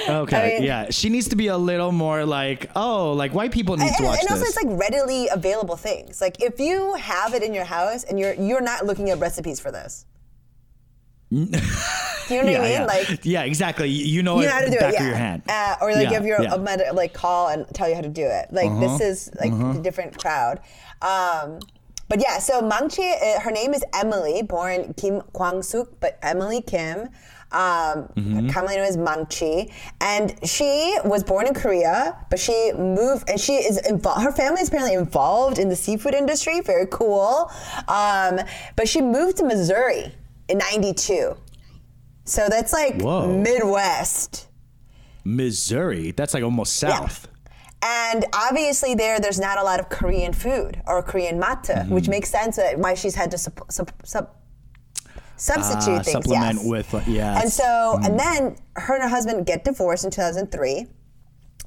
Okay. 0.08 0.36
I 0.36 0.48
mean- 0.58 0.62
yeah. 0.64 0.90
She 0.90 1.08
needs 1.08 1.28
to 1.28 1.36
be 1.36 1.46
a 1.48 1.56
little 1.56 1.92
more 1.92 2.24
like, 2.24 2.70
oh, 2.76 3.12
like 3.12 3.32
white 3.32 3.52
people 3.52 3.76
need 3.76 3.86
and, 3.88 3.96
to 3.98 4.02
watch 4.04 4.18
it. 4.18 4.22
and 4.22 4.30
also 4.30 4.44
this. 4.44 4.56
it's 4.56 4.64
like 4.64 4.78
readily 4.78 5.28
available 5.28 5.76
things. 5.76 6.20
Like 6.20 6.42
if 6.42 6.58
you 6.60 6.94
have 6.94 7.32
it 7.34 7.42
in 7.42 7.54
your 7.54 7.64
house 7.64 8.04
and 8.04 8.18
you're 8.18 8.34
you're 8.34 8.60
not 8.60 8.86
looking 8.86 9.10
at 9.10 9.18
recipes 9.18 9.58
for 9.60 9.70
this. 9.70 10.04
Do 11.30 11.36
you 11.38 11.46
know 11.46 11.58
what 11.58 11.64
I 12.30 12.50
yeah, 12.50 12.58
mean? 12.60 12.70
yeah. 12.72 12.84
Like 12.84 13.24
yeah, 13.24 13.42
exactly. 13.42 13.88
You 13.88 14.22
know, 14.22 14.40
you 14.40 14.46
know 14.46 14.52
how 14.52 14.60
to 14.60 14.70
do 14.70 14.78
back 14.78 14.94
it, 14.94 15.00
yeah. 15.00 15.06
your 15.06 15.16
hand. 15.16 15.42
Uh, 15.48 15.76
or 15.80 15.92
like 15.92 16.10
Yeah, 16.10 16.18
if 16.18 16.24
you're 16.24 16.40
yeah. 16.42 16.48
Uh-huh. 16.54 16.56
a 16.60 16.62
med- 16.62 16.94
like 16.94 17.12
call 17.12 17.48
and 17.48 17.66
tell 17.74 17.88
you 17.88 17.94
how 17.94 18.02
to 18.02 18.08
do 18.08 18.24
it. 18.26 18.48
Like 18.52 18.70
this 18.80 19.00
is 19.00 19.30
like 19.40 19.52
a 19.52 19.80
different 19.82 20.18
crowd. 20.18 20.60
Um, 21.02 21.58
but 22.08 22.20
yeah, 22.20 22.38
so 22.38 22.60
Maangchi, 22.62 23.14
uh, 23.22 23.40
her 23.40 23.50
name 23.50 23.72
is 23.74 23.82
Emily, 23.94 24.42
born 24.42 24.94
Kim 24.94 25.20
Kwang 25.32 25.62
Suk, 25.62 25.88
but 26.00 26.18
Emily 26.22 26.60
Kim. 26.62 27.08
Um, 27.52 28.08
Mm-hmm. 28.16 28.48
commonly 28.48 28.76
known 28.78 28.86
as 28.86 28.96
Maangchi, 28.96 29.70
and 30.00 30.34
she 30.44 30.96
was 31.04 31.22
born 31.22 31.46
in 31.46 31.54
Korea, 31.54 32.16
but 32.28 32.40
she 32.40 32.72
moved, 32.76 33.30
and 33.30 33.38
she 33.38 33.52
is 33.54 33.76
involved. 33.86 34.22
Her 34.22 34.32
family 34.32 34.60
is 34.60 34.68
apparently 34.68 34.94
involved 34.96 35.58
in 35.60 35.68
the 35.68 35.76
seafood 35.76 36.14
industry. 36.14 36.60
Very 36.62 36.86
cool. 36.90 37.48
Um, 37.86 38.40
but 38.74 38.88
she 38.88 39.00
moved 39.00 39.36
to 39.36 39.44
Missouri 39.44 40.12
in 40.48 40.58
'92, 40.58 41.36
so 42.24 42.48
that's 42.48 42.72
like 42.72 43.00
Whoa. 43.00 43.38
Midwest. 43.38 44.48
Missouri. 45.22 46.10
That's 46.10 46.34
like 46.34 46.42
almost 46.42 46.76
south. 46.76 47.28
And 47.86 48.24
obviously, 48.32 48.94
there, 48.94 49.20
there's 49.20 49.38
not 49.38 49.58
a 49.58 49.62
lot 49.62 49.78
of 49.78 49.90
Korean 49.90 50.32
food 50.32 50.80
or 50.86 51.02
Korean 51.02 51.38
matte, 51.38 51.64
Mm-hmm. 51.64 51.92
which 51.94 52.08
makes 52.08 52.30
sense 52.30 52.58
why 52.76 52.94
she's 52.94 53.14
had 53.14 53.30
to 53.32 53.38
sup, 53.38 53.60
sup, 53.70 53.92
sup, 54.04 54.40
substitute 55.36 55.98
Ah, 55.98 56.02
things. 56.02 56.12
supplement 56.12 56.54
yes. 56.60 56.64
with, 56.64 56.94
uh, 56.94 57.00
yes. 57.06 57.42
And 57.42 57.52
so, 57.52 57.98
and 58.02 58.18
then 58.18 58.56
her 58.76 58.94
and 58.94 59.02
her 59.02 59.08
husband 59.08 59.44
get 59.46 59.64
divorced 59.64 60.04
in 60.04 60.10
2003. 60.10 60.86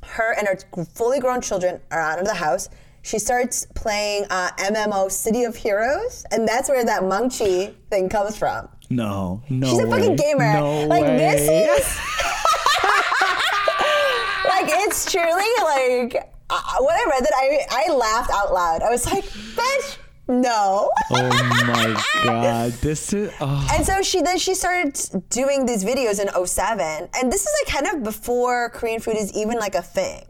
Her 0.04 0.34
and 0.38 0.48
her 0.48 0.58
fully 0.96 1.20
grown 1.20 1.42
children 1.42 1.80
are 1.92 2.00
out 2.02 2.20
of 2.20 2.26
the 2.26 2.34
house. 2.34 2.70
She 3.04 3.20
starts 3.20 3.68
playing 3.76 4.26
uh, 4.30 4.50
MMO 4.58 5.12
City 5.12 5.44
of 5.44 5.56
Heroes, 5.56 6.26
and 6.32 6.48
that's 6.48 6.68
where 6.68 6.84
that 6.84 7.04
Maangchi 7.04 7.74
thing 7.90 8.10
comes 8.10 8.36
from. 8.38 8.68
No, 8.90 9.42
no. 9.50 9.68
She's 9.68 9.80
a 9.80 9.88
fucking 9.88 10.16
gamer. 10.16 10.54
No 10.54 10.86
like 10.88 11.04
way. 11.04 11.18
this 11.18 11.42
is 11.82 12.00
like 14.70 14.88
it's 14.88 15.12
truly 15.12 15.52
like 15.64 16.16
uh, 16.50 16.62
when 16.80 16.96
I 16.96 17.06
read 17.10 17.24
that 17.24 17.34
I 17.36 17.88
I 17.90 17.94
laughed 17.94 18.32
out 18.32 18.54
loud. 18.54 18.82
I 18.82 18.90
was 18.90 19.06
like, 19.06 19.24
bitch, 19.26 19.98
no. 20.28 20.90
Oh 21.12 21.30
my 21.68 22.02
god, 22.24 22.72
this 22.74 23.14
is. 23.14 23.32
Oh. 23.42 23.68
And 23.74 23.86
so 23.86 24.02
she 24.02 24.22
then 24.22 24.38
she 24.38 24.54
started 24.56 25.00
doing 25.30 25.66
these 25.66 25.84
videos 25.84 26.20
in 26.22 26.28
07. 26.46 27.10
And 27.18 27.32
this 27.32 27.42
is 27.46 27.54
like 27.66 27.76
kind 27.84 27.96
of 27.98 28.04
before 28.04 28.70
Korean 28.72 29.00
food 29.00 29.16
is 29.18 29.36
even 29.38 29.58
like 29.58 29.76
a 29.76 29.82
thing. 29.82 30.24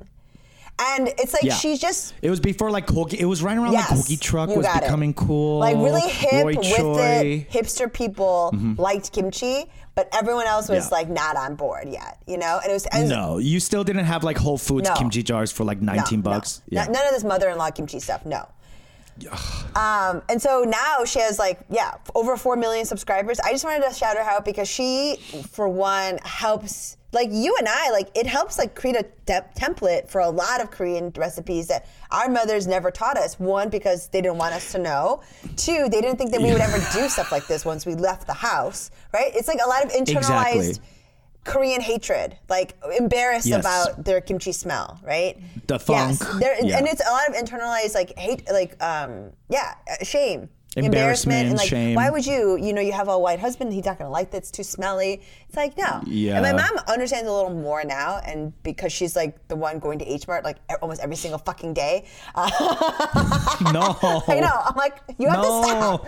And 0.80 1.07
it's 1.07 1.34
like 1.34 1.41
Yeah. 1.43 1.55
she's 1.55 1.80
just 1.80 2.14
It 2.22 2.30
was 2.30 2.39
before 2.39 2.69
like 2.69 2.85
Kogi. 2.85 3.15
It 3.15 3.26
was 3.26 3.41
right 3.41 3.57
around 3.57 3.73
Yes, 3.73 3.89
like 3.89 3.99
Kogi 3.99 4.19
truck 4.19 4.49
was 4.49 4.64
got 4.65 4.77
it. 4.77 4.81
becoming 4.84 5.14
cool. 5.15 5.57
like 5.59 5.76
really 5.76 6.01
hip 6.01 6.45
Roy 6.45 6.55
with 6.55 6.61
Choi. 6.64 6.93
Mm-hmm. 6.93 7.27
it. 7.27 7.49
Hipster 7.49 7.91
people 7.91 8.53
liked 8.77 9.11
kimchi, 9.11 9.65
but 9.98 10.07
everyone 10.14 10.45
else 10.45 10.69
was 10.69 10.86
Yeah. 10.86 10.98
like 10.98 11.10
not 11.10 11.36
on 11.36 11.56
board 11.56 11.90
yet, 11.90 12.19
you 12.28 12.38
know? 12.38 12.60
And 12.61 12.69
it 12.69 12.74
was 12.74 12.86
and 12.86 13.10
No, 13.10 13.40
you 13.40 13.60
still 13.60 13.84
didn't 13.84 14.06
have 14.06 14.24
like 14.24 14.38
Whole 14.38 14.60
Foods 14.60 14.88
No. 14.88 14.94
kimchi 14.95 15.24
jars 15.24 15.52
for 15.52 15.64
like 15.64 15.82
19 15.82 16.19
no. 16.19 16.24
bucks. 16.24 16.61
No- 16.69 16.82
Yeah. 16.82 16.86
none 16.86 17.03
of 17.07 17.11
this 17.15 17.24
mother-in-law 17.24 17.72
kimchi 17.72 17.99
stuff. 17.99 18.24
No. 18.24 18.45
Um, 19.76 20.22
and 20.30 20.41
so 20.41 20.64
now 20.68 21.06
she 21.06 21.19
has 21.19 21.38
like 21.39 21.60
yeah 21.69 21.95
over 22.15 22.38
four 22.38 22.56
million 22.56 22.85
subscribers. 22.85 23.39
I 23.39 23.52
just 23.52 23.64
wanted 23.64 23.88
to 23.88 23.94
shout 23.94 24.18
her 24.18 24.23
out 24.23 24.45
because 24.45 24.68
she, 24.68 25.18
for 25.52 25.68
one, 25.68 26.18
helps 26.23 26.98
like 27.14 27.30
you 27.31 27.56
and 27.57 27.68
I 27.69 27.89
like 27.91 28.10
it 28.15 28.27
helps 28.27 28.57
like 28.57 28.76
create 28.76 28.95
a 28.95 29.03
te- 29.26 29.48
template 29.60 30.10
for 30.10 30.22
a 30.22 30.30
lot 30.30 30.61
of 30.61 30.72
Korean 30.72 31.11
recipes 31.15 31.68
that 31.68 31.88
our 32.11 32.30
mothers 32.30 32.68
never 32.68 32.91
taught 32.91 33.18
us. 33.18 33.39
One 33.39 33.69
because 33.69 34.07
they 34.10 34.22
didn't 34.22 34.38
want 34.38 34.53
us 34.53 34.72
to 34.73 34.80
know. 34.80 35.22
Two, 35.56 35.88
they 35.89 36.02
didn't 36.02 36.18
think 36.18 36.31
that 36.31 36.41
we 36.41 36.52
would 36.52 36.61
ever 36.61 36.77
do 36.94 37.07
stuff 37.10 37.31
like 37.31 37.48
this 37.48 37.65
once 37.65 37.85
we 37.85 37.95
left 37.95 38.27
the 38.27 38.34
house. 38.34 38.91
Right? 39.14 39.31
It's 39.34 39.48
like 39.48 39.60
a 39.64 39.68
lot 39.68 39.84
of 39.84 39.91
internalized. 39.91 40.69
Exactly. 40.69 40.81
Korean 41.48 41.82
hatred, 41.82 42.38
like 42.49 42.76
embarrassed 42.99 43.48
Yes. 43.48 43.61
about 43.61 44.03
their 44.06 44.22
kimchi 44.22 44.52
smell, 44.52 44.99
right? 45.03 45.38
The 45.68 45.76
Yes, 45.90 46.19
funk. 46.19 46.40
there, 46.41 46.56
Yeah. 46.64 46.78
and 46.78 46.88
it's 46.88 47.02
a 47.02 47.10
lot 47.10 47.28
of 47.30 47.34
internalized 47.36 47.95
like 47.95 48.18
hate, 48.19 48.44
like 48.52 48.82
um, 48.84 49.32
yeah, 49.49 49.74
uh, 49.90 50.03
shame, 50.03 50.49
Embarrassment, 50.76 51.48
and 51.48 51.57
like 51.57 51.69
shame. 51.69 51.95
why 51.95 52.10
would 52.11 52.26
you? 52.26 52.56
You 52.57 52.72
know, 52.74 52.82
you 52.82 52.91
have 52.91 53.07
a 53.07 53.18
white 53.18 53.40
husband, 53.40 53.74
he's 53.74 53.86
not 53.86 53.98
gonna 53.98 54.11
like 54.11 54.30
that. 54.32 54.38
It's 54.40 54.52
too 54.52 54.61
smelly. 54.64 55.22
It's 55.48 55.57
like 55.57 55.76
no. 55.78 56.02
Yeah. 56.06 56.36
And 56.36 56.44
my 56.44 56.52
mom 56.53 56.78
understands 56.88 57.28
a 57.28 57.32
little 57.34 57.49
more 57.53 57.84
now, 57.84 58.19
and 58.24 58.52
because 58.61 58.91
she's 58.91 59.15
like 59.15 59.48
the 59.48 59.56
one 59.56 59.80
going 59.80 59.98
to 59.99 60.06
H 60.06 60.28
Mart 60.28 60.44
like 60.44 60.57
almost 60.82 61.02
every 61.02 61.15
single 61.15 61.40
fucking 61.40 61.74
day. 61.74 62.06
Uh, 62.36 62.49
no. 63.74 63.98
I 64.28 64.40
know. 64.40 64.52
I'm 64.65 64.76
like, 64.76 65.02
you 65.18 65.30
have 65.30 65.38
to 65.41 65.48
No. 65.49 65.64
stop. 65.64 66.07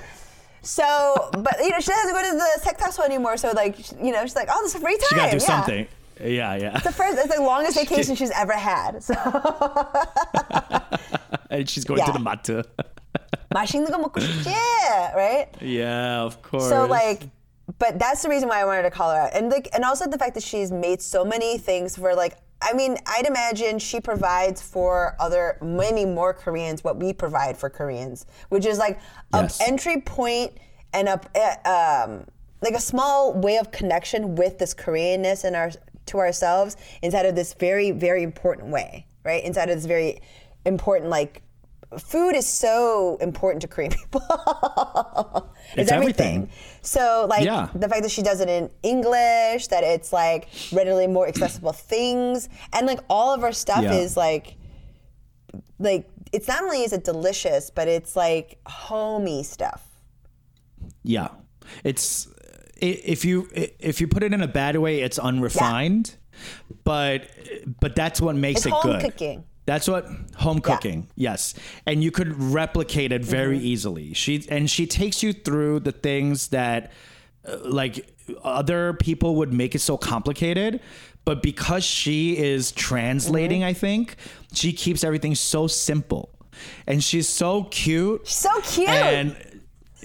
So, 0.61 1.29
but 1.31 1.55
you 1.61 1.69
know, 1.69 1.79
she 1.79 1.91
doesn't 1.91 2.13
go 2.13 2.31
to 2.31 2.37
the 2.37 2.61
sex 2.61 2.81
hospital 2.81 3.05
anymore. 3.05 3.37
So, 3.37 3.51
like, 3.51 3.77
you 4.01 4.11
know, 4.11 4.21
she's 4.23 4.35
like, 4.35 4.49
oh, 4.51 4.61
this 4.63 4.75
is 4.75 4.81
free 4.81 4.97
time. 4.97 5.07
She 5.09 5.15
got 5.15 5.25
to 5.25 5.39
do 5.39 5.43
yeah. 5.43 5.47
something. 5.47 5.87
Yeah, 6.21 6.55
yeah. 6.55 6.75
It's 6.75 6.83
the 6.83 6.91
first, 6.91 7.17
it's 7.17 7.33
the 7.33 7.41
longest 7.41 7.77
vacation 7.77 8.15
she's 8.15 8.31
ever 8.31 8.53
had. 8.53 9.01
So, 9.01 9.13
and 11.49 11.69
she's 11.69 11.85
going 11.85 11.99
yeah. 11.99 12.05
to 12.07 12.11
the 12.11 12.19
mata. 12.19 12.65
yeah, 14.45 15.13
right? 15.15 15.47
Yeah, 15.61 16.21
of 16.21 16.41
course. 16.41 16.67
So, 16.67 16.85
like, 16.85 17.23
but 17.77 17.99
that's 17.99 18.21
the 18.21 18.29
reason 18.29 18.49
why 18.49 18.59
I 18.59 18.65
wanted 18.65 18.83
to 18.83 18.91
call 18.91 19.11
her 19.11 19.21
out, 19.21 19.33
and 19.33 19.49
like, 19.49 19.69
and 19.73 19.83
also 19.83 20.07
the 20.07 20.17
fact 20.17 20.33
that 20.33 20.43
she's 20.43 20.71
made 20.71 21.01
so 21.01 21.23
many 21.23 21.57
things 21.57 21.95
for 21.95 22.15
like 22.15 22.35
I 22.61 22.73
mean, 22.73 22.97
I'd 23.07 23.25
imagine 23.25 23.79
she 23.79 24.01
provides 24.01 24.61
for 24.61 25.15
other 25.19 25.57
many 25.61 26.05
more 26.05 26.33
Koreans 26.33 26.83
what 26.83 26.97
we 26.97 27.13
provide 27.13 27.57
for 27.57 27.69
Koreans, 27.69 28.25
which 28.49 28.65
is 28.65 28.77
like 28.77 28.99
an 29.33 29.45
Yes. 29.45 29.61
entry 29.61 30.01
point 30.01 30.57
and 30.93 31.07
a 31.07 31.19
um, 31.69 32.25
like 32.61 32.73
a 32.73 32.79
small 32.81 33.33
way 33.33 33.57
of 33.57 33.71
connection 33.71 34.35
with 34.35 34.57
this 34.59 34.73
Koreanness 34.73 35.43
and 35.45 35.55
our 35.55 35.71
to 36.07 36.17
ourselves 36.17 36.75
inside 37.01 37.25
of 37.25 37.35
this 37.35 37.53
very 37.53 37.91
very 37.91 38.23
important 38.23 38.69
way, 38.71 39.05
right? 39.23 39.43
Inside 39.43 39.69
of 39.69 39.75
this 39.77 39.85
very 39.85 40.21
important 40.65 41.09
like 41.09 41.41
food 41.97 42.35
is 42.35 42.45
so 42.45 43.17
important 43.19 43.61
to 43.63 43.67
Korean 43.67 43.91
people. 43.91 44.21
It's 45.75 45.91
everything. 45.91 46.49
So 46.81 47.27
like 47.29 47.43
Yeah. 47.45 47.69
the 47.75 47.87
fact 47.87 48.01
that 48.01 48.11
she 48.11 48.21
does 48.23 48.39
it 48.41 48.49
in 48.49 48.69
English, 48.83 49.67
that 49.67 49.83
it's 49.83 50.11
like 50.11 50.47
readily 50.71 51.05
more 51.07 51.27
accessible 51.27 51.71
things, 51.93 52.49
and 52.73 52.87
like 52.87 52.99
all 53.09 53.33
of 53.33 53.41
her 53.41 53.51
stuff 53.51 53.83
Yeah. 53.83 53.93
is 53.93 54.17
like 54.17 54.55
like 55.79 56.09
it's 56.31 56.47
not 56.47 56.63
only 56.63 56.83
is 56.83 56.93
it 56.93 57.03
delicious, 57.03 57.69
but 57.69 57.87
it's 57.87 58.15
like 58.15 58.59
homey 58.67 59.43
stuff. 59.43 59.85
Yeah, 61.03 61.29
it's 61.83 62.27
if 62.81 63.23
you 63.25 63.47
if 63.53 64.01
you 64.01 64.07
put 64.07 64.23
it 64.23 64.33
in 64.33 64.41
a 64.41 64.47
bad 64.47 64.75
way, 64.77 65.01
it's 65.01 65.19
unrefined, 65.19 66.15
but 66.83 67.27
but 67.79 67.95
that's 67.95 68.19
what 68.21 68.35
makes 68.35 68.61
It's 68.61 68.67
it 68.67 68.73
home 68.73 68.91
good. 68.93 69.01
cooking. 69.01 69.43
That's 69.69 69.87
what 69.87 70.07
home 70.37 70.61
cooking. 70.61 71.07
Yes, 71.15 71.53
and 71.85 72.03
you 72.03 72.09
could 72.09 72.31
replicate 72.41 73.11
it 73.11 73.23
very 73.23 73.57
Mm-hmm. 73.57 73.73
easily. 73.73 74.13
She 74.15 74.43
and 74.49 74.67
she 74.67 74.87
takes 74.87 75.21
you 75.21 75.31
through 75.31 75.81
the 75.81 75.91
things 75.91 76.47
that 76.47 76.91
uh, 77.47 77.57
like 77.65 77.95
other 78.43 78.93
people 78.93 79.35
would 79.35 79.53
make 79.53 79.75
it 79.75 79.79
so 79.79 79.95
complicated. 79.95 80.79
But 81.23 81.43
because 81.43 81.83
she 81.83 82.35
is 82.35 82.71
translating, 82.71 83.61
Mm-hmm. 83.61 83.69
I 83.69 83.73
think 83.73 84.15
she 84.53 84.73
keeps 84.73 85.03
everything 85.03 85.35
so 85.35 85.67
simple, 85.67 86.29
and 86.87 87.03
she's 87.03 87.29
so 87.29 87.65
cute. 87.65 88.21
She's 88.25 88.37
So 88.37 88.49
cute. 88.61 88.89
And 88.89 89.35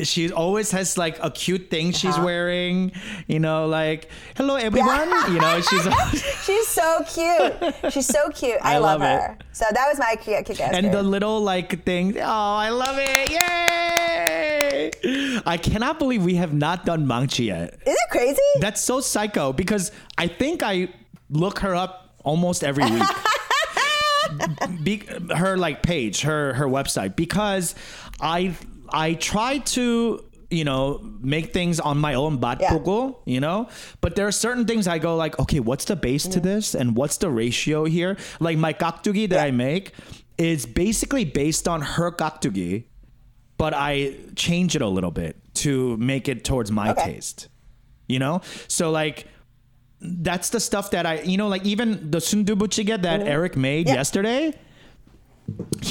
she 0.03 0.33
always 0.33 0.71
has 0.73 0.99
like 0.99 1.19
a 1.23 1.31
cute 1.31 1.71
thing 1.71 1.93
she's 1.93 2.15
Uh-huh. 2.15 2.25
wearing, 2.25 2.93
you 3.29 3.39
know, 3.39 3.66
like 3.66 4.09
"Hello 4.37 4.57
everyone," 4.57 5.09
you 5.33 5.39
know. 5.41 5.61
She's 5.61 5.87
She's 6.45 6.66
so 6.69 7.05
cute. 7.07 7.93
She's 7.93 8.07
so 8.07 8.29
cute. 8.31 8.59
I, 8.62 8.75
I 8.75 8.79
love, 8.79 9.01
love 9.01 9.21
her. 9.21 9.39
So 9.53 9.65
that 9.71 9.87
was 9.89 9.99
my 9.99 10.16
kick 10.16 10.51
ass. 10.61 10.73
and 10.75 10.93
the 10.93 11.03
little 11.03 11.41
like 11.41 11.85
thing. 11.85 12.19
Oh, 12.19 12.23
I 12.66 12.71
love 12.71 12.97
it! 12.99 13.31
Yay! 13.31 14.91
I 15.47 15.57
cannot 15.57 15.99
believe 15.99 16.25
we 16.25 16.35
have 16.37 16.53
not 16.53 16.85
done 16.85 17.07
Maangchi 17.07 17.47
yet. 17.47 17.75
is 17.87 17.95
it 17.95 18.11
crazy? 18.11 18.41
That's 18.61 18.81
so 18.81 19.01
psycho 19.01 19.53
because 19.53 19.93
I 20.19 20.27
think 20.29 20.62
I 20.62 20.89
look 21.31 21.61
her 21.61 21.75
up 21.75 22.15
almost 22.25 22.65
every 22.65 22.85
week. 22.91 23.03
Be, 24.83 25.03
her 25.35 25.57
like 25.57 25.83
page, 25.83 26.23
her 26.23 26.55
her 26.55 26.66
website 26.66 27.15
because 27.15 27.75
I 28.21 28.55
I 28.95 29.15
try 29.15 29.59
to 29.59 30.25
you 30.51 30.65
know 30.65 31.01
make 31.21 31.53
things 31.53 31.81
on 31.81 31.99
my 31.99 32.15
own 32.15 32.39
bat 32.39 32.59
Yeah. 32.61 32.71
bogo, 32.75 33.16
you 33.25 33.41
know 33.41 33.69
but 34.01 34.15
there 34.15 34.27
are 34.27 34.33
certain 34.33 34.66
things 34.66 34.87
I 34.87 34.99
go 34.99 35.16
like 35.16 35.39
okay 35.39 35.59
what's 35.61 35.87
the 35.87 35.97
base 35.97 36.25
to 36.29 36.41
this 36.41 36.75
and 36.75 36.95
what's 36.97 37.16
the 37.16 37.31
ratio 37.31 37.85
here 37.85 38.16
like 38.41 38.57
my 38.59 38.73
kaktugi 38.73 39.29
that 39.31 39.41
I 39.41 39.51
make 39.51 39.93
is 40.39 40.66
basically 40.66 41.25
based 41.25 41.66
on 41.66 41.81
her 41.81 42.11
kaktugi 42.12 42.85
but 43.59 43.73
I 43.75 44.15
change 44.37 44.77
it 44.77 44.83
a 44.83 44.89
little 44.89 45.11
bit 45.11 45.37
to 45.65 45.97
make 45.97 46.29
it 46.29 46.45
towards 46.45 46.71
my 46.71 46.91
Okay. 46.91 47.15
taste 47.15 47.49
you 48.07 48.19
know 48.19 48.41
so 48.69 48.91
like 48.91 49.27
that's 50.01 50.51
the 50.51 50.61
stuff 50.61 50.91
that 50.91 51.07
I, 51.07 51.21
you 51.23 51.39
know, 51.39 51.49
like 51.49 51.65
even 51.65 52.11
the 52.11 52.19
sundubuchige 52.19 53.01
that 53.03 53.21
mm-hmm. 53.21 53.29
Eric 53.29 53.57
made 53.57 53.87
Yeah. 53.89 53.95
yesterday, 53.95 54.53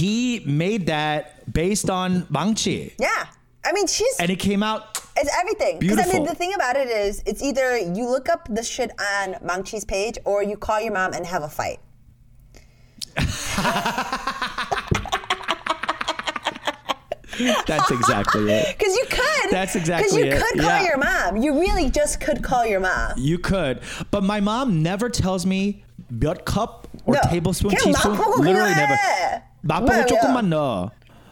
he 0.04 0.42
made 0.46 0.88
that 0.88 1.54
based 1.54 1.90
on 1.90 2.24
Maangchi. 2.24 2.94
Yeah. 3.00 3.28
I 3.64 3.72
mean, 3.72 3.88
she's. 3.88 4.20
And 4.20 4.30
it 4.30 4.38
came 4.38 4.62
out. 4.62 5.00
It's 5.16 5.32
everything. 5.40 5.80
Because 5.80 6.00
I 6.00 6.12
mean, 6.12 6.26
the 6.26 6.36
thing 6.36 6.54
about 6.54 6.76
it 6.76 6.90
is, 6.90 7.24
it's 7.26 7.42
either 7.42 7.78
you 7.78 8.10
look 8.10 8.28
up 8.28 8.54
the 8.54 8.64
shit 8.64 8.92
on 9.00 9.36
Maangchi's 9.36 9.86
page 9.86 10.18
or 10.26 10.44
you 10.44 10.58
call 10.58 10.82
your 10.82 10.92
mom 10.92 11.14
and 11.14 11.26
have 11.26 11.44
a 11.44 11.48
fight. 11.48 11.80
That's 17.66 17.90
exactly 17.90 18.52
it. 18.52 18.78
Because 18.78 18.98
you 18.98 19.06
could. 19.10 19.52
That's 19.52 19.78
exactly 19.78 20.20
it. 20.20 20.26
Because 20.26 20.42
you 20.42 20.52
could 20.52 20.60
call 20.60 20.82
yeah. 20.82 20.84
your 20.84 20.98
mom. 20.98 21.38
You 21.38 21.62
really 21.62 21.90
just 21.90 22.20
could 22.20 22.44
call 22.44 22.66
your 22.66 22.82
mom. 22.82 23.14
You 23.16 23.40
could. 23.40 23.80
But 24.12 24.24
my 24.24 24.42
mom 24.42 24.84
never 24.84 25.10
tells 25.10 25.46
me 25.46 25.86
but 26.12 26.46
cup 26.46 26.90
or 27.06 27.16
no. 27.16 27.22
tablespoon, 27.30 27.72
teaspoon. 27.72 28.18
Literally 28.40 28.76
never. 28.76 29.00
해. 29.63 29.63
맛보고 29.63 29.93
뭐예요? 29.93 30.07
조금만 30.07 30.51
넣어. 30.51 30.91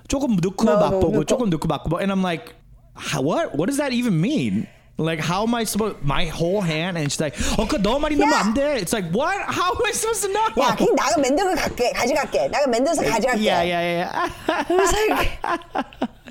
조금 0.08 0.36
넣고 0.36 0.64
넣어, 0.64 0.78
맛보고 0.78 1.12
넣고. 1.12 1.24
조금 1.24 1.50
넣고 1.50 1.66
맛보고, 1.68 1.98
and 2.00 2.10
I'm 2.12 2.22
like, 2.22 2.54
how, 2.94 3.20
what? 3.22 3.54
What 3.56 3.66
does 3.66 3.76
that 3.78 3.92
even 3.92 4.20
mean? 4.20 4.66
Like, 4.98 5.20
how 5.20 5.42
am 5.42 5.54
I 5.54 5.64
supposed? 5.64 6.00
My 6.02 6.24
whole 6.24 6.62
hand, 6.62 6.96
and 6.96 7.12
she's 7.12 7.20
like, 7.20 7.34
oh, 7.58 7.66
그거 7.66 7.76
너무 7.82 8.00
많이 8.00 8.16
넣으면 8.16 8.30
Yeah. 8.32 8.42
안 8.42 8.54
돼. 8.54 8.80
It's 8.80 8.94
like, 8.94 9.10
what? 9.12 9.36
How 9.44 9.72
am 9.74 9.82
I 9.84 9.92
supposed 9.92 10.22
to 10.24 10.32
know? 10.32 10.46
야, 10.56 10.74
그냥 10.74 10.96
나가 10.96 11.20
만들고 11.20 11.54
갈게. 11.54 11.92
가져갈게. 11.92 12.48
나가 12.48 12.66
만들어서 12.66 13.02
가져갈게. 13.04 13.42
yeah, 13.44 13.60
yeah, 13.62 13.82
yeah, 13.82 14.30
yeah. 14.48 14.64
It 14.70 14.74
was 14.74 14.92
like, 14.92 15.40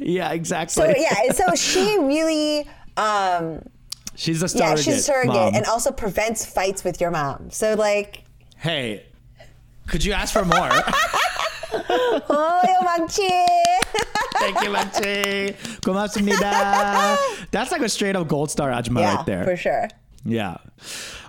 yeah, 0.01 0.31
exactly. 0.33 0.81
so 0.81 0.93
yeah, 0.97 1.31
so 1.31 1.53
she 1.53 1.99
really, 1.99 2.67
um, 2.97 3.61
she's 4.15 4.41
a 4.41 4.49
yeah, 4.57 4.73
surrogate. 4.73 4.83
she's 4.83 4.95
a 4.97 5.03
surrogate 5.03 5.35
mom. 5.35 5.55
and 5.55 5.65
also 5.67 5.91
prevents 5.91 6.43
fights 6.45 6.83
with 6.83 6.99
your 6.99 7.11
mom. 7.11 7.51
So 7.51 7.75
like, 7.75 8.23
hey, 8.57 9.03
could 9.85 10.03
you 10.03 10.13
ask 10.13 10.33
for 10.33 10.43
more? 10.43 10.71
호요 11.90 12.22
oh, 12.28 12.86
Maangchi! 12.86 13.46
Thank 14.38 14.62
you, 14.62 14.70
Maangchi. 14.70 15.54
고맙습니다. 15.82 17.16
That's 17.50 17.72
like 17.72 17.82
a 17.82 17.88
straight 17.88 18.16
up 18.16 18.28
gold 18.28 18.50
star 18.50 18.70
ajma 18.70 19.00
yeah, 19.00 19.14
right 19.16 19.26
there. 19.26 19.44
for 19.44 19.56
sure. 19.56 19.88
Yeah. 20.24 20.56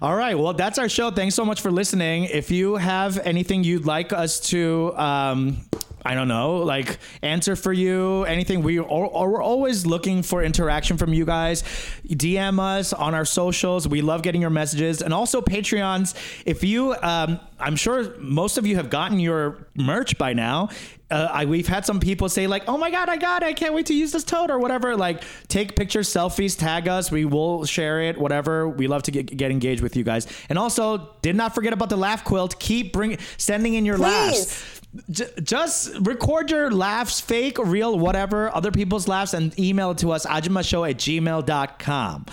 All 0.02 0.16
right. 0.16 0.38
Well, 0.38 0.54
that's 0.54 0.78
our 0.78 0.90
show. 0.90 1.12
Thanks 1.12 1.36
so 1.36 1.46
much 1.46 1.62
for 1.62 1.72
listening. 1.72 2.26
If 2.26 2.52
you 2.52 2.76
have 2.76 3.18
anything 3.20 3.64
you'd 3.64 3.86
like 3.86 4.12
us 4.12 4.40
to 4.52 4.94
um, 4.98 5.58
I 6.04 6.16
don't 6.16 6.28
know, 6.28 6.58
like 6.58 6.98
answer 7.22 7.56
for 7.56 7.72
you, 7.72 8.24
anything, 8.24 8.64
we 8.64 8.80
are, 8.80 8.86
we're 8.86 9.42
always 9.42 9.86
looking 9.86 10.24
for 10.24 10.44
interaction 10.44 10.98
from 10.98 11.14
you 11.14 11.26
guys. 11.26 11.64
DM 12.08 12.60
us 12.60 12.94
on 12.94 13.14
our 13.14 13.26
socials. 13.26 13.88
We 13.88 14.02
love 14.02 14.24
getting 14.24 14.42
your 14.42 14.50
messages 14.50 15.02
and 15.02 15.14
also 15.14 15.42
Patreons. 15.42 16.16
If 16.46 16.64
you, 16.64 16.96
um, 17.02 17.40
I'm 17.60 17.76
sure 17.76 18.16
most 18.18 18.58
of 18.58 18.66
you 18.66 18.76
have 18.78 18.90
gotten 18.90 19.20
your 19.20 19.68
merch 19.76 20.18
by 20.18 20.34
now. 20.34 20.70
Uh, 21.12 21.28
I, 21.30 21.46
we've 21.46 21.68
had 21.68 21.86
some 21.86 22.00
people 22.00 22.30
say 22.30 22.48
like, 22.48 22.64
"Oh 22.70 22.78
my 22.78 22.90
god, 22.90 23.10
I 23.10 23.18
got 23.18 23.44
it! 23.44 23.48
I 23.48 23.54
can't 23.54 23.74
wait 23.74 23.88
to 23.88 23.94
use 23.94 24.14
this 24.14 24.24
tote 24.24 24.50
or 24.50 24.60
whatever." 24.60 24.96
Like, 24.96 25.24
take 25.50 25.76
pictures, 25.76 26.08
selfies, 26.08 26.58
tag 26.58 26.88
us. 26.88 27.12
We 27.12 27.26
will 27.26 27.66
share 27.66 28.02
it. 28.02 28.18
Whatever. 28.18 28.70
We 28.70 28.88
love 28.88 29.04
to 29.04 29.12
get, 29.12 29.26
get 29.36 29.52
engaged 29.52 29.82
with 29.82 29.98
you 29.98 30.06
guys. 30.06 30.26
And 30.48 30.58
also, 30.58 31.10
did 31.22 31.36
not 31.36 31.54
forget 31.54 31.74
about 31.74 31.90
the 31.90 31.98
laugh 31.98 32.24
quilt. 32.24 32.58
Keep 32.60 32.94
bring 32.94 33.18
sending 33.36 33.74
in 33.74 33.86
your 33.86 33.98
laughs. 33.98 34.81
J- 35.10 35.30
just 35.42 35.96
record 36.02 36.52
your 36.52 36.70
laughs, 36.72 37.22
fake, 37.22 37.58
real, 37.58 37.98
whatever, 37.98 38.54
other 38.54 38.72
people's 38.72 39.08
laughs, 39.08 39.34
and 39.34 39.58
email 39.60 39.92
it 39.92 40.00
to 40.00 40.12
us, 40.12 40.26
ajumashow 40.26 40.90
at 40.90 40.98
gmail.com. 40.98 42.26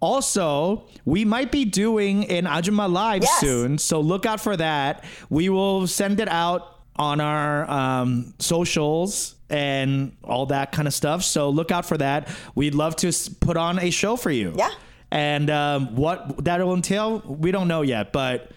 Also, 0.00 0.84
we 1.04 1.24
might 1.24 1.52
be 1.52 1.64
doing 1.64 2.28
an 2.30 2.44
Ajuma 2.46 2.90
Live 2.90 3.22
Yes. 3.22 3.38
soon, 3.40 3.78
so 3.78 4.00
look 4.00 4.24
out 4.26 4.40
for 4.40 4.56
that. 4.56 5.04
We 5.28 5.50
will 5.50 5.86
send 5.86 6.20
it 6.20 6.28
out 6.28 6.78
on 6.96 7.20
our 7.20 7.70
um, 7.70 8.32
socials 8.38 9.34
and 9.50 10.16
all 10.24 10.46
that 10.46 10.72
kind 10.72 10.88
of 10.88 10.94
stuff. 10.94 11.22
So 11.22 11.50
look 11.50 11.70
out 11.70 11.84
for 11.84 11.98
that. 11.98 12.28
We'd 12.54 12.74
love 12.74 12.96
to 12.96 13.12
put 13.40 13.56
on 13.56 13.78
a 13.78 13.90
show 13.90 14.16
for 14.16 14.30
you. 14.30 14.54
Yeah. 14.56 14.70
And 15.10 15.50
um, 15.50 15.96
what 15.96 16.44
that 16.44 16.64
will 16.64 16.74
entail, 16.74 17.18
we 17.26 17.50
don't 17.50 17.68
know 17.68 17.82
yet, 17.82 18.12
but 18.12 18.50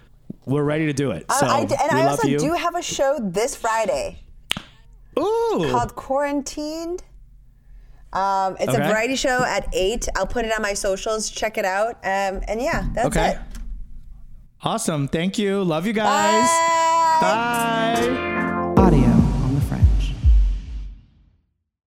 we're 0.45 0.63
ready 0.63 0.85
to 0.87 0.93
do 0.93 1.11
it. 1.11 1.25
So 1.31 1.45
I, 1.45 1.59
and 1.61 1.73
I 1.91 2.07
also 2.07 2.27
you. 2.27 2.39
do 2.39 2.53
have 2.53 2.75
a 2.75 2.81
show 2.81 3.17
this 3.21 3.55
Friday 3.55 4.19
Ooh. 5.17 5.67
called 5.71 5.95
Quarantined. 5.95 7.03
Um, 8.11 8.55
it's 8.59 8.73
Okay. 8.73 8.83
a 8.83 8.87
variety 8.87 9.15
show 9.15 9.43
at 9.43 9.67
eight. 9.73 10.07
I'll 10.15 10.27
put 10.27 10.45
it 10.45 10.53
on 10.53 10.61
my 10.61 10.73
socials. 10.73 11.29
Check 11.29 11.57
it 11.57 11.65
out. 11.65 11.95
Um, 12.03 12.41
and 12.47 12.61
yeah, 12.61 12.85
that's 12.93 13.07
Okay. 13.07 13.29
it. 13.31 13.37
Awesome. 14.61 15.07
Thank 15.07 15.37
you. 15.39 15.63
Love 15.63 15.87
you 15.87 15.93
guys. 15.93 16.47
Bye. 17.21 17.95
Bye. 17.95 18.39